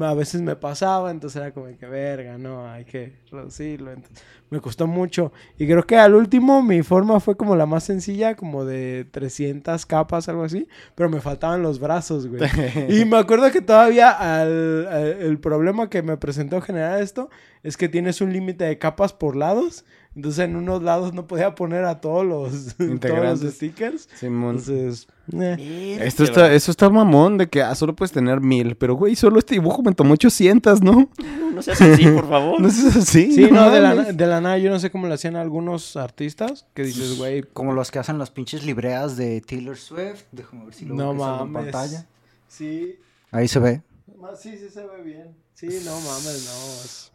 a 0.00 0.14
veces 0.14 0.40
me 0.40 0.56
pasaba, 0.56 1.10
entonces 1.10 1.36
era 1.40 1.52
como 1.52 1.66
que 1.76 1.86
verga, 1.86 2.38
no, 2.38 2.66
hay 2.70 2.84
que 2.84 3.18
reducirlo. 3.30 3.92
Entonces, 3.92 4.24
me 4.48 4.60
costó 4.60 4.86
mucho. 4.86 5.32
Y 5.58 5.66
creo 5.66 5.82
que 5.86 5.98
al 5.98 6.14
último 6.14 6.62
mi 6.62 6.82
forma 6.82 7.20
fue 7.20 7.36
como 7.36 7.56
la 7.56 7.66
más 7.66 7.84
sencilla, 7.84 8.34
como 8.34 8.64
de 8.64 9.06
300 9.10 9.84
capas, 9.86 10.28
algo 10.28 10.44
así, 10.44 10.66
pero 10.94 11.10
me 11.10 11.20
faltaban 11.20 11.62
los 11.62 11.78
brazos, 11.78 12.26
güey. 12.26 12.42
y 12.88 13.04
me 13.04 13.18
acuerdo 13.18 13.50
que 13.50 13.60
todavía 13.60 14.10
al- 14.10 14.86
al- 14.88 15.06
el 15.22 15.38
problema 15.38 15.90
que 15.90 16.02
me 16.02 16.16
presentó 16.16 16.60
generar 16.62 17.02
esto 17.02 17.28
es 17.62 17.76
que 17.76 17.88
tienes 17.88 18.20
un 18.20 18.32
límite 18.32 18.64
de 18.64 18.78
capas 18.78 19.12
por 19.12 19.36
lados. 19.36 19.84
Entonces 20.14 20.44
en 20.44 20.56
unos 20.56 20.82
lados 20.82 21.14
no 21.14 21.26
podía 21.26 21.54
poner 21.54 21.84
a 21.84 22.00
todos 22.00 22.24
los, 22.26 22.74
todos 22.76 22.90
Integrantes. 22.90 23.42
los 23.42 23.54
stickers. 23.54 24.08
Simón. 24.14 24.56
Entonces, 24.56 25.08
eh. 25.32 25.98
Esto 26.02 26.24
está, 26.24 26.52
eso 26.52 26.70
está 26.70 26.90
mamón 26.90 27.38
de 27.38 27.48
que 27.48 27.62
ah, 27.62 27.74
solo 27.74 27.94
puedes 27.96 28.12
tener 28.12 28.40
mil. 28.40 28.76
Pero, 28.76 28.94
güey, 28.94 29.16
solo 29.16 29.38
este 29.38 29.54
dibujo 29.54 29.82
me 29.82 29.92
tomó 29.94 30.12
800, 30.14 30.82
¿no? 30.82 31.08
No 31.54 31.62
seas 31.62 31.80
así, 31.80 32.06
por 32.06 32.28
favor. 32.28 32.60
No 32.60 32.68
es 32.68 32.84
así. 32.96 33.32
Sí, 33.32 33.48
no, 33.50 33.70
de 33.70 33.80
la, 33.80 33.94
de 34.12 34.26
la 34.26 34.40
nada 34.40 34.58
yo 34.58 34.70
no 34.70 34.78
sé 34.78 34.90
cómo 34.90 35.06
lo 35.06 35.14
hacían 35.14 35.36
algunos 35.36 35.96
artistas 35.96 36.66
que 36.74 36.82
dices, 36.84 37.16
güey, 37.16 37.42
Como 37.42 37.72
los 37.72 37.90
que 37.90 37.98
hacen 37.98 38.18
las 38.18 38.30
pinches 38.30 38.64
libreas 38.66 39.16
de 39.16 39.40
Taylor 39.40 39.76
Swift. 39.76 40.24
Déjame 40.30 40.66
ver 40.66 40.74
si 40.74 40.84
lo 40.84 40.94
no 40.94 41.42
en 41.44 41.52
pantalla. 41.52 42.06
Sí, 42.48 42.98
Ahí 43.30 43.48
se 43.48 43.58
ve. 43.60 43.80
sí, 44.38 44.58
sí 44.58 44.68
se 44.68 44.82
ve 44.86 45.02
bien. 45.02 45.34
Sí, 45.54 45.68
no 45.84 45.94
mames, 46.00 46.44
no, 46.44 47.11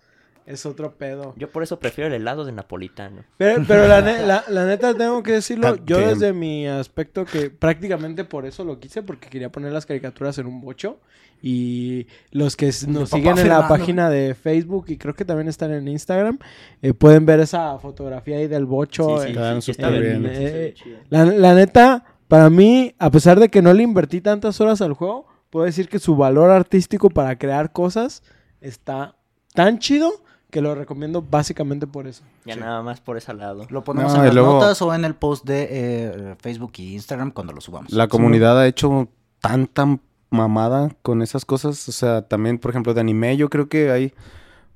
es, 0.47 0.65
otro 0.65 0.95
pedo. 0.95 1.33
Yo 1.37 1.49
por 1.51 1.61
eso 1.61 1.77
prefiero 1.77 2.07
el 2.07 2.21
helado 2.21 2.45
de 2.45 2.51
napolitano. 2.51 3.23
Pero, 3.37 3.63
pero 3.67 3.87
la, 3.87 4.01
ne- 4.01 4.25
la- 4.25 4.43
la 4.49 4.65
neta 4.65 4.93
tengo 4.95 5.21
que 5.21 5.33
decirlo, 5.33 5.75
yo 5.85 5.97
desde 6.07 6.33
mi 6.33 6.65
aspecto 6.67 7.25
que 7.25 7.49
prácticamente 7.49 8.23
por 8.23 8.45
eso 8.45 8.63
lo 8.63 8.79
quise, 8.79 9.03
porque 9.03 9.29
quería 9.29 9.51
poner 9.51 9.71
las 9.71 9.85
caricaturas 9.85 10.37
en 10.39 10.47
un 10.47 10.61
bocho. 10.61 10.99
Y 11.39 12.07
los 12.31 12.55
que 12.55 12.71
nos 12.87 13.09
siguen 13.11 13.37
en 13.37 13.49
la 13.49 13.67
página 13.67 14.09
de 14.09 14.33
Facebook 14.33 14.85
y 14.87 14.97
creo 14.97 15.13
que 15.13 15.23
también 15.23 15.47
están 15.47 15.71
en 15.71 15.87
Instagram, 15.87 16.39
eh, 16.81 16.93
pueden 16.95 17.27
ver 17.27 17.39
esa 17.41 17.77
fotografía 17.77 18.37
ahí 18.37 18.47
del 18.47 18.65
bocho. 18.65 19.19
Sí, 19.21 19.33
sí, 19.33 19.35
eh, 19.37 19.57
sí, 19.61 19.71
está 19.71 19.89
bien. 19.91 20.25
Eh, 20.27 20.73
la 21.11 21.53
neta, 21.53 22.03
para 22.27 22.49
mí, 22.49 22.95
a 22.97 23.11
pesar 23.11 23.39
de 23.39 23.49
que 23.49 23.61
no 23.61 23.71
le 23.73 23.83
invertí 23.83 24.19
tantas 24.19 24.59
horas 24.61 24.81
al 24.81 24.93
juego, 24.93 25.27
puedo 25.51 25.65
decir 25.67 25.89
que 25.89 25.99
su 25.99 26.15
valor 26.15 26.49
artístico 26.49 27.09
para 27.11 27.37
crear 27.37 27.71
cosas 27.71 28.23
está 28.59 29.15
tan 29.53 29.77
chido 29.77 30.11
que 30.49 30.61
lo 30.61 30.73
recomiendo 30.75 31.21
básicamente 31.21 31.87
por 31.87 32.07
eso. 32.07 32.23
Ya 32.45 32.55
nada 32.55 32.81
más 32.81 33.01
por 33.01 33.17
ese 33.17 33.33
lado. 33.33 33.67
Lo 33.69 33.83
ponemos 33.83 34.13
No, 34.13 34.19
en 34.19 34.23
y 34.23 34.25
las 34.27 34.35
luego- 34.35 34.53
notas 34.53 34.81
o 34.81 34.93
en 34.93 35.03
el 35.05 35.13
post 35.15 35.45
de 35.45 35.67
eh, 35.69 36.35
Facebook 36.39 36.71
y 36.77 36.93
Instagram 36.93 37.31
cuando 37.31 37.53
lo 37.53 37.61
subamos. 37.61 37.91
La 37.91 38.07
comunidad 38.07 38.59
ha 38.59 38.67
hecho 38.67 39.09
tanta 39.41 39.99
mamada 40.29 40.89
con 41.01 41.21
esas 41.21 41.43
cosas. 41.45 41.87
O 41.89 41.91
sea, 41.91 42.21
también, 42.21 42.59
por 42.59 42.71
ejemplo, 42.71 42.93
de 42.93 43.01
anime, 43.01 43.35
yo 43.37 43.49
creo 43.49 43.67
que 43.69 43.91
hay 43.91 44.13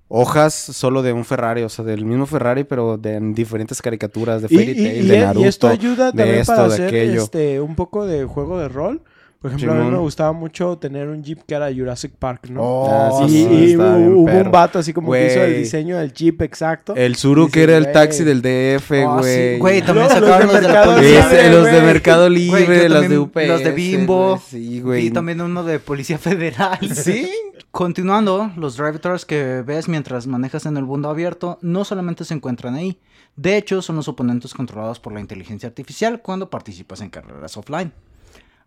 hojas 0.08 0.54
solo 0.54 1.02
de 1.04 1.14
un 1.14 1.24
Ferrari, 1.24 1.64
o 1.64 1.70
sea, 1.70 1.86
del 1.86 2.04
mismo 2.06 2.26
Ferrari, 2.26 2.66
pero 2.66 2.98
de 2.98 3.16
en 3.16 3.34
diferentes 3.34 3.82
caricaturas, 3.82 4.42
de 4.42 4.48
Y, 4.52 4.56
Fairy 4.58 4.72
y- 4.72 4.84
Tail, 4.84 5.06
y- 5.06 5.08
de 5.08 5.18
y 5.18 5.22
Naruto. 5.22 5.46
esto 5.48 5.68
ayuda 5.70 6.12
de 6.12 6.18
también 6.18 6.40
esto, 6.40 6.54
para 6.54 6.68
de 6.68 6.74
hacer 6.74 6.88
aquello. 6.88 7.24
este, 7.24 7.62
un 7.62 7.76
poco 7.76 8.06
de 8.06 8.26
juego 8.26 8.60
de 8.60 8.68
rol. 8.68 9.02
Por 9.42 9.50
ejemplo, 9.52 9.72
a 9.74 9.84
mí 9.84 9.90
me 9.90 9.98
gustaba 9.98 10.34
mucho 10.34 10.78
tener 10.78 11.08
un 11.10 11.24
Jeep 11.24 11.40
que 11.48 11.56
era 11.56 11.74
Jurassic 11.74 12.12
Park, 12.14 12.48
¿no? 12.50 12.62
Oh, 12.62 13.22
Ah, 13.22 13.26
y 13.26 13.30
sí, 13.30 13.48
y 13.72 13.76
hubo 13.76 14.26
perro. 14.26 14.46
un 14.46 14.52
vato 14.52 14.78
así 14.78 14.94
como 14.94 15.12
que 15.14 15.26
hizo 15.28 15.42
el 15.44 15.58
diseño 15.58 15.98
del 15.98 16.14
Jeep 16.14 16.40
exacto. 16.44 16.94
El 16.96 17.16
Zuru, 17.16 17.50
que 17.50 17.64
era 17.64 17.76
el 17.76 17.92
taxi 17.92 18.24
del 18.24 18.44
DF, 18.44 18.92
Oh, 19.08 19.18
sí, 19.24 19.30
güey. 19.30 19.58
Güey, 19.58 19.82
también 19.82 20.08
Los- 20.10 20.20
los 20.20 20.30
sacaron 20.30 20.48
de 20.48 20.54
los 20.54 20.62
de 20.62 20.68
Mercado 20.68 20.94
policía. 20.96 21.26
Libre, 21.32 21.50
los 21.52 21.66
de. 21.66 21.82
Mercado 21.82 22.30
Libre, 22.30 22.90
los 22.90 23.10
de 23.10 23.18
UPS. 23.18 23.48
los 23.48 23.64
de 23.64 23.72
Bimbo. 23.72 24.42
Sí, 24.48 24.80
güey. 24.82 25.08
Y 25.08 25.12
también 25.12 25.42
uno 25.42 25.64
de 25.64 25.80
Policía 25.80 26.20
Federal. 26.20 26.78
Sí. 26.94 27.28
Continuando, 27.72 28.52
los 28.58 28.78
drive-thrus 28.78 29.26
que 29.26 29.64
ves 29.66 29.88
mientras 29.88 30.28
manejas 30.28 30.66
en 30.68 30.78
el 30.78 30.84
mundo 30.84 31.10
abierto 31.10 31.58
no 31.62 31.84
solamente 31.84 32.26
se 32.26 32.34
encuentran 32.36 32.76
ahí. 32.76 33.00
De 33.38 33.58
hecho, 33.58 33.82
son 33.82 33.96
los 33.96 34.08
oponentes 34.08 34.54
controlados 34.54 35.00
por 35.00 35.14
la 35.14 35.20
inteligencia 35.22 35.68
artificial 35.70 36.22
cuando 36.22 36.50
participas 36.50 37.02
en 37.02 37.10
carreras 37.10 37.56
offline. 37.58 37.92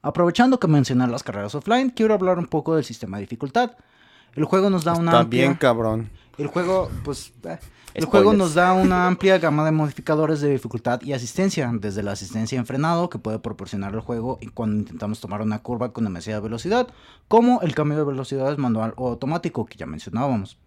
Aprovechando 0.04 0.60
que 0.60 0.68
mencioné 0.68 1.06
las 1.06 1.22
carreras 1.22 1.54
offline, 1.54 1.88
quiero 1.88 2.12
hablar 2.12 2.38
un 2.38 2.44
poco 2.46 2.74
del 2.74 2.84
sistema 2.84 3.16
de 3.16 3.22
dificultad. 3.22 3.70
El 4.34 4.44
juego 4.44 4.68
nos 4.68 4.84
da 4.84 4.92
una 4.92 5.20
amplia... 5.20 5.44
bien, 5.46 5.54
cabrón. 5.54 6.10
El 6.36 6.48
juego, 6.48 6.90
pues... 7.04 7.32
eh, 7.44 7.58
El 7.94 8.02
Spoilers. 8.02 8.06
juego 8.10 8.32
nos 8.34 8.52
da 8.52 8.74
una 8.74 9.06
amplia 9.06 9.38
gama 9.38 9.64
de 9.64 9.70
modificadores 9.70 10.42
de 10.42 10.50
dificultad 10.50 11.00
y 11.00 11.14
asistencia, 11.14 11.70
desde 11.72 12.02
la 12.02 12.12
asistencia 12.12 12.58
en 12.58 12.66
frenado 12.66 13.08
que 13.08 13.18
puede 13.18 13.38
proporcionar 13.38 13.94
el 13.94 14.00
juego 14.00 14.36
y 14.42 14.48
cuando 14.48 14.76
intentamos 14.76 15.20
tomar 15.20 15.40
una 15.40 15.60
curva 15.60 15.94
con 15.94 16.04
demasiada 16.04 16.40
velocidad, 16.40 16.86
como 17.26 17.62
el 17.62 17.74
cambio 17.74 17.96
de 17.96 18.04
velocidades 18.04 18.58
manual 18.58 18.92
o 18.96 19.08
automático 19.08 19.64
que 19.64 19.78
ya 19.78 19.86
mencionábamos. 19.86 20.58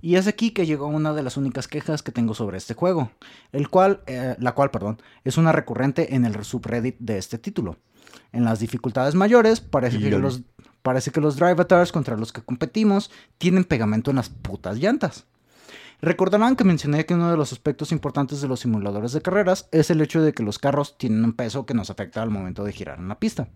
Y 0.00 0.14
es 0.14 0.28
aquí 0.28 0.52
que 0.52 0.64
llegó 0.64 0.86
una 0.86 1.12
de 1.12 1.24
las 1.24 1.36
únicas 1.36 1.66
quejas 1.66 2.04
que 2.04 2.12
tengo 2.12 2.34
sobre 2.34 2.56
este 2.56 2.74
juego, 2.74 3.10
el 3.50 3.68
cual, 3.68 4.02
eh, 4.06 4.36
la 4.38 4.52
cual, 4.52 4.70
perdón, 4.70 5.02
es 5.24 5.38
una 5.38 5.50
recurrente 5.50 6.14
en 6.14 6.24
el 6.24 6.44
subreddit 6.44 6.96
de 7.00 7.18
este 7.18 7.36
título. 7.36 7.76
En 8.32 8.44
las 8.44 8.60
dificultades 8.60 9.14
mayores, 9.14 9.60
parece 9.60 9.98
que 9.98 10.10
los, 10.10 10.42
parece 10.82 11.10
que 11.10 11.20
los 11.20 11.36
drive 11.36 11.52
avatars 11.52 11.92
contra 11.92 12.16
los 12.16 12.32
que 12.32 12.42
competimos 12.42 13.10
tienen 13.38 13.64
pegamento 13.64 14.10
en 14.10 14.16
las 14.16 14.28
putas 14.28 14.78
llantas. 14.78 15.26
Recordarán 16.02 16.56
que 16.56 16.64
mencioné 16.64 17.04
que 17.04 17.14
uno 17.14 17.30
de 17.30 17.36
los 17.36 17.52
aspectos 17.52 17.92
importantes 17.92 18.40
de 18.40 18.48
los 18.48 18.60
simuladores 18.60 19.12
de 19.12 19.20
carreras 19.20 19.68
es 19.70 19.90
el 19.90 20.00
hecho 20.00 20.22
de 20.22 20.32
que 20.32 20.42
los 20.42 20.58
carros 20.58 20.96
tienen 20.96 21.24
un 21.24 21.34
peso 21.34 21.66
que 21.66 21.74
nos 21.74 21.90
afecta 21.90 22.22
al 22.22 22.30
momento 22.30 22.64
de 22.64 22.72
girar 22.72 22.98
en 22.98 23.08
la 23.08 23.18
pista. 23.18 23.48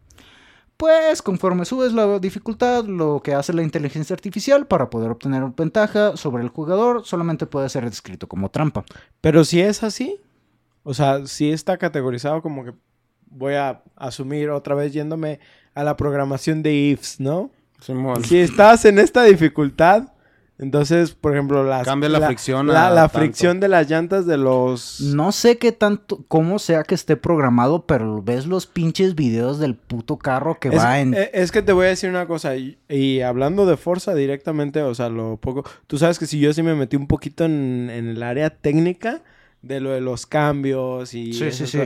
Pues 0.76 1.22
conforme 1.22 1.64
subes 1.64 1.92
la 1.92 2.18
dificultad, 2.18 2.84
lo 2.84 3.22
que 3.22 3.32
hace 3.32 3.52
la 3.52 3.62
inteligencia 3.62 4.12
artificial 4.12 4.66
para 4.66 4.90
poder 4.90 5.10
obtener 5.10 5.44
ventaja 5.56 6.16
sobre 6.16 6.42
el 6.42 6.48
jugador 6.48 7.06
solamente 7.06 7.46
puede 7.46 7.68
ser 7.68 7.88
descrito 7.88 8.28
como 8.28 8.50
trampa. 8.50 8.84
Pero 9.20 9.44
si 9.44 9.60
es 9.60 9.82
así, 9.82 10.20
o 10.82 10.92
sea, 10.92 11.26
si 11.26 11.50
está 11.50 11.78
categorizado 11.78 12.42
como 12.42 12.64
que 12.64 12.74
voy 13.34 13.54
a 13.54 13.82
asumir 13.96 14.50
otra 14.50 14.74
vez 14.74 14.92
yéndome 14.92 15.40
a 15.74 15.84
la 15.84 15.96
programación 15.96 16.62
de 16.62 16.72
ifs, 16.72 17.20
¿no? 17.20 17.50
Simón. 17.80 18.24
Si 18.24 18.38
estás 18.38 18.84
en 18.84 18.98
esta 18.98 19.24
dificultad, 19.24 20.08
entonces, 20.56 21.10
por 21.12 21.32
ejemplo, 21.32 21.64
las, 21.64 21.84
Cambia 21.84 22.08
la 22.08 22.24
fricción 22.26 22.68
la, 22.68 22.86
a 22.86 22.90
la 22.90 23.02
tanto. 23.08 23.18
fricción 23.18 23.58
de 23.58 23.68
las 23.68 23.90
llantas 23.90 24.24
de 24.24 24.36
los 24.38 25.00
No 25.00 25.32
sé 25.32 25.58
qué 25.58 25.72
tanto, 25.72 26.24
cómo 26.28 26.60
sea 26.60 26.84
que 26.84 26.94
esté 26.94 27.16
programado, 27.16 27.86
pero 27.86 28.22
ves 28.22 28.46
los 28.46 28.66
pinches 28.68 29.16
videos 29.16 29.58
del 29.58 29.74
puto 29.74 30.16
carro 30.16 30.60
que 30.60 30.68
Es, 30.68 30.78
va 30.78 31.00
en... 31.00 31.12
eh, 31.14 31.30
es 31.34 31.50
que 31.50 31.60
te 31.60 31.72
voy 31.72 31.86
a 31.86 31.88
decir 31.88 32.08
una 32.08 32.26
cosa, 32.28 32.56
y, 32.56 32.78
y 32.88 33.20
hablando 33.20 33.66
de 33.66 33.76
Forza 33.76 34.14
directamente, 34.14 34.80
o 34.82 34.94
sea, 34.94 35.08
lo 35.08 35.38
poco... 35.38 35.64
Tú 35.88 35.98
sabes 35.98 36.20
que 36.20 36.26
si 36.26 36.38
yo 36.38 36.52
sí 36.54 36.62
me 36.62 36.76
metí 36.76 36.94
un 36.96 37.08
poquito 37.08 37.44
en, 37.44 37.90
en 37.90 38.08
el 38.10 38.22
área 38.22 38.50
técnica 38.50 39.22
de 39.60 39.80
lo 39.80 39.90
de 39.90 40.00
los 40.00 40.24
cambios 40.24 41.14
y... 41.14 41.32
Sí, 41.32 41.50
sí, 41.50 41.66
sí. 41.66 41.80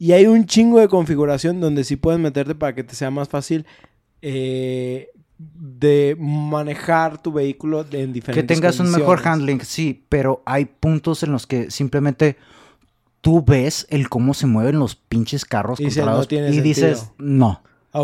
Y 0.00 0.12
hay 0.12 0.26
un 0.26 0.46
chingo 0.46 0.80
de 0.80 0.88
configuración 0.88 1.60
donde 1.60 1.84
sí 1.84 1.94
puedes 1.94 2.18
meterte 2.18 2.54
para 2.56 2.74
que 2.74 2.82
te 2.82 2.94
sea 2.96 3.10
más 3.10 3.28
fácil 3.28 3.66
eh, 4.22 5.10
de 5.38 6.16
manejar 6.18 7.22
tu 7.22 7.32
vehículo 7.32 7.82
en 7.82 7.86
que 7.90 8.06
diferentes 8.06 8.46
tengas 8.46 8.80
un 8.80 8.90
mejor 8.90 9.20
handling, 9.24 9.60
sí, 9.60 10.04
pero 10.08 10.42
hay 10.46 10.64
puntos 10.64 11.22
en 11.22 11.32
los 11.32 11.46
que 11.46 11.70
simplemente 11.70 12.36
tú 13.20 13.42
ves 13.44 13.86
el 13.90 14.08
cómo 14.08 14.32
se 14.34 14.46
mueven 14.46 14.78
los 14.78 14.96
pinches 14.96 15.44
carros 15.44 15.78
Y 15.80 15.84
dices, 15.84 16.02
controlados 16.04 16.28
"No 16.32 16.48
y 16.54 16.60
dices, 16.60 16.98
sentido". 16.98 17.14
no. 17.18 17.62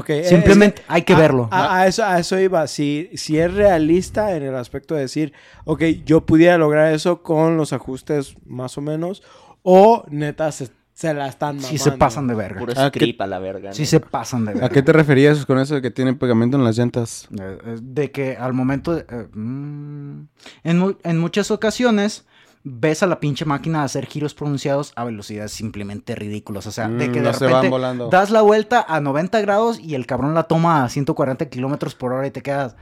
Eh, 0.09 0.25
Simplemente 0.25 0.81
es 0.83 0.87
hay 0.89 1.03
que 1.03 1.15
a- 1.15 1.19
verlo. 1.19 1.49
A, 1.51 1.79
a 1.81 1.87
eso, 1.87 2.05
a 2.05 2.19
eso 2.19 2.39
iba. 2.41 2.67
Si, 2.67 3.09
si 3.15 3.39
es 3.39 3.55
realista 3.55 4.37
en 4.37 4.43
el 4.43 4.55
aspecto 4.57 4.95
de 4.95 5.03
decir, 5.03 5.33
ok, 5.65 5.83
yo 6.05 6.27
pudiera 6.27 6.59
lograr 6.59 6.93
eso 6.93 7.23
con 7.23 7.57
los 7.57 7.73
ajustes 7.73 8.35
más 8.45 8.77
o 8.77 8.81
menos, 8.81 9.23
o 9.63 10.05
neta 10.11 10.51
se, 10.53 10.69
se 10.99 11.13
la 11.13 11.27
están 11.29 11.57
mamando. 11.57 11.69
Sí 11.69 11.77
se 11.77 11.93
pasan 11.93 12.27
de 12.27 12.35
verga. 12.35 12.59
Puro 12.59 12.73
Ah, 12.75 12.91
¿qué- 12.91 13.01
script 13.01 13.21
a 13.21 13.27
la 13.27 13.39
verga. 13.39 13.75
Sí 13.75 13.85
se 13.85 14.01
pasan 14.01 14.47
de 14.47 14.53
verga. 14.55 14.67
¿A 14.67 14.71
qué 14.71 14.81
te 14.83 14.95
referías 14.95 15.45
con 15.45 15.59
eso 15.59 15.75
de 15.75 15.83
que 15.83 15.91
tiene 15.91 16.15
pegamento 16.15 16.57
en 16.57 16.65
las 16.65 16.79
llantas? 16.79 17.29
Eh, 17.39 17.59
eh, 17.67 17.77
De 17.83 18.11
que 18.11 18.37
al 18.39 18.55
momento 18.55 18.95
de... 18.95 19.05
eh, 19.09 19.29
mm, 19.31 20.21
en, 20.65 20.79
mu- 20.79 20.95
en 21.05 21.19
muchas 21.19 21.51
ocasiones 21.51 22.25
ves 22.65 23.03
a 23.03 23.07
la 23.07 23.21
pinche 23.21 23.45
máquina 23.45 23.85
hacer 23.85 24.07
giros 24.07 24.33
pronunciados 24.33 24.93
a 24.97 25.05
velocidades 25.05 25.53
simplemente 25.53 26.15
ridículas. 26.15 26.67
O 26.67 26.73
sea, 26.73 26.89
de 26.89 27.09
Mm, 27.09 27.13
que 27.13 27.21
de 27.21 27.27
no 27.27 27.33
se 27.35 27.45
van 27.45 27.53
repente 27.53 27.69
volando. 27.69 28.09
das 28.09 28.31
la 28.31 28.41
vuelta 28.41 28.85
a 28.89 29.01
90 29.03 29.41
grados 29.43 29.79
y 29.79 29.97
el 29.97 30.07
cabrón 30.07 30.33
la 30.33 30.45
toma 30.45 30.83
a 30.83 30.89
140 30.89 31.51
kilómetros 31.51 31.95
por 31.95 32.13
hora 32.15 32.27
y 32.27 32.31
te 32.31 32.41
quedas... 32.43 32.75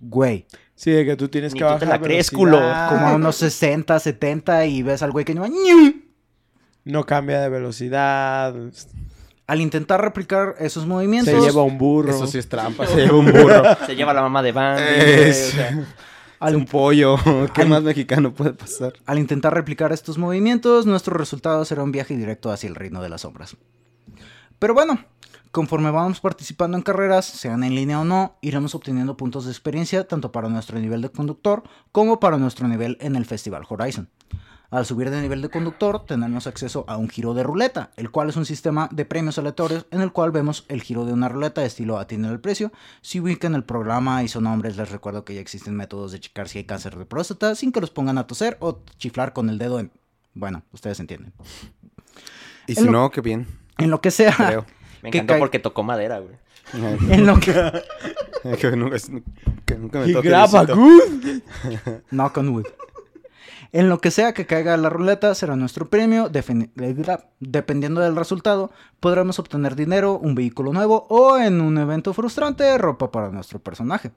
Güey, 0.00 0.46
Sí, 0.74 0.90
de 0.90 1.06
que 1.06 1.16
tú 1.16 1.28
tienes 1.28 1.54
Ni 1.54 1.60
que 1.60 1.64
tú 1.64 1.70
bajar 1.70 1.80
te 1.80 1.86
la 1.86 1.98
crees, 1.98 2.30
velocidad, 2.30 2.88
culo. 2.90 2.94
como 2.98 3.06
a 3.08 3.14
unos 3.14 3.36
60, 3.36 3.98
70 3.98 4.66
y 4.66 4.82
ves 4.82 5.02
al 5.02 5.10
güey 5.12 5.24
que 5.24 5.34
no 6.86 7.04
cambia 7.04 7.40
de 7.40 7.48
velocidad. 7.48 8.54
Al 9.46 9.60
intentar 9.60 10.00
replicar 10.00 10.54
esos 10.58 10.86
movimientos... 10.86 11.32
Se 11.32 11.40
lleva 11.40 11.62
un 11.62 11.78
burro. 11.78 12.10
Eso 12.10 12.26
sí 12.26 12.38
es 12.38 12.48
trampa, 12.48 12.86
se 12.86 12.96
lleva 12.96 13.18
un 13.18 13.26
burro. 13.30 13.62
Se 13.86 13.94
lleva 13.94 14.12
la 14.14 14.22
mamá 14.22 14.42
de 14.42 14.52
Bambi. 14.52 14.82
Es- 14.82 15.48
o 15.48 15.56
sea, 15.56 15.86
Es 16.48 16.54
un 16.54 16.64
pollo. 16.66 17.16
¿Qué 17.54 17.62
Al- 17.62 17.68
más 17.68 17.82
mexicano 17.82 18.32
puede 18.34 18.54
pasar? 18.54 18.94
Al 19.06 19.18
intentar 19.18 19.54
replicar 19.54 19.92
estos 19.92 20.18
movimientos, 20.18 20.86
nuestro 20.86 21.16
resultado 21.16 21.64
será 21.64 21.82
un 21.82 21.92
viaje 21.92 22.16
directo 22.16 22.50
hacia 22.50 22.68
el 22.68 22.74
reino 22.74 23.02
de 23.02 23.08
las 23.08 23.20
sombras. 23.20 23.56
Pero 24.58 24.74
bueno, 24.74 24.98
Conforme 25.52 25.90
vamos 25.90 26.20
participando 26.20 26.76
en 26.76 26.82
carreras, 26.82 27.24
sean 27.24 27.64
en 27.64 27.74
línea 27.74 27.98
o 28.00 28.04
no, 28.04 28.36
iremos 28.42 28.74
obteniendo 28.74 29.16
puntos 29.16 29.46
de 29.46 29.52
experiencia 29.52 30.06
tanto 30.06 30.30
para 30.30 30.50
nuestro 30.50 30.78
nivel 30.78 31.00
de 31.00 31.08
conductor 31.08 31.62
como 31.92 32.20
para 32.20 32.36
nuestro 32.36 32.68
nivel 32.68 32.98
en 33.00 33.16
el 33.16 33.24
Festival 33.24 33.62
Horizon. 33.66 34.10
Al 34.70 34.84
subir 34.84 35.10
de 35.10 35.20
nivel 35.22 35.42
de 35.42 35.48
conductor, 35.48 36.04
tendremos 36.06 36.46
acceso 36.48 36.84
a 36.88 36.96
un 36.96 37.08
giro 37.08 37.34
de 37.34 37.42
ruleta, 37.44 37.90
el 37.96 38.10
cual 38.10 38.28
es 38.30 38.36
un 38.36 38.44
sistema 38.46 38.88
de 38.90 39.04
premios 39.04 39.38
aleatorios 39.38 39.86
en 39.92 40.00
el 40.00 40.10
cual 40.12 40.32
vemos 40.32 40.64
el 40.68 40.82
giro 40.82 41.04
de 41.04 41.12
una 41.12 41.28
ruleta 41.28 41.60
de 41.60 41.68
estilo 41.68 41.98
atiende 41.98 42.28
al 42.28 42.40
precio. 42.40 42.72
Si 43.00 43.20
ubican 43.20 43.54
el 43.54 43.62
programa 43.64 44.24
y 44.24 44.28
son 44.28 44.46
hombres, 44.46 44.76
les 44.76 44.90
recuerdo 44.90 45.24
que 45.24 45.34
ya 45.34 45.40
existen 45.40 45.76
métodos 45.76 46.10
de 46.12 46.18
checar 46.20 46.48
si 46.48 46.58
hay 46.58 46.64
cáncer 46.64 46.96
de 46.98 47.06
próstata 47.06 47.54
sin 47.54 47.70
que 47.70 47.80
los 47.80 47.90
pongan 47.90 48.18
a 48.18 48.26
toser 48.26 48.56
o 48.60 48.80
chiflar 48.98 49.32
con 49.32 49.48
el 49.50 49.58
dedo 49.58 49.78
en... 49.78 49.92
Bueno, 50.34 50.62
ustedes 50.72 50.98
entienden. 51.00 51.32
Y 52.66 52.72
En 52.72 52.76
si 52.78 52.84
lo- 52.84 52.90
no, 52.92 53.10
qué 53.10 53.20
bien. 53.20 53.46
En 53.78 53.90
lo 53.90 54.00
que 54.00 54.10
sea... 54.10 54.34
Creo. 54.36 54.66
Me 55.02 55.10
que 55.10 55.18
encantó 55.18 55.38
porque 55.38 55.58
tocó 55.60 55.82
madera, 55.84 56.18
güey. 56.18 56.34
En 57.12 57.24
lo 57.26 57.38
que... 57.38 57.52
que, 58.60 58.70
nunca, 58.76 58.96
que 59.64 59.74
nunca 59.76 60.00
me 60.00 60.08
Y 60.08 60.12
toque 60.12 60.28
graba 60.28 60.64
good. 60.64 61.40
Knock 62.10 62.36
on 62.38 62.48
wood. 62.48 62.66
En 63.72 63.88
lo 63.88 63.98
que 64.00 64.10
sea 64.10 64.32
que 64.32 64.46
caiga 64.46 64.76
la 64.76 64.88
ruleta 64.88 65.34
será 65.34 65.56
nuestro 65.56 65.88
premio. 65.88 66.30
Dependiendo 67.40 68.00
del 68.00 68.16
resultado, 68.16 68.70
podremos 69.00 69.38
obtener 69.38 69.76
dinero, 69.76 70.18
un 70.18 70.34
vehículo 70.34 70.72
nuevo 70.72 71.06
o 71.08 71.38
en 71.38 71.60
un 71.60 71.78
evento 71.78 72.12
frustrante, 72.14 72.76
ropa 72.78 73.10
para 73.10 73.30
nuestro 73.30 73.58
personaje. 73.58 74.10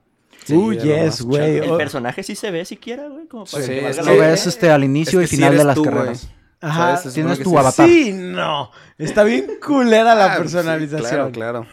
Sí, 0.44 0.54
Uy, 0.54 0.78
yes, 0.78 1.20
güey. 1.22 1.58
El 1.58 1.76
personaste 1.76 2.22
sí 2.22 2.34
se 2.34 2.50
ve 2.50 2.64
siquiera, 2.64 3.08
güey. 3.08 3.26
Como 3.26 3.44
para 3.44 3.62
Sí, 3.62 3.72
que 3.72 4.02
Lo 4.04 4.16
ves 4.18 4.46
este, 4.46 4.70
al 4.70 4.84
inicio 4.84 5.20
Es 5.20 5.26
y 5.26 5.28
sí 5.30 5.36
final 5.36 5.56
de 5.58 5.64
las 5.64 5.74
tú, 5.76 5.82
carreras. 5.84 6.28
Ajá. 6.62 6.96
¿Sabes? 6.96 7.14
Tienes 7.14 7.42
tu 7.42 7.58
avatar. 7.58 7.86
Sí, 7.88 8.12
no. 8.12 8.70
Está 8.98 9.24
bien 9.24 9.46
culera 9.64 10.14
la 10.14 10.26
Ah, 10.26 10.36
sí, 10.36 10.42
personalización. 10.42 11.00
claro, 11.10 11.30
claro. 11.32 11.66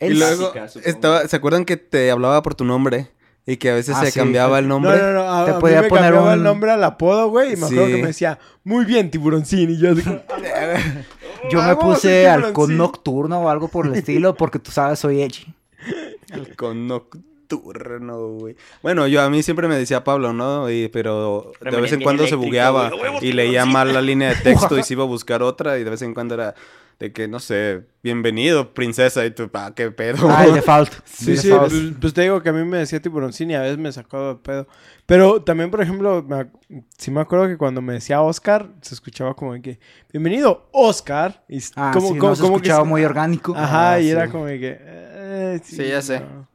El- 0.00 0.12
Y 0.12 0.18
luego, 0.18 0.44
Básica, 0.48 0.68
supongo. 0.68 0.88
estaba, 0.88 1.28
¿se 1.28 1.36
acuerdan 1.36 1.64
que 1.64 1.76
te 1.76 2.10
hablaba 2.10 2.42
por 2.42 2.54
tu 2.54 2.64
nombre? 2.64 3.10
Y 3.46 3.56
que 3.56 3.70
a 3.70 3.74
veces 3.74 3.96
Ah, 3.96 4.04
se 4.04 4.10
sí. 4.12 4.18
cambiaba 4.18 4.58
el 4.58 4.68
No, 4.68 4.74
nombre. 4.80 4.98
no, 5.00 5.12
no. 5.12 5.32
A, 5.32 5.44
Te 5.44 5.50
a 5.50 5.54
mí 5.54 5.60
podía 5.60 5.82
me 5.82 5.88
poner 5.88 6.04
cambiaba 6.04 6.32
el 6.34 6.38
un- 6.40 6.44
nombre 6.44 6.70
al 6.70 6.84
apodo, 6.84 7.28
güey. 7.30 7.54
Y 7.54 7.56
me 7.56 7.66
acuerdo 7.66 7.86
que 7.86 7.96
me 7.96 8.06
decía, 8.08 8.38
muy 8.64 8.84
bien, 8.84 9.10
tiburoncín. 9.10 9.70
Y 9.70 9.78
yo 9.78 9.94
digo, 9.94 10.10
Yo 11.50 11.58
me 11.58 11.64
"Ah, 11.64 11.74
vamos, 11.74 11.96
puse 11.96 12.22
el 12.24 12.28
halcón 12.28 12.52
tiburoncín". 12.52 12.76
nocturno 12.78 13.40
o 13.40 13.48
algo 13.48 13.68
por 13.68 13.86
el 13.86 13.94
estilo, 13.94 14.34
porque 14.34 14.58
tú 14.58 14.70
sabes, 14.70 14.98
soy 14.98 15.22
edgy. 15.22 15.46
Con 16.56 16.86
nocturno, 16.86 17.26
güey. 17.58 18.56
Bueno, 18.82 19.06
yo 19.06 19.22
a 19.22 19.30
mí 19.30 19.42
siempre 19.42 19.68
me 19.68 19.76
decía 19.76 20.04
Pablo, 20.04 20.32
¿no? 20.32 20.70
Y, 20.70 20.88
pero 20.88 21.52
de 21.60 21.80
vez 21.80 21.92
en 21.92 22.02
cuando 22.02 22.26
se 22.26 22.34
bugueaba 22.34 22.88
güey. 22.90 23.00
¡Huevos, 23.02 23.22
y 23.22 23.32
leía 23.32 23.64
mal 23.66 23.92
la 23.92 24.00
línea 24.02 24.30
de 24.30 24.36
texto 24.36 24.78
y 24.78 24.82
se 24.84 24.94
iba 24.94 25.02
a 25.04 25.06
buscar 25.06 25.42
otra 25.42 25.78
y 25.78 25.84
de 25.84 25.90
vez 25.90 26.02
en 26.02 26.14
cuando 26.14 26.34
era 26.34 26.54
de 26.98 27.12
que, 27.14 27.26
no 27.28 27.40
sé, 27.40 27.86
bienvenido, 28.02 28.74
princesa, 28.74 29.24
y 29.24 29.30
tú, 29.30 29.48
ah, 29.54 29.72
qué 29.74 29.90
pedo. 29.90 30.28
Ay, 30.30 30.52
default. 30.52 30.92
Sí, 31.06 31.34
sí, 31.38 31.50
pues, 31.50 31.72
pues 31.98 32.12
te 32.12 32.20
digo 32.20 32.42
que 32.42 32.50
a 32.50 32.52
mí 32.52 32.62
me 32.62 32.76
decía 32.76 33.00
tiburoncín 33.00 33.50
y 33.50 33.54
a 33.54 33.62
veces 33.62 33.78
me 33.78 33.90
sacó 33.90 34.34
de 34.34 34.34
pedo. 34.34 34.66
Pero 35.06 35.40
también, 35.42 35.70
por 35.70 35.80
ejemplo, 35.80 36.22
me 36.22 36.36
ac- 36.36 36.50
sí 36.98 37.10
me 37.10 37.22
acuerdo 37.22 37.48
que 37.48 37.56
cuando 37.56 37.80
me 37.80 37.94
decía 37.94 38.20
Oscar, 38.20 38.68
se 38.82 38.94
escuchaba 38.94 39.32
como 39.34 39.54
de 39.54 39.62
que, 39.62 39.80
bienvenido, 40.12 40.68
Oscar. 40.72 41.42
Y 41.48 41.60
Ah, 41.74 41.90
como, 41.94 42.08
sí, 42.12 42.18
como- 42.18 42.30
no 42.32 42.36
se 42.36 42.42
como 42.42 42.56
escuchaba 42.56 42.84
muy 42.84 43.02
orgánico. 43.02 43.54
Ajá, 43.56 43.92
Ah, 43.94 44.00
y 44.00 44.10
era 44.10 44.28
como 44.28 44.44
de 44.44 44.60
que... 44.60 44.78
eh, 44.78 45.60
Sí, 45.64 45.88
ya 45.88 46.02
sé. 46.02 46.20
no. 46.20 46.49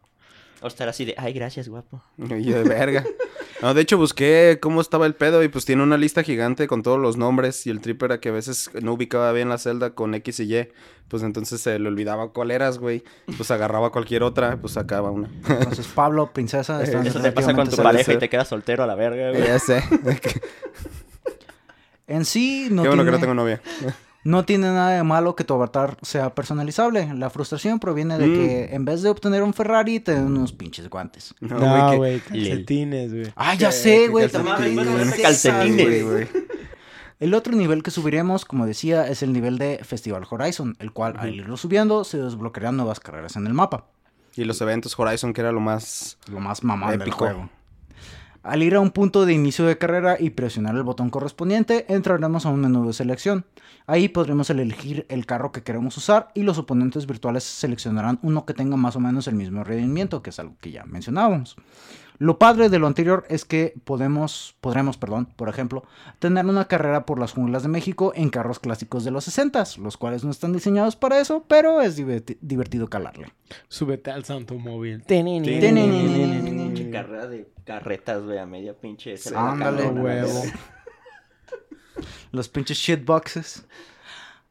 O 0.65 0.67
estar 0.67 0.89
así 0.89 1.05
de, 1.05 1.13
ay, 1.17 1.31
gracias, 1.31 1.69
guapo. 1.69 2.01
Y 2.17 2.43
yo 2.43 2.57
de 2.57 2.63
verga. 2.67 3.03
No, 3.61 3.75
de 3.75 3.81
hecho 3.81 3.99
busqué 3.99 4.57
cómo 4.59 4.81
estaba 4.81 5.05
el 5.05 5.13
pedo 5.13 5.43
y 5.43 5.47
pues 5.47 5.63
tiene 5.63 5.83
una 5.83 5.95
lista 5.95 6.23
gigante 6.23 6.65
con 6.65 6.81
todos 6.81 6.99
los 6.99 7.17
nombres 7.17 7.67
y 7.67 7.69
el 7.69 7.81
trip 7.81 8.01
era 8.01 8.19
que 8.19 8.29
a 8.29 8.31
veces 8.31 8.71
no 8.81 8.93
ubicaba 8.93 9.31
bien 9.31 9.47
la 9.47 9.59
celda 9.59 9.91
con 9.93 10.15
X 10.15 10.39
y 10.39 10.55
Y. 10.55 10.67
Pues 11.07 11.21
entonces 11.21 11.61
se 11.61 11.77
le 11.77 11.87
olvidaba 11.87 12.29
cuál 12.33 12.49
eras, 12.49 12.79
güey. 12.79 13.03
Pues 13.37 13.51
agarraba 13.51 13.91
cualquier 13.91 14.23
otra, 14.23 14.57
pues 14.59 14.73
sacaba 14.73 15.11
una. 15.11 15.29
Entonces, 15.47 15.85
Pablo, 15.87 16.33
princesa, 16.33 16.81
están 16.83 17.05
Eso 17.05 17.21
te 17.21 17.31
pasa 17.31 17.53
con 17.53 17.69
tu 17.69 17.77
pareja 17.77 18.13
y 18.13 18.17
te 18.17 18.27
quedas 18.27 18.47
soltero 18.47 18.83
a 18.83 18.87
la 18.87 18.95
verga, 18.95 19.29
güey. 19.29 19.43
ya 19.45 19.59
sé. 19.59 19.83
En 22.07 22.25
sí, 22.25 22.69
no 22.71 22.81
Qué 22.83 22.87
bueno 22.89 23.03
que 23.03 23.11
no 23.11 23.17
tiene- 23.17 23.21
tengo 23.21 23.33
novia. 23.35 23.61
No 24.25 24.43
tiene 24.43 24.67
nada 24.67 24.89
de 24.97 25.03
malo 25.03 25.35
que 25.35 25.43
tu 25.43 25.53
avatar 25.53 25.97
sea 26.01 26.33
personalizable. 26.33 27.13
La 27.13 27.29
frustración 27.29 27.79
proviene 27.79 28.17
de 28.17 28.25
Mm. 28.27 28.33
que 28.33 28.75
en 28.75 28.83
vez 28.83 29.03
de 29.03 29.09
obtener 29.09 29.43
un 29.43 29.53
Ferrari, 29.53 29.99
te 29.99 30.13
den 30.15 30.25
unos 30.25 30.51
pinches 30.51 30.89
guantes. 30.89 31.33
No, 31.39 31.95
güey, 31.95 32.19
calcetines, 32.21 33.13
güey. 33.13 33.31
Ah, 33.35 33.53
ya 33.53 33.71
sé, 33.71 34.07
güey. 34.07 34.27
calcetines, 34.29 34.83
güey. 34.83 35.21
Calcetines. 35.21 36.27
El 37.19 37.33
otro 37.33 37.55
nivel 37.55 37.81
que 37.83 37.91
subiremos, 37.91 38.43
como 38.45 38.65
decía, 38.65 39.07
es 39.07 39.23
el 39.23 39.31
nivel 39.31 39.57
de 39.57 39.79
Festival 39.83 40.23
Horizon, 40.29 40.75
el 40.79 40.91
cual 40.91 41.15
al 41.17 41.33
irlo 41.33 41.55
subiendo 41.55 42.03
se 42.03 42.17
desbloquearán 42.17 42.75
nuevas 42.75 42.99
carreras 42.99 43.35
en 43.37 43.47
el 43.47 43.53
mapa. 43.53 43.85
Y 44.35 44.43
los 44.43 44.59
eventos 44.59 44.97
Horizon, 44.99 45.33
que 45.33 45.41
era 45.41 45.51
lo 45.53 45.61
más... 45.61 46.17
Lo 46.29 46.39
más 46.41 46.63
mamón 46.63 46.97
del 46.97 47.11
juego. 47.11 47.49
Al 48.45 48.61
ir 48.61 48.75
a 48.75 48.79
un 48.79 48.91
punto 48.91 49.25
de 49.25 49.33
inicio 49.33 49.65
de 49.65 49.79
carrera 49.79 50.17
y 50.19 50.29
presionar 50.29 50.75
el 50.75 50.83
botón 50.83 51.09
correspondiente, 51.09 51.91
entraremos 51.91 52.45
a 52.45 52.49
un 52.49 52.61
menú 52.61 52.85
de 52.85 52.93
selección. 52.93 53.43
Ahí 53.87 54.07
podremos 54.07 54.51
elegir 54.51 55.07
el 55.09 55.25
carro 55.25 55.51
que 55.51 55.63
queremos 55.63 55.97
usar 55.97 56.29
y 56.35 56.43
los 56.43 56.59
oponentes 56.59 57.07
virtuales 57.07 57.43
seleccionarán 57.43 58.19
uno 58.21 58.45
que 58.45 58.53
tenga 58.53 58.77
más 58.77 58.95
o 58.95 58.99
menos 58.99 59.27
el 59.27 59.33
mismo 59.33 59.63
rendimiento, 59.63 60.21
que 60.21 60.29
es 60.29 60.37
algo 60.37 60.57
que 60.61 60.69
ya 60.69 60.85
mencionábamos. 60.85 61.55
Lo 62.17 62.39
padre 62.39 62.69
de 62.69 62.79
lo 62.79 62.87
anterior 62.87 63.25
es 63.29 63.45
que 63.45 63.73
podemos, 63.83 64.55
podremos, 64.61 64.97
perdón, 64.97 65.27
por 65.35 65.49
ejemplo, 65.49 65.83
tener 66.19 66.45
una 66.45 66.65
carrera 66.67 67.05
por 67.05 67.19
las 67.19 67.33
junglas 67.33 67.63
de 67.63 67.69
México 67.69 68.13
en 68.15 68.29
carros 68.29 68.59
clásicos 68.59 69.03
de 69.03 69.11
los 69.11 69.27
60s, 69.27 69.77
los 69.77 69.97
cuales 69.97 70.23
no 70.23 70.31
están 70.31 70.53
diseñados 70.53 70.95
para 70.95 71.19
eso, 71.19 71.43
pero 71.47 71.81
es 71.81 71.97
diverti- 71.99 72.37
divertido 72.41 72.87
calarle. 72.87 73.33
Súbete 73.67 74.11
al 74.11 74.23
santo 74.25 74.55
móvil. 74.55 75.03
Pinche 76.45 76.89
carrera 76.89 77.27
de 77.27 77.49
carretas, 77.65 78.23
güey, 78.23 78.37
a 78.37 78.45
media 78.45 78.73
pinche. 78.73 79.15
Ándale, 79.35 79.87
huevo. 79.87 80.43
Los 82.31 82.49
pinches 82.49 82.77
shitboxes. 82.77 83.65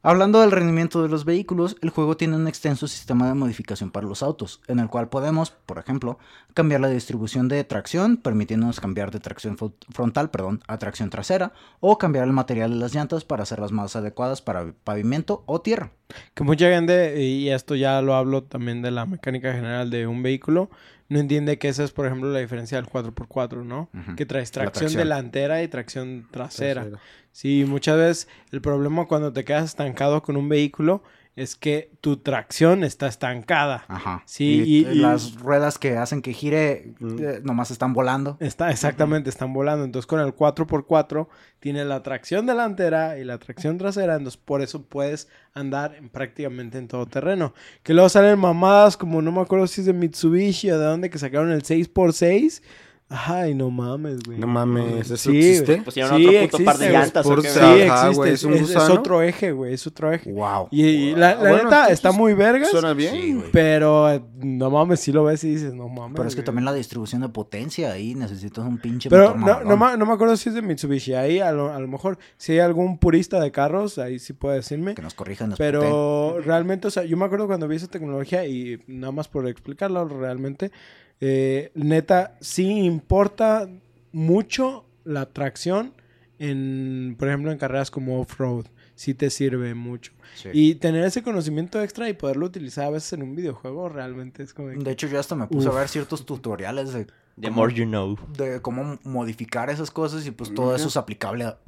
Hablando 0.07 0.43
del 0.43 0.51
rendimiento 0.51 1.03
de 1.03 1.09
los 1.09 1.25
vehículos, 1.25 1.79
el 1.81 1.89
juego 1.89 2.15
tiene 2.15 2.37
un 2.37 2.47
extenso 2.47 2.87
sistema 2.87 3.27
de 3.27 3.33
modificación 3.33 3.91
para 3.91 4.07
los 4.07 4.23
autos, 4.23 4.61
en 4.69 4.79
el 4.79 4.89
cual 4.89 5.09
podemos, 5.09 5.53
por 5.65 5.79
ejemplo, 5.79 6.19
cambiar 6.53 6.83
la 6.83 6.91
distribución 6.91 7.49
de 7.49 7.65
tracción, 7.65 8.19
permitiéndonos 8.19 8.81
cambiar 8.81 9.11
de 9.11 9.21
tracción 9.21 9.57
frontal 9.57 10.29
perdón, 10.29 10.61
a 10.69 10.77
tracción 10.77 11.09
trasera, 11.09 11.55
o 11.81 11.97
cambiar 11.97 12.27
el 12.27 12.35
material 12.35 12.73
de 12.73 12.77
las 12.77 12.95
llantas 12.95 13.25
para 13.25 13.45
hacerlas 13.45 13.73
más 13.73 13.97
adecuadas 13.97 14.43
para 14.43 14.75
pavimento 14.85 15.43
o 15.47 15.63
tierra. 15.63 15.91
Que 16.35 16.45
mucha 16.45 16.69
gente, 16.69 17.23
y 17.23 17.49
esto 17.49 17.75
ya 17.75 18.03
lo 18.03 18.15
hablo 18.15 18.43
también 18.43 18.83
de 18.83 18.91
la 18.91 19.07
mecánica 19.07 19.55
general 19.55 19.89
de 19.89 20.07
un 20.07 20.23
vehículo, 20.23 20.69
no 21.09 21.19
entiende 21.19 21.59
que 21.59 21.69
esa 21.69 21.85
es, 21.85 21.93
por 21.93 22.07
ejemplo, 22.07 22.31
la 22.31 22.39
diferencia 22.39 22.81
del 22.81 22.89
4x4, 22.89 23.65
¿no? 23.65 23.89
Que 24.17 24.27
traes 24.27 24.51
tracción. 24.51 24.93
delantera 24.93 25.63
y 25.63 25.69
tracción 25.69 26.27
trasera. 26.31 26.83
Trasera. 26.83 27.03
Sí, 27.33 27.65
muchas 27.67 27.97
veces 27.97 28.29
el 28.53 28.61
problema 28.61 29.07
cuando 29.07 29.33
te 29.33 29.45
quedas 29.45 29.65
estancado 29.65 30.23
con 30.23 30.37
un 30.37 30.49
vehículo 30.49 31.03
es 31.37 31.57
que 31.57 31.91
tu 32.01 32.19
tracción 32.19 32.85
está 32.85 33.09
estancada. 33.09 33.85
Ajá. 33.89 34.23
Sí, 34.25 34.63
y, 34.65 34.79
y- 34.87 34.93
y- 34.93 34.95
las 34.95 35.35
ruedas 35.35 35.79
que 35.79 35.97
hacen 35.97 36.23
que 36.23 36.33
gire 36.33 36.95
Mm. 37.01 37.17
eh, 37.19 37.41
nomás 37.43 37.71
están 37.73 37.93
volando. 37.93 38.37
Está, 38.41 38.71
exactamente, 38.71 39.31
están 39.31 39.53
volando. 39.53 39.85
Entonces 39.85 40.07
con 40.07 40.21
el 40.21 40.33
4x4 40.35 41.29
tiene 41.59 41.85
la 41.85 42.03
tracción 42.05 42.47
delantera 42.47 43.19
y 43.19 43.25
la 43.25 43.39
tracción 43.39 43.79
trasera. 43.79 44.15
Entonces 44.15 44.41
por 44.43 44.63
eso 44.63 44.85
puedes 44.85 45.29
andar 45.55 45.97
en 45.97 46.09
prácticamente 46.09 46.79
en 46.79 46.87
todo 46.89 47.07
terreno. 47.07 47.53
Que 47.83 47.95
luego 47.95 48.09
salen 48.09 48.39
mamadas 48.39 48.97
como 48.97 49.21
no 49.21 49.33
me 49.33 49.41
acuerdo 49.41 49.67
si 49.67 49.81
es 49.81 49.87
de 49.87 49.93
Mitsubishi 49.93 50.71
o 50.71 50.79
de 50.79 50.85
dónde 50.87 51.11
que 51.11 51.19
sacaron 51.19 51.51
el 51.51 51.63
6x6. 51.65 52.63
Ay, 53.11 53.55
no 53.55 53.71
mames, 53.71 54.23
güey. 54.25 54.39
No 54.39 54.47
mames, 54.47 55.11
¿eso 55.11 55.17
Sí, 55.31 55.37
existe? 55.37 55.73
güey. 55.75 55.85
Pusieron 55.85 56.13
otro 56.15 56.49
puto 56.51 56.65
par 56.65 56.79
de 56.79 56.91
llantas, 56.91 57.27
¿o 57.27 57.29
Por 57.29 57.43
qué, 57.43 57.49
Sí, 57.51 57.59
Ajá, 57.61 57.77
existe. 58.09 58.15
güey, 58.17 58.31
es, 58.33 58.35
es 58.41 58.45
un 58.45 58.55
es- 58.55 58.61
es 58.63 58.75
gusano. 58.75 58.95
otro 58.95 59.23
eje, 59.23 59.53
güey. 59.53 59.75
Es 59.75 59.87
otro 59.87 60.11
eje. 60.13 60.33
Wow. 60.33 60.69
Y, 60.71 60.83
y 60.85 61.15
la, 61.15 61.35
la 61.35 61.39
Bueno, 61.41 61.65
neta 61.65 61.87
está 61.89 62.13
muy 62.13 62.33
vergas. 62.35 62.71
Suena 62.71 62.93
bien. 62.95 63.15
Sí, 63.15 63.35
güey. 63.35 63.51
Pero 63.53 64.11
eh, 64.11 64.23
no 64.39 64.71
mames, 64.71 65.01
si 65.01 65.13
lo 65.13 65.23
ves 65.23 65.45
y 65.45 65.51
dices, 65.51 65.75
no 65.75 65.89
mames. 65.89 66.17
Pero 66.17 66.27
es 66.29 66.35
que 66.35 66.41
güey. 66.41 66.47
también 66.47 66.65
la 66.65 66.73
distribución 66.73 67.21
de 67.21 67.29
potencia 67.29 67.93
ahí 67.93 68.15
necesitas 68.15 68.65
un 68.67 68.79
pinche 68.79 69.11
Pero 69.11 69.37
no, 69.37 69.63
no, 69.63 69.77
me- 69.77 69.97
no 69.99 70.07
me 70.07 70.13
acuerdo 70.13 70.37
si 70.37 70.49
es 70.49 70.55
de 70.55 70.63
Mitsubishi. 70.63 71.13
Ahí 71.15 71.39
a 71.41 71.53
lo, 71.53 71.73
a 71.73 71.79
lo 71.79 71.87
mejor, 71.87 72.19
si 72.39 72.53
hay 72.53 72.61
algún 72.61 72.99
purista 72.99 73.39
de 73.39 73.53
carros, 73.53 73.99
ahí 73.99 74.19
sí 74.19 74.33
puede 74.33 74.57
decirme. 74.57 74.95
Que 74.95 75.03
nos 75.03 75.15
corrijan. 75.15 75.51
nos 75.51 75.59
Pero 75.59 76.41
realmente, 76.41 76.89
o 76.89 76.91
sea, 76.91 77.05
yo 77.05 77.17
me 77.19 77.27
acuerdo 77.27 77.47
cuando 77.47 77.69
vi 77.69 77.77
esa 77.77 77.87
tecnología 77.89 78.47
y 78.47 78.81
nada 78.89 79.13
más 79.13 79.29
por 79.29 79.47
explicarlo 79.47 80.09
realmente, 80.09 80.73
eh, 81.21 81.71
neta, 81.75 82.37
sí 82.41 82.85
importa 82.85 83.69
mucho 84.13 84.87
la 85.05 85.27
tracción 85.27 85.95
en, 86.39 87.17
por 87.19 87.29
ejemplo, 87.29 87.53
en 87.53 87.59
carreras 87.59 87.91
como 87.91 88.21
off-road. 88.21 88.67
Sí 88.97 89.15
te 89.15 89.29
sirve 89.31 89.75
mucho. 89.75 90.13
Sí. 90.37 90.51
Y 90.53 90.75
tener 90.77 91.05
ese 91.05 91.23
conocimiento 91.23 91.83
extra 91.83 92.09
y 92.09 92.13
poderlo 92.13 92.47
utilizar 92.47 92.87
a 92.87 92.91
veces 92.91 93.13
en 93.15 93.23
un 93.23 93.35
videojuego 93.35 93.89
realmente 93.89 94.43
es 94.43 94.55
como... 94.55 94.69
de 94.69 94.91
hecho, 94.91 95.09
yo 95.09 95.19
hasta 95.19 95.35
me 95.35 95.49
puse 95.49 95.69
Uf. 95.69 95.75
a 95.75 95.79
ver 95.81 95.89
ciertos 95.89 96.25
tutoriales 96.25 96.93
de, 96.93 97.07
The 97.41 97.51
more 97.51 97.75
you 97.75 97.87
know. 97.87 98.17
de 98.37 98.63
cómo 98.63 98.99
modificar 99.03 99.69
esas 99.69 99.91
cosas 99.91 100.25
y 100.27 100.31
pues 100.31 100.55
todo 100.55 100.77
eso 100.77 100.89
es 100.89 100.97
aplicable 100.97 101.45
a... 101.45 101.59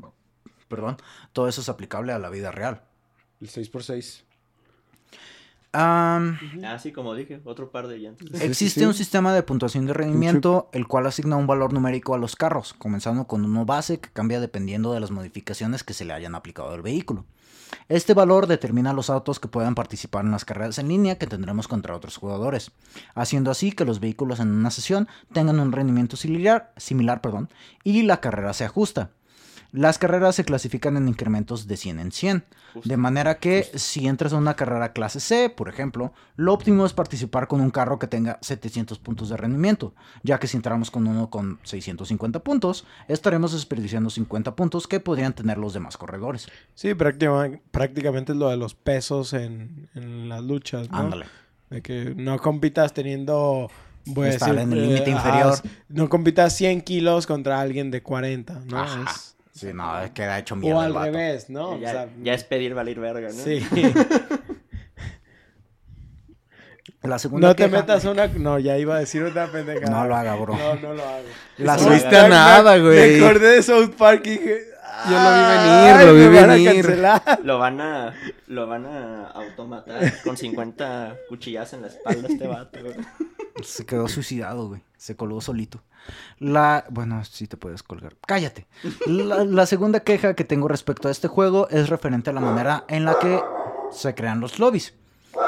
Perdón, 0.69 0.97
todo 1.33 1.49
eso 1.49 1.61
es 1.61 1.69
aplicable 1.69 2.13
a 2.13 2.19
la 2.19 2.29
vida 2.29 2.53
real. 2.53 2.83
El 3.41 3.49
6x6. 3.49 4.23
Am, 5.79 6.39
Así 6.65 6.91
como 6.91 7.15
dije, 7.15 7.41
otro 7.45 7.71
par 7.71 7.87
de 7.87 7.99
llantas. 7.99 8.29
Sí, 8.33 8.39
sí, 8.39 8.45
Existe 8.45 8.81
sí. 8.81 8.87
un 8.87 8.95
sistema 8.95 9.35
de 9.35 9.43
puntuación 9.43 9.85
de 9.85 9.93
rendimiento 9.93 10.71
el 10.73 10.87
cual 10.89 11.07
asigna 11.07 11.37
un 11.37 11.47
valor 11.47 11.75
numérico 11.75 12.15
a 12.15 12.19
los 12.19 12.35
carros, 12.35 12.73
comenzando 12.73 13.27
con 13.27 13.45
uno 13.45 13.67
base 13.67 14.01
que 14.01 14.09
cambia 14.11 14.41
dependiendo 14.41 14.95
de 14.95 15.01
las 15.01 15.11
modificaciones 15.11 15.85
que 15.85 15.93
se 15.93 16.07
le 16.07 16.15
hayan 16.15 16.35
aplicado 16.35 16.71
al 16.71 16.81
vehículo. 16.81 17.27
Este 17.89 18.15
valor 18.15 18.47
determina 18.47 18.93
los 18.95 19.11
autos 19.11 19.39
que 19.39 19.49
puedan 19.49 19.75
participar 19.75 20.25
en 20.25 20.31
las 20.31 20.45
carreras 20.45 20.79
en 20.79 20.89
línea 20.89 21.19
que 21.19 21.27
tendremos 21.27 21.69
contra 21.69 21.95
otros 21.95 22.17
jugadores, 22.17 22.71
haciendo 23.15 23.51
así 23.51 23.73
que 23.73 23.85
los 23.85 24.01
vehículos 24.01 24.41
en 24.41 24.51
una 24.51 24.71
sesión 24.71 25.09
tengan 25.33 25.61
un 25.61 25.73
rendimiento 25.73 26.17
similar, 26.17 26.73
similar 26.77 27.21
perdón, 27.21 27.51
y 27.85 28.03
la 28.03 28.21
carrera 28.21 28.55
se 28.55 28.65
ajusta. 28.65 29.11
Las 29.77 29.99
carreras 29.99 30.35
se 30.35 30.45
clasifican 30.45 30.97
en 30.97 31.07
incrementos 31.07 31.67
de 31.67 31.77
100 31.77 31.99
en 32.01 32.11
100, 32.13 32.45
Justo. 32.73 32.89
de 32.89 32.97
manera 32.97 33.39
que 33.39 33.63
si 33.75 34.07
entras 34.07 34.33
a 34.33 34.37
una 34.39 34.55
carrera 34.57 34.93
clase 34.95 35.21
C, 35.21 35.51
por 35.51 35.69
ejemplo, 35.69 36.15
lo 36.37 36.55
óptimo 36.55 36.87
es 36.87 36.95
participar 36.95 37.47
con 37.47 37.61
un 37.61 37.71
carro 37.71 37.99
que 37.99 38.07
tenga 38.07 38.39
700 38.41 38.99
puntos 38.99 39.29
de 39.29 39.37
rendimiento, 39.37 39.95
ya 40.23 40.39
que 40.39 40.47
si 40.47 40.57
entramos 40.57 40.91
con 40.91 41.07
uno 41.07 41.29
con 41.29 41.59
650 41.63 42.41
puntos, 42.41 42.87
estaremos 43.07 43.53
desperdiciando 43.53 44.09
50 44.09 44.57
puntos 44.57 44.87
que 44.89 44.99
podrían 44.99 45.35
tener 45.35 45.59
los 45.59 45.75
demás 45.75 45.99
corredores. 45.99 46.49
Sí, 46.75 46.95
prácticamente, 46.95 47.61
prácticamente 47.71 48.33
es 48.33 48.39
lo 48.39 48.49
de 48.49 48.57
los 48.57 48.75
pesos 48.75 49.35
en, 49.35 49.91
en 49.95 50.29
las 50.31 50.43
luchas, 50.43 50.91
¿no? 50.91 50.97
Ándale. 50.99 51.27
De 51.69 51.83
que 51.83 52.15
no 52.17 52.39
compitas 52.39 52.95
teniendo... 52.95 53.71
Voy 54.09 54.29
a 54.29 54.31
Estar 54.31 54.55
decir, 54.55 54.63
en 54.63 54.73
el 54.73 54.79
eh, 54.79 54.87
límite 54.87 55.11
inferior. 55.11 55.55
No 55.89 56.09
compitas 56.09 56.57
100 56.57 56.81
kilos 56.83 57.27
contra 57.27 57.61
alguien 57.61 57.91
de 57.91 58.03
40, 58.03 58.63
¿no? 58.67 58.85
Es- 59.05 59.36
Sí, 59.57 59.69
no, 59.73 59.91
queda 60.13 60.39
hecho 60.39 60.55
mierda 60.55 60.79
o 60.79 60.83
el 60.83 60.87
al 60.89 60.93
vato. 60.93 61.07
revés, 61.07 61.49
¿no? 61.49 61.79
ya, 61.81 61.89
O 61.89 61.93
sea, 61.93 62.09
ya 62.23 62.35
es 62.35 62.45
pedir 62.45 62.75
valer 62.75 63.01
verga, 63.01 63.29
¿no? 63.29 63.35
Sí. 63.35 63.67
La 67.03 67.19
segunda 67.19 67.49
no 67.49 67.55
te 67.57 67.65
queja- 67.65 67.77
metas 67.81 68.05
una... 68.05 68.27
No, 68.27 68.59
ya 68.59 68.79
iba 68.79 68.97
a 68.97 68.99
decir 69.01 69.23
otra 69.23 69.47
pendejada. 69.51 69.91
No 69.91 70.07
lo 70.09 70.17
haga, 70.17 70.35
bro. 70.37 70.57
No, 70.57 70.75
no 70.77 70.95
lo 70.95 71.05
hago. 71.05 71.25
La 71.59 71.79
subiste 71.79 72.17
a 72.17 72.29
nada, 72.29 72.79
güey. 72.79 73.19
Me 73.21 73.25
acordé 73.27 73.49
de 73.57 73.63
South 73.63 73.95
Park 73.97 74.23
y 74.27 74.31
dije... 74.31 74.61
Yo 75.09 75.13
lo 75.13 75.19
vi 75.19 75.27
"Ay, 75.29 75.93
venir, 75.93 76.07
lo 76.07 76.15
vi 76.15 76.21
me 76.29 76.41
van 76.41 76.51
a 76.51 76.55
venir". 76.55 76.73
cancelar". 76.85 77.41
Lo 77.45 77.59
van 77.59 77.81
a, 77.83 78.15
lo 78.47 78.67
van 78.67 78.87
a 78.87 79.27
automatar 79.27 80.23
con 80.25 80.37
50 80.39 81.17
cuchillas 81.29 81.73
en 81.75 81.83
la 81.83 81.89
espalda 81.89 82.29
este 82.29 82.47
vato. 82.47 82.79
güey. 82.83 82.95
Se 83.63 83.85
quedó 83.85 84.09
suicidado, 84.09 84.69
güey. 84.69 84.81
Se 84.97 85.15
colgó 85.15 85.41
solito. 85.43 85.83
La. 86.39 86.85
Bueno, 86.91 87.25
sí 87.25 87.47
te 87.47 87.57
puedes 87.57 87.83
colgar. 87.83 88.17
Cállate. 88.27 88.67
La, 89.07 89.45
la 89.45 89.67
segunda 89.67 90.01
queja 90.01 90.35
que 90.35 90.45
tengo 90.45 90.69
respecto 90.69 91.09
a 91.09 91.11
este 91.11 91.29
juego 91.29 91.69
es 91.71 91.89
referente 91.89 92.31
a 92.31 92.33
la 92.33 92.41
manera 92.41 92.85
en 92.89 93.05
la 93.05 93.19
que 93.19 93.41
se 93.91 94.15
crean 94.15 94.41
los 94.41 94.59
lobbies. 94.59 94.95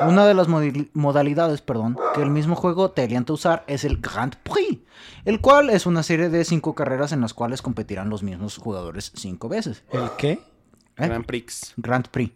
Una 0.07 0.27
de 0.27 0.35
las 0.35 0.49
modalidades, 0.49 1.61
perdón, 1.61 1.99
que 2.15 2.23
el 2.23 2.31
mismo 2.31 2.55
juego 2.55 2.91
te 2.91 3.03
alienta 3.03 3.33
a 3.33 3.35
usar 3.35 3.65
es 3.67 3.85
el 3.85 3.99
Grand 3.99 4.37
Prix, 4.37 4.81
el 5.25 5.41
cual 5.41 5.71
es 5.71 5.87
una 5.87 6.03
serie 6.03 6.29
de 6.29 6.45
cinco 6.45 6.75
carreras 6.75 7.13
en 7.13 7.21
las 7.21 7.35
cuales 7.35 7.63
competirán 7.63 8.11
los 8.11 8.23
mismos 8.23 8.59
jugadores 8.59 9.13
cinco 9.17 9.49
veces. 9.49 9.83
¿El 9.91 10.11
qué? 10.19 10.33
¿Eh? 10.33 10.41
Grand 10.97 11.25
Prix. 11.25 11.73
Grand 11.77 12.07
Prix. 12.09 12.33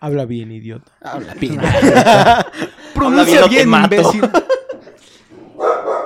Habla 0.00 0.26
bien, 0.26 0.52
idiota. 0.52 0.92
Habla 1.00 1.34
pina. 1.34 1.62
Pronuncia 2.94 3.46
bien 3.46 3.70
bien, 3.70 3.84
imbécil. 3.84 4.30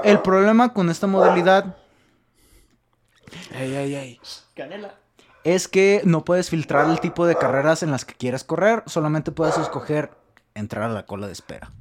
El 0.05 0.20
problema 0.20 0.73
con 0.73 0.91
esta 0.91 1.07
modalidad 1.07 1.77
Ey, 3.55 3.74
ey, 3.74 3.95
ey. 3.95 4.20
Canela. 4.55 4.95
es 5.45 5.69
que 5.69 6.03
no 6.05 6.24
puedes 6.24 6.51
filtrar 6.51 6.91
el 6.91 7.01
tipo 7.01 7.27
de 7.27 7.37
carreras 7.37 7.83
en 7.83 7.91
las 7.91 8.05
que 8.05 8.15
quieres 8.15 8.45
correr, 8.45 8.83
solamente 8.87 9.33
puedes 9.33 9.57
escoger 9.59 10.11
entrar 10.55 10.85
a 10.85 10.93
la 10.93 11.07
cola 11.07 11.27
de 11.27 11.33
espera. 11.33 11.73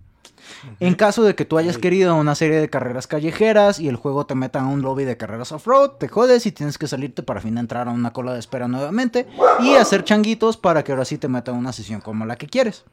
En 0.79 0.95
caso 0.95 1.23
de 1.23 1.35
que 1.35 1.45
tú 1.45 1.57
hayas 1.57 1.77
querido 1.77 2.15
una 2.15 2.35
serie 2.35 2.59
de 2.59 2.69
carreras 2.69 3.07
callejeras 3.07 3.79
y 3.79 3.87
el 3.87 3.95
juego 3.95 4.25
te 4.25 4.35
meta 4.35 4.61
a 4.61 4.65
un 4.65 4.81
lobby 4.81 5.05
de 5.05 5.17
carreras 5.17 5.51
off-road, 5.51 5.91
te 5.91 6.07
jodes 6.07 6.45
y 6.45 6.51
tienes 6.51 6.77
que 6.77 6.87
salirte 6.87 7.23
para 7.23 7.41
fin 7.41 7.55
de 7.55 7.61
entrar 7.61 7.87
a 7.87 7.91
una 7.91 8.11
cola 8.11 8.33
de 8.33 8.39
espera 8.39 8.67
nuevamente 8.67 9.27
y 9.59 9.75
hacer 9.75 10.03
changuitos 10.03 10.57
para 10.57 10.83
que 10.83 10.91
ahora 10.91 11.05
sí 11.05 11.17
te 11.17 11.27
meta 11.27 11.51
a 11.51 11.53
una 11.53 11.73
sesión 11.73 12.01
como 12.01 12.25
la 12.25 12.35
que 12.35 12.47
quieres. 12.47 12.85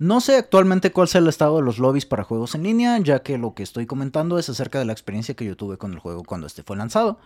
No 0.00 0.20
sé 0.20 0.36
actualmente 0.36 0.92
cuál 0.92 1.08
sea 1.08 1.20
el 1.20 1.26
estado 1.26 1.56
de 1.56 1.64
los 1.64 1.80
lobbies 1.80 2.06
para 2.06 2.22
juegos 2.22 2.54
en 2.54 2.62
línea, 2.62 2.96
ya 2.98 3.24
que 3.24 3.36
lo 3.36 3.54
que 3.54 3.64
estoy 3.64 3.86
comentando 3.86 4.38
es 4.38 4.48
acerca 4.48 4.78
de 4.78 4.84
la 4.84 4.92
experiencia 4.92 5.34
que 5.34 5.44
yo 5.44 5.56
tuve 5.56 5.76
con 5.76 5.92
el 5.92 5.98
juego 5.98 6.22
cuando 6.22 6.46
este 6.46 6.62
fue 6.62 6.76
lanzado. 6.76 7.18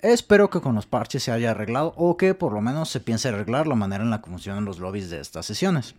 Espero 0.00 0.48
que 0.48 0.62
con 0.62 0.74
los 0.74 0.86
parches 0.86 1.22
se 1.22 1.32
haya 1.32 1.50
arreglado 1.50 1.92
o 1.98 2.16
que 2.16 2.32
por 2.32 2.54
lo 2.54 2.62
menos 2.62 2.88
se 2.88 3.00
piense 3.00 3.28
arreglar 3.28 3.66
la 3.66 3.74
manera 3.74 4.04
en 4.04 4.10
la 4.10 4.22
que 4.22 4.30
funcionan 4.30 4.64
los 4.64 4.78
lobbies 4.78 5.10
de 5.10 5.20
estas 5.20 5.44
sesiones. 5.44 5.96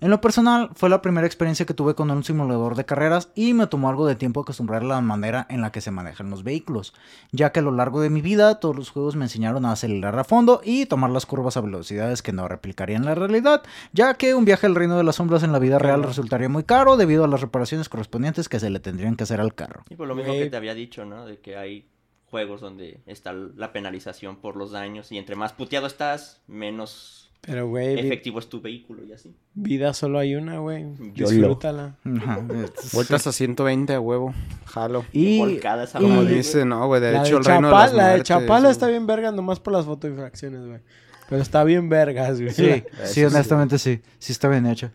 En 0.00 0.10
lo 0.10 0.20
personal, 0.20 0.70
fue 0.76 0.88
la 0.88 1.02
primera 1.02 1.26
experiencia 1.26 1.66
que 1.66 1.74
tuve 1.74 1.96
con 1.96 2.08
un 2.12 2.22
simulador 2.22 2.76
de 2.76 2.84
carreras 2.84 3.32
y 3.34 3.52
me 3.52 3.66
tomó 3.66 3.88
algo 3.88 4.06
de 4.06 4.14
tiempo 4.14 4.40
acostumbrar 4.40 4.82
a 4.82 4.86
la 4.86 5.00
manera 5.00 5.44
en 5.50 5.60
la 5.60 5.72
que 5.72 5.80
se 5.80 5.90
manejan 5.90 6.30
los 6.30 6.44
vehículos, 6.44 6.94
ya 7.32 7.50
que 7.50 7.58
a 7.58 7.62
lo 7.62 7.72
largo 7.72 8.00
de 8.00 8.08
mi 8.08 8.20
vida 8.20 8.60
todos 8.60 8.76
los 8.76 8.90
juegos 8.90 9.16
me 9.16 9.24
enseñaron 9.24 9.64
a 9.64 9.72
acelerar 9.72 10.16
a 10.16 10.22
fondo 10.22 10.60
y 10.62 10.86
tomar 10.86 11.10
las 11.10 11.26
curvas 11.26 11.56
a 11.56 11.62
velocidades 11.62 12.22
que 12.22 12.32
no 12.32 12.46
replicaría 12.46 12.96
en 12.96 13.06
la 13.06 13.16
realidad, 13.16 13.64
ya 13.92 14.14
que 14.14 14.34
un 14.34 14.44
viaje 14.44 14.66
al 14.66 14.76
reino 14.76 14.96
de 14.96 15.02
las 15.02 15.16
sombras 15.16 15.42
en 15.42 15.50
la 15.50 15.58
vida 15.58 15.80
real 15.80 16.04
resultaría 16.04 16.48
muy 16.48 16.62
caro 16.62 16.96
debido 16.96 17.24
a 17.24 17.28
las 17.28 17.40
reparaciones 17.40 17.88
correspondientes 17.88 18.48
que 18.48 18.60
se 18.60 18.70
le 18.70 18.78
tendrían 18.78 19.16
que 19.16 19.24
hacer 19.24 19.40
al 19.40 19.54
carro. 19.54 19.82
Y 19.90 19.96
por 19.96 20.06
lo 20.06 20.14
mismo 20.14 20.32
que 20.32 20.48
te 20.48 20.56
había 20.56 20.74
dicho, 20.74 21.04
¿no? 21.06 21.26
De 21.26 21.40
que 21.40 21.56
hay 21.56 21.88
juegos 22.30 22.60
donde 22.60 23.00
está 23.06 23.32
la 23.32 23.72
penalización 23.72 24.36
por 24.36 24.54
los 24.54 24.70
daños 24.70 25.10
y 25.10 25.18
entre 25.18 25.34
más 25.34 25.54
puteado 25.54 25.88
estás, 25.88 26.40
menos 26.46 27.27
Pero, 27.40 27.68
güey, 27.68 27.98
efectivo 27.98 28.38
es 28.40 28.48
tu 28.48 28.60
vehículo 28.60 29.04
y 29.04 29.12
así. 29.12 29.34
vida 29.54 29.94
solo 29.94 30.18
hay 30.18 30.34
una, 30.34 30.58
güey. 30.58 30.84
Disfrútala. 31.14 31.96
Ajá, 32.04 32.40
Vueltas 32.92 33.26
a 33.26 33.32
120 33.32 33.94
a 33.94 34.00
huevo. 34.00 34.34
Jalo. 34.66 35.04
Y 35.12 35.38
Volcada 35.38 35.84
esa 35.84 35.98
y- 36.00 36.02
Como 36.02 36.24
dice, 36.24 36.64
no, 36.64 36.86
güey. 36.88 37.00
De 37.00 37.16
hecho, 37.16 37.38
el 37.38 37.44
reino 37.44 37.68
de 37.68 37.74
las 37.74 37.94
la 37.94 38.08
de 38.08 38.22
Chapala 38.22 38.70
está 38.70 38.86
bien 38.88 39.06
verga 39.06 39.30
nomás 39.32 39.60
por 39.60 39.72
las 39.72 39.86
fotoinfracciones, 39.86 40.66
güey. 40.66 40.80
Pero 41.28 41.40
está 41.42 41.64
bien 41.64 41.88
vergas, 41.88 42.40
güey. 42.40 42.52
Sí, 42.52 42.82
sí, 43.04 43.24
honestamente 43.24 43.78
sí. 43.78 44.00
Sí 44.18 44.32
está 44.32 44.48
bien 44.48 44.66
hecha. 44.66 44.92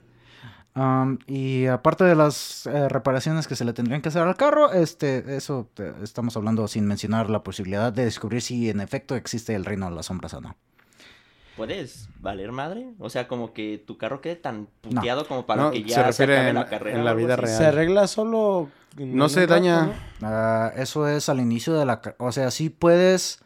Am, 0.75 1.19
y 1.27 1.67
aparte 1.67 2.03
de 2.03 2.15
las 2.15 2.65
eh, 2.65 2.89
reparaciones 2.89 3.47
que 3.47 3.55
se 3.55 3.63
le 3.63 3.73
tendrían 3.73 4.01
que 4.01 4.09
hacer 4.09 4.23
al 4.23 4.35
carro, 4.35 4.73
este, 4.73 5.35
eso 5.37 5.69
eh, 5.77 5.93
estamos 6.01 6.35
hablando 6.35 6.67
sin 6.67 6.87
mencionar 6.87 7.29
la 7.29 7.43
posibilidad 7.43 7.93
de 7.93 8.05
descubrir 8.05 8.41
si 8.41 8.69
en 8.71 8.79
efecto 8.81 9.15
existe 9.15 9.53
el 9.53 9.65
reino 9.65 9.87
de 9.89 9.95
las 9.95 10.07
sombras 10.07 10.33
o 10.33 10.41
no. 10.41 10.55
¿Puedes 11.57 12.09
valer 12.19 12.51
madre? 12.51 12.87
O 12.99 13.09
sea, 13.09 13.27
como 13.27 13.53
que 13.53 13.77
tu 13.85 13.97
carro 13.97 14.21
quede 14.21 14.35
tan 14.35 14.67
puteado 14.81 15.27
como 15.27 15.45
para 15.45 15.63
No, 15.63 15.71
que 15.71 15.83
ya 15.83 15.95
se, 15.95 16.03
refiere 16.03 16.33
acabe 16.35 16.49
en- 16.49 16.55
la 16.55 16.65
carrera. 16.67 16.97
en 16.99 17.05
la 17.05 17.13
vida 17.13 17.35
real. 17.35 17.57
Se 17.57 17.65
arregla 17.67 18.07
solo. 18.07 18.69
No 18.97 19.29
se 19.29 19.45
daña. 19.47 19.85
¿no? 19.85 19.93
Ah, 20.27 20.71
eso 20.75 21.07
es 21.07 21.29
al 21.29 21.39
inicio 21.39 21.73
de 21.73 21.85
la... 21.85 22.01
O 22.17 22.31
sea, 22.31 22.49
sí 22.51 22.69
puedes... 22.69 23.39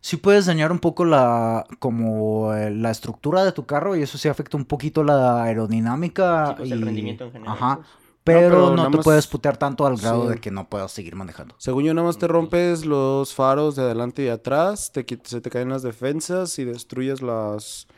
Sí 0.00 0.16
puedes 0.16 0.46
dañar 0.46 0.72
un 0.72 0.78
poco 0.80 1.04
la... 1.04 1.64
Como 1.78 2.54
eh, 2.54 2.70
la 2.70 2.90
estructura 2.90 3.44
de 3.44 3.52
tu 3.52 3.66
carro 3.66 3.94
y 3.94 4.02
eso 4.02 4.18
sí 4.18 4.28
afecta 4.28 4.56
un 4.56 4.64
poquito 4.64 5.04
la 5.04 5.42
aerodinámica. 5.44 6.46
Sí, 6.48 6.54
pues, 6.58 6.70
el 6.72 6.80
y- 6.80 6.84
rendimiento 6.84 7.24
en 7.24 7.32
general, 7.32 7.54
Ajá. 7.56 7.76
pues. 7.76 7.88
Pero 8.24 8.40
pero 8.50 8.76
no, 8.76 8.90
te 8.90 8.96
más- 8.98 9.04
puedes 9.04 9.26
putear 9.26 9.56
tanto 9.56 9.84
al 9.86 9.96
grado 9.96 10.24
Sí. 10.24 10.34
de 10.34 10.40
que 10.40 10.50
no 10.52 10.68
puedas 10.68 10.92
seguir 10.92 11.16
manejando. 11.16 11.54
Según 11.58 11.84
yo, 11.84 11.92
nada 11.94 12.06
más 12.06 12.18
te 12.18 12.28
rompes 12.28 12.86
los 12.86 13.34
faros 13.34 13.74
de 13.74 13.82
adelante 13.82 14.22
y 14.22 14.26
de 14.26 14.30
atrás, 14.30 14.92
te, 14.92 15.04
se 15.24 15.40
te 15.40 15.50
caen 15.50 15.68
las 15.70 15.82
defensas 15.82 16.56
y 16.60 16.64
destruyes 16.64 17.20
las, 17.20 17.88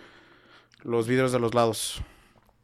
los 0.83 1.07
vidrios 1.07 1.31
de 1.33 1.39
los 1.41 1.53
lados. 1.55 2.03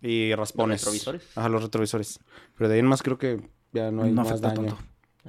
Y 0.02 0.34
raspones. 0.34 0.80
retrovisores? 0.80 1.36
Ajá, 1.36 1.50
los 1.50 1.62
retrovisores. 1.62 2.20
Pero 2.56 2.68
de 2.68 2.74
ahí 2.76 2.80
en 2.80 2.86
más 2.86 3.02
creo 3.02 3.18
que 3.18 3.42
ya 3.72 3.90
no 3.90 4.04
hay 4.04 4.12
No 4.12 4.22
más 4.24 4.40
daño. 4.40 4.54
tanto. 4.54 4.78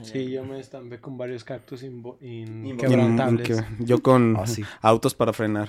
Sí, 0.02 0.32
yo 0.32 0.46
me 0.46 0.58
estampé 0.62 1.02
con 1.02 1.18
varios 1.18 1.44
cactus 1.44 1.84
inquebrantables. 1.84 3.48
Que- 3.48 3.84
Yo 3.84 4.02
con 4.02 4.38
Ah, 4.38 4.48
sí. 4.48 4.64
autos 4.82 5.14
para 5.14 5.34
frenar. 5.34 5.68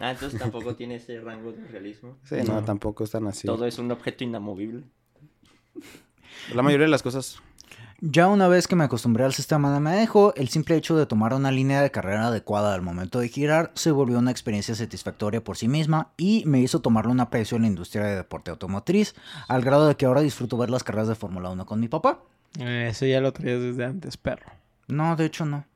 Ah, 0.00 0.12
entonces 0.12 0.40
tampoco 0.40 0.74
tiene 0.74 0.96
ese 0.96 1.20
rango 1.20 1.52
de 1.52 1.64
realismo. 1.68 2.16
Sí, 2.24 2.36
no, 2.46 2.64
tampoco 2.64 3.04
están 3.04 3.26
así. 3.26 3.46
Todo 3.46 3.66
es 3.66 3.78
un 3.78 3.90
objeto 3.92 4.24
inamovible. 4.24 4.84
La 6.54 6.62
mayoría 6.62 6.86
de 6.86 6.90
las 6.90 7.02
cosas. 7.02 7.40
Ya 8.02 8.28
una 8.28 8.48
vez 8.48 8.66
que 8.66 8.76
me 8.76 8.84
acostumbré 8.84 9.24
al 9.24 9.34
sistema 9.34 9.74
de 9.74 9.80
manejo, 9.80 10.32
el 10.34 10.48
simple 10.48 10.74
hecho 10.74 10.96
de 10.96 11.04
tomar 11.04 11.34
una 11.34 11.50
línea 11.50 11.82
de 11.82 11.90
carrera 11.90 12.28
adecuada 12.28 12.74
al 12.74 12.80
momento 12.80 13.20
de 13.20 13.28
girar 13.28 13.72
se 13.74 13.90
volvió 13.90 14.18
una 14.18 14.30
experiencia 14.30 14.74
satisfactoria 14.74 15.44
por 15.44 15.58
sí 15.58 15.68
misma 15.68 16.08
y 16.16 16.42
me 16.46 16.60
hizo 16.60 16.80
tomarle 16.80 17.12
un 17.12 17.20
aprecio 17.20 17.56
en 17.56 17.62
la 17.62 17.68
industria 17.68 18.04
de 18.04 18.16
deporte 18.16 18.50
automotriz, 18.50 19.14
al 19.48 19.60
grado 19.60 19.86
de 19.86 19.96
que 19.96 20.06
ahora 20.06 20.22
disfruto 20.22 20.56
ver 20.56 20.70
las 20.70 20.82
carreras 20.82 21.08
de 21.08 21.14
Fórmula 21.14 21.50
1 21.50 21.66
con 21.66 21.78
mi 21.78 21.88
papá. 21.88 22.20
Eh, 22.58 22.88
Eso 22.90 23.04
ya 23.04 23.20
lo 23.20 23.34
traías 23.34 23.60
desde 23.60 23.84
antes, 23.84 24.16
perro. 24.16 24.50
No, 24.88 25.14
de 25.14 25.26
hecho 25.26 25.44
no. 25.44 25.66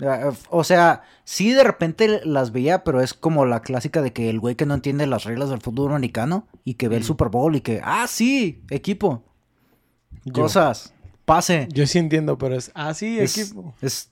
Eh, 0.00 0.30
O 0.50 0.62
sea, 0.64 1.02
sí 1.24 1.52
de 1.52 1.64
repente 1.64 2.20
las 2.24 2.52
veía, 2.52 2.84
pero 2.84 3.00
es 3.00 3.14
como 3.14 3.46
la 3.46 3.60
clásica 3.62 4.02
de 4.02 4.12
que 4.12 4.28
el 4.30 4.40
güey 4.40 4.54
que 4.54 4.66
no 4.66 4.74
entiende 4.74 5.06
las 5.06 5.24
reglas 5.24 5.48
del 5.50 5.60
fútbol 5.60 5.92
americano 5.92 6.46
y 6.64 6.74
que 6.74 6.88
ve 6.88 6.96
el 6.96 7.04
Super 7.04 7.28
Bowl 7.28 7.56
y 7.56 7.60
que, 7.62 7.80
ah, 7.82 8.06
sí, 8.06 8.62
equipo, 8.70 9.22
Yo. 10.24 10.42
cosas, 10.42 10.92
pase. 11.24 11.68
Yo 11.72 11.86
sí 11.86 11.98
entiendo, 11.98 12.36
pero 12.38 12.56
es 12.56 12.70
así, 12.74 13.18
es, 13.18 13.38
equipo. 13.38 13.74
es- 13.80 14.10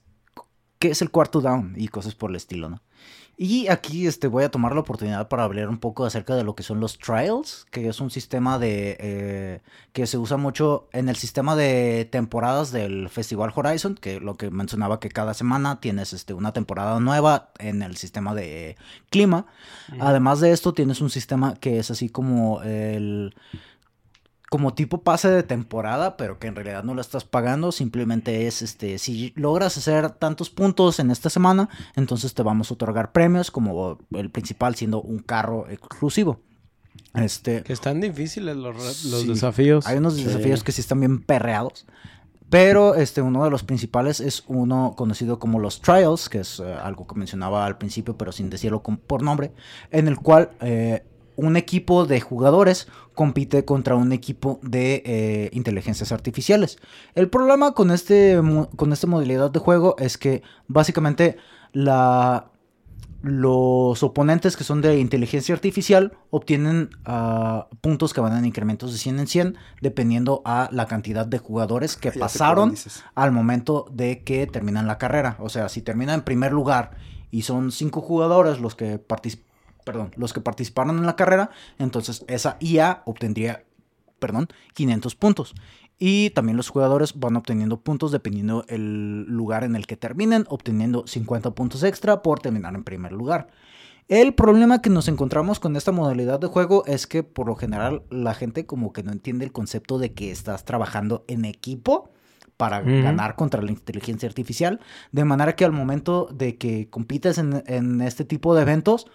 qué 0.78 0.90
es 0.90 1.00
el 1.02 1.10
cuarto 1.10 1.40
down 1.40 1.74
y 1.76 1.88
cosas 1.88 2.14
por 2.14 2.30
el 2.30 2.36
estilo, 2.36 2.68
¿no? 2.68 2.82
Y 3.36 3.68
aquí 3.68 4.06
este, 4.06 4.28
voy 4.28 4.44
a 4.44 4.50
tomar 4.50 4.74
la 4.74 4.80
oportunidad 4.80 5.28
para 5.28 5.42
hablar 5.42 5.68
un 5.68 5.78
poco 5.78 6.04
acerca 6.04 6.36
de 6.36 6.44
lo 6.44 6.54
que 6.54 6.62
son 6.62 6.78
los 6.78 6.98
trials, 6.98 7.66
que 7.70 7.88
es 7.88 8.00
un 8.00 8.10
sistema 8.10 8.58
de 8.60 8.96
eh, 9.00 9.60
que 9.92 10.06
se 10.06 10.18
usa 10.18 10.36
mucho 10.36 10.88
en 10.92 11.08
el 11.08 11.16
sistema 11.16 11.56
de 11.56 12.08
temporadas 12.10 12.70
del 12.70 13.08
Festival 13.08 13.52
Horizon, 13.54 13.96
que 13.96 14.20
lo 14.20 14.36
que 14.36 14.50
mencionaba 14.50 15.00
que 15.00 15.08
cada 15.08 15.34
semana 15.34 15.80
tienes 15.80 16.12
este, 16.12 16.32
una 16.32 16.52
temporada 16.52 17.00
nueva 17.00 17.50
en 17.58 17.82
el 17.82 17.96
sistema 17.96 18.34
de 18.34 18.76
clima. 19.10 19.46
Además 19.98 20.40
de 20.40 20.52
esto, 20.52 20.72
tienes 20.72 21.00
un 21.00 21.10
sistema 21.10 21.54
que 21.56 21.78
es 21.78 21.90
así 21.90 22.08
como 22.08 22.62
el 22.62 23.34
como 24.50 24.74
tipo 24.74 25.02
pase 25.02 25.28
de 25.28 25.42
temporada, 25.42 26.16
pero 26.16 26.38
que 26.38 26.46
en 26.46 26.54
realidad 26.54 26.84
no 26.84 26.94
lo 26.94 27.00
estás 27.00 27.24
pagando, 27.24 27.72
simplemente 27.72 28.46
es 28.46 28.62
este, 28.62 28.98
si 28.98 29.32
logras 29.36 29.76
hacer 29.76 30.10
tantos 30.10 30.50
puntos 30.50 31.00
en 31.00 31.10
esta 31.10 31.28
semana, 31.30 31.68
entonces 31.96 32.34
te 32.34 32.42
vamos 32.42 32.70
a 32.70 32.74
otorgar 32.74 33.10
premios, 33.12 33.50
como 33.50 33.98
el 34.12 34.30
principal 34.30 34.74
siendo 34.76 35.00
un 35.00 35.18
carro 35.18 35.68
exclusivo. 35.68 36.40
Este, 37.14 37.62
Que 37.62 37.72
están 37.72 38.00
difíciles 38.00 38.56
los, 38.56 38.76
los 38.76 39.22
Sí. 39.22 39.28
desafíos. 39.28 39.86
hay 39.86 39.98
unos 39.98 40.16
desafíos 40.16 40.62
que 40.62 40.72
sí 40.72 40.80
están 40.80 41.00
bien 41.00 41.20
perreados. 41.22 41.86
Pero 42.50 42.94
este, 42.94 43.22
uno 43.22 43.42
de 43.42 43.50
los 43.50 43.64
principales 43.64 44.20
es 44.20 44.44
uno 44.46 44.94
conocido 44.96 45.38
como 45.40 45.58
los 45.58 45.80
Trials, 45.80 46.28
que 46.28 46.40
es 46.40 46.60
eh, 46.60 46.72
algo 46.74 47.06
que 47.06 47.14
mencionaba 47.16 47.66
al 47.66 47.78
principio, 47.78 48.16
pero 48.16 48.30
sin 48.30 48.50
decirlo 48.50 48.82
con- 48.82 48.98
por 48.98 49.22
nombre, 49.22 49.50
en 49.90 50.06
el 50.06 50.18
cual 50.18 50.50
eh, 50.60 51.04
un 51.36 51.56
equipo 51.56 52.06
de 52.06 52.20
jugadores 52.20 52.88
compite 53.14 53.64
contra 53.64 53.96
un 53.96 54.12
equipo 54.12 54.58
de 54.62 55.02
eh, 55.04 55.50
inteligencias 55.52 56.12
artificiales. 56.12 56.78
El 57.14 57.28
problema 57.28 57.72
con, 57.72 57.90
este, 57.90 58.40
con 58.76 58.92
esta 58.92 59.06
modalidad 59.06 59.50
de 59.50 59.58
juego 59.60 59.96
es 59.98 60.18
que 60.18 60.42
básicamente 60.68 61.36
la, 61.72 62.50
los 63.22 64.02
oponentes 64.02 64.56
que 64.56 64.64
son 64.64 64.82
de 64.82 64.98
inteligencia 64.98 65.54
artificial 65.54 66.12
obtienen 66.30 66.90
ah, 67.06 67.68
puntos 67.80 68.12
que 68.12 68.20
van 68.20 68.36
en 68.36 68.44
incrementos 68.44 68.92
de 68.92 68.98
100 68.98 69.18
en 69.20 69.26
100 69.26 69.56
dependiendo 69.80 70.42
a 70.44 70.68
la 70.72 70.86
cantidad 70.86 71.24
de 71.24 71.38
jugadores 71.38 71.96
que 71.96 72.08
Ya 72.08 72.12
cuál 72.14 72.20
pasaron 72.20 72.74
al 73.14 73.32
momento 73.32 73.86
de 73.90 74.22
que 74.24 74.46
terminan 74.46 74.86
la 74.86 74.98
carrera. 74.98 75.36
O 75.40 75.48
sea, 75.48 75.68
si 75.70 75.80
termina 75.80 76.12
en 76.12 76.20
primer 76.22 76.52
lugar 76.52 76.92
y 77.30 77.42
son 77.42 77.72
cinco 77.72 78.02
jugadores 78.02 78.60
los 78.60 78.74
que 78.74 79.00
partici- 79.00 79.40
perdón, 79.84 80.10
los 80.16 80.32
que 80.32 80.40
participaron 80.40 80.98
en 80.98 81.06
la 81.06 81.16
carrera, 81.16 81.50
entonces 81.78 82.24
esa 82.28 82.56
IA 82.60 83.02
obtendría, 83.04 83.64
perdón, 84.18 84.48
500 84.74 85.14
puntos. 85.14 85.54
Y 85.98 86.30
también 86.30 86.56
los 86.56 86.70
jugadores 86.70 87.18
van 87.18 87.36
obteniendo 87.36 87.80
puntos 87.80 88.10
dependiendo 88.10 88.64
el 88.68 89.24
lugar 89.24 89.62
en 89.62 89.76
el 89.76 89.86
que 89.86 89.96
terminen, 89.96 90.44
obteniendo 90.48 91.06
50 91.06 91.52
puntos 91.52 91.82
extra 91.84 92.22
por 92.22 92.40
terminar 92.40 92.74
en 92.74 92.82
primer 92.82 93.12
lugar. 93.12 93.48
El 94.08 94.34
problema 94.34 94.82
que 94.82 94.90
nos 94.90 95.08
encontramos 95.08 95.60
con 95.60 95.76
esta 95.76 95.92
modalidad 95.92 96.38
de 96.38 96.48
juego 96.48 96.84
es 96.84 97.06
que 97.06 97.22
por 97.22 97.46
lo 97.46 97.54
general 97.54 98.02
la 98.10 98.34
gente 98.34 98.66
como 98.66 98.92
que 98.92 99.02
no 99.02 99.12
entiende 99.12 99.46
el 99.46 99.52
concepto 99.52 99.98
de 99.98 100.12
que 100.12 100.30
estás 100.30 100.64
trabajando 100.64 101.24
en 101.26 101.46
equipo 101.46 102.10
para 102.64 102.80
ganar 102.80 103.36
contra 103.36 103.60
la 103.60 103.70
inteligencia 103.70 104.26
artificial, 104.26 104.80
de 105.12 105.26
manera 105.26 105.54
que 105.54 105.66
al 105.66 105.72
momento 105.72 106.30
de 106.32 106.56
que 106.56 106.88
compites 106.88 107.36
en, 107.36 107.62
en 107.66 108.00
este 108.00 108.24
tipo 108.24 108.54
de 108.54 108.62
eventos, 108.62 109.06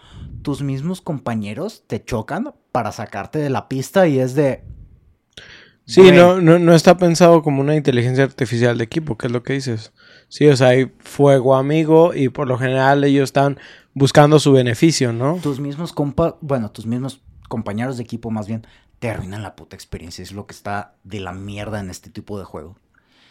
tus 0.43 0.61
mismos 0.61 1.01
compañeros 1.01 1.83
te 1.87 2.03
chocan 2.03 2.53
para 2.71 2.91
sacarte 2.91 3.39
de 3.39 3.49
la 3.49 3.67
pista 3.67 4.07
y 4.07 4.19
es 4.19 4.35
de... 4.35 4.63
Sí, 5.85 6.01
Güey. 6.01 6.15
no, 6.15 6.39
no, 6.39 6.59
no 6.59 6.75
está 6.75 6.99
pensado 6.99 7.41
como 7.41 7.61
una 7.61 7.75
inteligencia 7.75 8.23
artificial 8.23 8.77
de 8.77 8.83
equipo, 8.83 9.17
que 9.17 9.25
es 9.25 9.33
lo 9.33 9.41
que 9.41 9.53
dices. 9.53 9.93
Sí, 10.27 10.47
o 10.47 10.55
sea, 10.55 10.67
hay 10.67 10.91
fuego 10.99 11.55
amigo 11.55 12.13
y 12.13 12.29
por 12.29 12.47
lo 12.47 12.59
general 12.59 13.03
ellos 13.03 13.23
están 13.23 13.57
buscando 13.95 14.37
su 14.39 14.51
beneficio, 14.51 15.11
¿no? 15.11 15.37
tus 15.41 15.59
mismos 15.59 15.91
compa, 15.91 16.37
bueno, 16.41 16.69
tus 16.69 16.85
mismos 16.85 17.23
compañeros 17.47 17.97
de 17.97 18.03
equipo 18.03 18.29
más 18.29 18.47
bien 18.47 18.67
te 18.99 19.09
arruinan 19.09 19.41
la 19.41 19.55
puta 19.55 19.75
experiencia, 19.75 20.21
es 20.21 20.33
lo 20.33 20.45
que 20.45 20.53
está 20.53 20.93
de 21.03 21.19
la 21.19 21.33
mierda 21.33 21.79
en 21.79 21.89
este 21.89 22.11
tipo 22.11 22.37
de 22.37 22.45
juego. 22.45 22.77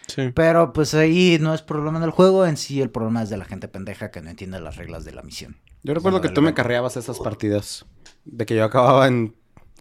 Sí. 0.09 0.31
Pero 0.35 0.73
pues 0.73 0.95
ahí 0.95 1.39
no 1.41 1.55
es 1.55 1.63
problema 1.63 2.01
del 2.01 2.11
juego, 2.11 2.47
en 2.47 2.57
sí 2.57 2.81
el 2.81 2.91
problema 2.91 3.23
es 3.23 3.31
de 3.31 3.37
la 3.37 3.45
gente 3.45 3.69
pendeja 3.69 4.11
que 4.11 4.21
no 4.23 4.31
entiende 4.31 4.59
las 4.61 4.77
reglas 4.77 5.05
de 5.05 5.13
la 5.13 5.23
misión. 5.23 5.57
Yo 5.85 5.95
recuerdo 5.95 6.19
No, 6.19 6.23
que 6.23 6.31
tú 6.31 6.43
me 6.43 6.55
carreabas 6.55 6.97
esas 6.97 7.19
partidas. 7.21 7.87
De 8.25 8.45
que 8.47 8.57
yo 8.57 8.65
acababa 8.65 9.07
en. 9.07 9.35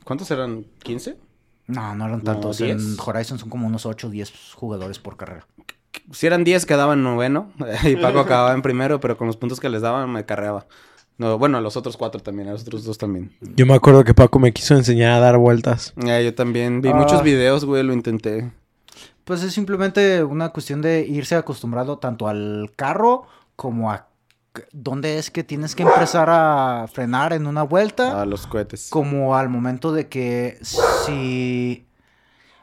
¿Cuántos 0.03 0.29
eran? 0.31 0.65
¿15? 0.83 1.15
No, 1.67 1.95
no 1.95 2.05
eran 2.05 2.19
No, 2.19 2.23
tantos. 2.23 2.61
en 2.61 2.77
10. 2.77 2.99
Horizon 3.07 3.39
son 3.39 3.49
como 3.49 3.67
unos 3.67 3.85
8 3.85 4.07
o 4.07 4.09
10 4.09 4.31
jugadores 4.53 4.99
por 4.99 5.17
carrera. 5.17 5.47
Si 6.11 6.27
eran 6.27 6.43
10, 6.43 6.65
quedaba 6.65 6.93
en 6.93 7.03
noveno. 7.03 7.51
Y 7.83 7.95
Paco 7.95 8.19
acababa 8.19 8.53
en 8.53 8.61
primero, 8.61 8.99
pero 8.99 9.17
con 9.17 9.27
los 9.27 9.37
puntos 9.37 9.59
que 9.59 9.69
les 9.69 9.81
daban 9.81 10.09
me 10.11 10.25
carreaba. 10.25 10.67
No, 11.17 11.37
bueno, 11.39 11.57
a 11.57 11.61
los 11.61 11.75
otros 11.77 11.97
cuatro 11.97 12.21
también, 12.21 12.47
a 12.47 12.51
los 12.51 12.61
otros 12.61 12.83
dos 12.83 12.97
también. 12.99 13.31
Yo 13.41 13.65
me 13.65 13.73
acuerdo 13.73 14.03
que 14.03 14.13
Paco 14.13 14.37
me 14.39 14.53
quiso 14.53 14.75
enseñar 14.75 15.13
a 15.13 15.19
dar 15.19 15.37
vueltas. 15.39 15.93
Eh, 16.05 16.21
yo 16.23 16.35
también 16.35 16.81
vi 16.81 16.89
Ah. 16.89 16.93
muchos 16.93 17.23
videos, 17.23 17.65
güey, 17.65 17.81
lo 17.83 17.91
intenté. 17.93 18.51
Pues 19.27 19.43
es 19.43 19.53
simplemente 19.53 20.23
una 20.23 20.49
cuestión 20.49 20.81
de 20.81 21.01
irse 21.05 21.35
acostumbrado 21.35 21.97
tanto 21.99 22.27
al 22.29 22.71
carro 22.75 23.27
como 23.57 23.91
a 23.91 24.07
dónde 24.71 25.17
es 25.19 25.29
que 25.29 25.43
tienes 25.43 25.75
que 25.75 25.83
empezar 25.83 26.29
a 26.31 26.87
frenar 26.91 27.33
en 27.33 27.45
una 27.45 27.61
vuelta. 27.63 28.21
A 28.21 28.25
los 28.25 28.47
cohetes. 28.47 28.87
como 28.89 29.35
al 29.35 29.49
momento 29.49 29.91
de 29.91 30.07
que 30.07 30.57
si 30.61 31.85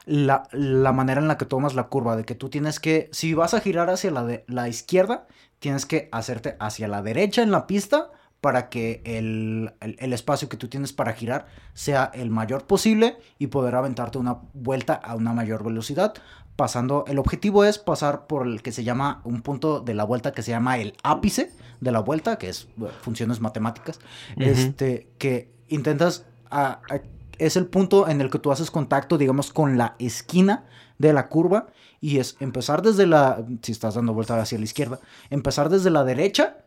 la, 0.05 0.47
la 0.51 0.91
manera 0.91 1.21
en 1.21 1.27
la 1.27 1.37
que 1.37 1.45
tomas 1.45 1.75
la 1.75 1.83
curva, 1.83 2.15
de 2.15 2.25
que 2.25 2.35
tú 2.35 2.49
tienes 2.49 2.79
que, 2.79 3.09
si 3.11 3.33
vas 3.33 3.53
a 3.53 3.59
girar 3.61 3.89
hacia 3.89 4.11
la, 4.11 4.23
de, 4.23 4.43
la 4.47 4.67
izquierda, 4.67 5.27
tienes 5.59 5.85
que 5.85 6.09
hacerte 6.11 6.57
hacia 6.59 6.87
la 6.87 7.01
derecha 7.01 7.43
en 7.43 7.51
la 7.51 7.65
pista 7.67 8.11
para 8.41 8.69
que 8.69 9.01
el, 9.05 9.73
el- 9.81 9.95
el 9.99 10.13
espacio 10.13 10.49
que 10.49 10.57
tú 10.57 10.67
tienes 10.67 10.93
para 10.93 11.13
girar 11.13 11.47
sea 11.73 12.11
el 12.13 12.29
mayor 12.29 12.65
posible 12.67 13.17
y 13.39 13.47
poder 13.47 13.73
aventarte 13.75 14.17
una 14.19 14.37
vuelta 14.53 14.93
a 14.93 15.15
una 15.15 15.33
mayor 15.33 15.63
velocidad. 15.63 16.13
Pasando, 16.55 17.03
el 17.07 17.19
objetivo 17.19 17.65
es 17.65 17.77
pasar 17.79 18.27
por 18.27 18.47
el 18.47 18.61
que 18.61 18.71
se 18.71 18.83
llama 18.83 19.21
un 19.25 19.41
punto 19.41 19.81
de 19.81 19.93
la 19.93 20.05
vuelta 20.05 20.31
que 20.31 20.41
se 20.41 20.51
llama 20.51 20.77
el 20.77 20.93
ápice 21.03 21.51
de 21.81 21.91
la 21.91 21.99
vuelta, 21.99 22.37
que 22.37 22.47
es 22.49 22.69
bueno, 22.77 22.93
funciones 23.01 23.41
matemáticas, 23.41 23.99
este, 24.37 25.07
que 25.17 25.51
intentas, 25.67 26.25
a- 26.49 26.79
a- 26.89 27.01
es 27.39 27.57
el 27.57 27.65
punto 27.67 28.07
en 28.07 28.21
el 28.21 28.29
que 28.29 28.39
tú 28.39 28.51
haces 28.53 28.71
contacto, 28.71 29.17
digamos, 29.17 29.51
con 29.51 29.77
la 29.77 29.95
esquina 29.99 30.63
de 30.97 31.11
la 31.11 31.27
curva 31.27 31.67
y 31.99 32.19
es 32.19 32.37
empezar 32.39 32.81
desde 32.81 33.05
la, 33.05 33.43
si 33.61 33.73
estás 33.73 33.95
dando 33.95 34.13
vuelta 34.13 34.39
hacia 34.39 34.57
la 34.57 34.63
izquierda, 34.63 34.99
empezar 35.29 35.67
desde 35.69 35.89
la 35.89 36.05
derecha, 36.05 36.59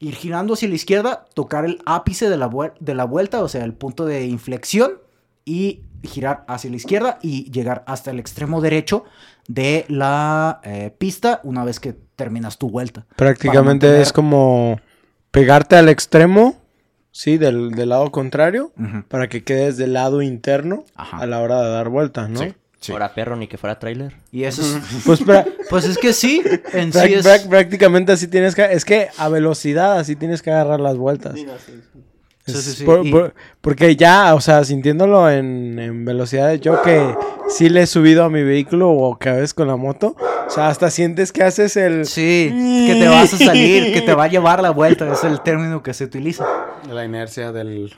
ir 0.00 0.16
girando 0.16 0.54
hacia 0.54 0.68
la 0.68 0.74
izquierda, 0.74 1.26
tocar 1.34 1.64
el 1.64 1.80
ápice 1.86 2.28
de 2.28 2.36
la, 2.36 2.50
de 2.80 2.94
la 2.96 3.04
vuelta, 3.04 3.40
o 3.44 3.48
sea, 3.48 3.64
el 3.64 3.74
punto 3.74 4.04
de 4.04 4.26
inflexión 4.26 4.94
y 5.48 5.84
girar 6.02 6.44
hacia 6.46 6.70
la 6.70 6.76
izquierda 6.76 7.18
y 7.22 7.50
llegar 7.50 7.82
hasta 7.86 8.10
el 8.10 8.18
extremo 8.20 8.60
derecho 8.60 9.04
de 9.48 9.84
la 9.88 10.60
eh, 10.62 10.92
pista 10.96 11.40
una 11.42 11.64
vez 11.64 11.80
que 11.80 11.94
terminas 12.14 12.58
tu 12.58 12.70
vuelta. 12.70 13.06
Prácticamente 13.16 13.86
mantener- 13.88 14.02
es 14.02 14.12
como 14.12 14.78
pegarte 15.30 15.76
al 15.76 15.88
extremo, 15.88 16.56
sí, 17.10 17.38
del, 17.38 17.70
del 17.72 17.88
lado 17.88 18.10
contrario, 18.12 18.72
para 19.08 19.28
que 19.28 19.42
quedes 19.42 19.76
del 19.76 19.94
lado 19.94 20.22
interno 20.22 20.84
Ajá. 20.94 21.18
a 21.18 21.26
la 21.26 21.40
hora 21.40 21.62
de 21.62 21.70
dar 21.70 21.88
vueltas, 21.88 22.28
¿no? 22.28 22.40
Sí. 22.40 22.54
Sí. 22.80 22.92
Ahora 22.92 23.12
perro, 23.12 23.34
ni 23.34 23.48
que 23.48 23.58
fuera 23.58 23.80
trailer. 23.80 24.14
Y 24.30 24.44
eso 24.44 24.62
es, 24.62 24.78
Pues 25.04 25.20
pues 25.68 25.84
es 25.84 25.98
que 25.98 26.12
sí, 26.12 26.40
en 26.72 26.92
sí 26.92 27.12
es... 27.14 27.26
prácticamente 27.48 28.12
así 28.12 28.28
tienes 28.28 28.54
que... 28.54 28.62
Es 28.72 28.84
que 28.84 29.08
a 29.18 29.28
velocidad 29.28 29.98
así 29.98 30.14
tienes 30.14 30.42
que 30.42 30.52
agarrar 30.52 30.78
las 30.78 30.96
vueltas. 30.96 31.34
Sí, 32.52 32.62
sí, 32.62 32.72
sí, 32.78 32.84
por- 32.84 33.06
y- 33.06 33.10
por- 33.10 33.34
porque 33.60 33.96
ya, 33.96 34.34
o 34.34 34.40
sea, 34.40 34.64
sintiéndolo 34.64 35.30
en, 35.30 35.78
en 35.78 36.04
velocidades, 36.04 36.60
yo 36.60 36.80
que 36.82 37.14
sí 37.48 37.68
le 37.68 37.82
he 37.82 37.86
subido 37.86 38.24
a 38.24 38.30
mi 38.30 38.42
vehículo 38.42 38.90
o 38.90 39.18
que 39.18 39.28
a 39.28 39.34
veces 39.34 39.54
con 39.54 39.68
la 39.68 39.76
moto, 39.76 40.16
o 40.46 40.50
sea, 40.50 40.68
hasta 40.68 40.90
sientes 40.90 41.32
que 41.32 41.42
haces 41.44 41.76
el... 41.76 42.06
Sí, 42.06 42.50
que 42.86 42.96
te 42.98 43.08
vas 43.08 43.34
a 43.34 43.38
salir, 43.38 43.92
que 43.92 44.00
te 44.00 44.14
va 44.14 44.24
a 44.24 44.28
llevar 44.28 44.62
la 44.62 44.70
vuelta, 44.70 45.12
es 45.12 45.24
el 45.24 45.40
término 45.42 45.82
que 45.82 45.92
se 45.94 46.04
utiliza. 46.04 46.46
La 46.90 47.04
inercia 47.04 47.52
del, 47.52 47.94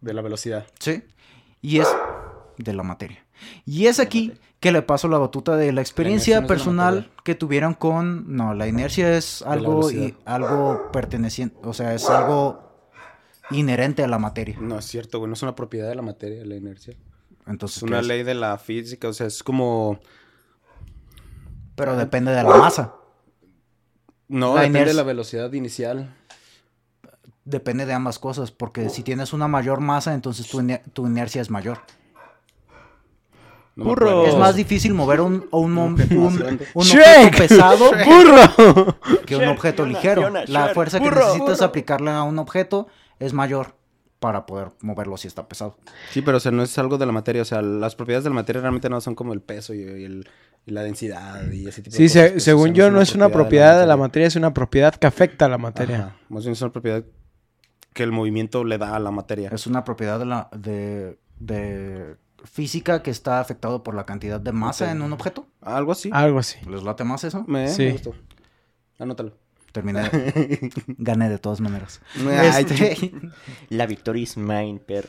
de 0.00 0.12
la 0.14 0.20
velocidad. 0.22 0.66
Sí. 0.78 1.02
Y 1.62 1.78
es 1.78 1.88
de 2.58 2.72
la 2.74 2.82
materia. 2.82 3.24
Y 3.64 3.86
es 3.86 3.98
aquí 4.00 4.32
que 4.60 4.70
le 4.70 4.82
paso 4.82 5.08
la 5.08 5.18
batuta 5.18 5.56
de 5.56 5.72
la 5.72 5.80
experiencia 5.80 6.36
no 6.36 6.42
la 6.42 6.46
personal 6.46 7.10
que 7.24 7.34
tuvieron 7.34 7.74
con... 7.74 8.36
No, 8.36 8.54
la 8.54 8.68
inercia 8.68 9.16
es 9.16 9.42
algo, 9.42 9.78
velocidad. 9.78 10.02
y, 10.08 10.14
algo 10.24 10.90
perteneciente, 10.92 11.56
o 11.64 11.72
sea, 11.72 11.94
es 11.94 12.08
algo 12.08 12.71
inherente 13.54 14.02
a 14.04 14.08
la 14.08 14.18
materia. 14.18 14.56
No 14.60 14.78
es 14.78 14.84
cierto, 14.84 15.18
güey. 15.18 15.28
No 15.28 15.34
es 15.34 15.42
una 15.42 15.54
propiedad 15.54 15.88
de 15.88 15.94
la 15.94 16.02
materia, 16.02 16.44
la 16.44 16.56
inercia. 16.56 16.94
Entonces, 17.46 17.78
Es 17.78 17.82
¿qué 17.84 17.88
una 17.88 18.00
es? 18.00 18.06
ley 18.06 18.22
de 18.22 18.34
la 18.34 18.56
física. 18.58 19.08
O 19.08 19.12
sea, 19.12 19.26
es 19.26 19.42
como. 19.42 19.98
Pero 21.74 21.96
depende 21.96 22.32
de 22.32 22.42
la 22.42 22.48
masa. 22.56 22.94
No, 24.28 24.54
La 24.54 24.62
depende 24.62 24.86
de 24.86 24.94
la 24.94 25.02
velocidad 25.02 25.52
inicial. 25.52 26.14
Depende 27.44 27.86
de 27.86 27.92
ambas 27.92 28.18
cosas, 28.20 28.52
porque 28.52 28.88
si 28.88 29.02
tienes 29.02 29.32
una 29.32 29.48
mayor 29.48 29.80
masa, 29.80 30.14
entonces 30.14 30.46
tu, 30.48 30.60
iner- 30.60 30.82
tu 30.92 31.06
inercia 31.06 31.42
es 31.42 31.50
mayor. 31.50 31.80
No 33.74 33.84
Burro. 33.86 34.26
Es 34.26 34.36
más 34.36 34.54
difícil 34.54 34.92
mover 34.92 35.20
un, 35.22 35.48
un, 35.50 35.78
un, 35.78 36.00
un- 36.00 36.60
un 36.74 36.84
Shrek. 36.84 37.28
objeto 37.28 37.38
pesado 37.38 37.90
¡Burro! 38.04 38.96
que 39.26 39.34
un 39.36 39.48
objeto 39.48 39.86
ligero. 39.86 40.30
La 40.46 40.68
fuerza 40.68 41.00
que 41.00 41.10
necesitas 41.10 41.62
aplicarle 41.62 42.10
a 42.10 42.22
un 42.22 42.38
objeto 42.38 42.86
es 43.24 43.32
mayor 43.32 43.74
para 44.18 44.46
poder 44.46 44.68
moverlo 44.80 45.16
si 45.16 45.26
está 45.28 45.48
pesado. 45.48 45.76
Sí, 46.12 46.22
pero 46.22 46.36
o 46.36 46.40
sea, 46.40 46.52
no 46.52 46.62
es 46.62 46.78
algo 46.78 46.96
de 46.98 47.06
la 47.06 47.12
materia. 47.12 47.42
O 47.42 47.44
sea, 47.44 47.60
las 47.60 47.96
propiedades 47.96 48.22
de 48.24 48.30
la 48.30 48.34
materia 48.36 48.60
realmente 48.62 48.88
no 48.88 49.00
son 49.00 49.14
como 49.16 49.32
el 49.32 49.40
peso 49.40 49.74
y, 49.74 49.78
y 49.80 50.04
el- 50.04 50.28
y 50.64 50.70
la 50.70 50.84
densidad 50.84 51.50
y 51.50 51.66
ese 51.66 51.82
tipo 51.82 51.96
Sí, 51.96 52.04
de 52.04 52.08
se- 52.08 52.18
cosas. 52.20 52.32
pues, 52.34 52.42
o 52.42 52.44
según 52.44 52.66
sea, 52.66 52.74
yo, 52.74 52.90
no 52.92 53.00
es 53.00 53.14
una 53.16 53.30
propiedad 53.30 53.80
de 53.80 53.86
la 53.86 53.96
materia. 53.96 53.96
materia, 53.96 54.26
es 54.28 54.36
una 54.36 54.54
propiedad 54.54 54.94
que 54.94 55.06
afecta 55.08 55.46
a 55.46 55.48
la 55.48 55.58
materia. 55.58 55.96
Ajá, 55.98 56.16
Más 56.28 56.44
bien 56.44 56.52
es 56.52 56.62
una 56.62 56.70
propiedad 56.70 57.02
que 57.92 58.02
el 58.04 58.12
movimiento 58.12 58.62
le 58.62 58.78
da 58.78 58.94
a 58.94 59.00
la 59.00 59.10
materia. 59.10 59.50
Es 59.52 59.66
una 59.66 59.82
propiedad 59.82 60.20
de, 60.20 60.24
la, 60.26 60.48
de, 60.56 61.18
de 61.40 62.16
física 62.44 63.02
que 63.02 63.10
está 63.10 63.40
afectado 63.40 63.82
por 63.82 63.94
la 63.96 64.06
cantidad 64.06 64.38
de 64.40 64.52
masa 64.52 64.92
en 64.92 65.02
un 65.02 65.12
objeto. 65.12 65.46
Algo 65.62 65.90
así. 65.90 66.10
Algo 66.12 66.38
así. 66.38 66.58
¿Les 66.70 66.84
late 66.84 67.02
más 67.02 67.24
eso? 67.24 67.44
Me, 67.48 67.66
Sí. 67.68 67.86
me 67.86 67.92
gustó. 67.92 68.14
Anótalo. 69.00 69.36
Terminé. 69.72 70.02
Gané 70.98 71.28
de 71.30 71.38
todas 71.38 71.60
maneras. 71.60 72.00
Este, 72.58 73.10
La 73.70 73.86
victoria 73.86 74.22
is 74.22 74.36
mine, 74.36 74.80
perro. 74.86 75.08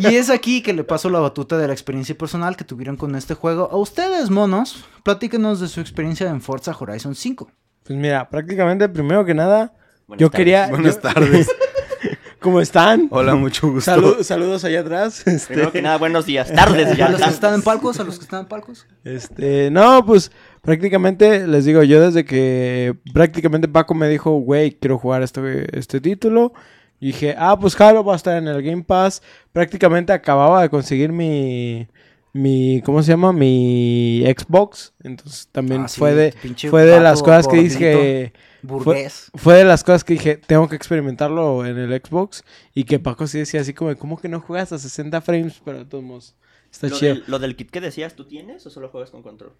y 0.00 0.06
es 0.16 0.28
aquí 0.28 0.60
que 0.62 0.72
le 0.72 0.82
paso 0.84 1.08
la 1.08 1.20
batuta 1.20 1.56
de 1.56 1.66
la 1.68 1.72
experiencia 1.72 2.16
personal 2.18 2.56
que 2.56 2.64
tuvieron 2.64 2.96
con 2.96 3.14
este 3.14 3.34
juego. 3.34 3.68
A 3.70 3.76
ustedes, 3.76 4.28
monos, 4.30 4.84
platíquenos 5.04 5.60
de 5.60 5.68
su 5.68 5.80
experiencia 5.80 6.28
en 6.28 6.40
Forza 6.40 6.76
Horizon 6.78 7.14
5. 7.14 7.50
Pues 7.84 7.98
mira, 7.98 8.28
prácticamente, 8.28 8.88
primero 8.88 9.24
que 9.24 9.34
nada, 9.34 9.72
Buenas 10.06 10.20
yo 10.20 10.30
tardes. 10.30 10.36
quería... 10.36 10.66
Buenas 10.68 10.94
yo- 10.96 11.00
tardes. 11.00 11.48
¿Cómo 12.40 12.62
están? 12.62 13.06
Hola, 13.10 13.34
mucho 13.34 13.70
gusto. 13.70 13.90
Salu- 13.94 14.22
saludos 14.22 14.64
allá 14.64 14.80
atrás. 14.80 15.22
Este, 15.26 15.48
Primero 15.48 15.72
que 15.72 15.82
nada, 15.82 15.98
buenos 15.98 16.24
días. 16.24 16.50
Tardes 16.50 16.96
ya. 16.96 17.06
¿A 17.06 17.10
los 17.10 17.20
que 17.20 17.28
están 17.28 17.52
en 17.52 17.60
palcos? 17.62 18.00
¿A 18.00 18.04
los 18.04 18.18
que 18.18 18.24
están 18.24 18.40
en 18.40 18.46
palcos? 18.46 18.86
Este, 19.04 19.70
no, 19.70 20.04
pues 20.06 20.32
prácticamente 20.62 21.46
les 21.46 21.64
digo, 21.64 21.82
yo 21.82 22.00
desde 22.00 22.24
que 22.24 22.94
prácticamente 23.12 23.68
Paco 23.68 23.94
me 23.94 24.08
dijo, 24.08 24.32
güey, 24.38 24.72
quiero 24.72 24.98
jugar 24.98 25.22
este, 25.22 25.66
este 25.78 26.00
título. 26.00 26.52
Y 27.02 27.08
dije, 27.08 27.34
ah, 27.38 27.58
pues 27.58 27.80
Halo 27.80 28.04
va 28.04 28.12
a 28.12 28.16
estar 28.16 28.36
en 28.36 28.46
el 28.46 28.62
Game 28.62 28.82
Pass. 28.84 29.22
Prácticamente 29.52 30.12
acababa 30.12 30.60
de 30.60 30.68
conseguir 30.68 31.12
mi, 31.12 31.88
mi, 32.34 32.82
¿cómo 32.84 33.02
se 33.02 33.12
llama? 33.12 33.32
Mi 33.32 34.22
Xbox. 34.26 34.92
Entonces 35.02 35.48
también 35.50 35.82
Ah, 35.84 35.88
sí, 35.88 35.98
fue 35.98 36.14
de, 36.14 36.32
fue 36.68 36.84
de 36.84 37.00
las 37.00 37.22
cosas 37.22 37.48
que 37.48 37.56
dije, 37.56 38.32
Burgués. 38.60 39.30
fue 39.34 39.54
de 39.54 39.64
las 39.64 39.82
cosas 39.82 40.04
que 40.04 40.12
dije, 40.12 40.36
tengo 40.36 40.68
que 40.68 40.76
experimentarlo 40.76 41.64
en 41.64 41.78
el 41.78 41.90
Xbox. 42.04 42.44
Y 42.74 42.84
que 42.84 42.98
Paco 42.98 43.26
sí 43.26 43.38
decía 43.38 43.62
así 43.62 43.72
como, 43.72 43.96
¿cómo 43.96 44.18
que 44.20 44.28
no 44.28 44.40
juegas 44.40 44.70
a 44.72 44.78
60 44.78 45.22
frames? 45.22 45.58
Pero 45.64 45.78
de 45.78 45.84
todos 45.86 46.04
modos, 46.04 46.36
está 46.70 46.88
Lo 46.88 46.96
chido. 46.98 47.14
del, 47.14 47.24
lo 47.28 47.38
del 47.38 47.56
kit 47.56 47.70
que 47.70 47.80
decías, 47.80 48.14
¿tú 48.14 48.26
tienes 48.26 48.66
o 48.66 48.70
solo 48.70 48.90
juegas 48.90 49.10
con 49.10 49.22
control? 49.22 49.54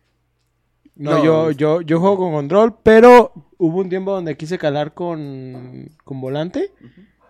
No, 1.01 1.13
No. 1.13 1.25
yo, 1.25 1.51
yo, 1.53 1.81
yo 1.81 1.99
juego 1.99 2.19
con 2.19 2.33
control, 2.33 2.75
pero 2.83 3.33
hubo 3.57 3.79
un 3.81 3.89
tiempo 3.89 4.13
donde 4.13 4.37
quise 4.37 4.59
calar 4.59 4.93
con, 4.93 5.91
con 6.05 6.21
volante. 6.21 6.73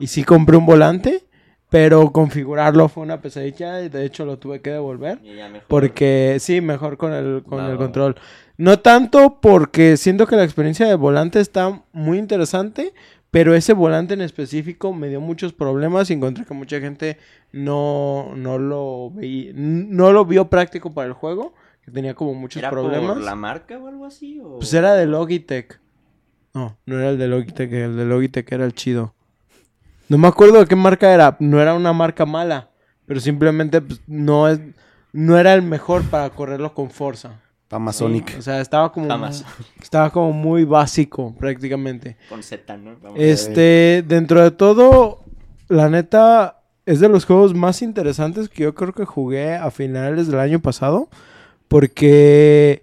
Y 0.00 0.08
sí 0.08 0.24
compré 0.24 0.56
un 0.56 0.66
volante, 0.66 1.22
pero 1.68 2.10
configurarlo 2.10 2.88
fue 2.88 3.04
una 3.04 3.20
pesadilla 3.20 3.80
y 3.82 3.88
de 3.88 4.04
hecho 4.04 4.24
lo 4.24 4.38
tuve 4.38 4.60
que 4.60 4.70
devolver. 4.70 5.20
Porque 5.68 6.38
sí, 6.40 6.60
mejor 6.60 6.96
con 6.96 7.12
el, 7.12 7.44
con 7.44 7.64
el 7.64 7.76
control. 7.76 8.16
No 8.56 8.80
tanto 8.80 9.38
porque 9.40 9.96
siento 9.96 10.26
que 10.26 10.34
la 10.36 10.44
experiencia 10.44 10.86
de 10.86 10.96
volante 10.96 11.38
está 11.38 11.82
muy 11.92 12.18
interesante, 12.18 12.92
pero 13.30 13.54
ese 13.54 13.72
volante 13.72 14.14
en 14.14 14.20
específico 14.22 14.92
me 14.92 15.08
dio 15.08 15.20
muchos 15.20 15.52
problemas 15.52 16.10
y 16.10 16.14
encontré 16.14 16.44
que 16.44 16.54
mucha 16.54 16.80
gente 16.80 17.18
no, 17.52 18.32
no, 18.34 18.58
lo, 18.58 19.10
veía, 19.12 19.52
no 19.54 20.12
lo 20.12 20.24
vio 20.24 20.48
práctico 20.48 20.92
para 20.92 21.06
el 21.06 21.12
juego, 21.12 21.54
que 21.84 21.90
tenía 21.90 22.14
como 22.14 22.34
muchos 22.34 22.60
¿Era 22.60 22.70
problemas. 22.70 23.14
por 23.14 23.22
la 23.22 23.34
marca 23.34 23.78
o 23.78 23.86
algo 23.88 24.06
así? 24.06 24.40
O... 24.40 24.58
Pues 24.58 24.72
era 24.74 24.94
de 24.94 25.06
Logitech. 25.06 25.80
No, 26.52 26.76
no 26.86 26.98
era 26.98 27.10
el 27.10 27.18
de 27.18 27.28
Logitech, 27.28 27.72
el 27.72 27.96
de 27.96 28.04
Logitech 28.04 28.50
era 28.52 28.64
el 28.64 28.74
chido. 28.74 29.14
No 30.08 30.18
me 30.18 30.28
acuerdo 30.28 30.58
de 30.58 30.66
qué 30.66 30.76
marca 30.76 31.12
era, 31.12 31.36
no 31.38 31.60
era 31.60 31.74
una 31.74 31.92
marca 31.92 32.26
mala, 32.26 32.70
pero 33.06 33.20
simplemente 33.20 33.80
pues, 33.80 34.00
no 34.06 34.48
es 34.48 34.60
no 35.12 35.38
era 35.38 35.54
el 35.54 35.62
mejor 35.62 36.04
para 36.04 36.30
correrlo 36.30 36.74
con 36.74 36.90
fuerza. 36.90 37.40
Amazonic. 37.70 38.36
O 38.38 38.42
sea, 38.42 38.60
estaba 38.60 38.92
como 38.92 39.08
estaba 39.80 40.10
como 40.10 40.32
muy 40.32 40.64
básico 40.64 41.34
prácticamente. 41.38 42.16
Con 42.28 42.42
Z, 42.42 42.76
¿no? 42.76 42.96
Vamos. 43.00 43.18
Este, 43.18 44.04
dentro 44.06 44.42
de 44.42 44.50
todo, 44.50 45.20
la 45.68 45.88
neta 45.88 46.62
es 46.84 46.98
de 46.98 47.08
los 47.08 47.24
juegos 47.24 47.54
más 47.54 47.82
interesantes 47.82 48.48
que 48.48 48.64
yo 48.64 48.74
creo 48.74 48.92
que 48.92 49.04
jugué 49.04 49.54
a 49.54 49.70
finales 49.70 50.26
del 50.26 50.40
año 50.40 50.60
pasado. 50.60 51.08
Porque 51.70 52.82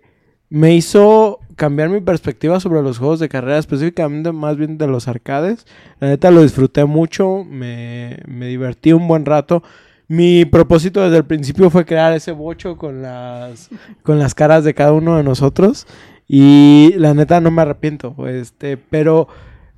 me 0.50 0.74
hizo 0.74 1.40
cambiar 1.58 1.90
mi 1.90 2.00
perspectiva 2.00 2.62
sobre 2.62 2.82
los 2.82 3.00
juegos 3.00 3.20
de 3.20 3.28
carrera, 3.28 3.58
específicamente 3.58 4.32
más 4.32 4.56
bien 4.56 4.78
de 4.78 4.88
los 4.88 5.10
arcades. 5.10 5.68
La 6.00 6.08
neta 6.08 6.32
lo 6.32 6.42
disfruté 6.42 6.86
mucho, 6.86 7.44
me, 7.44 8.20
me 8.26 8.48
divertí 8.48 8.94
un 8.94 9.10
buen 9.10 9.26
rato. 9.26 9.62
Mi 10.08 10.46
propósito 10.46 11.02
desde 11.02 11.18
el 11.18 11.26
principio 11.26 11.70
fue 11.70 11.84
crear 11.84 12.14
ese 12.14 12.32
bocho 12.32 12.78
con 12.78 13.02
las, 13.02 13.70
con 14.04 14.20
las 14.20 14.34
caras 14.34 14.64
de 14.64 14.74
cada 14.74 14.94
uno 14.94 15.18
de 15.18 15.24
nosotros. 15.24 15.86
Y 16.30 16.94
la 16.96 17.14
neta 17.14 17.42
no 17.42 17.52
me 17.52 17.64
arrepiento. 17.64 18.16
Este, 18.26 18.78
pero 18.78 19.28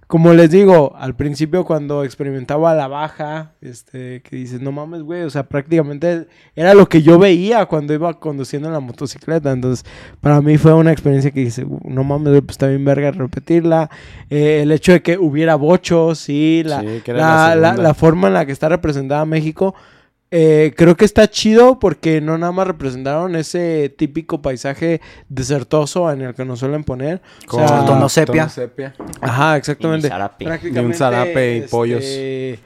como 0.09 0.33
les 0.33 0.49
digo, 0.49 0.95
al 0.97 1.15
principio 1.15 1.65
cuando 1.65 2.03
experimentaba 2.03 2.73
la 2.73 2.87
baja, 2.87 3.51
este, 3.61 4.23
que 4.23 4.37
dices, 4.37 4.59
no 4.59 4.71
mames, 4.71 5.03
güey, 5.03 5.21
o 5.21 5.29
sea, 5.29 5.43
prácticamente 5.43 6.25
era 6.55 6.73
lo 6.73 6.89
que 6.89 7.03
yo 7.03 7.19
veía 7.19 7.67
cuando 7.67 7.93
iba 7.93 8.19
conduciendo 8.19 8.69
en 8.69 8.73
la 8.73 8.79
motocicleta. 8.79 9.51
Entonces, 9.51 9.85
para 10.19 10.41
mí 10.41 10.57
fue 10.57 10.73
una 10.73 10.91
experiencia 10.91 11.29
que 11.29 11.41
dice, 11.41 11.63
no 11.83 12.03
mames, 12.03 12.29
güey, 12.29 12.41
pues 12.41 12.53
está 12.53 12.65
bien 12.65 12.83
verga 12.83 13.11
repetirla. 13.11 13.91
Eh, 14.31 14.61
el 14.63 14.71
hecho 14.71 14.93
de 14.93 15.03
que 15.03 15.15
hubiera 15.19 15.53
bochos, 15.53 16.17
sí, 16.17 16.63
la, 16.65 16.81
Sí, 16.81 17.03
la, 17.05 17.55
la 17.55 17.75
la 17.75 17.93
forma 17.93 18.29
en 18.29 18.33
la 18.33 18.47
que 18.47 18.51
está 18.51 18.67
representada 18.67 19.25
México. 19.25 19.75
Eh, 20.31 20.73
creo 20.77 20.95
que 20.95 21.05
está 21.05 21.27
chido 21.29 21.79
porque 21.79 22.21
no 22.21 22.37
nada 22.37 22.51
más 22.51 22.67
representaron 22.67 23.35
ese 23.35 23.89
típico 23.97 24.41
paisaje 24.41 25.01
desertoso 25.27 26.11
en 26.11 26.21
el 26.21 26.33
que 26.35 26.45
nos 26.45 26.59
suelen 26.59 26.83
poner. 26.83 27.21
O 27.45 27.47
Con 27.47 27.67
sea, 27.67 27.85
tono 27.85 28.07
sepia. 28.09 28.47
Ajá, 29.21 29.57
exactamente. 29.57 30.07
Y 30.07 30.09
zarape. 30.09 30.45
Prácticamente, 30.45 30.81
Y 30.81 30.85
un 30.85 30.93
zarape 30.93 31.55
y 31.55 31.57
este, 31.59 31.69
pollos. 31.69 32.03
eh, 32.05 32.59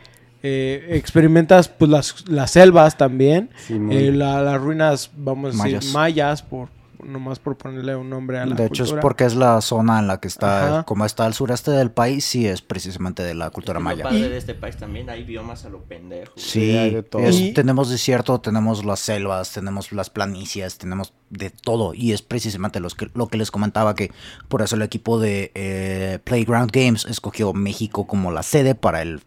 experimentas 0.90 1.70
pues 1.70 1.90
las, 1.90 2.28
las 2.28 2.52
selvas 2.52 2.98
también. 2.98 3.50
Eh, 3.70 4.12
la- 4.14 4.42
las 4.42 4.60
ruinas, 4.62 5.10
vamos 5.16 5.46
a 5.60 5.64
decir, 5.64 5.78
Mayas. 5.78 5.94
mayas, 5.94 6.42
por 6.44 6.68
nomás 7.06 7.40
por 7.40 7.58
ponerle 7.58 7.96
un 7.96 8.10
nombre 8.10 8.40
a 8.40 8.46
la 8.46 8.56
De 8.56 8.66
hecho, 8.66 8.84
es 8.84 8.94
porque 8.94 9.26
es 9.26 9.36
la 9.36 9.60
zona 9.62 10.00
en 10.00 10.08
la 10.08 10.20
que 10.20 10.28
está, 10.28 10.66
Ajá. 10.68 10.84
como 10.84 11.06
está 11.06 11.26
al 11.26 11.34
sureste 11.34 11.72
del 11.72 11.92
país, 11.92 12.26
sí 12.26 12.48
es 12.48 12.62
precisamente 12.62 13.24
de 13.24 13.34
la 13.34 13.50
cultura 13.50 13.80
Lo 13.80 13.86
maya. 13.86 14.04
padre 14.04 14.30
de 14.30 14.38
este 14.38 14.54
país 14.54 14.78
también, 14.78 15.10
hay 15.10 15.24
biomas 15.24 15.66
a 15.66 15.70
lo 15.70 15.84
pendejo. 15.84 16.34
Sí, 16.36 16.72
de 16.72 17.04
todo. 17.04 17.22
es- 17.24 17.40
Y- 17.40 17.54
tenemos 17.54 17.90
desierto, 17.90 18.40
tenemos 18.42 18.86
las 18.86 19.00
selvas, 19.00 19.52
tenemos 19.54 19.92
las 19.92 20.10
planicies, 20.10 20.78
tenemos 20.78 21.14
de 21.30 21.50
todo. 21.50 21.94
Y 21.94 22.12
es 22.12 22.22
precisamente 22.22 22.80
los 22.80 22.96
que, 22.96 23.10
lo 23.14 23.28
que 23.28 23.38
les 23.38 23.52
comentaba 23.52 23.96
que 23.96 24.12
por 24.48 24.62
eso 24.62 24.76
el 24.76 24.82
equipo 24.84 25.20
de 25.20 25.52
eh, 25.56 26.20
Playground 26.24 26.72
Games 26.72 27.06
escogió 27.06 27.54
México 27.54 28.06
como 28.08 28.32
la 28.32 28.44
sede 28.44 28.76
para 28.76 29.02
el 29.02 29.22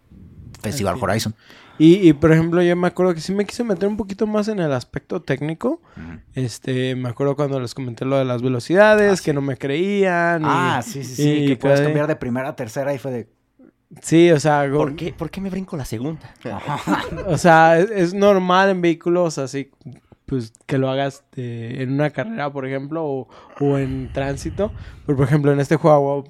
Festival. 0.62 0.96
Horizon. 1.00 1.34
Y, 1.78 2.08
y, 2.08 2.12
por 2.14 2.32
ejemplo, 2.32 2.62
yo 2.62 2.74
me 2.76 2.86
acuerdo 2.88 3.14
que 3.14 3.20
sí 3.20 3.34
me 3.34 3.44
quise 3.44 3.62
meter 3.64 3.88
un 3.88 3.96
poquito 3.96 4.26
más 4.26 4.48
en 4.48 4.58
el 4.60 4.72
aspecto 4.72 5.20
técnico. 5.22 5.80
Este, 6.34 6.96
me 6.96 7.08
acuerdo 7.10 7.36
cuando 7.36 7.60
les 7.60 7.74
comenté 7.74 8.04
lo 8.04 8.16
de 8.18 8.24
las 8.24 8.40
velocidades, 8.42 9.20
que 9.20 9.32
no 9.32 9.40
me 9.42 9.56
creían. 9.56 10.42
y- 10.42 10.46
Ah, 10.48 10.80
sí, 10.84 11.04
sí, 11.04 11.14
sí, 11.16 11.30
y 11.30 11.46
que 11.48 11.56
puedes 11.56 11.78
cada- 11.80 11.88
cambiar 11.88 12.06
de 12.06 12.16
primera 12.16 12.48
a 12.48 12.56
tercera 12.56 12.94
y 12.94 12.98
fue 12.98 13.10
de... 13.12 13.28
Sí, 14.02 14.30
o 14.32 14.40
sea, 14.40 14.66
go- 14.68 14.78
¿Por 14.78 14.96
qué, 14.96 15.12
¿Por 15.12 15.30
qué 15.30 15.40
me 15.40 15.48
brinco 15.50 15.76
la 15.76 15.84
segunda? 15.84 16.34
O 17.26 17.38
sea, 17.38 17.78
es, 17.78 17.90
es 17.90 18.14
normal 18.14 18.70
en 18.70 18.80
vehículos 18.80 19.38
así, 19.38 19.70
pues 20.26 20.52
que 20.66 20.76
lo 20.78 20.90
hagas 20.90 21.24
de- 21.36 21.82
en 21.82 21.92
una 21.92 22.10
carrera, 22.10 22.50
por 22.52 22.66
ejemplo, 22.66 23.04
o, 23.04 23.28
o 23.60 23.78
en 23.78 24.10
tránsito. 24.12 24.72
Pero, 25.06 25.16
por 25.18 25.26
ejemplo, 25.26 25.52
en 25.52 25.60
este 25.60 25.76
juego 25.76 26.24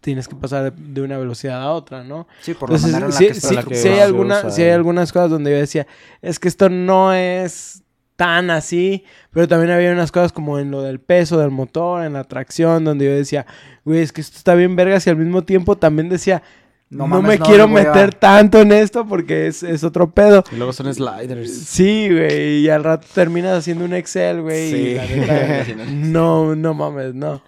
tienes 0.00 0.26
que 0.28 0.34
pasar 0.36 0.72
de, 0.72 0.82
de 0.92 1.02
una 1.02 1.18
velocidad 1.18 1.62
a 1.62 1.70
otra, 1.72 2.02
¿no? 2.04 2.26
Sí, 2.40 2.54
por 2.54 2.70
la 2.70 2.76
Entonces, 2.76 2.92
manera 2.92 3.06
en 3.06 3.12
la 3.12 3.18
sí, 3.18 3.26
que 3.26 3.32
está 3.32 3.48
sí- 3.48 3.54
la 3.54 3.62
que 3.62 3.74
sí 3.74 3.88
hay 3.88 4.00
alguna- 4.00 4.38
usa, 4.38 4.50
sí 4.50 4.62
hay 4.62 4.70
algunas 4.70 5.12
cosas 5.12 5.30
donde 5.30 5.50
yo 5.50 5.56
decía, 5.58 5.86
es 6.22 6.38
que 6.38 6.48
esto 6.48 6.68
no 6.68 7.12
es 7.12 7.82
tan 8.16 8.50
así, 8.50 9.04
pero 9.30 9.48
también 9.48 9.70
había 9.70 9.92
unas 9.92 10.12
cosas 10.12 10.30
como 10.32 10.58
en 10.58 10.70
lo 10.70 10.82
del 10.82 11.00
peso 11.00 11.38
del 11.38 11.50
motor, 11.50 12.04
en 12.04 12.12
la 12.12 12.24
tracción, 12.24 12.84
donde 12.84 13.06
yo 13.06 13.12
decía, 13.12 13.46
güey, 13.84 14.00
es 14.00 14.12
que 14.12 14.20
esto 14.20 14.36
está 14.36 14.54
bien 14.54 14.76
vergas 14.76 15.06
y 15.06 15.10
al 15.10 15.16
mismo 15.16 15.42
tiempo 15.44 15.76
también 15.78 16.08
decía, 16.10 16.42
no, 16.90 17.06
No 17.06 17.22
me 17.22 17.38
no, 17.38 17.44
quiero 17.46 17.66
no 17.68 17.72
voy 17.72 17.82
a- 17.82 17.84
meter 17.84 18.14
tanto 18.14 18.60
en 18.60 18.72
esto 18.72 19.06
porque 19.06 19.46
es, 19.46 19.62
es 19.62 19.84
otro 19.84 20.10
pedo. 20.10 20.42
Y 20.50 20.56
luego 20.56 20.72
son 20.72 20.92
sliders. 20.92 21.50
Sí, 21.50 22.08
güey, 22.10 22.58
y 22.58 22.68
al 22.68 22.82
rato 22.84 23.06
terminas 23.14 23.56
haciendo 23.56 23.84
un 23.84 23.94
Excel, 23.94 24.42
güey. 24.42 24.68
y 24.68 24.70
Sí. 24.72 24.94
la 24.96 25.06
neta, 25.06 25.84
no, 25.92 26.56
no 26.56 26.74
mames, 26.74 27.14
no. 27.14 27.40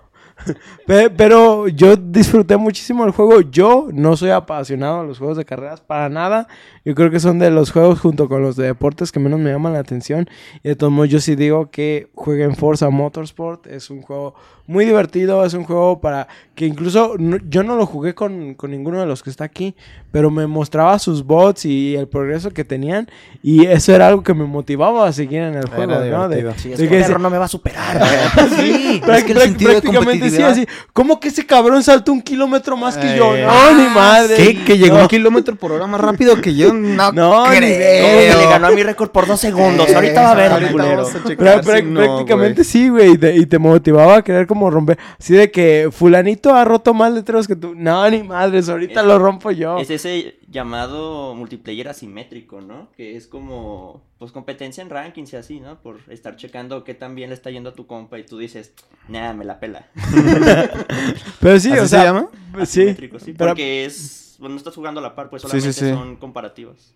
Pe- 0.87 1.11
Pero 1.11 1.69
yo 1.69 1.97
disfruté 1.97 2.57
muchísimo 2.57 3.05
el 3.05 3.11
juego. 3.13 3.41
Yo 3.41 3.89
no 3.93 4.17
soy 4.17 4.31
apasionado 4.31 5.03
de 5.03 5.09
los 5.09 5.19
juegos 5.19 5.37
de 5.37 5.45
carreras 5.45 5.81
para 5.81 6.09
nada. 6.09 6.49
Yo 6.85 6.95
creo 6.95 7.11
que 7.11 7.21
son 7.21 7.39
de 7.39 7.51
los 7.51 7.71
juegos 7.71 8.01
junto 8.01 8.29
con 8.29 8.43
los 8.43 8.57
de 8.57 8.67
deportes 8.67 9.13
que 9.13 9.21
menos 9.21 9.39
me 9.39 9.51
llaman 9.53 9.73
la 9.75 9.79
atención. 9.79 10.29
Y 10.63 10.69
de 10.71 10.77
todos 10.77 10.93
modos 10.93 11.11
yo 11.11 11.21
sí 11.21 11.37
digo 11.37 11.71
que 11.71 12.09
jueguen 12.15 12.57
Forza 12.57 12.91
Motorsport. 12.91 13.67
Es 13.69 13.91
un 13.91 14.03
juego 14.03 14.35
muy 14.67 14.85
divertido. 14.85 15.45
Es 15.45 15.55
un 15.55 15.65
juego 15.65 16.01
para 16.01 16.27
que 16.55 16.67
incluso 16.67 17.15
no- 17.19 17.39
yo 17.49 17.63
no 17.63 17.77
lo 17.77 17.87
jugué 17.87 18.15
con, 18.15 18.55
con 18.55 18.71
ninguno 18.71 18.99
de 19.01 19.07
los 19.07 19.23
que 19.23 19.31
está 19.31 19.45
aquí. 19.45 19.75
Pero 20.11 20.31
me 20.31 20.47
mostraba 20.47 20.99
sus 20.99 21.25
bots 21.25 21.65
y 21.65 21.95
el 21.97 22.09
progreso 22.09 22.51
que 22.51 22.65
tenían. 22.65 23.09
Y 23.43 23.67
eso 23.67 23.95
era 23.95 24.09
algo 24.09 24.23
que 24.23 24.35
me 24.35 24.45
motivaba 24.45 25.07
a 25.07 25.13
seguir 25.13 25.41
en 25.43 25.55
el 25.55 25.69
juego. 25.69 25.93
¿no? 26.11 26.29
De-. 26.29 26.53
Sí, 26.59 26.73
es 26.73 26.79
de 26.79 26.85
que 26.85 26.91
que 26.91 26.97
el 26.97 27.01
ese- 27.03 27.11
perro 27.13 27.23
no 27.23 27.31
me 27.31 27.39
va 27.39 27.45
a 27.45 27.49
superar. 27.49 28.03
sí, 28.57 29.01
es 29.07 29.25
que 29.25 29.33
el 29.33 29.39
sentido 29.39 29.71
de 29.73 29.83
competitividad... 29.83 30.32
así. 30.41 30.67
¿Cómo 30.93 31.21
que 31.21 31.29
ese 31.29 31.45
cabrón 31.47 31.83
saltó 31.83 32.13
un 32.13 32.23
kilómetro 32.23 32.77
más 32.77 32.97
que 32.97 33.17
yo? 33.17 33.33
Ay. 33.33 33.43
No, 33.45 33.73
ni 33.83 33.89
madre. 33.95 34.37
¿Qué? 34.37 34.65
¿Que 34.65 34.79
llegó 34.79 34.97
No. 34.97 35.03
un 35.03 35.09
kilómetro 35.09 35.57
por 35.57 35.73
hora 35.73 35.87
más 35.87 36.01
rápido 36.01 36.41
que 36.41 36.55
yo? 36.55 36.73
No, 36.73 37.13
No, 37.13 37.51
ni 37.51 37.57
Eh, 37.67 38.35
le 38.39 38.47
ganó 38.47 38.69
a 38.69 38.71
mi 38.71 38.83
récord 38.83 39.11
por 39.11 39.27
dos 39.27 39.41
segundos. 39.41 39.89
Eh, 39.89 39.95
Ahorita 39.95 40.23
va 40.23 40.31
a 40.31 40.35
ver, 40.35 40.53
ahorita 40.53 40.73
culero. 40.73 40.97
vamos 41.05 41.15
a 41.15 41.25
checar 41.29 41.47
Pra- 41.47 41.63
si 41.63 41.69
pra- 41.71 41.83
no, 41.85 42.01
prácticamente 42.01 42.65
sí, 42.65 42.89
güey. 42.89 43.13
Y, 43.13 43.19
te- 43.19 43.37
y 43.37 43.47
te 43.47 43.59
motivaba 43.59 44.17
a 44.19 44.23
querer 44.23 44.47
como 44.47 44.71
romper. 44.71 44.99
Así 45.19 45.35
de 45.35 45.51
que 45.51 45.89
fulanito 45.93 46.55
ha 46.55 46.65
roto 46.65 46.95
más 46.95 47.13
letreros 47.13 47.47
que 47.49 47.57
tú. 47.57 47.75
No, 47.77 48.09
ni 48.11 48.23
madres. 48.23 48.69
Ahorita 48.69 49.01
Es- 49.01 49.07
lo 49.07 49.19
rompo 49.19 49.51
yo. 49.51 49.79
Es 49.79 49.91
ese 49.91 50.37
llamado 50.53 51.35
multiplayer 51.35 51.89
asimétrico, 51.89 52.61
¿no? 52.61 52.89
Que 52.97 53.17
es 53.17 53.27
como, 53.27 54.03
pues, 54.19 54.31
competencia 54.31 54.83
en 54.83 54.91
rankings 54.91 55.33
y 55.33 55.37
así, 55.37 55.59
¿no? 55.61 55.81
Por 55.83 55.99
estar 56.09 56.37
checando 56.37 56.85
qué 56.85 56.95
tan 56.95 57.15
bien 57.17 57.31
le 57.31 57.35
está 57.35 57.51
yendo 57.51 57.71
a 57.71 57.75
tu 57.75 57.87
compa 57.89 58.19
y 58.19 58.25
tú 58.25 58.39
dices, 58.39 58.73
nah, 59.09 59.33
me 59.33 59.45
la 59.45 59.59
pela. 59.59 59.89
Pero 61.41 61.59
sí, 61.59 61.71
¿Así 61.71 61.79
o 61.79 61.83
se 61.83 61.89
sea. 61.89 62.05
llama? 62.05 62.29
Sí. 62.53 62.61
Asimétrico, 62.83 63.19
sí. 63.19 63.33
pero- 63.33 63.51
Porque 63.51 63.85
es, 63.85 64.37
bueno, 64.39 64.55
no 64.55 64.59
estás 64.59 64.75
jugando 64.75 65.01
a 65.01 65.03
la 65.03 65.15
par, 65.15 65.31
pues 65.31 65.43
Sí, 65.43 65.49
sí, 65.49 65.53
solamente 65.73 65.81
sí. 65.81 65.91
son 65.91 66.17
comparativas. 66.17 66.95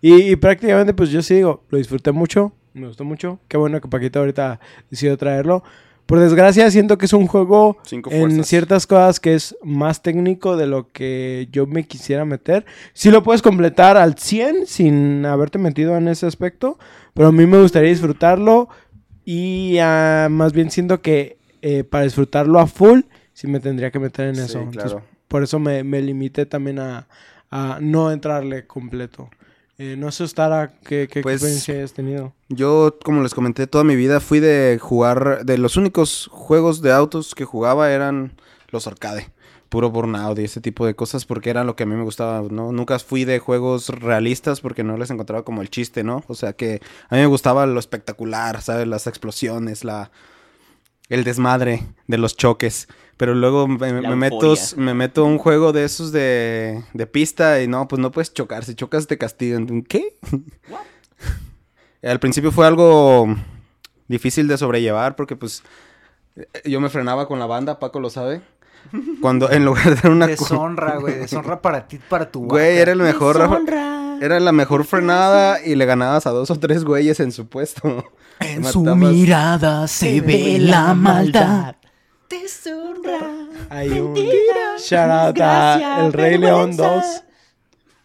Y, 0.00 0.30
y 0.32 0.36
prácticamente, 0.36 0.94
pues 0.94 1.10
yo 1.10 1.22
sí 1.22 1.34
digo, 1.34 1.64
lo 1.70 1.78
disfruté 1.78 2.12
mucho, 2.12 2.52
me 2.72 2.86
gustó 2.86 3.04
mucho. 3.04 3.40
Qué 3.48 3.56
bueno 3.56 3.80
que 3.80 3.88
Paquito 3.88 4.20
ahorita 4.20 4.60
decidió 4.90 5.16
traerlo. 5.16 5.62
Por 6.08 6.20
desgracia, 6.20 6.70
siento 6.70 6.96
que 6.96 7.04
es 7.04 7.12
un 7.12 7.26
juego 7.26 7.76
en 8.10 8.42
ciertas 8.42 8.86
cosas 8.86 9.20
que 9.20 9.34
es 9.34 9.54
más 9.62 10.00
técnico 10.00 10.56
de 10.56 10.66
lo 10.66 10.88
que 10.88 11.48
yo 11.52 11.66
me 11.66 11.86
quisiera 11.86 12.24
meter. 12.24 12.64
Sí 12.94 13.10
lo 13.10 13.22
puedes 13.22 13.42
completar 13.42 13.98
al 13.98 14.16
100 14.16 14.66
sin 14.66 15.26
haberte 15.26 15.58
metido 15.58 15.98
en 15.98 16.08
ese 16.08 16.24
aspecto, 16.24 16.78
pero 17.12 17.28
a 17.28 17.32
mí 17.32 17.44
me 17.44 17.60
gustaría 17.60 17.90
disfrutarlo 17.90 18.70
y 19.26 19.76
ah, 19.82 20.28
más 20.30 20.54
bien 20.54 20.70
siento 20.70 21.02
que 21.02 21.36
eh, 21.60 21.84
para 21.84 22.04
disfrutarlo 22.04 22.58
a 22.58 22.66
full, 22.66 23.00
sí 23.34 23.46
me 23.46 23.60
tendría 23.60 23.90
que 23.90 23.98
meter 23.98 24.28
en 24.28 24.36
Sí, 24.36 24.40
eso. 24.40 24.60
Entonces, 24.60 24.96
por 25.28 25.42
eso 25.42 25.58
me, 25.58 25.84
me 25.84 26.00
limité 26.00 26.46
también 26.46 26.78
a, 26.78 27.06
a 27.50 27.80
no 27.82 28.10
entrarle 28.10 28.66
completo. 28.66 29.28
Eh, 29.80 29.94
no 29.96 30.10
sé, 30.10 30.24
Ostara, 30.24 30.72
¿qué, 30.84 31.06
qué 31.08 31.22
Pues, 31.22 31.36
experiencia 31.36 31.74
hayas 31.74 31.92
tenido? 31.92 32.34
Yo, 32.48 32.98
como 33.04 33.22
les 33.22 33.32
comenté, 33.32 33.68
toda 33.68 33.84
mi 33.84 33.94
vida 33.94 34.18
fui 34.18 34.40
de 34.40 34.78
jugar... 34.80 35.44
De 35.44 35.56
los 35.56 35.76
únicos 35.76 36.28
juegos 36.32 36.82
de 36.82 36.92
autos 36.92 37.36
que 37.36 37.44
jugaba 37.44 37.92
eran 37.92 38.32
los 38.70 38.88
arcade. 38.88 39.30
Puro 39.68 39.90
burnout 39.90 40.38
y 40.38 40.44
ese 40.44 40.60
tipo 40.60 40.84
de 40.84 40.94
cosas 40.96 41.26
porque 41.26 41.50
era 41.50 41.62
lo 41.62 41.76
que 41.76 41.84
a 41.84 41.86
mí 41.86 41.94
me 41.94 42.02
gustaba, 42.02 42.42
¿no? 42.50 42.72
Nunca 42.72 42.98
fui 42.98 43.24
de 43.24 43.38
juegos 43.38 43.88
realistas 43.90 44.60
porque 44.60 44.82
no 44.82 44.96
les 44.96 45.10
encontraba 45.10 45.44
como 45.44 45.62
el 45.62 45.70
chiste, 45.70 46.02
¿no? 46.02 46.24
O 46.26 46.34
sea 46.34 46.54
que 46.54 46.80
a 47.08 47.14
mí 47.14 47.20
me 47.20 47.26
gustaba 47.26 47.64
lo 47.66 47.78
espectacular, 47.78 48.62
¿sabes? 48.62 48.88
Las 48.88 49.06
explosiones, 49.06 49.84
la... 49.84 50.10
El 51.08 51.24
desmadre 51.24 51.86
de 52.06 52.18
los 52.18 52.36
choques. 52.36 52.88
Pero 53.16 53.34
luego 53.34 53.66
me, 53.66 54.14
meto, 54.14 54.54
me 54.76 54.94
meto 54.94 55.22
a 55.22 55.24
un 55.24 55.38
juego 55.38 55.72
de 55.72 55.84
esos 55.84 56.12
de, 56.12 56.84
de 56.92 57.06
pista 57.06 57.60
y 57.60 57.66
no, 57.66 57.88
pues 57.88 58.00
no 58.00 58.12
puedes 58.12 58.32
chocar. 58.32 58.64
Si 58.64 58.74
chocas 58.74 59.06
te 59.08 59.18
castigan. 59.18 59.82
¿Qué? 59.82 60.14
Al 62.02 62.20
principio 62.20 62.52
fue 62.52 62.66
algo 62.66 63.26
difícil 64.06 64.46
de 64.46 64.56
sobrellevar 64.56 65.16
porque 65.16 65.34
pues 65.34 65.64
eh, 66.36 66.46
yo 66.64 66.80
me 66.80 66.88
frenaba 66.88 67.26
con 67.26 67.38
la 67.38 67.46
banda, 67.46 67.78
Paco 67.78 67.98
lo 68.00 68.10
sabe. 68.10 68.40
Cuando 69.20 69.50
en 69.50 69.64
lugar 69.64 69.90
de 69.90 69.94
dar 69.96 70.12
una 70.12 70.26
Deshonra, 70.28 70.96
güey. 70.98 71.18
Deshonra 71.18 71.60
para 71.60 71.88
ti, 71.88 71.98
para 72.08 72.30
tu 72.30 72.44
güey, 72.44 72.78
era 72.78 72.92
el 72.92 73.00
mejor 73.00 73.36
era 74.20 74.40
la 74.40 74.52
mejor 74.52 74.84
frenada 74.84 75.58
y 75.64 75.74
le 75.74 75.84
ganabas 75.86 76.26
a 76.26 76.30
dos 76.30 76.50
o 76.50 76.58
tres 76.58 76.84
güeyes 76.84 77.20
en 77.20 77.32
su 77.32 77.48
puesto. 77.48 78.04
En 78.40 78.62
Matabas- 78.62 78.72
su 78.72 78.84
mirada 78.94 79.88
se 79.88 80.20
ve 80.20 80.58
la 80.60 80.94
maldad. 80.94 81.74
Hay 83.68 83.90
un 83.98 84.14
shout 84.78 85.10
out 85.10 85.40
a 85.40 86.06
El 86.06 86.12
Rey 86.12 86.38
León 86.38 86.76
2. 86.76 87.04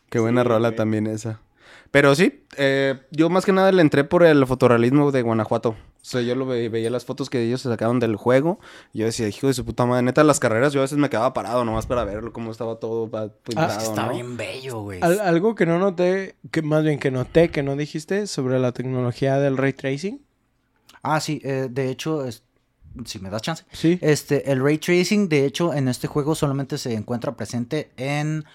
Qué 0.09 0.17
buena 0.17 0.43
rola 0.43 0.75
también 0.75 1.05
esa. 1.05 1.39
Pero 1.93 2.15
sí, 2.15 2.43
eh, 2.57 2.95
yo 3.11 3.29
más 3.29 3.45
que 3.45 3.51
nada 3.51 3.71
le 3.71 3.79
entré 3.83 4.03
por 4.03 4.23
el 4.23 4.47
fotorrealismo 4.47 5.11
de 5.11 5.21
Guanajuato. 5.21 5.69
O 5.69 5.75
sea, 6.01 6.21
yo 6.21 6.33
lo 6.33 6.47
ve- 6.47 6.67
veía 6.67 6.89
las 6.89 7.05
fotos 7.05 7.29
que 7.29 7.43
ellos 7.43 7.61
se 7.61 7.69
sacaron 7.69 7.99
del 7.99 8.15
juego. 8.15 8.59
Y 8.93 8.99
yo 9.01 9.05
decía, 9.05 9.27
hijo 9.27 9.45
de 9.45 9.53
su 9.53 9.63
puta 9.63 9.85
madre, 9.85 10.01
neta, 10.01 10.23
las 10.23 10.39
carreras 10.39 10.73
yo 10.73 10.79
a 10.79 10.85
veces 10.85 10.97
me 10.97 11.07
quedaba 11.11 11.33
parado 11.35 11.63
nomás 11.63 11.85
para 11.85 12.03
verlo, 12.03 12.33
cómo 12.33 12.49
estaba 12.51 12.77
todo 12.79 13.11
pa- 13.11 13.29
pintado, 13.43 13.69
Es 13.71 13.77
que 13.77 13.83
está 13.83 14.07
¿no? 14.07 14.13
bien 14.13 14.35
bello, 14.37 14.79
güey. 14.81 15.01
Al- 15.03 15.19
algo 15.19 15.53
que 15.53 15.67
no 15.67 15.77
noté, 15.77 16.35
que 16.49 16.63
más 16.63 16.83
bien 16.83 16.97
que 16.97 17.11
noté, 17.11 17.49
que 17.51 17.61
no 17.61 17.75
dijiste 17.75 18.25
sobre 18.25 18.57
la 18.57 18.71
tecnología 18.71 19.37
del 19.37 19.55
ray 19.55 19.73
tracing. 19.73 20.19
Ah, 21.03 21.19
sí, 21.19 21.41
eh, 21.43 21.67
de 21.69 21.91
hecho, 21.91 22.25
es- 22.25 22.41
si 23.05 23.19
me 23.19 23.29
das 23.29 23.43
chance. 23.43 23.65
Sí. 23.71 23.99
Este, 24.01 24.51
el 24.51 24.63
ray 24.63 24.79
tracing, 24.79 25.29
de 25.29 25.45
hecho, 25.45 25.75
en 25.75 25.87
este 25.87 26.07
juego 26.07 26.33
solamente 26.33 26.79
se 26.79 26.93
encuentra 26.95 27.35
presente 27.37 27.91
en 27.97 28.45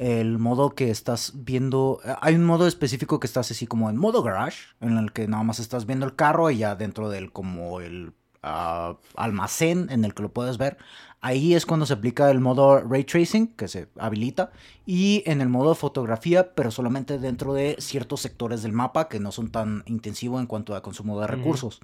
el 0.00 0.38
modo 0.38 0.70
que 0.70 0.90
estás 0.90 1.32
viendo. 1.34 2.00
Hay 2.22 2.34
un 2.34 2.44
modo 2.44 2.66
específico 2.66 3.20
que 3.20 3.26
estás 3.26 3.50
así 3.50 3.66
como 3.66 3.90
en 3.90 3.98
modo 3.98 4.22
garage, 4.22 4.62
en 4.80 4.96
el 4.96 5.12
que 5.12 5.28
nada 5.28 5.42
más 5.42 5.60
estás 5.60 5.84
viendo 5.84 6.06
el 6.06 6.16
carro 6.16 6.50
y 6.50 6.56
ya 6.56 6.74
dentro 6.74 7.10
del 7.10 7.32
como 7.32 7.82
el 7.82 8.14
ah, 8.42 8.96
almacén 9.14 9.88
en 9.90 10.06
el 10.06 10.14
que 10.14 10.22
lo 10.22 10.32
puedes 10.32 10.56
ver. 10.56 10.78
Ahí 11.20 11.52
es 11.52 11.66
cuando 11.66 11.84
se 11.84 11.92
aplica 11.92 12.30
el 12.30 12.40
modo 12.40 12.80
ray 12.80 13.04
tracing, 13.04 13.48
que 13.48 13.68
se 13.68 13.88
habilita, 13.98 14.52
y 14.86 15.22
en 15.26 15.42
el 15.42 15.50
modo 15.50 15.74
fotografía, 15.74 16.54
pero 16.54 16.70
solamente 16.70 17.18
dentro 17.18 17.52
de 17.52 17.76
ciertos 17.78 18.22
sectores 18.22 18.62
del 18.62 18.72
mapa 18.72 19.06
que 19.06 19.20
no 19.20 19.32
son 19.32 19.50
tan 19.50 19.82
intensivos 19.84 20.40
en 20.40 20.46
cuanto 20.46 20.74
a 20.74 20.82
consumo 20.82 21.20
de 21.20 21.26
recursos. 21.26 21.80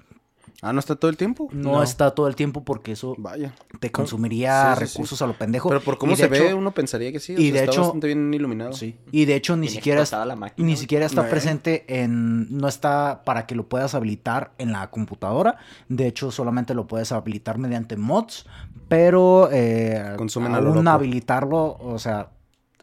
Ah, 0.62 0.73
¿no 0.73 0.81
está 0.81 0.97
todo 0.97 1.10
el 1.10 1.16
tiempo? 1.16 1.48
No, 1.52 1.73
No. 1.73 1.82
está 1.82 2.12
todo 2.12 2.28
el 2.28 2.35
tiempo 2.36 2.64
porque 2.64 2.93
eso 2.93 3.14
Vaya. 3.18 3.55
te 3.78 3.93
consumiría 3.93 4.74
Sí, 4.74 4.81
sí, 4.81 4.86
sí. 4.86 4.93
recursos 4.94 5.23
a 5.23 5.27
lo 5.27 5.35
pendejo. 5.35 5.68
Pero 5.68 5.81
por 5.82 5.98
cómo 5.98 6.16
se 6.16 6.28
ve, 6.28 6.55
uno 6.55 6.73
pensaría 6.73 7.12
que 7.12 7.20
sí. 7.20 7.35
o 7.35 7.39
y 7.39 7.44
sea, 7.44 7.52
de 7.52 7.59
está 7.60 7.70
hecho- 7.73 7.81
bastante 7.82 8.06
bien 8.06 8.32
iluminado. 8.32 8.73
Sí. 8.73 8.97
Y 9.12 9.27
de 9.27 9.35
hecho 9.35 9.56
ni 9.56 9.68
siquiera 9.68 10.01
explotada 10.01 10.24
la 10.27 10.36
máquina, 10.36 10.66
ni 10.66 10.77
siquiera 10.77 11.05
está 11.06 11.28
presente 11.28 11.85
en 12.02 12.56
no 12.56 12.68
está 12.68 13.23
para 13.24 13.47
que 13.47 13.55
lo 13.55 13.68
puedas 13.68 13.94
habilitar 13.94 14.52
en 14.59 14.73
la 14.73 14.90
computadora. 14.90 15.59
De 15.89 16.06
hecho 16.06 16.31
solamente 16.31 16.74
lo 16.74 16.86
puedes 16.86 17.12
habilitar 17.12 17.59
mediante 17.59 17.97
mods, 17.97 18.47
pero 18.89 19.51
eh, 19.52 20.14
Consumen 20.16 20.55
a 20.55 20.60
lo 20.60 20.68
aún 20.68 20.85
loco. 20.85 20.90
habilitarlo, 20.90 21.77
o 21.81 21.98
sea, 21.98 22.31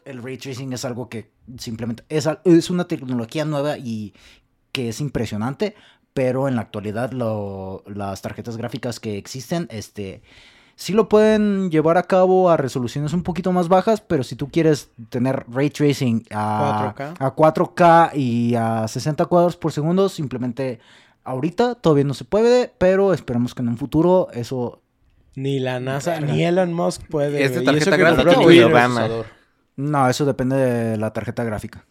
el 0.04 0.22
ray 0.22 0.36
tracing 0.38 0.72
es 0.72 0.84
algo 0.84 1.08
que 1.08 1.32
simplemente 1.58 2.04
es, 2.08 2.28
es 2.44 2.70
una 2.70 2.86
tecnología 2.86 3.44
nueva 3.44 3.78
y 3.78 4.12
que 4.72 4.88
es 4.88 5.00
impresionante, 5.00 5.76
pero 6.14 6.48
en 6.48 6.56
la 6.56 6.62
actualidad 6.62 7.12
lo- 7.12 7.82
las 7.86 8.22
tarjetas 8.22 8.56
gráficas 8.56 9.00
que 9.00 9.18
existen, 9.18 9.66
este, 9.70 10.22
sí 10.76 10.92
lo 10.92 11.08
pueden 11.08 11.70
llevar 11.70 11.98
a 11.98 12.04
cabo 12.04 12.50
a 12.50 12.56
resoluciones 12.56 13.12
un 13.12 13.22
poquito 13.22 13.52
más 13.52 13.68
bajas, 13.68 14.00
pero 14.00 14.22
si 14.22 14.36
tú 14.36 14.48
quieres 14.48 14.90
tener 15.10 15.44
ray 15.50 15.70
tracing 15.70 16.24
a 16.30 16.94
4K. 16.96 17.14
a 17.18 17.34
4K 17.34 18.10
y 18.16 18.54
a 18.54 18.88
60 18.88 19.26
cuadros 19.26 19.56
por 19.56 19.72
segundo, 19.72 20.08
simplemente 20.08 20.78
ahorita 21.24 21.74
todavía 21.74 22.04
no 22.04 22.14
se 22.14 22.24
puede, 22.24 22.72
pero 22.78 23.12
esperemos 23.12 23.54
que 23.54 23.62
en 23.62 23.68
un 23.68 23.76
futuro 23.76 24.28
eso... 24.32 24.80
Ni 25.36 25.58
la 25.58 25.80
NASA, 25.80 26.20
ni 26.20 26.44
Elon 26.44 26.72
Musk 26.72 27.08
puede. 27.08 27.42
¿Es 27.42 27.54
de 27.54 27.62
güey. 27.64 27.74
Y 27.74 27.78
eso 27.78 27.90
tarjeta 27.90 27.96
gráfica 27.96 28.24
compró 28.34 28.40
o 28.46 28.48
de 28.50 28.54
Twitter. 28.54 28.70
procesador? 28.70 29.26
No, 29.76 30.08
eso 30.08 30.24
depende 30.24 30.54
de 30.56 30.96
la 30.96 31.12
tarjeta 31.12 31.42
gráfica. 31.42 31.84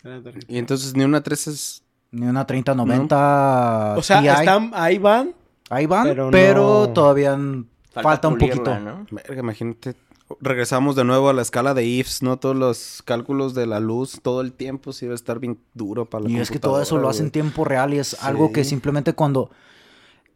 Y 0.48 0.58
entonces 0.60 0.96
ni 0.96 1.04
una 1.04 1.22
3 1.22 1.48
es... 1.48 1.84
Ni 2.14 2.26
una 2.28 2.46
3090 2.46 3.96
O 3.98 4.02
sea, 4.02 4.22
Ti. 4.22 4.28
están, 4.28 4.72
ahí 4.74 4.98
van. 4.98 5.34
Ahí 5.70 5.86
van, 5.86 6.04
pero 6.04 6.30
pero, 6.32 6.86
no- 6.88 6.94
todavía 6.94 7.38
falta, 7.92 8.28
un 8.28 8.38
pulirla, 8.38 8.64
poquito. 8.64 8.80
¿no? 8.80 9.06
Verga, 9.12 9.40
imagínate. 9.40 9.96
Regresamos 10.40 10.96
de 10.96 11.04
nuevo 11.04 11.30
a 11.30 11.34
la 11.34 11.42
escala 11.42 11.74
de 11.74 11.86
IFS, 11.86 12.24
¿no? 12.24 12.38
Todos 12.38 12.56
los 12.56 13.02
cálculos 13.06 13.54
de 13.54 13.66
la 13.68 13.80
luz 13.80 14.20
todo 14.22 14.42
el 14.42 14.54
tiempo 14.54 14.94
sí 14.94 15.06
debe 15.06 15.16
estar 15.16 15.40
bien 15.40 15.60
duro 15.74 16.06
para 16.06 16.24
la 16.24 16.30
Y 16.32 16.40
es 16.40 16.50
que 16.50 16.60
todo 16.60 16.82
eso 16.82 16.98
lo 16.98 17.10
hace 17.10 17.22
en 17.24 17.32
tiempo 17.32 17.66
real 17.66 17.94
y 17.94 18.00
es 18.00 18.24
algo 18.24 18.52
que 18.52 18.64
simplemente 18.64 19.14
cuando 19.14 19.52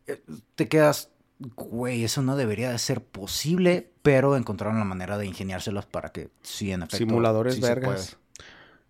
eh, 0.07 0.21
te 0.55 0.67
quedas, 0.67 1.09
güey, 1.55 2.03
eso 2.03 2.21
no 2.21 2.35
debería 2.35 2.71
de 2.71 2.77
ser 2.79 3.01
posible, 3.03 3.89
pero 4.01 4.35
encontraron 4.35 4.77
la 4.77 4.85
manera 4.85 5.17
de 5.17 5.25
ingeniárselas 5.25 5.85
para 5.85 6.09
que 6.09 6.29
sí, 6.41 6.71
en 6.71 6.81
efecto. 6.83 6.97
Simuladores 6.97 7.55
sí 7.55 7.61
se 7.61 7.67
puede. 7.67 7.79
vergas. 7.81 8.17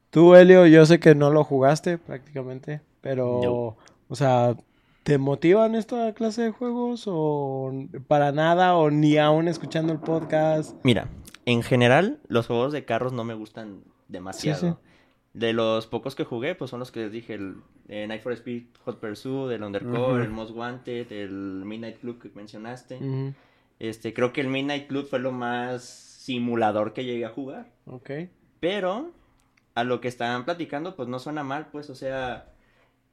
Tú, 0.09 0.35
Helio, 0.35 0.65
yo 0.67 0.85
sé 0.85 0.99
que 0.99 1.15
no 1.15 1.29
lo 1.31 1.43
jugaste 1.43 1.97
prácticamente, 1.97 2.81
pero, 3.01 3.41
No. 3.43 3.77
o 4.09 4.15
sea, 4.15 4.55
¿Te 5.07 5.17
motivan 5.17 5.75
esta 5.75 6.13
clase 6.13 6.41
de 6.41 6.51
juegos 6.51 7.05
o 7.07 7.71
para 8.09 8.33
nada 8.33 8.75
o 8.75 8.91
ni 8.91 9.15
aún 9.17 9.47
escuchando 9.47 9.93
el 9.93 9.99
podcast? 9.99 10.75
Mira, 10.83 11.07
en 11.45 11.63
general, 11.63 12.19
los 12.27 12.47
juegos 12.47 12.73
de 12.73 12.83
carros 12.83 13.13
no 13.13 13.23
me 13.23 13.33
gustan 13.33 13.83
demasiado. 14.09 14.59
Sí, 14.59 14.67
sí. 14.67 14.75
De 15.33 15.53
los 15.53 15.87
pocos 15.87 16.13
que 16.13 16.25
jugué, 16.25 16.55
pues 16.55 16.71
son 16.71 16.81
los 16.81 16.91
que 16.91 16.99
les 16.99 17.13
dije, 17.13 17.35
el 17.35 17.55
eh, 17.87 18.05
Night 18.05 18.21
for 18.21 18.33
Speed, 18.33 18.63
Hot 18.83 18.99
Pursuit, 18.99 19.49
el 19.53 19.63
Undercover, 19.63 20.25
el 20.25 20.29
Most 20.29 20.53
Wanted, 20.53 21.09
el 21.13 21.63
Midnight 21.63 21.99
Club 21.99 22.19
que 22.21 22.29
mencionaste. 22.35 22.99
Este, 23.79 24.13
creo 24.13 24.33
que 24.33 24.41
el 24.41 24.47
Midnight 24.49 24.87
Club 24.87 25.07
fue 25.07 25.19
lo 25.19 25.31
más 25.31 25.85
simulador 25.85 26.91
que 26.91 27.05
llegué 27.05 27.23
a 27.23 27.29
jugar. 27.29 27.67
Ok. 27.85 28.11
Pero 28.59 29.11
a 29.77 29.83
lo 29.83 30.01
que 30.01 30.07
estaban 30.07 30.43
platicando, 30.43 30.95
pues 30.95 31.07
no 31.07 31.19
suena 31.19 31.43
mal, 31.43 31.67
pues, 31.71 31.91
o 31.91 31.93
sea, 31.93 32.45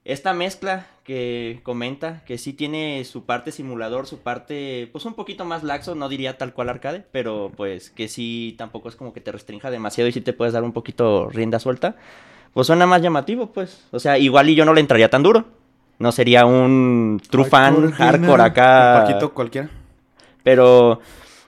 esta 0.03 0.33
mezcla 0.33 0.87
que 1.05 1.61
comenta, 1.63 2.25
que 2.25 2.39
sí 2.39 2.55
tiene 2.55 3.05
su 3.05 3.27
parte 3.27 3.53
simulador, 3.53 4.07
su 4.07 4.21
parte, 4.21 4.89
pues 4.91 5.05
un 5.05 5.13
poquito 5.13 5.45
más 5.45 5.63
laxo, 5.63 5.95
no 5.95 6.09
diría 6.09 6.39
tal 6.39 6.55
cual 6.55 6.71
arcade, 6.71 7.05
pero 7.13 7.53
pues 7.55 7.91
que 7.91 8.09
sí 8.09 8.55
tampoco 8.57 8.89
es 8.89 8.97
como 8.97 9.13
que 9.13 9.21
te 9.21 9.31
restrinja 9.31 9.71
demasiado 9.71 10.09
y 10.09 10.13
sí 10.13 10.23
te 10.23 10.33
puedes 10.33 10.55
dar 10.55 10.65
un 10.65 10.73
poquito 10.73 11.29
rienda 11.29 11.59
suelta, 11.59 11.97
pues 12.55 12.67
suena 12.67 12.87
más 12.87 13.03
llamativo, 13.03 13.53
pues, 13.53 13.87
o 13.91 13.99
sea, 13.99 14.17
igual 14.17 14.49
y 14.49 14.55
yo 14.55 14.65
no 14.65 14.73
le 14.73 14.81
entraría 14.81 15.11
tan 15.11 15.23
duro. 15.23 15.45
No 15.99 16.13
sería 16.13 16.47
un 16.47 17.21
true 17.31 17.45
fan 17.45 17.93
Hardcore 17.93 18.43
acá. 18.43 19.05
Paquito 19.05 19.35
cualquiera. 19.35 19.69
Pero 20.43 21.01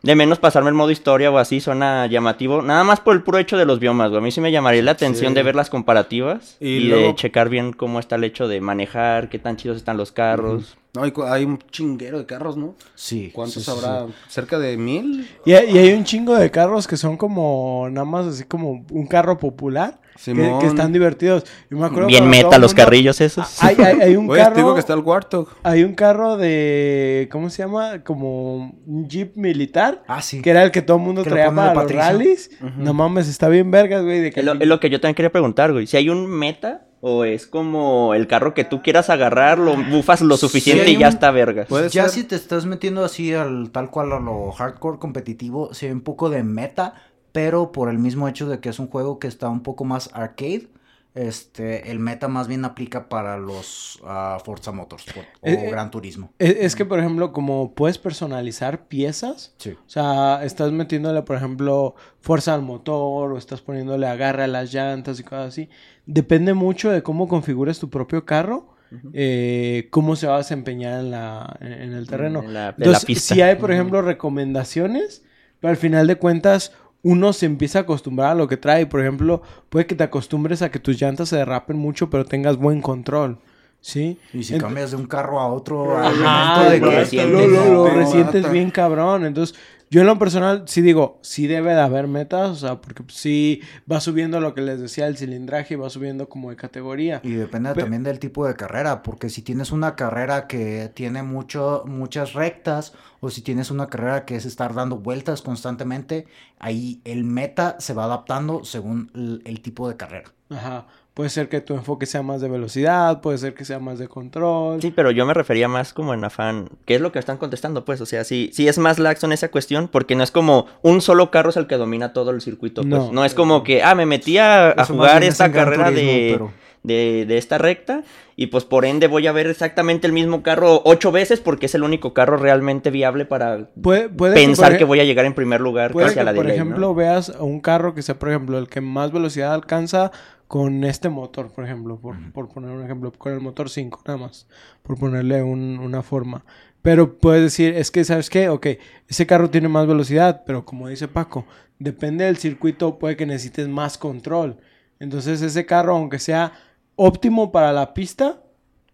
de 0.07 0.15
menos 0.15 0.39
pasarme 0.39 0.69
el 0.71 0.75
modo 0.75 0.91
historia 0.91 1.31
o 1.31 1.39
así 1.39 1.61
suena 1.61 2.07
llamativo. 2.07 2.63
Nada 2.63 2.85
más 2.85 3.01
por 3.01 3.15
el 3.15 3.23
puro 3.23 3.39
hecho 3.39 3.57
de 3.59 3.67
los 3.67 3.81
biomas, 3.81 4.09
güey. 4.11 4.19
A 4.21 4.23
mí 4.25 4.31
sí 4.31 4.41
me 4.41 4.53
llamaría 4.53 4.83
la 4.83 4.93
atención 4.93 5.31
Sí. 5.33 5.35
de 5.35 5.43
ver 5.43 5.55
las 5.57 5.69
comparativas 5.69 6.57
Y 6.61 6.69
y, 6.69 6.81
luego- 6.89 7.09
de 7.09 7.15
checar 7.17 7.49
bien 7.49 7.73
cómo 7.73 7.99
está 7.99 8.17
el 8.17 8.25
hecho 8.25 8.49
de 8.49 8.61
manejar, 8.61 9.29
qué 9.29 9.39
tan 9.39 9.57
chidos 9.57 9.77
están 9.77 9.97
los 9.97 10.13
carros. 10.13 10.77
No, 10.95 11.03
hay, 11.03 11.45
un 11.45 11.59
chinguero 11.71 12.19
de 12.19 12.25
carros, 12.25 12.57
¿no? 12.57 12.75
Sí. 12.95 13.31
¿Cuántos 13.35 13.65
sí, 13.65 13.71
habrá? 13.71 14.07
sí. 14.07 14.15
¿Cerca 14.29 14.59
de 14.59 14.79
mil? 14.79 15.29
Y 15.45 15.53
hay 15.53 15.93
un 15.93 16.05
chingo 16.05 16.35
de 16.35 16.51
carros 16.51 16.87
que 16.87 16.97
son 16.97 17.17
como 17.19 17.87
nada 17.91 18.07
más 18.07 18.27
así 18.27 18.45
como 18.45 18.85
un 18.91 19.07
carro 19.07 19.37
popular 19.39 19.99
que, 20.17 20.23
Simón. 20.23 20.61
que 20.61 20.67
están 20.67 20.93
divertidos. 20.93 21.45
Yo 21.71 21.79
me 21.79 21.87
acuerdo 21.87 22.07
Bien 22.09 22.29
meta 22.29 22.59
los 22.59 22.73
mundo- 22.73 22.83
carrillos 22.85 23.21
esos. 23.21 23.63
Hay, 23.63 23.77
hay- 23.77 24.01
hay 24.01 24.17
un 24.17 24.29
te 24.31 24.37
carro. 24.37 24.57
digo 24.57 24.75
que 24.75 24.81
está 24.81 24.95
el 24.95 25.01
Warthog. 25.01 25.49
Hay 25.63 25.85
un 25.85 25.95
carro 25.95 26.37
de. 26.37 27.29
¿Cómo 27.31 27.51
se 27.51 27.63
llama? 27.63 28.03
Como 28.05 28.57
un 28.87 29.09
jeep 29.09 29.37
militar. 29.37 30.03
Ah, 30.09 30.23
sí. 30.23 30.43
Que 30.43 30.51
era 30.51 30.63
el 30.65 30.71
que 30.71 30.83
todo 30.83 30.97
el 30.97 31.03
mundo 31.03 31.23
Que 31.23 31.31
lo 31.31 31.35
traía 31.37 31.51
de 31.51 31.57
para 31.57 31.83
los 31.83 31.93
rallies. 31.93 32.51
No 32.77 32.95
mames, 32.95 33.29
está 33.29 33.49
bien 33.49 33.71
vergas, 33.71 34.03
güey. 34.03 34.21
De 34.21 34.33
que 34.33 34.41
Es 34.41 34.47
lo, 34.47 34.53
es 34.55 34.67
lo 34.67 34.81
que 34.81 34.91
yo 34.91 35.01
también 35.01 35.15
quería 35.15 35.31
preguntar, 35.33 35.73
güey. 35.73 35.87
Si 35.87 35.97
hay 35.97 36.09
un 36.09 36.27
meta 36.27 36.83
o 37.01 37.25
es 37.25 37.47
como 37.47 38.15
el 38.15 38.27
carro 38.27 38.53
que 38.55 38.65
tú 38.65 38.83
quieras 38.83 39.11
agarrar, 39.11 39.59
lo 39.59 39.77
bufas 39.77 40.23
lo 40.23 40.37
suficiente 40.37 40.91
y 40.91 40.97
ya 40.97 41.09
un- 41.09 41.13
está 41.15 41.31
vergas. 41.31 41.69
Ya 41.93 42.05
ser. 42.05 42.11
si 42.11 42.25
te 42.25 42.35
estás 42.35 42.67
metiendo 42.67 43.05
así 43.05 43.33
al 43.35 43.71
tal 43.71 43.91
cual 43.91 44.13
a 44.13 44.19
lo 44.19 44.51
hardcore 44.51 44.99
competitivo, 44.99 45.73
sí 45.75 45.87
hay 45.87 45.93
un 45.93 46.01
poco 46.01 46.31
de 46.31 46.43
meta, 46.43 46.95
pero 47.37 47.71
por 47.71 47.91
el 47.91 47.99
mismo 47.99 48.29
hecho 48.29 48.49
de 48.49 48.61
que 48.61 48.71
es 48.71 48.79
un 48.79 48.89
juego 48.89 49.19
que 49.19 49.29
está 49.29 49.51
un 49.51 49.63
poco 49.63 49.85
más 49.85 50.09
arcade, 50.15 50.69
este, 51.15 51.91
el 51.91 51.99
meta 51.99 52.29
más 52.29 52.49
bien 52.49 52.65
aplica 52.65 53.11
para 53.11 53.37
los 53.37 54.01
ah, 54.07 54.39
Forza 54.43 54.73
Motorsport 54.73 55.27
o 55.43 55.47
Eh, 55.47 55.67
eh, 55.67 55.71
Gran 55.71 55.91
Turismo. 55.91 56.31
Es, 56.39 56.57
es 56.61 56.75
que, 56.77 56.87
por 56.87 56.99
ejemplo, 56.99 57.35
como 57.35 57.75
puedes 57.75 57.99
personalizar 57.99 58.87
piezas. 58.89 59.53
Sí. 59.59 59.73
O 59.73 59.89
sea, 59.89 60.41
estás 60.45 60.73
metiéndole, 60.73 61.21
por 61.23 61.37
ejemplo, 61.37 61.95
fuerza 62.21 62.55
al 62.55 62.63
motor 62.63 63.33
o 63.33 63.37
estás 63.37 63.61
poniéndole 63.61 64.07
agarre 64.07 64.45
a 64.45 64.47
las 64.47 64.73
llantas 64.73 65.21
y 65.21 65.23
cosas 65.23 65.49
así. 65.49 65.69
Depende 66.07 66.55
mucho 66.55 66.91
de 66.91 67.03
cómo 67.03 67.29
configures 67.29 67.79
tu 67.79 67.91
propio 67.91 68.25
carro, 68.25 68.75
eh, 69.13 69.89
cómo 69.91 70.17
se 70.17 70.27
va 70.27 70.37
a 70.37 70.39
desempeñar 70.39 71.01
en, 71.01 71.11
la, 71.11 71.55
en, 71.61 71.73
en 71.73 71.93
el 71.93 72.07
terreno. 72.07 72.43
En 72.43 72.55
la, 72.55 72.61
en 72.61 72.65
la 72.67 72.75
Entonces, 72.79 73.05
pista. 73.05 73.35
si 73.35 73.43
hay, 73.43 73.57
por 73.57 73.73
ejemplo, 73.73 74.01
recomendaciones, 74.01 75.23
pero 75.61 75.71
al 75.71 75.77
final 75.77 76.07
de 76.07 76.17
cuentas 76.17 76.73
uno 77.09 77.33
se 77.33 77.47
empieza 77.47 77.79
a 77.79 77.83
acostumbrar 77.83 78.31
a 78.33 78.35
lo 78.35 78.49
que 78.49 78.57
trae. 78.57 78.87
Por 78.87 79.01
ejemplo, 79.01 79.43
puede 79.69 79.87
que 79.87 79.95
te 79.95 80.05
acostumbres 80.05 80.63
a 80.63 80.71
que 80.71 80.79
tus 80.81 81.01
llantas 81.01 81.29
se 81.29 81.37
derrapen 81.37 81.77
mucho, 81.79 82.11
pero 82.11 82.25
tengas 82.25 82.57
buen 82.57 82.83
control. 82.83 83.39
¿Sí? 83.81 84.19
Y 84.33 84.43
si 84.43 84.55
Ent- 84.55 84.61
cambias 84.63 84.91
de 84.91 84.97
un 84.97 85.07
carro 85.07 85.39
a 85.39 85.47
otro, 85.47 85.97
Ajá, 85.97 86.65
de 86.71 86.81
lo 86.81 86.91
que- 86.91 86.97
resientes. 86.97 87.31
lo, 87.33 87.47
lo- 87.47 87.65
lo 87.85 87.89
No, 87.89 87.95
resientes 87.95 88.51
bien 88.51 88.71
cabrón. 88.73 89.25
Entonces, 89.25 89.57
yo 89.91 90.01
en 90.01 90.07
lo 90.07 90.19
personal 90.19 90.65
sí 90.67 90.83
digo, 90.83 91.19
sí 91.23 91.47
debe 91.47 91.73
de 91.75 91.81
haber 91.81 92.09
metas, 92.09 92.51
o 92.51 92.55
sea, 92.57 92.81
porque 92.81 93.05
sí 93.09 93.61
va 93.91 94.01
subiendo 94.01 94.41
lo 94.41 94.55
que 94.55 94.61
les 94.61 94.81
decía 94.81 95.07
el 95.07 95.17
cilindraje 95.17 95.75
y 95.75 95.77
va 95.77 95.89
subiendo 95.91 96.29
como 96.29 96.51
de 96.51 96.57
categoría. 96.57 97.21
Y 97.23 97.33
depende 97.35 97.73
Pe- 97.75 97.83
también 97.83 98.03
del 98.03 98.19
tipo 98.19 98.47
de 98.47 98.55
carrera, 98.55 99.03
porque 99.03 99.31
si 99.31 99.43
tienes 99.43 99.71
una 99.71 99.95
carrera 99.95 100.47
que 100.47 100.91
tiene 100.95 101.23
mucho, 101.23 101.85
muchas 101.87 102.33
rectas, 102.33 102.95
o 103.21 103.31
si 103.31 103.43
tienes 103.43 103.71
una 103.71 103.87
carrera 103.89 104.25
que 104.25 104.37
es 104.37 104.45
estar 104.45 104.75
dando 104.75 104.99
vueltas 104.99 105.43
constantemente, 105.43 106.27
ahí 106.59 107.01
el 107.05 107.25
meta 107.25 107.77
se 107.79 107.95
va 107.95 108.05
adaptando 108.05 108.65
según 108.65 109.11
el, 109.15 109.43
el 109.45 109.61
tipo 109.63 109.89
de 109.89 109.97
carrera. 109.97 110.33
Ajá. 110.51 110.87
Puede 111.17 111.31
ser 111.31 111.49
que 111.49 111.63
tu 111.63 111.73
enfoque 111.73 112.05
sea 112.05 112.21
más 112.21 112.43
de 112.43 112.49
velocidad, 112.51 113.23
puede 113.23 113.39
ser 113.39 113.55
que 113.55 113.65
sea 113.65 113.79
más 113.79 113.99
de 113.99 114.07
control. 114.07 114.83
Sí, 114.83 114.93
pero 114.95 115.11
yo 115.11 115.25
me 115.25 115.33
refería 115.33 115.67
más 115.67 115.95
como 115.95 116.13
en 116.13 116.23
afán. 116.23 116.69
¿Qué 116.85 116.97
es 116.97 117.01
lo 117.01 117.11
que 117.11 117.19
están 117.19 117.39
contestando? 117.39 117.87
Pues, 117.87 118.03
o 118.03 118.07
sea, 118.07 118.23
sí, 118.23 118.51
sí 118.53 118.69
es 118.69 118.77
más 118.77 118.99
laxo 118.99 119.25
en 119.25 119.33
esa 119.33 119.51
cuestión, 119.51 119.89
porque 119.89 120.15
no 120.15 120.23
es 120.23 120.31
como 120.31 120.67
un 120.83 121.01
solo 121.01 121.31
carro 121.31 121.49
es 121.49 121.57
el 121.57 121.67
que 121.67 121.79
domina 121.79 122.13
todo 122.13 122.33
el 122.33 122.43
circuito. 122.43 122.83
Pues. 122.83 122.91
No. 122.91 123.13
No, 123.13 123.25
es 123.25 123.33
como 123.33 123.65
que, 123.65 123.83
ah, 123.83 123.95
me 123.95 124.05
metí 124.05 124.37
a, 124.37 124.75
jugar 124.87 125.25
esta 125.25 125.51
carrera 125.51 125.87
Turismo, 125.89 126.11
de, 126.13 126.29
pero- 126.33 126.53
de, 126.83 127.25
de 127.27 127.39
esta 127.39 127.57
recta, 127.57 128.03
y 128.37 128.49
pues 128.49 128.65
por 128.65 128.85
ende 128.85 129.07
voy 129.07 129.27
a 129.27 129.33
ver 129.33 129.47
exactamente 129.47 130.07
el 130.07 130.13
mismo 130.13 130.43
carro 130.43 130.83
ocho 130.85 131.11
veces, 131.13 131.41
porque 131.41 131.65
es 131.65 131.75
el 131.75 131.83
único 131.83 132.13
carro 132.13 132.37
realmente 132.37 132.91
viable 132.91 133.25
para 133.25 133.71
Puede, 133.83 134.11
puede 134.11 134.35
pensar 134.35 134.77
que 134.77 134.85
ej- 134.85 134.87
voy 134.87 135.01
a 135.01 135.05
llegar 135.05 135.25
en 135.25 135.33
primer 135.35 135.63
lugar 135.63 135.93
Puede 135.93 136.09
casi 136.09 136.15
que, 136.17 136.21
a 136.21 136.25
la 136.25 136.35
por 136.35 136.45
ley, 136.45 136.59
¿no? 136.59 136.63
ejemplo, 136.63 136.95
veas 136.95 137.31
un 137.41 137.61
carro 137.61 137.95
que 137.95 138.03
sea, 138.03 138.19
por 138.19 138.29
ejemplo, 138.29 138.59
el 138.59 138.69
que 138.69 138.83
más 138.83 139.11
velocidad 139.11 139.55
alcanza 139.55 140.13
con 140.49 140.85
este 140.85 141.09
motor, 141.09 141.51
por 141.53 141.65
ejemplo, 141.65 141.99
por, 141.99 142.17
por 142.33 142.49
poner 142.49 142.71
un 142.71 142.85
ejemplo, 142.85 143.13
con 143.13 143.33
el 143.33 143.41
motor 143.41 143.69
5, 143.71 144.01
nada 144.07 144.19
más, 144.19 144.47
por 144.83 144.99
ponerle 144.99 145.43
un- 145.43 145.79
una 145.79 146.03
forma. 146.03 146.45
Pero 146.83 147.19
puedes 147.19 147.43
decir, 147.43 147.75
es 147.75 147.91
que, 147.91 148.05
¿sabes 148.05 148.31
qué? 148.31 148.49
Ok, 148.49 148.67
ese 149.09 149.27
carro 149.27 149.51
tiene 149.51 149.69
más 149.69 149.87
velocidad, 149.89 150.43
pero 150.47 150.65
como 150.65 150.89
dice 150.89 151.09
Paco, 151.09 151.47
depende 151.79 152.25
del 152.25 152.37
circuito, 152.37 152.99
puede 152.99 153.17
que 153.17 153.27
necesites 153.27 153.69
más 153.69 153.99
control. 153.99 154.59
Entonces, 155.01 155.43
ese 155.43 155.67
carro, 155.67 155.97
aunque 155.97 156.19
sea 156.21 156.53
óptimo 156.95 157.51
para 157.53 157.73
la 157.73 157.93
pista, 157.93 158.43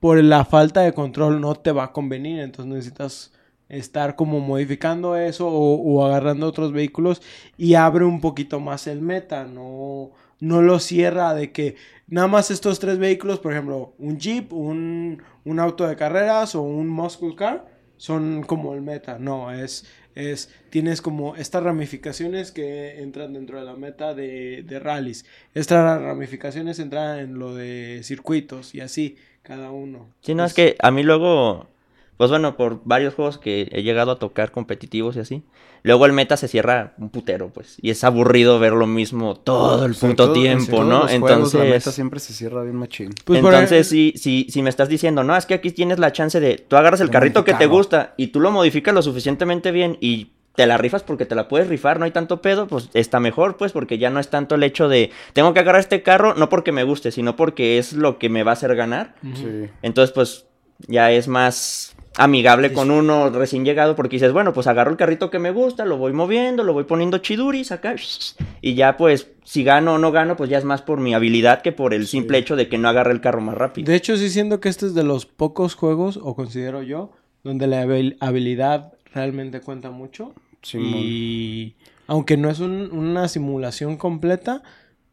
por 0.01 0.23
la 0.23 0.45
falta 0.45 0.81
de 0.81 0.93
control 0.95 1.41
no 1.41 1.55
te 1.55 1.73
va 1.73 1.85
a 1.85 1.93
convenir. 1.93 2.41
Entonces, 2.41 2.73
necesitas 2.73 3.33
estar 3.69 4.17
como 4.17 4.41
modificando 4.41 5.17
eso 5.17 5.47
o, 5.49 5.77
o 5.77 6.05
agarrando 6.05 6.47
otros 6.47 6.73
vehículos 6.73 7.23
y 7.57 7.75
abre 7.75 8.05
un 8.05 8.21
poquito 8.21 8.61
más 8.61 8.87
el 8.87 9.01
meta, 9.01 9.45
no, 9.45 10.11
no 10.43 10.61
lo 10.61 10.81
cierra 10.81 11.35
de 11.35 11.53
que 11.53 11.77
nada 12.09 12.27
más 12.27 12.51
estos 12.51 12.81
tres 12.81 12.99
vehículos, 12.99 13.39
por 13.39 13.53
ejemplo, 13.53 13.95
un 13.99 14.19
Jeep, 14.19 14.53
un, 14.53 15.23
un 15.45 15.61
auto 15.61 15.87
de 15.87 15.95
carreras 15.95 16.57
o 16.57 16.63
un 16.63 16.89
muscle 16.89 17.37
car, 17.37 17.65
son 17.97 18.43
como 18.43 18.75
el 18.75 18.83
meta, 18.83 19.21
no, 19.21 19.53
es, 19.53 19.87
es, 20.17 20.53
tienes 20.69 21.01
como 21.01 21.37
estas 21.37 21.63
ramificaciones 21.63 22.51
que 22.51 23.01
entran 23.01 23.35
dentro 23.35 23.61
de 23.61 23.65
la 23.65 23.77
meta 23.77 24.15
de, 24.15 24.65
de 24.65 24.81
rallies, 24.81 25.27
estas 25.55 26.03
ramificaciones 26.03 26.81
entran 26.81 27.21
en 27.21 27.39
lo 27.39 27.55
de 27.55 28.01
circuitos 28.03 28.75
y 28.75 28.81
así, 28.81 29.19
cada 29.43 29.71
uno. 29.71 30.09
Sí, 30.23 30.35
no, 30.35 30.45
es 30.45 30.55
que 30.55 30.75
a 30.81 30.91
mí 30.91 31.05
luego, 31.05 31.69
pues 32.17 32.31
bueno, 32.31 32.57
por 32.57 32.81
varios 32.85 33.15
juegos 33.15 33.39
que 33.39 33.69
he 33.73 33.83
llegado 33.83 34.13
a 34.13 34.19
tocar 34.19 34.53
competitivos 34.53 35.17
y 35.17 35.21
así, 35.21 35.43
luego 35.83 36.07
el 36.07 36.13
meta 36.13 36.37
se 36.37 36.47
cierra 36.47 36.95
un 36.99 37.11
putero, 37.11 37.49
pues, 37.51 37.79
y 37.83 37.91
es 37.91 38.05
aburrido 38.05 38.59
ver 38.61 38.73
lo 38.75 38.87
mismo 38.87 39.35
todo 39.37 39.85
el 39.87 39.95
puto 39.95 40.15
todo- 40.27 40.33
tiempo, 40.33 40.71
todos 40.77 40.87
¿no? 40.87 40.99
los 41.03 41.11
juegos, 41.11 41.55
la 41.55 41.61
meta 41.61 41.75
Entonces, 41.77 41.95
siempre 41.95 42.21
se 42.21 42.33
cierra 42.33 42.63
bien 42.63 42.77
machín. 42.77 43.11
Pues 43.25 43.39
entonces 43.41 43.89
si, 43.89 44.13
si, 44.17 44.47
si 44.51 44.63
me 44.63 44.71
estás 44.71 44.89
diciendo, 44.89 45.25
no, 45.25 45.37
es 45.37 45.47
que 45.47 45.55
aquí 45.55 45.71
tienes 45.73 45.99
la 45.99 46.13
chance 46.13 46.39
de, 46.39 46.57
tú 46.59 46.77
agarras 46.77 47.01
el 47.01 47.11
carrito 47.11 47.45
que 47.45 47.55
te 47.55 47.67
gusta 47.67 48.15
y 48.17 48.29
tú 48.29 48.41
lo 48.41 48.51
modificas 48.51 48.95
lo 48.95 49.03
suficientemente 49.03 49.73
bien 49.73 49.97
y 50.01 50.33
te 50.55 50.67
la 50.67 50.77
rifas 50.77 51.03
porque 51.03 51.25
te 51.25 51.35
la 51.35 51.49
puedes 51.49 51.67
rifar, 51.69 51.99
no 51.99 52.05
hay 52.05 52.11
tanto 52.11 52.43
pedo, 52.43 52.67
pues 52.69 52.91
está 52.93 53.21
mejor, 53.21 53.57
pues, 53.57 53.73
porque 53.73 53.97
ya 53.97 54.11
no 54.11 54.21
es 54.21 54.29
tanto 54.29 54.55
el 54.55 54.63
hecho 54.63 54.87
de, 54.87 55.11
tengo 55.33 55.55
que 55.55 55.61
agarrar 55.61 55.81
este 55.81 56.03
carro, 56.03 56.35
no 56.35 56.51
porque 56.51 56.73
me 56.73 56.85
guste, 56.85 57.11
sino 57.11 57.37
porque 57.37 57.79
es 57.79 57.95
lo 57.95 58.19
que 58.19 58.29
me 58.29 58.43
va 58.43 58.51
a 58.51 58.53
hacer 58.53 58.77
ganar. 58.77 59.15
Sí. 59.35 59.71
Entonces, 59.81 60.13
pues, 60.13 60.45
ya 60.89 61.11
es 61.11 61.27
más 61.27 61.97
amigable 62.17 62.73
con 62.73 62.91
uno 62.91 63.31
recién 63.31 63.65
llegado 63.65 63.97
porque 63.97 64.17
dices, 64.17 64.33
bueno, 64.33 64.53
pues 64.53 64.67
agarro 64.67 64.91
el 64.91 64.97
carrito 64.97 65.31
que 65.31 65.39
me 65.39 65.51
gusta, 65.51 65.85
lo 65.85 65.97
voy 65.97 66.13
moviendo, 66.13 66.63
lo 66.63 66.73
voy 66.73 66.85
poniendo 66.85 67.19
chiduris 67.19 67.73
acá, 67.73 67.95
y 68.61 68.75
ya 68.75 68.97
pues, 68.97 69.29
si 69.45 69.65
gano 69.65 69.95
o 69.95 69.99
no 69.99 70.13
gano, 70.13 70.37
pues 70.37 70.51
ya 70.51 70.59
es 70.59 70.65
más 70.65 70.83
por 70.83 71.01
mi 71.01 71.15
habilidad 71.15 71.63
que 71.63 71.73
por 71.73 71.95
el 71.95 72.07
simple 72.07 72.39
hecho 72.39 72.55
de 72.57 72.69
que 72.69 72.79
no 72.79 72.89
agarre 72.89 73.13
el 73.13 73.21
carro 73.21 73.41
más 73.41 73.57
rápido. 73.57 73.91
De 73.91 73.97
hecho, 73.97 74.17
sí 74.17 74.29
siento 74.31 74.61
que 74.61 74.69
este 74.69 74.87
es 74.87 74.95
de 74.95 75.05
los 75.05 75.27
pocos 75.27 75.75
juegos, 75.75 76.19
o 76.23 76.37
considero 76.37 76.83
yo, 76.83 77.11
donde 77.45 77.67
la 77.67 77.85
habil- 77.85 78.17
habilidad 78.21 78.93
realmente 79.15 79.61
cuenta 79.61 79.91
mucho. 79.91 80.35
Simón. 80.63 80.91
Y 80.95 81.75
aunque 82.07 82.37
no 82.37 82.51
es 82.51 82.61
un- 82.61 82.91
una 82.93 83.27
simulación 83.29 83.97
completa, 83.97 84.63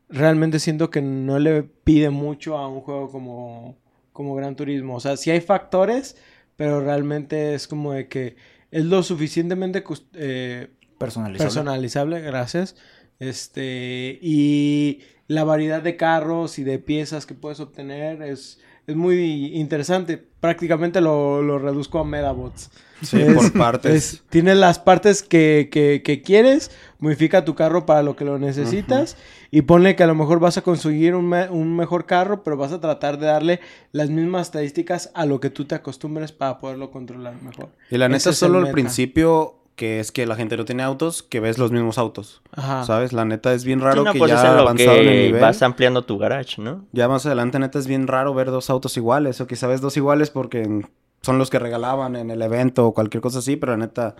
realmente 0.10 0.60
siento 0.60 0.90
que 0.90 1.02
no 1.02 1.40
le 1.40 1.64
pide 1.64 2.10
mucho 2.10 2.58
a 2.58 2.68
un 2.68 2.82
juego 2.82 3.10
como, 3.10 3.78
como 4.14 4.36
Gran 4.36 4.56
Turismo. 4.56 4.96
O 4.96 5.00
sea, 5.00 5.18
sí 5.18 5.32
hay 5.32 5.42
factores, 5.42 6.18
pero 6.60 6.82
realmente 6.82 7.54
es 7.54 7.70
como 7.70 7.94
de 7.94 8.10
que 8.10 8.36
es 8.70 8.84
lo 8.84 9.02
suficientemente 9.02 9.82
eh, 10.12 10.68
Personalizable. 10.98 11.46
personalizable, 11.46 12.20
gracias. 12.20 12.76
Este, 13.18 14.20
y 14.22 15.00
la 15.28 15.46
variedad 15.46 15.82
de 15.82 15.96
carros 15.96 16.60
y 16.60 16.66
de 16.66 16.78
piezas 16.78 17.26
que 17.26 17.34
puedes 17.34 17.62
obtener 17.62 18.22
es, 18.24 18.60
es 18.88 18.96
muy 18.98 19.56
interesante. 19.56 20.28
Prácticamente 20.40 21.02
lo, 21.02 21.42
lo 21.42 21.60
reduzco 21.60 22.00
a 22.00 22.06
Medabots. 22.06 22.70
Sí, 23.02 23.20
Es- 23.22 23.34
por 23.34 23.54
partes. 23.54 23.94
es- 23.94 24.24
tienes 24.30 24.58
las 24.58 24.78
partes 24.80 25.24
que, 25.24 25.70
que- 25.72 26.02
que 26.04 26.22
quieres, 26.22 26.72
modifica 27.00 27.46
tu 27.46 27.56
carro 27.56 27.86
para 27.86 28.04
lo 28.04 28.16
que 28.16 28.26
lo 28.26 28.38
necesitas 28.40 29.16
y 29.52 29.62
ponle 29.62 29.96
que 29.96 30.04
a 30.04 30.08
lo 30.08 30.16
mejor 30.16 30.40
vas 30.40 30.58
a 30.58 30.62
conseguir 30.62 31.16
un, 31.16 31.28
me- 31.28 31.50
un 31.50 31.76
mejor 31.76 32.06
carro, 32.06 32.44
pero 32.44 32.58
vas 32.58 32.72
a 32.74 32.82
tratar 32.82 33.18
de 33.18 33.28
darle 33.28 33.60
las 33.94 34.10
mismas 34.10 34.48
estadísticas 34.48 35.12
a 35.14 35.26
lo 35.26 35.40
que 35.40 35.50
tú 35.50 35.66
te 35.66 35.76
acostumbres 35.76 36.32
para 36.34 36.58
poderlo 36.58 36.92
controlar 36.92 37.42
mejor. 37.42 37.70
Y 37.90 37.98
la 37.98 38.10
neta, 38.10 38.34
solo 38.34 38.58
al 38.60 38.72
principio, 38.72 39.59
que 39.80 40.02
es 40.02 40.12
que 40.12 40.26
la 40.26 40.36
gente 40.36 40.58
no 40.58 40.66
tiene 40.66 40.84
autos, 40.84 41.24
que 41.24 41.40
ves 41.40 41.58
los 41.58 41.72
mismos 41.72 41.98
autos. 41.98 42.42
Ajá. 42.52 42.84
¿Sabes? 42.84 43.14
La 43.14 43.24
neta 43.24 43.54
es 43.54 43.64
bien 43.64 43.80
Sí, 43.80 43.86
raro 43.86 44.04
no, 44.04 44.12
que 44.12 44.20
pues 44.20 44.30
es 44.34 44.42
ya 44.42 44.54
lo 44.54 44.60
avanzado 44.64 44.98
en 44.98 45.08
el 45.08 45.26
nivel. 45.28 45.42
vas 45.42 45.62
ampliando 45.62 46.02
tu 46.02 46.18
garage, 46.18 46.62
¿no? 46.62 46.86
Ya 46.92 47.08
más 47.08 47.26
adelante, 47.26 47.60
neta, 47.60 47.80
es 47.80 47.88
bien 47.88 48.06
raro 48.06 48.34
ver 48.34 48.52
dos 48.52 48.70
autos 48.70 48.98
iguales. 48.98 49.40
O 49.40 49.48
quizá 49.48 49.68
ves 49.68 49.80
dos 49.80 49.96
iguales 49.96 50.32
porque 50.32 50.82
son 51.22 51.38
los 51.38 51.50
que 51.50 51.60
regalaban 51.60 52.18
en 52.18 52.30
el 52.30 52.42
evento 52.42 52.86
o 52.88 52.94
cualquier 52.94 53.22
cosa 53.22 53.40
así, 53.40 53.56
pero 53.56 53.72
la 53.72 53.78
neta 53.78 54.16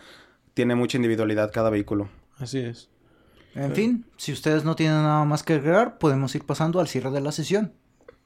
tiene 0.54 0.76
mucha 0.76 0.96
individualidad 0.98 1.52
cada 1.52 1.70
vehículo. 1.70 2.08
Así 2.38 2.60
es. 2.60 2.90
En 3.54 3.76
fin, 3.76 4.06
si 4.16 4.32
ustedes 4.32 4.64
no 4.64 4.78
tienen 4.78 5.04
nada 5.04 5.26
más 5.26 5.44
que 5.44 5.56
agregar, 5.56 5.98
podemos 5.98 6.34
ir 6.36 6.46
pasando 6.46 6.80
al 6.80 6.88
cierre 6.88 7.12
de 7.12 7.20
la 7.20 7.34
sesión. 7.34 7.74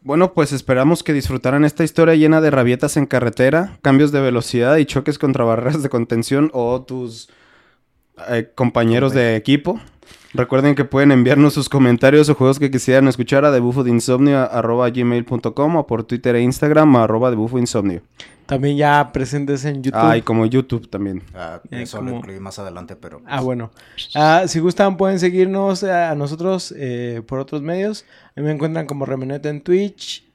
Bueno, 0.05 0.33
pues 0.33 0.51
esperamos 0.51 1.01
que 1.01 1.13
disfrutaran 1.13 1.63
esta 1.63 1.85
historia 1.85 2.15
llena 2.15 2.41
de 2.41 2.51
rabietas 2.51 2.97
en 2.97 3.05
carretera, 3.05 3.77
cambios 3.81 4.11
de 4.11 4.19
velocidad 4.19 4.75
y 4.75 4.85
choques 4.85 5.17
contra 5.17 5.45
barreras 5.45 5.81
de 5.81 5.87
contención 5.87 6.51
o 6.51 6.81
tus 6.81 7.29
eh, 8.29 8.49
compañeros 8.55 9.13
de 9.13 9.35
equipo. 9.35 9.79
Recuerden 10.35 10.73
que 10.73 10.83
pueden 10.83 11.11
enviarnos 11.11 11.53
sus 11.53 11.69
comentarios 11.69 12.27
o 12.29 12.33
juegos 12.35 12.57
que 12.57 12.71
quisieran 12.71 13.07
escuchar 13.07 13.45
a 13.45 13.51
debufodinsomnio.com 13.51 15.75
o 15.75 15.87
por 15.87 16.03
Twitter 16.03 16.35
e 16.35 16.41
Instagram 16.41 16.95
a 16.95 17.03
arroba 17.03 17.29
debufoinsomnio. 17.29 18.01
También 18.45 18.75
ya 18.75 19.11
presentes 19.13 19.63
en 19.63 19.83
YouTube. 19.83 20.01
Ah, 20.03 20.17
y 20.17 20.21
como 20.21 20.45
YouTube 20.45 20.89
también. 20.89 21.23
Ah, 21.33 21.61
Eh, 21.71 21.83
eso 21.83 21.97
como- 21.97 22.11
lo 22.11 22.17
incluí 22.17 22.39
más 22.39 22.59
adelante, 22.59 22.95
pero... 22.95 23.21
Ah, 23.25 23.41
bueno. 23.41 23.71
Ah, 24.15 24.43
si 24.47 24.59
gustan, 24.59 24.97
pueden 24.97 25.19
seguirnos 25.19 25.83
a 25.83 26.11
a 26.11 26.15
nosotros 26.15 26.73
eh, 26.77 27.21
por 27.25 27.39
otros 27.39 27.61
medios. 27.61 28.05
A 28.35 28.41
mí 28.41 28.45
me 28.47 28.51
encuentran 28.51 28.85
como 28.85 29.05
Remenete 29.05 29.49
en 29.49 29.61
Twitch 29.61 30.25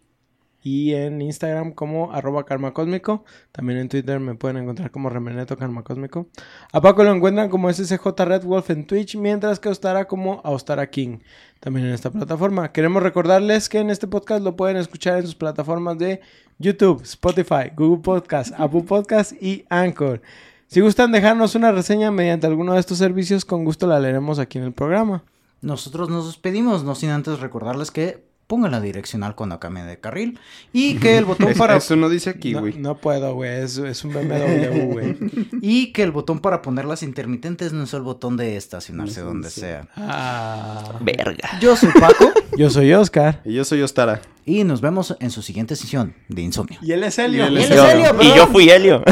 y 0.62 0.94
en 0.94 1.22
Instagram 1.22 1.72
como 1.72 2.12
arroba 2.12 2.44
karma 2.44 2.72
cósmico. 2.72 3.24
También 3.52 3.78
en 3.78 3.88
Twitter 3.88 4.20
me 4.20 4.34
pueden 4.34 4.58
encontrar 4.58 4.90
como 4.90 5.08
Remeneto 5.08 5.56
Karma 5.56 5.82
Cósmico. 5.82 6.26
A 6.72 6.80
Paco 6.80 7.04
lo 7.04 7.12
encuentran 7.12 7.48
como 7.48 7.72
SSJ 7.72 8.06
Red 8.18 8.44
Wolf 8.44 8.70
en 8.70 8.86
Twitch, 8.86 9.16
mientras 9.16 9.60
que 9.60 9.68
a 9.68 9.72
Ostara 9.72 10.06
como 10.06 10.40
Austara 10.44 10.90
King. 10.90 11.18
También 11.60 11.86
en 11.86 11.92
esta 11.92 12.10
plataforma. 12.10 12.72
Queremos 12.72 13.02
recordarles 13.02 13.68
que 13.68 13.78
en 13.78 13.90
este 13.90 14.06
podcast 14.06 14.42
lo 14.42 14.56
pueden 14.56 14.76
escuchar 14.76 15.18
en 15.18 15.26
sus 15.26 15.34
plataformas 15.34 15.98
de 15.98 16.20
YouTube, 16.58 17.02
Spotify, 17.02 17.70
Google 17.76 18.02
Podcast, 18.02 18.52
Apple 18.58 18.82
Podcast 18.82 19.32
y 19.40 19.64
Anchor. 19.68 20.20
Si 20.66 20.80
gustan 20.80 21.12
dejarnos 21.12 21.54
una 21.54 21.72
reseña 21.72 22.10
mediante 22.10 22.46
alguno 22.46 22.74
de 22.74 22.80
estos 22.80 22.98
servicios, 22.98 23.44
con 23.44 23.64
gusto 23.64 23.86
la 23.86 23.98
leeremos 23.98 24.38
aquí 24.38 24.58
en 24.58 24.64
el 24.64 24.72
programa. 24.72 25.24
Nosotros 25.62 26.08
nos 26.10 26.26
despedimos, 26.26 26.84
no 26.84 26.94
sin 26.94 27.10
antes 27.10 27.40
recordarles 27.40 27.90
que 27.90 28.27
pongan 28.48 28.72
la 28.72 28.80
direccional 28.80 29.36
cuando 29.36 29.60
cambien 29.60 29.86
de 29.86 30.00
carril 30.00 30.40
y 30.72 30.96
que 30.96 31.16
el 31.18 31.24
botón 31.26 31.52
para 31.58 31.76
Eso 31.76 31.94
no 31.94 32.08
dice 32.08 32.30
aquí, 32.30 32.54
güey. 32.54 32.76
no 32.78 32.96
puedo, 32.96 33.34
güey. 33.34 33.62
Es, 33.62 33.78
es 33.78 34.02
un 34.04 34.12
BMW, 34.12 34.86
güey. 34.92 35.16
y 35.62 35.92
que 35.92 36.02
el 36.02 36.10
botón 36.10 36.40
para 36.40 36.62
poner 36.62 36.84
las 36.86 37.02
intermitentes 37.04 37.72
no 37.72 37.84
es 37.84 37.94
el 37.94 38.02
botón 38.02 38.36
de 38.36 38.56
estacionarse 38.56 39.20
donde 39.20 39.50
sea. 39.50 39.86
Ah. 39.96 40.98
Verga. 41.00 41.58
Yo 41.60 41.76
soy 41.76 41.90
Paco 41.92 42.32
Yo 42.56 42.70
soy 42.70 42.92
Oscar. 42.94 43.40
Y 43.44 43.52
yo 43.52 43.64
soy 43.64 43.82
Ostara. 43.82 44.20
y 44.44 44.64
nos 44.64 44.80
vemos 44.80 45.14
en 45.20 45.30
su 45.30 45.42
siguiente 45.42 45.76
sesión 45.76 46.14
de 46.28 46.42
Insomnio. 46.42 46.78
Y 46.82 46.90
él 46.92 47.04
es 47.04 47.18
Helio. 47.18 47.44
Y 47.44 47.46
él 47.46 47.52
Y 47.54 47.62
es 47.62 47.70
él 47.70 47.72
es 47.78 47.84
Helio. 47.84 48.10
Helio, 48.10 48.22
y 48.22 48.36
yo 48.36 48.46
fui 48.48 48.68
Helio. 48.70 49.02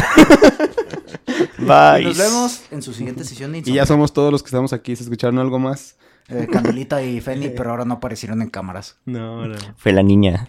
Bye. 1.59 2.03
Y 2.03 2.05
nos 2.07 2.19
vemos 2.19 2.61
en 2.71 2.83
su 2.83 2.93
siguiente 2.93 3.25
sesión 3.25 3.53
de 3.53 3.59
Y 3.59 3.61
Insomnio. 3.61 3.83
ya 3.83 3.87
somos 3.87 4.13
todos 4.13 4.33
los 4.33 4.43
que 4.43 4.47
estamos 4.49 4.73
aquí. 4.73 4.97
¿Se 4.97 5.03
escucharon 5.03 5.39
algo 5.39 5.59
más? 5.59 5.97
Eh, 6.29 6.47
Candelita 6.51 7.03
y 7.03 7.21
Feni, 7.23 7.51
pero 7.51 7.71
ahora 7.71 7.85
no 7.85 7.95
aparecieron 7.95 8.43
en 8.43 8.51
cámaras. 8.51 8.99
No, 9.05 9.47
no. 9.47 9.57
Fue 9.77 9.93
la 9.93 10.03
niña. 10.03 10.49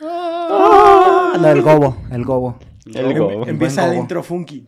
Ah, 0.00 1.36
la 1.40 1.48
del 1.48 1.62
gobo, 1.62 1.96
el 2.10 2.24
gobo. 2.24 2.58
El 2.86 3.16
go. 3.18 3.30
Em- 3.30 3.48
empieza 3.50 3.84
el 3.84 3.90
gobo. 3.92 4.00
intro 4.02 4.22
funky. 4.22 4.66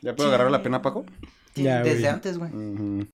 ¿Ya 0.00 0.16
puedo 0.16 0.28
agarrar 0.28 0.50
la 0.50 0.62
pena, 0.62 0.82
Paco? 0.82 1.04
Ya, 1.54 1.82
Desde 1.82 2.00
güey. 2.00 2.06
antes, 2.06 2.38
güey. 2.38 2.50
Ujú. 2.50 3.06